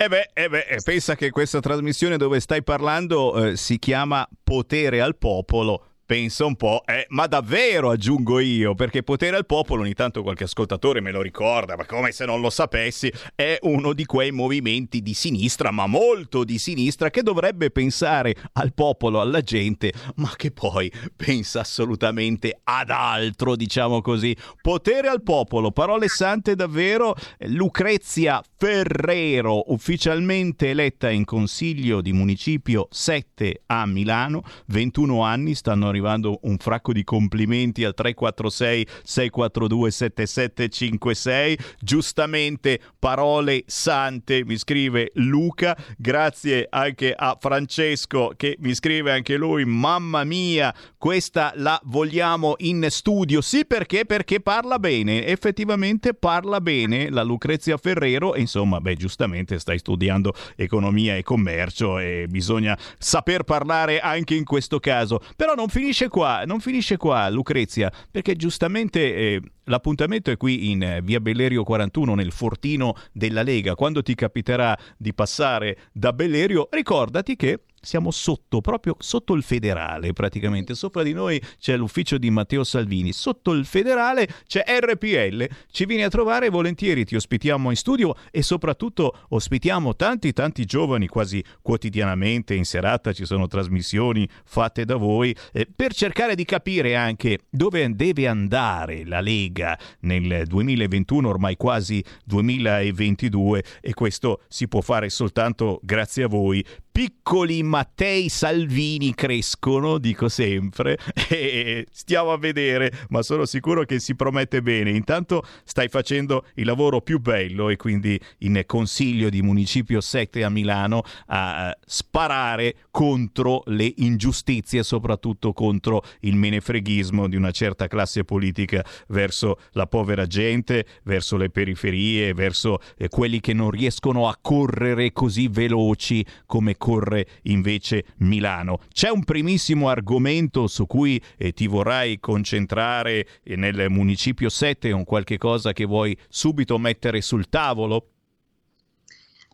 Eh 0.00 0.08
beh, 0.08 0.30
eh 0.32 0.48
beh, 0.48 0.78
pensa 0.84 1.16
che 1.16 1.30
questa 1.30 1.58
trasmissione 1.58 2.16
dove 2.16 2.38
stai 2.38 2.62
parlando 2.62 3.46
eh, 3.46 3.56
si 3.56 3.80
chiama 3.80 4.28
Potere 4.44 5.00
al 5.00 5.16
popolo 5.16 5.87
pensa 6.08 6.46
un 6.46 6.56
po', 6.56 6.84
eh, 6.86 7.04
ma 7.10 7.26
davvero 7.26 7.90
aggiungo 7.90 8.38
io, 8.38 8.74
perché 8.74 9.02
potere 9.02 9.36
al 9.36 9.44
popolo, 9.44 9.82
ogni 9.82 9.92
tanto 9.92 10.22
qualche 10.22 10.44
ascoltatore 10.44 11.02
me 11.02 11.10
lo 11.10 11.20
ricorda, 11.20 11.76
ma 11.76 11.84
come 11.84 12.12
se 12.12 12.24
non 12.24 12.40
lo 12.40 12.48
sapessi, 12.48 13.12
è 13.34 13.58
uno 13.60 13.92
di 13.92 14.06
quei 14.06 14.32
movimenti 14.32 15.02
di 15.02 15.12
sinistra, 15.12 15.70
ma 15.70 15.86
molto 15.86 16.44
di 16.44 16.56
sinistra, 16.56 17.10
che 17.10 17.22
dovrebbe 17.22 17.70
pensare 17.70 18.34
al 18.54 18.72
popolo, 18.72 19.20
alla 19.20 19.42
gente, 19.42 19.92
ma 20.14 20.32
che 20.34 20.50
poi 20.50 20.90
pensa 21.14 21.60
assolutamente 21.60 22.58
ad 22.64 22.88
altro, 22.88 23.54
diciamo 23.54 24.00
così. 24.00 24.34
Potere 24.62 25.08
al 25.08 25.22
popolo, 25.22 25.72
parole 25.72 26.08
sante 26.08 26.54
davvero, 26.54 27.14
Lucrezia 27.40 28.42
Ferrero, 28.56 29.74
ufficialmente 29.74 30.70
eletta 30.70 31.10
in 31.10 31.26
consiglio 31.26 32.00
di 32.00 32.14
municipio 32.14 32.88
7 32.90 33.64
a 33.66 33.84
Milano, 33.84 34.42
21 34.68 35.22
anni, 35.22 35.54
stanno 35.54 35.80
arrivando 35.84 35.96
arrivando 35.98 36.38
un 36.42 36.56
fracco 36.58 36.92
di 36.92 37.02
complimenti 37.02 37.84
al 37.84 37.94
346 37.94 38.86
642 39.02 39.90
7756. 39.90 41.58
Giustamente 41.80 42.80
parole 42.98 43.64
sante, 43.66 44.44
mi 44.44 44.56
scrive 44.56 45.10
Luca. 45.14 45.76
Grazie 45.96 46.66
anche 46.70 47.12
a 47.16 47.36
Francesco 47.38 48.32
che 48.36 48.56
mi 48.60 48.74
scrive 48.74 49.12
anche 49.12 49.36
lui, 49.36 49.64
mamma 49.64 50.24
mia, 50.24 50.74
questa 50.96 51.52
la 51.56 51.78
vogliamo 51.84 52.54
in 52.58 52.86
studio. 52.90 53.40
Sì, 53.40 53.66
perché? 53.66 54.04
Perché 54.04 54.40
parla 54.40 54.78
bene, 54.78 55.26
effettivamente 55.26 56.14
parla 56.14 56.60
bene 56.60 57.10
la 57.10 57.22
Lucrezia 57.22 57.76
Ferrero 57.76 58.36
insomma, 58.36 58.80
beh, 58.80 58.94
giustamente 58.94 59.58
stai 59.58 59.78
studiando 59.78 60.32
economia 60.56 61.16
e 61.16 61.22
commercio 61.22 61.98
e 61.98 62.26
bisogna 62.28 62.78
saper 62.98 63.42
parlare 63.42 64.00
anche 64.00 64.34
in 64.34 64.44
questo 64.44 64.78
caso. 64.78 65.20
Però 65.36 65.54
non 65.54 65.68
finisce 65.68 65.87
finisce 65.88 66.08
qua, 66.08 66.42
non 66.44 66.60
finisce 66.60 66.98
qua 66.98 67.30
Lucrezia, 67.30 67.90
perché 68.10 68.36
giustamente 68.36 69.14
eh, 69.14 69.40
l'appuntamento 69.64 70.30
è 70.30 70.36
qui 70.36 70.70
in 70.70 70.82
eh, 70.82 71.00
via 71.02 71.18
Bellerio 71.18 71.62
41 71.64 72.14
nel 72.14 72.30
fortino 72.30 72.94
della 73.10 73.42
Lega. 73.42 73.74
Quando 73.74 74.02
ti 74.02 74.14
capiterà 74.14 74.76
di 74.98 75.14
passare 75.14 75.78
da 75.92 76.12
Bellerio, 76.12 76.68
ricordati 76.70 77.36
che 77.36 77.60
siamo 77.80 78.10
sotto, 78.10 78.60
proprio 78.60 78.96
sotto 78.98 79.34
il 79.34 79.42
federale 79.42 80.12
praticamente. 80.12 80.74
Sopra 80.74 81.02
di 81.02 81.12
noi 81.12 81.40
c'è 81.58 81.76
l'ufficio 81.76 82.18
di 82.18 82.30
Matteo 82.30 82.64
Salvini, 82.64 83.12
sotto 83.12 83.52
il 83.52 83.64
federale 83.64 84.28
c'è 84.46 84.64
RPL. 84.66 85.48
Ci 85.70 85.84
vieni 85.84 86.04
a 86.04 86.08
trovare 86.08 86.48
volentieri, 86.48 87.04
ti 87.04 87.16
ospitiamo 87.16 87.70
in 87.70 87.76
studio 87.76 88.14
e 88.30 88.42
soprattutto 88.42 89.26
ospitiamo 89.28 89.96
tanti 89.96 90.32
tanti 90.32 90.64
giovani 90.64 91.06
quasi 91.08 91.42
quotidianamente 91.62 92.54
in 92.54 92.64
serata 92.64 93.12
ci 93.12 93.24
sono 93.24 93.46
trasmissioni 93.46 94.28
fatte 94.44 94.84
da 94.84 94.96
voi 94.96 95.34
eh, 95.52 95.66
per 95.74 95.94
cercare 95.94 96.34
di 96.34 96.44
capire 96.44 96.94
anche 96.96 97.40
dove 97.50 97.86
deve 97.94 98.26
andare 98.28 99.04
la 99.04 99.20
Lega 99.20 99.78
nel 100.00 100.44
2021 100.46 101.28
ormai 101.28 101.56
quasi 101.56 102.02
2022 102.24 103.64
e 103.80 103.94
questo 103.94 104.42
si 104.48 104.68
può 104.68 104.80
fare 104.80 105.08
soltanto 105.08 105.80
grazie 105.82 106.24
a 106.24 106.28
voi 106.28 106.64
piccoli 106.98 107.62
Mattei 107.62 108.28
Salvini 108.28 109.14
crescono, 109.14 109.98
dico 109.98 110.28
sempre, 110.28 110.98
e 111.30 111.86
stiamo 111.92 112.32
a 112.32 112.38
vedere, 112.38 112.90
ma 113.10 113.22
sono 113.22 113.44
sicuro 113.44 113.84
che 113.84 114.00
si 114.00 114.16
promette 114.16 114.62
bene. 114.62 114.90
Intanto 114.90 115.44
stai 115.62 115.86
facendo 115.86 116.46
il 116.54 116.66
lavoro 116.66 117.00
più 117.00 117.20
bello 117.20 117.68
e 117.68 117.76
quindi 117.76 118.18
in 118.38 118.60
Consiglio 118.66 119.28
di 119.28 119.42
Municipio 119.42 120.00
7 120.00 120.42
a 120.42 120.50
Milano 120.50 121.02
a 121.26 121.72
sparare 121.86 122.74
contro 122.90 123.62
le 123.66 123.92
ingiustizie, 123.98 124.82
soprattutto 124.82 125.52
contro 125.52 126.02
il 126.22 126.34
menefreghismo 126.34 127.28
di 127.28 127.36
una 127.36 127.52
certa 127.52 127.86
classe 127.86 128.24
politica 128.24 128.84
verso 129.06 129.60
la 129.74 129.86
povera 129.86 130.26
gente, 130.26 130.84
verso 131.04 131.36
le 131.36 131.50
periferie, 131.50 132.34
verso 132.34 132.80
eh, 132.96 133.08
quelli 133.08 133.38
che 133.38 133.52
non 133.52 133.70
riescono 133.70 134.26
a 134.26 134.36
correre 134.42 135.12
così 135.12 135.46
veloci 135.46 136.26
come 136.44 136.76
corre 136.88 137.26
invece 137.42 138.04
Milano. 138.20 138.78
C'è 138.90 139.10
un 139.10 139.22
primissimo 139.22 139.90
argomento 139.90 140.66
su 140.66 140.86
cui 140.86 141.22
eh, 141.36 141.52
ti 141.52 141.66
vorrai 141.66 142.18
concentrare 142.18 143.26
eh, 143.42 143.56
nel 143.56 143.90
Municipio 143.90 144.48
7, 144.48 144.90
un 144.92 145.04
qualche 145.04 145.36
cosa 145.36 145.74
che 145.74 145.84
vuoi 145.84 146.16
subito 146.30 146.78
mettere 146.78 147.20
sul 147.20 147.50
tavolo? 147.50 148.06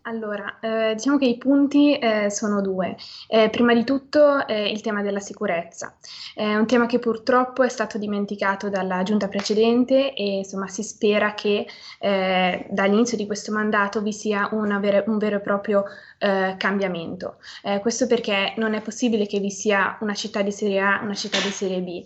Allora, 0.07 0.59
eh, 0.61 0.95
diciamo 0.95 1.17
che 1.17 1.25
i 1.25 1.39
punti 1.39 1.97
eh, 1.97 2.29
sono 2.29 2.61
due. 2.61 2.95
Eh, 3.27 3.49
prima 3.49 3.73
di 3.73 3.85
tutto 3.85 4.47
eh, 4.47 4.71
il 4.71 4.83
tema 4.83 5.01
della 5.01 5.21
sicurezza. 5.21 5.97
È 6.35 6.55
un 6.57 6.67
tema 6.67 6.85
che 6.85 6.99
purtroppo 6.99 7.63
è 7.63 7.71
stato 7.71 7.97
dimenticato 7.97 8.69
dalla 8.69 9.03
giunta 9.03 9.29
precedente 9.29 10.13
e 10.13 10.37
insomma 10.39 10.69
si 10.69 10.83
spera 10.83 11.33
che 11.33 11.67
eh, 12.01 12.67
dall'inizio 12.69 13.17
di 13.17 13.25
questo 13.25 13.51
mandato 13.51 14.03
vi 14.03 14.13
sia 14.13 14.51
vera, 14.79 15.05
un 15.07 15.17
vero 15.17 15.37
e 15.37 15.41
proprio 15.41 15.85
eh, 16.19 16.55
cambiamento. 16.59 17.37
questo 17.81 18.07
perché 18.07 18.55
non 18.57 18.75
è 18.75 18.81
possibile 18.81 19.27
che 19.27 19.39
vi 19.39 19.51
sia 19.51 19.97
una 20.01 20.15
città 20.15 20.43
di 20.43 20.53
serie 20.53 20.81
A 20.81 21.01
e 21.01 21.05
una 21.05 21.15
città 21.15 21.39
di 21.41 21.51
serie 21.51 21.81
B. 21.81 22.03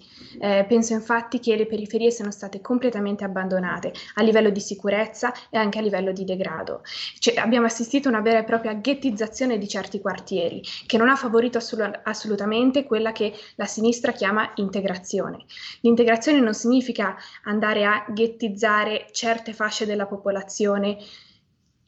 penso 0.66 0.92
infatti 0.92 1.40
che 1.40 1.56
le 1.56 1.66
periferie 1.66 2.10
siano 2.10 2.30
state 2.30 2.60
completamente 2.60 3.24
abbandonate 3.24 3.92
a 4.14 4.22
livello 4.22 4.50
di 4.50 4.60
sicurezza 4.60 5.32
e 5.50 5.58
anche 5.58 5.78
a 5.78 5.82
livello 5.82 6.12
di 6.12 6.24
degrado. 6.24 6.82
Cioè, 7.18 7.36
abbiamo 7.36 7.66
assistito 7.66 7.98
assistito 7.98 8.08
a 8.08 8.12
una 8.12 8.20
vera 8.20 8.38
e 8.38 8.44
propria 8.44 8.74
ghettizzazione 8.74 9.58
di 9.58 9.66
certi 9.66 10.00
quartieri, 10.00 10.62
che 10.86 10.98
non 10.98 11.08
ha 11.08 11.16
favorito 11.16 11.58
assolut- 11.58 12.00
assolutamente 12.04 12.84
quella 12.84 13.12
che 13.12 13.32
la 13.56 13.66
sinistra 13.66 14.12
chiama 14.12 14.52
integrazione. 14.56 15.44
L'integrazione 15.80 16.40
non 16.40 16.54
significa 16.54 17.16
andare 17.44 17.84
a 17.84 18.04
ghettizzare 18.08 19.06
certe 19.12 19.52
fasce 19.52 19.86
della 19.86 20.06
popolazione 20.06 20.98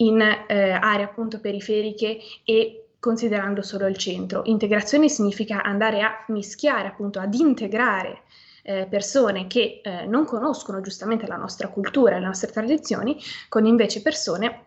in 0.01 0.21
eh, 0.21 0.71
aree 0.71 1.05
appunto 1.05 1.41
periferiche 1.41 2.19
e 2.45 2.91
considerando 2.99 3.63
solo 3.63 3.87
il 3.87 3.97
centro. 3.97 4.43
Integrazione 4.45 5.09
significa 5.09 5.63
andare 5.63 6.03
a 6.03 6.25
mischiare, 6.29 6.89
appunto, 6.89 7.19
ad 7.19 7.35
integrare 7.35 8.23
eh, 8.63 8.87
persone 8.89 9.47
che 9.47 9.81
eh, 9.83 10.07
non 10.07 10.27
conoscono 10.27 10.81
giustamente 10.81 11.27
la 11.27 11.37
nostra 11.37 11.69
cultura 11.69 12.17
e 12.17 12.21
le 12.21 12.27
nostre 12.27 12.51
tradizioni 12.51 13.19
con 13.49 13.65
invece 13.65 14.03
persone 14.03 14.67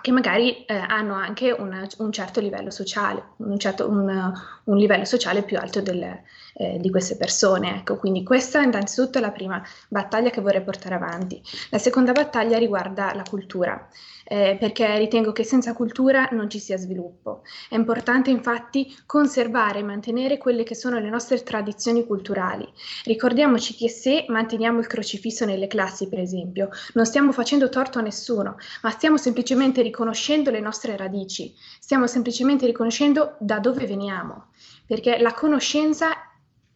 che 0.00 0.12
magari 0.12 0.64
eh, 0.64 0.74
hanno 0.74 1.14
anche 1.14 1.50
una, 1.50 1.86
un 1.98 2.12
certo 2.12 2.40
livello 2.40 2.70
sociale, 2.70 3.30
un, 3.38 3.58
certo, 3.58 3.88
un, 3.88 4.32
un 4.64 4.76
livello 4.76 5.04
sociale 5.04 5.42
più 5.42 5.58
alto 5.58 5.80
del, 5.80 6.22
eh, 6.58 6.78
di 6.80 6.90
queste 6.90 7.16
persone. 7.16 7.76
Ecco, 7.76 7.96
quindi 7.96 8.22
questa 8.24 8.60
innanzitutto 8.62 9.18
è 9.18 9.20
la 9.20 9.30
prima 9.30 9.62
battaglia 9.88 10.30
che 10.30 10.40
vorrei 10.40 10.62
portare 10.62 10.96
avanti. 10.96 11.40
La 11.70 11.78
seconda 11.78 12.12
battaglia 12.12 12.58
riguarda 12.58 13.14
la 13.14 13.22
cultura 13.22 13.88
eh, 14.28 14.56
perché 14.60 14.98
ritengo 14.98 15.32
che 15.32 15.42
senza 15.42 15.72
cultura 15.72 16.28
non 16.32 16.50
ci 16.50 16.58
sia 16.58 16.76
sviluppo. 16.76 17.42
È 17.68 17.74
importante 17.74 18.30
infatti 18.30 18.94
conservare 19.06 19.78
e 19.78 19.82
mantenere 19.82 20.36
quelle 20.36 20.64
che 20.64 20.74
sono 20.74 20.98
le 20.98 21.08
nostre 21.08 21.42
tradizioni 21.42 22.04
culturali. 22.04 22.68
Ricordiamoci 23.04 23.74
che 23.74 23.88
se 23.88 24.26
manteniamo 24.28 24.80
il 24.80 24.86
crocifisso 24.86 25.46
nelle 25.46 25.66
classi, 25.66 26.08
per 26.08 26.18
esempio, 26.18 26.68
non 26.92 27.06
stiamo 27.06 27.32
facendo 27.32 27.70
torto 27.70 27.98
a 27.98 28.02
nessuno, 28.02 28.56
ma 28.82 28.90
stiamo 28.90 29.16
semplicemente 29.16 29.80
riconoscendo 29.80 30.50
le 30.50 30.60
nostre 30.60 30.96
radici, 30.96 31.54
stiamo 31.80 32.06
semplicemente 32.06 32.66
riconoscendo 32.66 33.36
da 33.38 33.58
dove 33.60 33.86
veniamo, 33.86 34.48
perché 34.86 35.18
la 35.18 35.32
conoscenza 35.32 36.27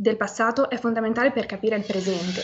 del 0.03 0.17
passato 0.17 0.69
è 0.69 0.77
fondamentale 0.79 1.31
per 1.31 1.47
capire 1.47 1.77
il 1.77 1.85
presente. 1.85 2.43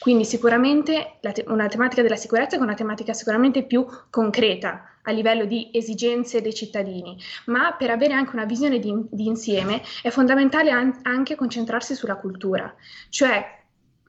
Quindi 0.00 0.24
sicuramente 0.24 1.18
te- 1.20 1.44
una 1.46 1.68
tematica 1.68 2.02
della 2.02 2.16
sicurezza 2.16 2.56
è 2.56 2.60
una 2.60 2.74
tematica 2.74 3.12
sicuramente 3.12 3.62
più 3.62 3.86
concreta 4.10 4.98
a 5.02 5.12
livello 5.12 5.44
di 5.44 5.70
esigenze 5.72 6.42
dei 6.42 6.52
cittadini, 6.52 7.16
ma 7.46 7.74
per 7.74 7.90
avere 7.90 8.12
anche 8.12 8.34
una 8.34 8.44
visione 8.44 8.80
di, 8.80 8.92
di 9.08 9.26
insieme 9.26 9.80
è 10.02 10.10
fondamentale 10.10 10.70
an- 10.72 10.98
anche 11.02 11.36
concentrarsi 11.36 11.94
sulla 11.94 12.16
cultura, 12.16 12.74
cioè 13.08 13.54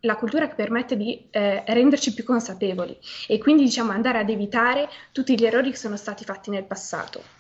la 0.02 0.16
cultura 0.16 0.48
che 0.48 0.56
permette 0.56 0.98
di 0.98 1.28
eh, 1.30 1.64
renderci 1.68 2.14
più 2.14 2.24
consapevoli 2.24 2.98
e 3.28 3.38
quindi 3.38 3.64
diciamo 3.64 3.92
andare 3.92 4.20
ad 4.20 4.30
evitare 4.30 4.90
tutti 5.12 5.38
gli 5.38 5.46
errori 5.46 5.70
che 5.70 5.78
sono 5.78 5.98
stati 5.98 6.24
fatti 6.24 6.50
nel 6.50 6.66
passato. 6.66 7.37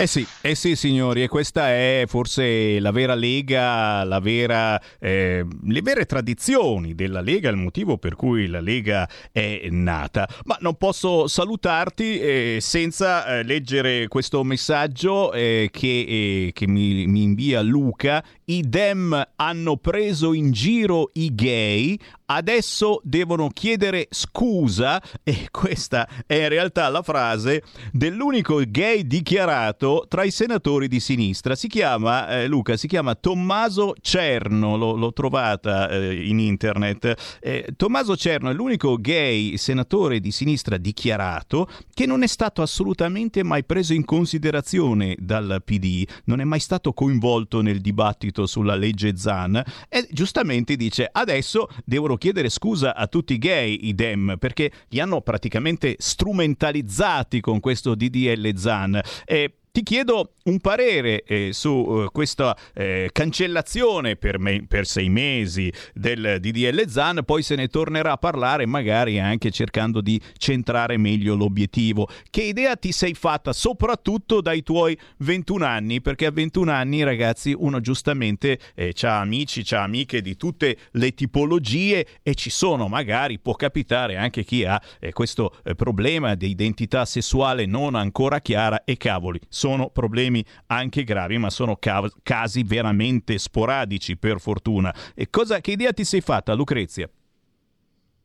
Eh 0.00 0.06
sì, 0.06 0.24
eh 0.42 0.54
sì 0.54 0.76
signori, 0.76 1.24
e 1.24 1.26
questa 1.26 1.70
è 1.70 2.04
forse 2.06 2.78
la 2.78 2.92
vera 2.92 3.16
Lega, 3.16 4.04
la 4.04 4.20
vera, 4.20 4.80
eh, 5.00 5.44
le 5.64 5.82
vere 5.82 6.06
tradizioni 6.06 6.94
della 6.94 7.20
Lega, 7.20 7.50
il 7.50 7.56
motivo 7.56 7.98
per 7.98 8.14
cui 8.14 8.46
la 8.46 8.60
Lega 8.60 9.08
è 9.32 9.66
nata. 9.70 10.28
Ma 10.44 10.56
non 10.60 10.76
posso 10.76 11.26
salutarti 11.26 12.20
eh, 12.20 12.58
senza 12.60 13.26
eh, 13.26 13.42
leggere 13.42 14.06
questo 14.06 14.44
messaggio 14.44 15.32
eh, 15.32 15.68
che, 15.72 15.88
eh, 15.88 16.50
che 16.52 16.68
mi, 16.68 17.08
mi 17.08 17.24
invia 17.24 17.60
Luca. 17.60 18.22
I 18.44 18.62
Dem 18.68 19.30
hanno 19.34 19.76
preso 19.78 20.32
in 20.32 20.52
giro 20.52 21.10
i 21.14 21.34
gay, 21.34 21.98
adesso 22.26 23.00
devono 23.02 23.48
chiedere 23.48 24.06
scusa 24.10 25.02
e 25.24 25.48
questa 25.50 26.08
è 26.24 26.34
in 26.34 26.48
realtà 26.48 26.88
la 26.88 27.02
frase 27.02 27.64
dell'unico 27.90 28.62
gay 28.64 29.04
dichiarato 29.04 29.87
tra 30.08 30.24
i 30.24 30.30
senatori 30.30 30.88
di 30.88 31.00
sinistra. 31.00 31.54
Si 31.54 31.68
chiama, 31.68 32.28
eh, 32.28 32.46
Luca, 32.46 32.76
si 32.76 32.86
chiama 32.86 33.14
Tommaso 33.14 33.94
Cerno, 34.00 34.76
l'ho, 34.76 34.94
l'ho 34.94 35.12
trovata 35.12 35.88
eh, 35.88 36.26
in 36.26 36.38
internet. 36.38 37.38
Eh, 37.40 37.68
Tommaso 37.76 38.16
Cerno 38.16 38.50
è 38.50 38.52
l'unico 38.52 38.96
gay 38.96 39.56
senatore 39.56 40.20
di 40.20 40.30
sinistra 40.30 40.76
dichiarato 40.76 41.68
che 41.94 42.06
non 42.06 42.22
è 42.22 42.26
stato 42.26 42.62
assolutamente 42.62 43.42
mai 43.42 43.64
preso 43.64 43.94
in 43.94 44.04
considerazione 44.04 45.16
dal 45.18 45.62
PD, 45.64 46.06
non 46.24 46.40
è 46.40 46.44
mai 46.44 46.60
stato 46.60 46.92
coinvolto 46.92 47.60
nel 47.60 47.80
dibattito 47.80 48.46
sulla 48.46 48.74
legge 48.74 49.16
Zan 49.16 49.62
e 49.88 50.06
giustamente 50.10 50.76
dice 50.76 51.08
adesso 51.10 51.68
devono 51.84 52.16
chiedere 52.16 52.48
scusa 52.48 52.94
a 52.94 53.06
tutti 53.06 53.34
i 53.34 53.38
gay, 53.38 53.78
i 53.82 53.94
Dem, 53.94 54.36
perché 54.38 54.70
li 54.88 55.00
hanno 55.00 55.20
praticamente 55.20 55.96
strumentalizzati 55.98 57.40
con 57.40 57.60
questo 57.60 57.94
DDL 57.94 58.56
Zan. 58.56 59.00
E 59.24 59.52
ti 59.78 59.84
chiedo 59.84 60.32
un 60.48 60.58
parere 60.58 61.22
eh, 61.22 61.50
su 61.52 61.70
uh, 61.70 62.10
questa 62.10 62.56
eh, 62.74 63.10
cancellazione 63.12 64.16
per, 64.16 64.38
me- 64.38 64.64
per, 64.66 64.86
sei 64.86 65.08
mesi 65.08 65.72
del 65.94 66.38
DDL 66.40 66.88
Zan, 66.88 67.22
poi 67.24 67.42
se 67.42 67.54
ne 67.54 67.68
tornerà 67.68 68.12
a 68.12 68.16
parlare 68.16 68.66
magari 68.66 69.20
anche 69.20 69.50
cercando 69.50 70.00
di 70.00 70.20
centrare 70.36 70.96
meglio 70.96 71.36
l'obiettivo. 71.36 72.08
Che 72.28 72.42
idea 72.42 72.74
ti 72.76 72.90
sei 72.90 73.14
fatta 73.14 73.52
soprattutto 73.52 74.40
dai 74.40 74.62
tuoi 74.62 74.98
21 75.18 75.64
anni? 75.64 76.00
Perché 76.00 76.26
a 76.26 76.30
21 76.32 76.72
anni 76.72 77.04
ragazzi 77.04 77.54
uno 77.56 77.80
giustamente 77.80 78.58
eh, 78.74 78.92
ha 79.02 79.20
amici, 79.20 79.62
ha 79.74 79.82
amiche 79.82 80.22
di 80.22 80.36
tutte 80.36 80.76
le 80.92 81.14
tipologie 81.14 82.06
e 82.22 82.34
ci 82.34 82.50
sono 82.50 82.88
magari, 82.88 83.38
può 83.38 83.54
capitare 83.54 84.16
anche 84.16 84.42
chi 84.42 84.64
ha 84.64 84.80
eh, 84.98 85.12
questo 85.12 85.56
eh, 85.62 85.74
problema 85.74 86.34
di 86.34 86.48
identità 86.48 87.04
sessuale 87.04 87.66
non 87.66 87.94
ancora 87.94 88.40
chiara 88.40 88.82
e 88.84 88.96
cavoli, 88.96 89.38
sono 89.48 89.67
problemi 89.92 90.16
problemi 90.18 90.44
anche 90.66 91.04
gravi, 91.04 91.38
ma 91.38 91.50
sono 91.50 91.76
ca- 91.76 92.10
casi 92.22 92.62
veramente 92.62 93.38
sporadici 93.38 94.16
per 94.16 94.40
fortuna. 94.40 94.94
E 95.14 95.28
cosa, 95.30 95.60
che 95.60 95.72
idea 95.72 95.92
ti 95.92 96.04
sei 96.04 96.20
fatta, 96.20 96.54
Lucrezia? 96.54 97.08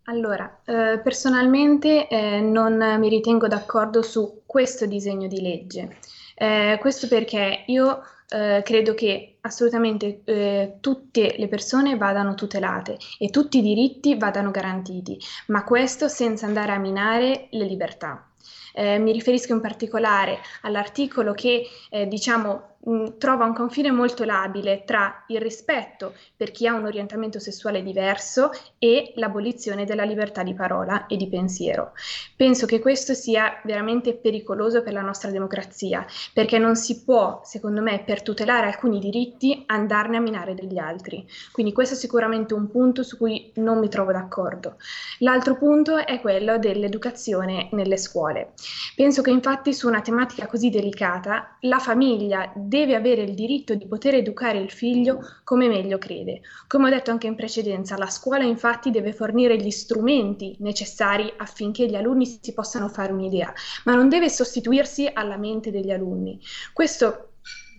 Allora, 0.05 0.61
eh, 0.65 0.99
personalmente 1.01 2.07
eh, 2.07 2.41
non 2.41 2.97
mi 2.99 3.09
ritengo 3.09 3.47
d'accordo 3.47 4.01
su 4.01 4.41
questo 4.45 4.85
disegno 4.85 5.27
di 5.27 5.41
legge. 5.41 5.97
Eh, 6.35 6.77
questo 6.81 7.07
perché 7.07 7.63
io 7.67 8.01
eh, 8.27 8.61
credo 8.65 8.95
che 8.95 9.37
assolutamente 9.41 10.21
eh, 10.25 10.77
tutte 10.81 11.35
le 11.37 11.47
persone 11.47 11.95
vadano 11.95 12.33
tutelate 12.33 12.97
e 13.17 13.29
tutti 13.29 13.59
i 13.59 13.61
diritti 13.61 14.17
vadano 14.17 14.51
garantiti, 14.51 15.17
ma 15.47 15.63
questo 15.63 16.07
senza 16.09 16.47
andare 16.47 16.73
a 16.73 16.79
minare 16.79 17.47
le 17.51 17.65
libertà. 17.65 18.32
Eh, 18.73 18.97
mi 18.97 19.11
riferisco 19.11 19.53
in 19.53 19.61
particolare 19.61 20.39
all'articolo 20.61 21.33
che 21.33 21.67
eh, 21.89 22.07
diciamo 22.07 22.72
mh, 22.83 23.17
trova 23.17 23.45
un 23.45 23.53
confine 23.53 23.91
molto 23.91 24.23
labile 24.23 24.83
tra 24.85 25.23
il 25.27 25.39
rispetto 25.39 26.13
per 26.35 26.51
chi 26.51 26.67
ha 26.67 26.73
un 26.73 26.85
orientamento 26.85 27.39
sessuale 27.39 27.83
diverso 27.83 28.51
e 28.77 29.13
l'abolizione 29.15 29.85
della 29.85 30.03
libertà 30.03 30.43
di 30.43 30.53
parola 30.53 31.07
e 31.07 31.17
di 31.17 31.27
pensiero. 31.27 31.93
Penso 32.35 32.65
che 32.65 32.79
questo 32.79 33.13
sia 33.13 33.61
veramente 33.63 34.13
pericoloso 34.13 34.83
per 34.83 34.93
la 34.93 35.01
nostra 35.01 35.31
democrazia, 35.31 36.05
perché 36.33 36.57
non 36.57 36.75
si 36.75 37.03
può, 37.03 37.41
secondo 37.43 37.81
me, 37.81 38.03
per 38.05 38.21
tutelare 38.21 38.67
alcuni 38.67 38.99
diritti 38.99 39.63
andarne 39.67 40.17
a 40.17 40.21
minare 40.21 40.55
degli 40.55 40.77
altri. 40.77 41.25
Quindi 41.51 41.73
questo 41.73 41.95
è 41.95 41.97
sicuramente 41.97 42.53
un 42.53 42.69
punto 42.69 43.03
su 43.03 43.17
cui 43.17 43.51
non 43.55 43.79
mi 43.79 43.89
trovo 43.89 44.11
d'accordo. 44.11 44.77
L'altro 45.19 45.55
punto 45.55 45.97
è 45.97 46.19
quello 46.19 46.57
dell'educazione 46.57 47.69
nelle 47.71 47.97
scuole. 47.97 48.53
Penso 48.95 49.21
che 49.21 49.31
infatti 49.31 49.73
su 49.73 49.87
una 49.87 50.01
tematica 50.01 50.47
così 50.47 50.69
delicata 50.69 51.57
la 51.61 51.79
famiglia 51.79 52.51
deve 52.73 52.95
avere 52.95 53.21
il 53.21 53.35
diritto 53.35 53.75
di 53.75 53.85
poter 53.85 54.15
educare 54.15 54.57
il 54.57 54.71
figlio 54.71 55.19
come 55.43 55.67
meglio 55.67 55.99
crede. 55.99 56.41
Come 56.65 56.87
ho 56.87 56.89
detto 56.89 57.11
anche 57.11 57.27
in 57.27 57.35
precedenza, 57.35 57.99
la 57.99 58.09
scuola 58.09 58.45
infatti 58.45 58.89
deve 58.89 59.13
fornire 59.13 59.57
gli 59.57 59.69
strumenti 59.69 60.55
necessari 60.57 61.31
affinché 61.37 61.85
gli 61.85 61.93
alunni 61.93 62.25
si 62.25 62.51
possano 62.51 62.89
fare 62.89 63.13
un'idea, 63.13 63.53
ma 63.85 63.93
non 63.93 64.09
deve 64.09 64.27
sostituirsi 64.27 65.07
alla 65.13 65.37
mente 65.37 65.69
degli 65.69 65.91
alunni. 65.91 66.39
Questo 66.73 67.33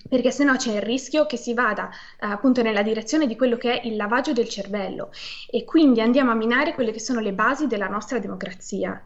perché 0.09 0.31
sennò 0.31 0.55
c'è 0.55 0.75
il 0.77 0.83
rischio 0.83 1.27
che 1.27 1.39
si 1.39 1.55
vada 1.55 1.91
eh, 2.21 2.27
appunto 2.27 2.63
nella 2.63 2.83
direzione 2.83 3.27
di 3.27 3.35
quello 3.35 3.57
che 3.57 3.81
è 3.81 3.87
il 3.89 3.97
lavaggio 3.97 4.33
del 4.33 4.49
cervello 4.49 5.11
e 5.51 5.65
quindi 5.65 6.03
andiamo 6.03 6.31
a 6.31 6.35
minare 6.35 6.73
quelle 6.73 6.93
che 6.93 7.01
sono 7.01 7.19
le 7.19 7.33
basi 7.33 7.67
della 7.67 7.89
nostra 7.89 8.21
democrazia. 8.21 9.03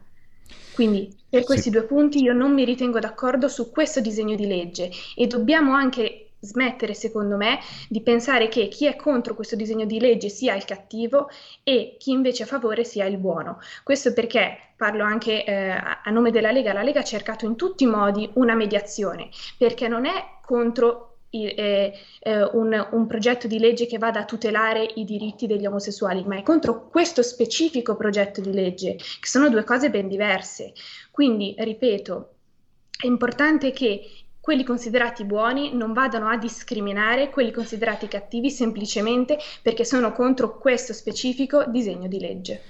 Quindi 0.75 1.18
per 1.29 1.43
questi 1.43 1.63
sì. 1.63 1.69
due 1.69 1.83
punti 1.83 2.21
io 2.21 2.33
non 2.33 2.53
mi 2.53 2.65
ritengo 2.65 2.99
d'accordo 2.99 3.47
su 3.47 3.71
questo 3.71 3.99
disegno 3.99 4.35
di 4.35 4.47
legge 4.47 4.89
e 5.15 5.27
dobbiamo 5.27 5.73
anche 5.73 6.29
smettere, 6.39 6.93
secondo 6.93 7.35
me, 7.35 7.59
di 7.89 8.01
pensare 8.01 8.47
che 8.47 8.67
chi 8.67 8.85
è 8.85 8.95
contro 8.95 9.35
questo 9.35 9.55
disegno 9.55 9.85
di 9.85 9.99
legge 9.99 10.29
sia 10.29 10.55
il 10.55 10.65
cattivo 10.65 11.29
e 11.63 11.95
chi 11.99 12.11
invece 12.11 12.43
è 12.43 12.45
a 12.45 12.49
favore 12.49 12.83
sia 12.83 13.05
il 13.05 13.17
buono. 13.17 13.59
Questo 13.83 14.13
perché 14.13 14.57
parlo 14.75 15.03
anche 15.03 15.43
eh, 15.43 15.69
a 15.71 16.09
nome 16.09 16.31
della 16.31 16.51
Lega, 16.51 16.73
la 16.73 16.83
Lega 16.83 17.01
ha 17.01 17.03
cercato 17.03 17.45
in 17.45 17.55
tutti 17.55 17.83
i 17.83 17.87
modi 17.87 18.29
una 18.35 18.55
mediazione, 18.55 19.29
perché 19.57 19.87
non 19.87 20.05
è 20.05 20.37
contro 20.45 21.08
eh, 21.29 21.93
eh, 22.19 22.43
un, 22.53 22.87
un, 22.91 23.07
progetto 23.07 23.47
di 23.47 23.59
legge 23.59 23.85
che 23.85 23.97
vada 23.97 24.21
a 24.21 24.25
tutelare 24.25 24.83
i 24.95 25.05
diritti 25.05 25.47
degli 25.47 25.65
omosessuali, 25.65 26.23
ma 26.23 26.37
è 26.37 26.43
contro 26.43 26.87
questo 26.87 27.21
specifico 27.21 27.95
progetto 27.95 28.41
di 28.41 28.51
legge, 28.51 28.95
che 28.95 29.27
sono 29.27 29.49
due 29.49 29.63
cose 29.63 29.89
ben 29.89 30.07
diverse. 30.07 30.73
Quindi, 31.11 31.55
ripeto, 31.57 32.33
è 33.01 33.05
importante 33.05 33.71
che 33.71 34.01
quelli 34.39 34.63
considerati 34.63 35.25
buoni 35.25 35.75
non 35.75 35.93
vadano 35.93 36.27
a 36.27 36.37
discriminare 36.37 37.29
quelli 37.29 37.51
considerati 37.51 38.07
cattivi 38.07 38.49
semplicemente 38.49 39.37
perché 39.61 39.85
sono 39.85 40.11
contro 40.11 40.57
questo 40.57 40.93
specifico 40.93 41.65
disegno 41.65 42.07
di 42.07 42.19
legge 42.19 42.61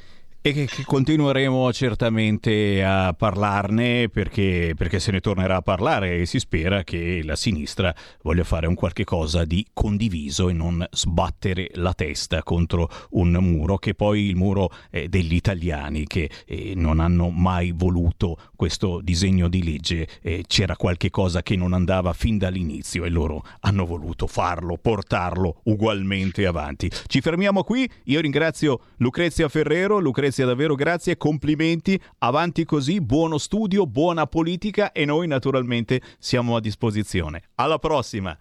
e 0.49 0.53
che, 0.53 0.65
che, 0.65 0.83
continueremo 0.83 1.71
certamente 1.71 2.83
a 2.83 3.13
parlarne 3.13 4.09
perché, 4.09 4.73
perché, 4.75 4.99
se 4.99 5.11
ne 5.11 5.19
tornerà 5.19 5.57
a 5.57 5.61
parlare 5.61 6.17
e 6.17 6.25
si 6.25 6.39
spera 6.39 6.83
che 6.83 7.21
la 7.23 7.35
sinistra 7.35 7.93
voglia 8.21 8.43
fare 8.43 8.67
un 8.67 8.75
qualche 8.75 9.03
cosa 9.03 9.45
di 9.45 9.65
condiviso 9.73 10.49
e 10.49 10.53
non 10.53 10.85
sbattere 10.91 11.69
la 11.73 11.93
testa 11.93 12.43
contro 12.43 12.89
un 13.11 13.31
muro 13.31 13.77
che 13.77 13.93
poi 13.93 14.27
il 14.27 14.35
muro 14.35 14.71
è 14.89 15.07
degli 15.07 15.33
italiani 15.33 16.05
che 16.05 16.29
eh, 16.45 16.73
non 16.75 16.99
hanno 16.99 17.29
mai 17.29 17.71
voluto 17.75 18.37
questo 18.55 18.99
disegno 19.01 19.47
di 19.47 19.63
legge 19.63 20.07
eh, 20.21 20.43
c'era 20.47 20.75
qualche 20.75 21.09
cosa 21.09 21.41
che 21.41 21.55
non 21.55 21.73
andava 21.73 22.13
fin 22.13 22.37
dall'inizio 22.37 23.05
e 23.05 23.09
loro 23.09 23.43
hanno 23.61 23.85
voluto 23.85 24.27
farlo, 24.27 24.77
portarlo 24.77 25.61
ugualmente 25.63 26.45
avanti. 26.45 26.89
Ci 27.07 27.21
fermiamo 27.21 27.63
qui, 27.63 27.89
io 28.05 28.19
ringrazio 28.19 28.79
Lucrezia 28.97 29.47
Ferrero, 29.47 29.99
Lucrezia 29.99 30.38
Lucrezia, 30.39 30.45
davvero 30.45 30.75
grazie, 30.75 31.17
complimenti, 31.17 32.01
avanti 32.19 32.63
così, 32.63 33.01
buono 33.01 33.37
studio, 33.37 33.85
buona 33.85 34.25
politica 34.25 34.91
e 34.91 35.03
noi 35.05 35.27
naturalmente 35.27 36.01
siamo 36.17 36.55
a 36.55 36.61
disposizione. 36.61 37.43
Alla 37.55 37.77
prossima! 37.77 38.37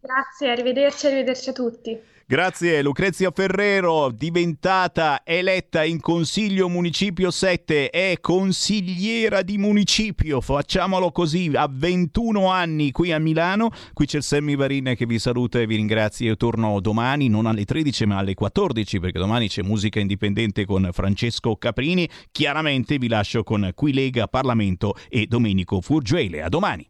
Grazie, 0.00 0.50
arrivederci, 0.50 1.06
arrivederci 1.06 1.50
a 1.50 1.52
tutti. 1.52 2.00
Grazie 2.30 2.80
Lucrezia 2.80 3.32
Ferrero, 3.32 4.08
diventata 4.12 5.22
eletta 5.24 5.82
in 5.82 5.98
Consiglio 5.98 6.68
Municipio 6.68 7.32
7, 7.32 7.90
è 7.90 8.18
consigliera 8.20 9.42
di 9.42 9.58
municipio, 9.58 10.40
facciamolo 10.40 11.10
così, 11.10 11.50
a 11.52 11.68
21 11.68 12.48
anni 12.48 12.92
qui 12.92 13.10
a 13.10 13.18
Milano. 13.18 13.70
Qui 13.92 14.06
c'è 14.06 14.18
il 14.18 14.22
Sammy 14.22 14.54
Varin 14.54 14.94
che 14.96 15.06
vi 15.06 15.18
saluta 15.18 15.58
e 15.58 15.66
vi 15.66 15.74
ringrazia. 15.74 16.28
Io 16.28 16.36
torno 16.36 16.78
domani, 16.78 17.28
non 17.28 17.46
alle 17.46 17.64
13 17.64 18.06
ma 18.06 18.18
alle 18.18 18.34
14 18.34 19.00
perché 19.00 19.18
domani 19.18 19.48
c'è 19.48 19.62
musica 19.62 19.98
indipendente 19.98 20.64
con 20.64 20.88
Francesco 20.92 21.56
Caprini. 21.56 22.08
Chiaramente 22.30 22.96
vi 22.98 23.08
lascio 23.08 23.42
con 23.42 23.72
Qui 23.74 23.92
Lega, 23.92 24.28
Parlamento 24.28 24.94
e 25.08 25.26
Domenico 25.26 25.80
Furgiuele. 25.80 26.42
A 26.42 26.48
domani. 26.48 26.88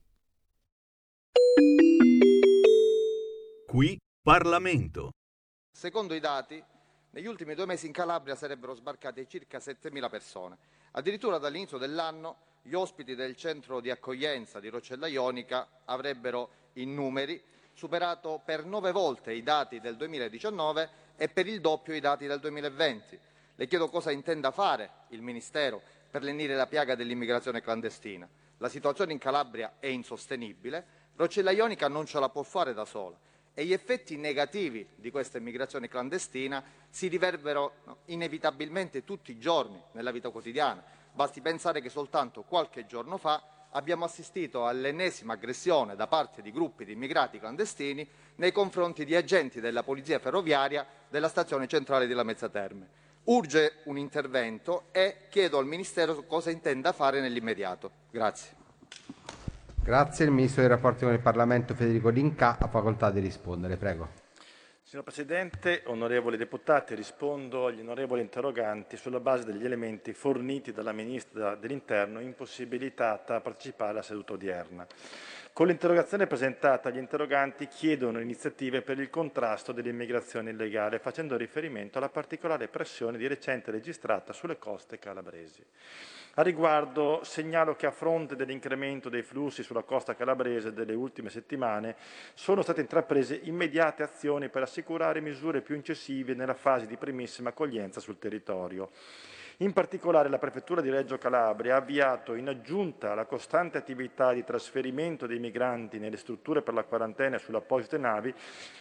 Qui 3.70 3.96
Parlamento. 4.20 5.12
Secondo 5.70 6.14
i 6.14 6.18
dati, 6.18 6.60
negli 7.10 7.26
ultimi 7.26 7.54
due 7.54 7.66
mesi 7.66 7.86
in 7.86 7.92
Calabria 7.92 8.34
sarebbero 8.34 8.74
sbarcate 8.74 9.28
circa 9.28 9.58
7.000 9.58 10.10
persone. 10.10 10.58
Addirittura 10.90 11.38
dall'inizio 11.38 11.78
dell'anno 11.78 12.38
gli 12.62 12.74
ospiti 12.74 13.14
del 13.14 13.36
centro 13.36 13.78
di 13.78 13.88
accoglienza 13.88 14.58
di 14.58 14.70
Rocella 14.70 15.06
Ionica 15.06 15.82
avrebbero 15.84 16.50
in 16.74 16.92
numeri 16.94 17.40
superato 17.72 18.42
per 18.44 18.64
nove 18.64 18.90
volte 18.90 19.32
i 19.34 19.44
dati 19.44 19.78
del 19.78 19.94
2019 19.94 20.90
e 21.16 21.28
per 21.28 21.46
il 21.46 21.60
doppio 21.60 21.94
i 21.94 22.00
dati 22.00 22.26
del 22.26 22.40
2020. 22.40 23.20
Le 23.54 23.66
chiedo 23.68 23.88
cosa 23.88 24.10
intenda 24.10 24.50
fare 24.50 25.04
il 25.10 25.22
Ministero 25.22 25.80
per 26.10 26.24
lenire 26.24 26.56
la 26.56 26.66
piaga 26.66 26.96
dell'immigrazione 26.96 27.62
clandestina. 27.62 28.28
La 28.58 28.68
situazione 28.68 29.12
in 29.12 29.18
Calabria 29.18 29.74
è 29.78 29.86
insostenibile, 29.86 30.84
Rocella 31.14 31.52
Ionica 31.52 31.86
non 31.86 32.04
ce 32.04 32.18
la 32.18 32.30
può 32.30 32.42
fare 32.42 32.74
da 32.74 32.84
sola 32.84 33.28
e 33.54 33.64
gli 33.64 33.72
effetti 33.72 34.16
negativi 34.16 34.86
di 34.94 35.10
questa 35.10 35.38
immigrazione 35.38 35.88
clandestina 35.88 36.62
si 36.88 37.08
riverberano 37.08 37.72
inevitabilmente 38.06 39.04
tutti 39.04 39.32
i 39.32 39.38
giorni 39.38 39.80
nella 39.92 40.10
vita 40.10 40.30
quotidiana. 40.30 40.82
Basti 41.12 41.40
pensare 41.40 41.80
che 41.80 41.88
soltanto 41.88 42.42
qualche 42.42 42.86
giorno 42.86 43.16
fa 43.16 43.42
abbiamo 43.70 44.04
assistito 44.04 44.66
all'ennesima 44.66 45.34
aggressione 45.34 45.96
da 45.96 46.06
parte 46.06 46.42
di 46.42 46.50
gruppi 46.50 46.84
di 46.84 46.92
immigrati 46.92 47.38
clandestini 47.38 48.08
nei 48.36 48.52
confronti 48.52 49.04
di 49.04 49.14
agenti 49.14 49.60
della 49.60 49.82
Polizia 49.82 50.18
Ferroviaria 50.18 50.86
della 51.08 51.28
stazione 51.28 51.66
centrale 51.66 52.06
di 52.06 52.14
Lamezza 52.14 52.48
Terme. 52.48 52.98
Urge 53.24 53.82
un 53.84 53.98
intervento 53.98 54.84
e 54.92 55.26
chiedo 55.28 55.58
al 55.58 55.66
Ministero 55.66 56.24
cosa 56.24 56.50
intenda 56.50 56.92
fare 56.92 57.20
nell'immediato. 57.20 57.90
Grazie. 58.10 58.59
Grazie. 59.82 60.26
Il 60.26 60.30
Ministro 60.30 60.60
dei 60.60 60.70
rapporti 60.70 61.04
con 61.04 61.12
il 61.12 61.20
Parlamento 61.20 61.74
Federico 61.74 62.10
D'Inca 62.10 62.58
ha 62.58 62.68
facoltà 62.68 63.10
di 63.10 63.20
rispondere. 63.20 63.76
Prego. 63.76 64.28
Signor 64.82 65.04
Presidente, 65.04 65.82
onorevoli 65.86 66.36
deputati, 66.36 66.96
rispondo 66.96 67.66
agli 67.66 67.78
onorevoli 67.78 68.20
interroganti 68.20 68.96
sulla 68.96 69.20
base 69.20 69.44
degli 69.44 69.64
elementi 69.64 70.12
forniti 70.12 70.72
dalla 70.72 70.90
Ministra 70.90 71.54
dell'Interno 71.54 72.18
impossibilitata 72.18 73.36
a 73.36 73.40
partecipare 73.40 73.92
alla 73.92 74.02
seduta 74.02 74.32
odierna. 74.32 74.84
Con 75.52 75.68
l'interrogazione 75.68 76.26
presentata 76.26 76.90
gli 76.90 76.96
interroganti 76.96 77.68
chiedono 77.68 78.20
iniziative 78.20 78.82
per 78.82 78.98
il 78.98 79.10
contrasto 79.10 79.72
dell'immigrazione 79.72 80.50
illegale, 80.50 80.98
facendo 80.98 81.36
riferimento 81.36 81.98
alla 81.98 82.08
particolare 82.08 82.68
pressione 82.68 83.16
di 83.16 83.26
recente 83.26 83.70
registrata 83.70 84.32
sulle 84.32 84.58
coste 84.58 84.98
calabresi. 84.98 85.64
A 86.34 86.42
riguardo 86.42 87.22
segnalo 87.24 87.74
che 87.74 87.86
a 87.86 87.90
fronte 87.90 88.36
dell'incremento 88.36 89.08
dei 89.08 89.22
flussi 89.22 89.64
sulla 89.64 89.82
costa 89.82 90.14
calabrese 90.14 90.72
delle 90.72 90.94
ultime 90.94 91.28
settimane 91.28 91.96
sono 92.34 92.62
state 92.62 92.80
intraprese 92.80 93.40
immediate 93.42 94.04
azioni 94.04 94.48
per 94.48 94.62
assicurare 94.62 95.20
misure 95.20 95.60
più 95.60 95.74
incisive 95.74 96.34
nella 96.34 96.54
fase 96.54 96.86
di 96.86 96.96
primissima 96.96 97.48
accoglienza 97.48 97.98
sul 97.98 98.18
territorio. 98.18 98.90
In 99.62 99.74
particolare 99.74 100.30
la 100.30 100.38
Prefettura 100.38 100.80
di 100.80 100.88
Reggio 100.88 101.18
Calabria 101.18 101.74
ha 101.74 101.78
avviato, 101.80 102.34
in 102.34 102.48
aggiunta 102.48 103.12
alla 103.12 103.26
costante 103.26 103.76
attività 103.76 104.32
di 104.32 104.42
trasferimento 104.42 105.26
dei 105.26 105.38
migranti 105.38 105.98
nelle 105.98 106.16
strutture 106.16 106.62
per 106.62 106.72
la 106.72 106.84
quarantena 106.84 107.36
sulle 107.36 107.58
apposite 107.58 107.98
navi, 107.98 108.32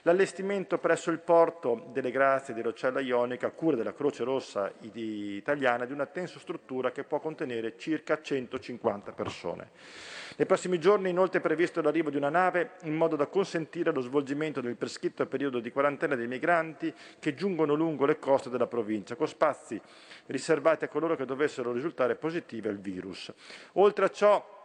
l'allestimento 0.03 0.77
presso 0.77 1.11
il 1.11 1.19
porto 1.19 1.89
delle 1.91 2.11
Grazie 2.11 2.53
di 2.53 2.61
Rocella 2.61 3.01
Ionica, 3.01 3.47
a 3.47 3.51
cura 3.51 3.75
della 3.75 3.93
Croce 3.93 4.23
Rossa 4.23 4.71
italiana, 4.93 5.83
di 5.83 5.91
una 5.91 6.05
tensostruttura 6.05 6.93
che 6.93 7.03
può 7.03 7.19
contenere 7.19 7.77
circa 7.77 8.21
150 8.21 9.11
persone. 9.11 9.71
Nei 10.37 10.47
prossimi 10.47 10.79
giorni 10.79 11.09
inoltre 11.09 11.39
è 11.39 11.41
previsto 11.41 11.81
l'arrivo 11.81 12.09
di 12.09 12.15
una 12.15 12.29
nave 12.29 12.75
in 12.83 12.95
modo 12.95 13.17
da 13.17 13.27
consentire 13.27 13.91
lo 13.91 13.99
svolgimento 13.99 14.61
del 14.61 14.77
prescritto 14.77 15.25
periodo 15.25 15.59
di 15.59 15.73
quarantena 15.73 16.15
dei 16.15 16.27
migranti 16.27 16.93
che 17.19 17.35
giungono 17.35 17.73
lungo 17.73 18.05
le 18.05 18.17
coste 18.17 18.49
della 18.49 18.67
provincia, 18.67 19.17
con 19.17 19.27
spazi 19.27 19.81
riservati 20.27 20.67
a 20.69 20.87
coloro 20.87 21.15
che 21.15 21.25
dovessero 21.25 21.71
risultare 21.71 22.15
positivi 22.15 22.67
al 22.67 22.77
virus. 22.77 23.33
Oltre 23.73 24.05
a 24.05 24.09
ciò 24.09 24.57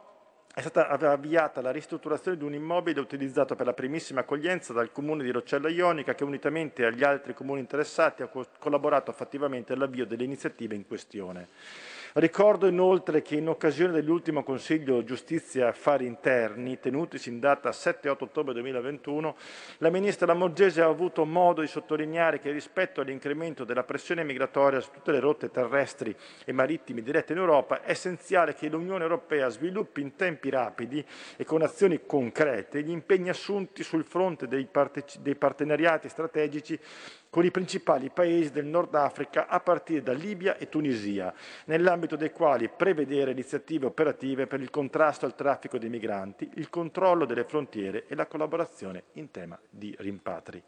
è 0.55 0.61
stata 0.61 0.89
avviata 1.11 1.61
la 1.61 1.73
ristrutturazione 1.73 2.37
di 2.37 2.45
un 2.45 2.55
immobile 2.55 3.01
utilizzato 3.01 3.57
per 3.57 3.67
la 3.67 3.73
primissima 3.73 4.21
accoglienza 4.21 4.73
dal 4.73 4.93
comune 4.93 5.25
di 5.25 5.33
Roccella 5.33 5.69
Ionica 5.69 6.15
che 6.15 6.23
unitamente 6.23 6.85
agli 6.85 7.03
altri 7.03 7.35
comuni 7.35 7.59
interessati 7.59 8.23
ha 8.23 8.31
collaborato 8.59 9.11
fattivamente 9.11 9.73
all'avvio 9.73 10.07
delle 10.07 10.23
iniziative 10.23 10.77
in 10.77 10.87
questione. 10.87 11.49
Ricordo 12.17 12.69
inoltre 12.69 13.23
che 13.23 13.35
in 13.35 13.49
occasione 13.49 13.91
dell'ultimo 13.91 14.45
Consiglio 14.45 15.03
Giustizia 15.03 15.65
e 15.65 15.69
Affari 15.71 16.07
Interni, 16.07 16.79
tenutisi 16.79 17.29
in 17.29 17.41
data 17.41 17.71
7-8 17.71 18.17
ottobre 18.21 18.53
2021, 18.53 19.35
la 19.79 19.91
Ministra 19.91 20.27
Lamorgese 20.27 20.81
ha 20.81 20.87
avuto 20.87 21.25
modo 21.25 21.61
di 21.61 21.67
sottolineare 21.67 22.39
che 22.39 22.53
rispetto 22.53 23.01
all'incremento 23.01 23.65
della 23.65 23.83
pressione 23.83 24.23
migratoria 24.23 24.79
su 24.79 24.93
tutte 24.93 25.11
le 25.11 25.19
rotte 25.19 25.51
terrestri 25.51 26.15
e 26.45 26.53
marittime 26.53 27.03
dirette 27.03 27.33
in 27.33 27.41
Europa 27.41 27.83
è 27.83 27.91
essenziale 27.91 28.55
che 28.55 28.69
l'Unione 28.69 29.03
Europea 29.03 29.49
sviluppi 29.49 30.01
in 30.01 30.15
tempi 30.15 30.51
rapidi 30.51 31.05
e 31.37 31.45
con 31.45 31.63
azioni 31.63 32.03
concrete 32.07 32.85
gli 32.85 32.91
impegni 32.91 33.31
assunti 33.31 33.83
sul 33.83 34.05
fronte 34.05 34.47
dei 34.47 34.69
partenariati 35.35 36.09
strategici 36.09 36.79
con 37.35 37.45
i 37.45 37.51
principali 37.51 38.11
paesi 38.11 38.53
del 38.53 38.65
Nord 38.65 38.95
Africa 38.95 39.49
a 39.49 39.59
partire 39.59 40.05
da 40.05 40.13
Libia 40.13 40.57
e 40.57 40.69
Tunisia, 40.69 41.35
nell'ambito 41.65 42.15
dei 42.15 42.31
quali 42.31 42.69
prevedere 42.69 43.33
iniziative 43.33 43.87
operative 43.87 44.47
per 44.47 44.61
il 44.61 44.71
contrasto 44.71 45.27
al 45.27 45.35
traffico 45.35 45.77
dei 45.77 45.89
migranti, 45.89 46.49
il 46.55 46.71
controllo 46.71 47.25
delle 47.25 47.43
frontiere 47.43 48.05
e 48.07 48.15
la 48.15 48.27
collaborazione 48.27 49.03
in 49.15 49.33
tema 49.33 49.59
di 49.69 49.93
rimpatri. 49.99 50.63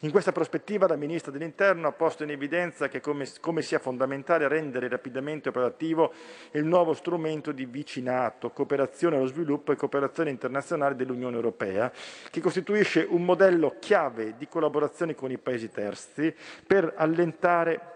In 0.00 0.10
questa 0.10 0.32
prospettiva 0.32 0.88
la 0.88 0.96
Ministra 0.96 1.30
dell'Interno 1.30 1.86
ha 1.86 1.92
posto 1.92 2.24
in 2.24 2.30
evidenza 2.30 2.88
che 2.88 3.00
come, 3.00 3.28
come 3.38 3.62
sia 3.62 3.78
fondamentale 3.78 4.48
rendere 4.48 4.88
rapidamente 4.88 5.50
operativo 5.50 6.12
il 6.54 6.64
nuovo 6.64 6.94
strumento 6.94 7.52
di 7.52 7.64
vicinato, 7.64 8.50
cooperazione 8.50 9.14
allo 9.14 9.26
sviluppo 9.26 9.70
e 9.70 9.76
cooperazione 9.76 10.30
internazionale 10.30 10.96
dell'Unione 10.96 11.36
Europea, 11.36 11.92
che 12.28 12.40
costituisce 12.40 13.06
un 13.08 13.24
modello 13.24 13.76
chiave 13.78 14.34
di 14.36 14.48
collaborazione 14.48 15.14
con 15.14 15.30
i 15.30 15.38
paesi 15.38 15.70
terzi 15.70 15.90
per 16.66 16.94
allentare 16.96 17.91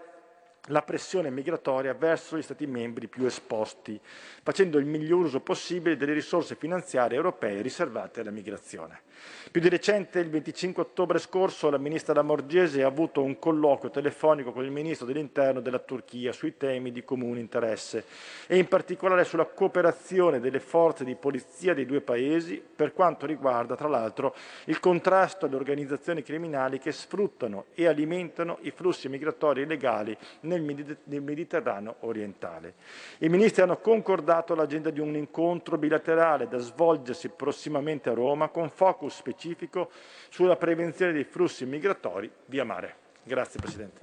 la 0.67 0.81
pressione 0.81 1.29
migratoria 1.29 1.93
verso 1.93 2.37
gli 2.37 2.41
Stati 2.41 2.65
membri 2.65 3.07
più 3.07 3.25
esposti, 3.25 3.99
facendo 4.43 4.77
il 4.77 4.85
miglior 4.85 5.25
uso 5.25 5.39
possibile 5.39 5.97
delle 5.97 6.13
risorse 6.13 6.55
finanziarie 6.55 7.17
europee 7.17 7.61
riservate 7.61 8.21
alla 8.21 8.31
migrazione. 8.31 9.01
Più 9.49 9.61
di 9.61 9.69
recente, 9.69 10.19
il 10.19 10.29
25 10.29 10.83
ottobre 10.83 11.19
scorso, 11.19 11.69
la 11.69 11.77
ministra 11.77 12.13
Lamorgese 12.13 12.83
ha 12.83 12.87
avuto 12.87 13.23
un 13.23 13.39
colloquio 13.39 13.89
telefonico 13.89 14.51
con 14.51 14.63
il 14.63 14.71
ministro 14.71 15.05
dell'Interno 15.05 15.61
della 15.61 15.79
Turchia 15.79 16.31
sui 16.31 16.57
temi 16.57 16.91
di 16.91 17.03
comune 17.03 17.39
interesse 17.39 18.03
e 18.45 18.57
in 18.57 18.67
particolare 18.67 19.23
sulla 19.23 19.45
cooperazione 19.45 20.39
delle 20.39 20.59
forze 20.59 21.03
di 21.03 21.15
polizia 21.15 21.73
dei 21.73 21.85
due 21.85 22.01
paesi 22.01 22.61
per 22.75 22.93
quanto 22.93 23.25
riguarda, 23.25 23.75
tra 23.75 23.87
l'altro, 23.87 24.35
il 24.65 24.79
contrasto 24.79 25.45
alle 25.45 25.55
organizzazioni 25.55 26.21
criminali 26.21 26.77
che 26.77 26.91
sfruttano 26.91 27.65
e 27.73 27.87
alimentano 27.87 28.59
i 28.61 28.71
flussi 28.71 29.09
migratori 29.09 29.61
illegali 29.61 30.15
nel 30.41 30.56
Mediterraneo 30.59 31.95
orientale. 32.01 32.75
I 33.19 33.29
ministri 33.29 33.61
hanno 33.61 33.77
concordato 33.77 34.55
l'agenda 34.55 34.89
di 34.89 34.99
un 34.99 35.15
incontro 35.15 35.77
bilaterale 35.77 36.47
da 36.47 36.57
svolgersi 36.57 37.29
prossimamente 37.29 38.09
a 38.09 38.13
Roma 38.13 38.49
con 38.49 38.69
focus 38.69 39.15
specifico 39.15 39.89
sulla 40.29 40.55
prevenzione 40.55 41.11
dei 41.11 41.23
flussi 41.23 41.65
migratori 41.65 42.31
via 42.45 42.63
mare. 42.63 42.95
Grazie 43.23 43.59
Presidente. 43.59 43.99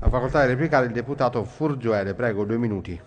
La 0.00 0.08
facoltà 0.08 0.42
di 0.42 0.48
replicare 0.48 0.86
il 0.86 0.92
deputato 0.92 1.44
Furgioele, 1.44 2.14
prego, 2.14 2.44
due 2.44 2.56
minuti. 2.56 3.00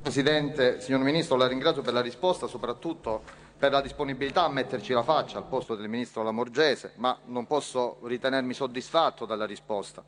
Presidente, 0.00 0.80
signor 0.80 1.00
Ministro, 1.00 1.36
la 1.36 1.46
ringrazio 1.46 1.82
per 1.82 1.92
la 1.92 2.00
risposta, 2.00 2.46
soprattutto 2.46 3.22
per 3.58 3.70
la 3.70 3.80
disponibilità 3.80 4.44
a 4.44 4.48
metterci 4.48 4.92
la 4.92 5.04
faccia 5.04 5.38
al 5.38 5.46
posto 5.46 5.76
del 5.76 5.88
Ministro 5.88 6.24
Lamorgese, 6.24 6.94
ma 6.96 7.16
non 7.26 7.46
posso 7.46 7.98
ritenermi 8.02 8.54
soddisfatto 8.54 9.24
dalla 9.24 9.46
risposta. 9.46 10.02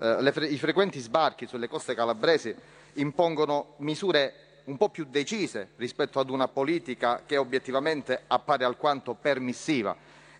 Eh, 0.00 0.32
fre- 0.32 0.46
I 0.46 0.58
frequenti 0.58 1.00
sbarchi 1.00 1.46
sulle 1.46 1.68
coste 1.68 1.94
calabresi 1.94 2.54
impongono 2.94 3.74
misure 3.78 4.46
un 4.64 4.76
po' 4.76 4.90
più 4.90 5.06
decise 5.08 5.70
rispetto 5.76 6.20
ad 6.20 6.30
una 6.30 6.46
politica 6.46 7.22
che 7.26 7.36
obiettivamente 7.36 8.22
appare 8.26 8.64
alquanto 8.64 9.14
permissiva 9.14 9.96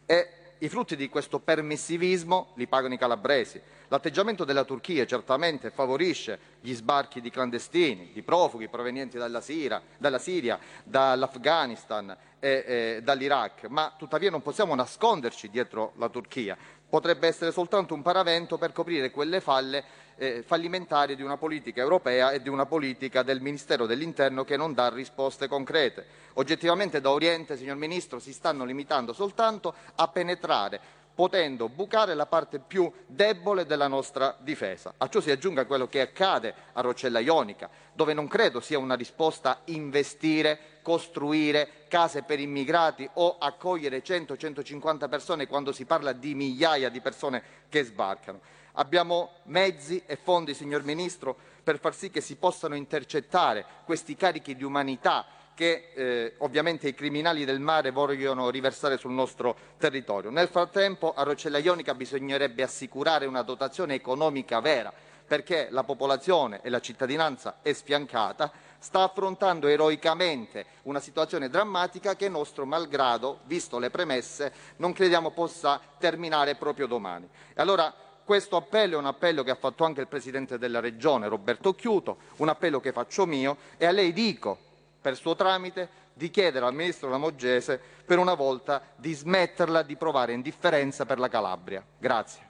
e 0.07 0.29
i 0.59 0.69
frutti 0.69 0.97
di 0.97 1.09
questo 1.09 1.39
permissivismo 1.39 2.53
li 2.55 2.67
pagano 2.67 2.95
i 2.95 2.99
calabresi. 2.99 3.61
L'atteggiamento 3.89 4.45
della 4.45 4.65
Turchia 4.65 5.07
certamente 5.07 5.71
favorisce 5.71 6.39
gli 6.61 6.75
sbarchi 6.75 7.21
di 7.21 7.31
clandestini, 7.31 8.11
di 8.13 8.23
profughi 8.23 8.69
provenienti 8.69 9.19
dalla, 9.19 9.41
Siria, 9.41 9.81
dalla 9.97 10.19
Siria 10.19 10.59
dall'Afghanistan 10.85 12.15
e 12.39 12.65
eh, 12.67 13.01
dall'Iraq, 13.03 13.67
ma 13.69 13.95
tuttavia 13.97 14.31
non 14.31 14.43
possiamo 14.43 14.75
nasconderci 14.75 15.49
dietro 15.49 15.93
la 15.97 16.09
Turchia 16.09 16.57
potrebbe 16.89 17.27
essere 17.27 17.53
soltanto 17.53 17.95
un 17.95 18.03
paravento 18.03 18.57
per 18.59 18.73
coprire 18.73 19.11
quelle 19.11 19.41
falle 19.41 19.85
eh, 20.17 20.43
fallimentari 20.43 21.17
di 21.17 21.23
una 21.23 21.37
politica 21.37 21.81
europea 21.81 22.31
e 22.33 22.43
di 22.43 22.49
una 22.49 22.67
politica 22.67 23.23
del 23.23 23.41
Ministero 23.41 23.87
dell'Interno 23.87 24.45
che 24.45 24.57
non 24.57 24.75
dà 24.75 24.89
risposte 24.89 25.49
concrete. 25.49 26.05
Oggettivamente 26.35 27.01
da 27.01 27.11
Oriente, 27.11 27.57
signor 27.57 27.77
Ministro, 27.77 28.19
si 28.19 28.33
stanno 28.33 28.65
limitando 28.65 29.13
soltanto 29.13 29.75
a 29.95 30.09
penetrare 30.09 30.97
potendo 31.19 31.69
bucare 31.69 32.15
la 32.15 32.27
parte 32.27 32.61
più 32.61 32.89
debole 33.05 33.67
della 33.67 33.89
nostra 33.89 34.37
difesa. 34.39 34.95
A 34.99 35.09
ciò 35.09 35.19
si 35.19 35.33
aggiunga 35.33 35.67
quello 35.67 35.89
che 35.89 36.01
accade 36.01 36.55
a 36.75 36.81
Rocella 36.81 37.19
Ionica, 37.19 37.69
dove 37.93 38.15
non 38.15 38.29
credo 38.29 38.61
sia 38.61 38.79
una 38.79 38.95
risposta 38.95 39.63
investire, 39.65 40.78
costruire 40.89 41.85
case 41.87 42.23
per 42.23 42.41
immigrati 42.41 43.07
o 43.15 43.37
accogliere 43.39 44.03
100-150 44.03 45.07
persone 45.07 45.47
quando 45.47 45.71
si 45.71 45.85
parla 45.85 46.13
di 46.13 46.35
migliaia 46.35 46.89
di 46.89 47.03
persone 47.03 47.43
che 47.69 47.83
sbarcano. 47.83 48.41
Abbiamo 48.73 49.33
mezzi 49.45 50.03
e 50.07 50.17
fondi, 50.17 50.55
signor 50.55 50.85
Ministro, 50.85 51.37
per 51.63 51.79
far 51.79 51.95
sì 51.95 52.09
che 52.09 52.23
si 52.23 52.37
possano 52.37 52.75
intercettare 52.75 53.67
questi 53.85 54.17
carichi 54.17 54.57
di 54.57 54.65
umanità 54.65 55.27
che 55.53 55.91
eh, 55.95 56.35
ovviamente 56.39 56.89
i 56.89 56.95
criminali 56.95 57.45
del 57.45 57.61
mare 57.61 57.91
vogliono 57.91 58.49
riversare 58.49 58.97
sul 58.97 59.13
nostro 59.13 59.55
territorio. 59.77 60.31
Nel 60.31 60.49
frattempo 60.49 61.13
a 61.13 61.23
Rocella 61.23 61.59
Ionica 61.59 61.93
bisognerebbe 61.95 62.63
assicurare 62.63 63.27
una 63.27 63.43
dotazione 63.43 63.93
economica 63.93 64.61
vera 64.61 64.91
perché 65.29 65.69
la 65.71 65.85
popolazione 65.85 66.61
e 66.63 66.71
la 66.71 66.81
cittadinanza 66.81 67.59
è 67.61 67.75
sfiancata, 67.75 68.51
sta 68.79 69.03
affrontando 69.03 69.67
eroicamente 69.67 70.67
una 70.83 71.01
situazione 71.01 71.49
drammatica 71.49 72.17
che 72.17 72.29
nostro 72.29 72.65
malgrado, 72.65 73.41
visto 73.45 73.79
le 73.79 73.91
premesse, 73.91 74.53
non 74.77 74.93
crediamo 74.93 75.31
possa 75.31 75.81
terminare 75.99 76.55
proprio 76.55 76.87
domani. 76.87 77.29
E 77.55 77.61
allora 77.61 77.93
questo 78.25 78.57
appello 78.57 78.97
è 78.97 78.99
un 78.99 79.07
appello 79.07 79.43
che 79.43 79.51
ha 79.51 79.57
fatto 79.57 79.85
anche 79.85 80.01
il 80.01 80.07
Presidente 80.07 80.59
della 80.59 80.81
Regione, 80.81 81.29
Roberto 81.29 81.75
Chiuto, 81.75 82.19
un 82.37 82.49
appello 82.49 82.81
che 82.81 82.93
faccio 82.93 83.27
mio 83.27 83.57
e 83.77 83.87
a 83.87 83.91
lei 83.91 84.13
dico 84.13 84.59
per 85.01 85.17
suo 85.17 85.35
tramite, 85.35 86.07
di 86.19 86.31
chiedere 86.31 86.67
al 86.67 86.75
Ministro 86.75 87.09
Lamogese 87.09 87.81
per 88.05 88.19
una 88.19 88.35
volta 88.35 88.83
di 88.97 89.15
smetterla 89.15 89.83
di 89.83 89.97
provare 89.97 90.33
indifferenza 90.33 91.07
per 91.07 91.21
la 91.21 91.29
Calabria. 91.29 91.83
Grazie. 91.97 92.47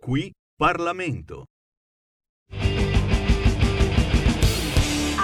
Qui 0.00 0.32
Parlamento. 0.56 1.46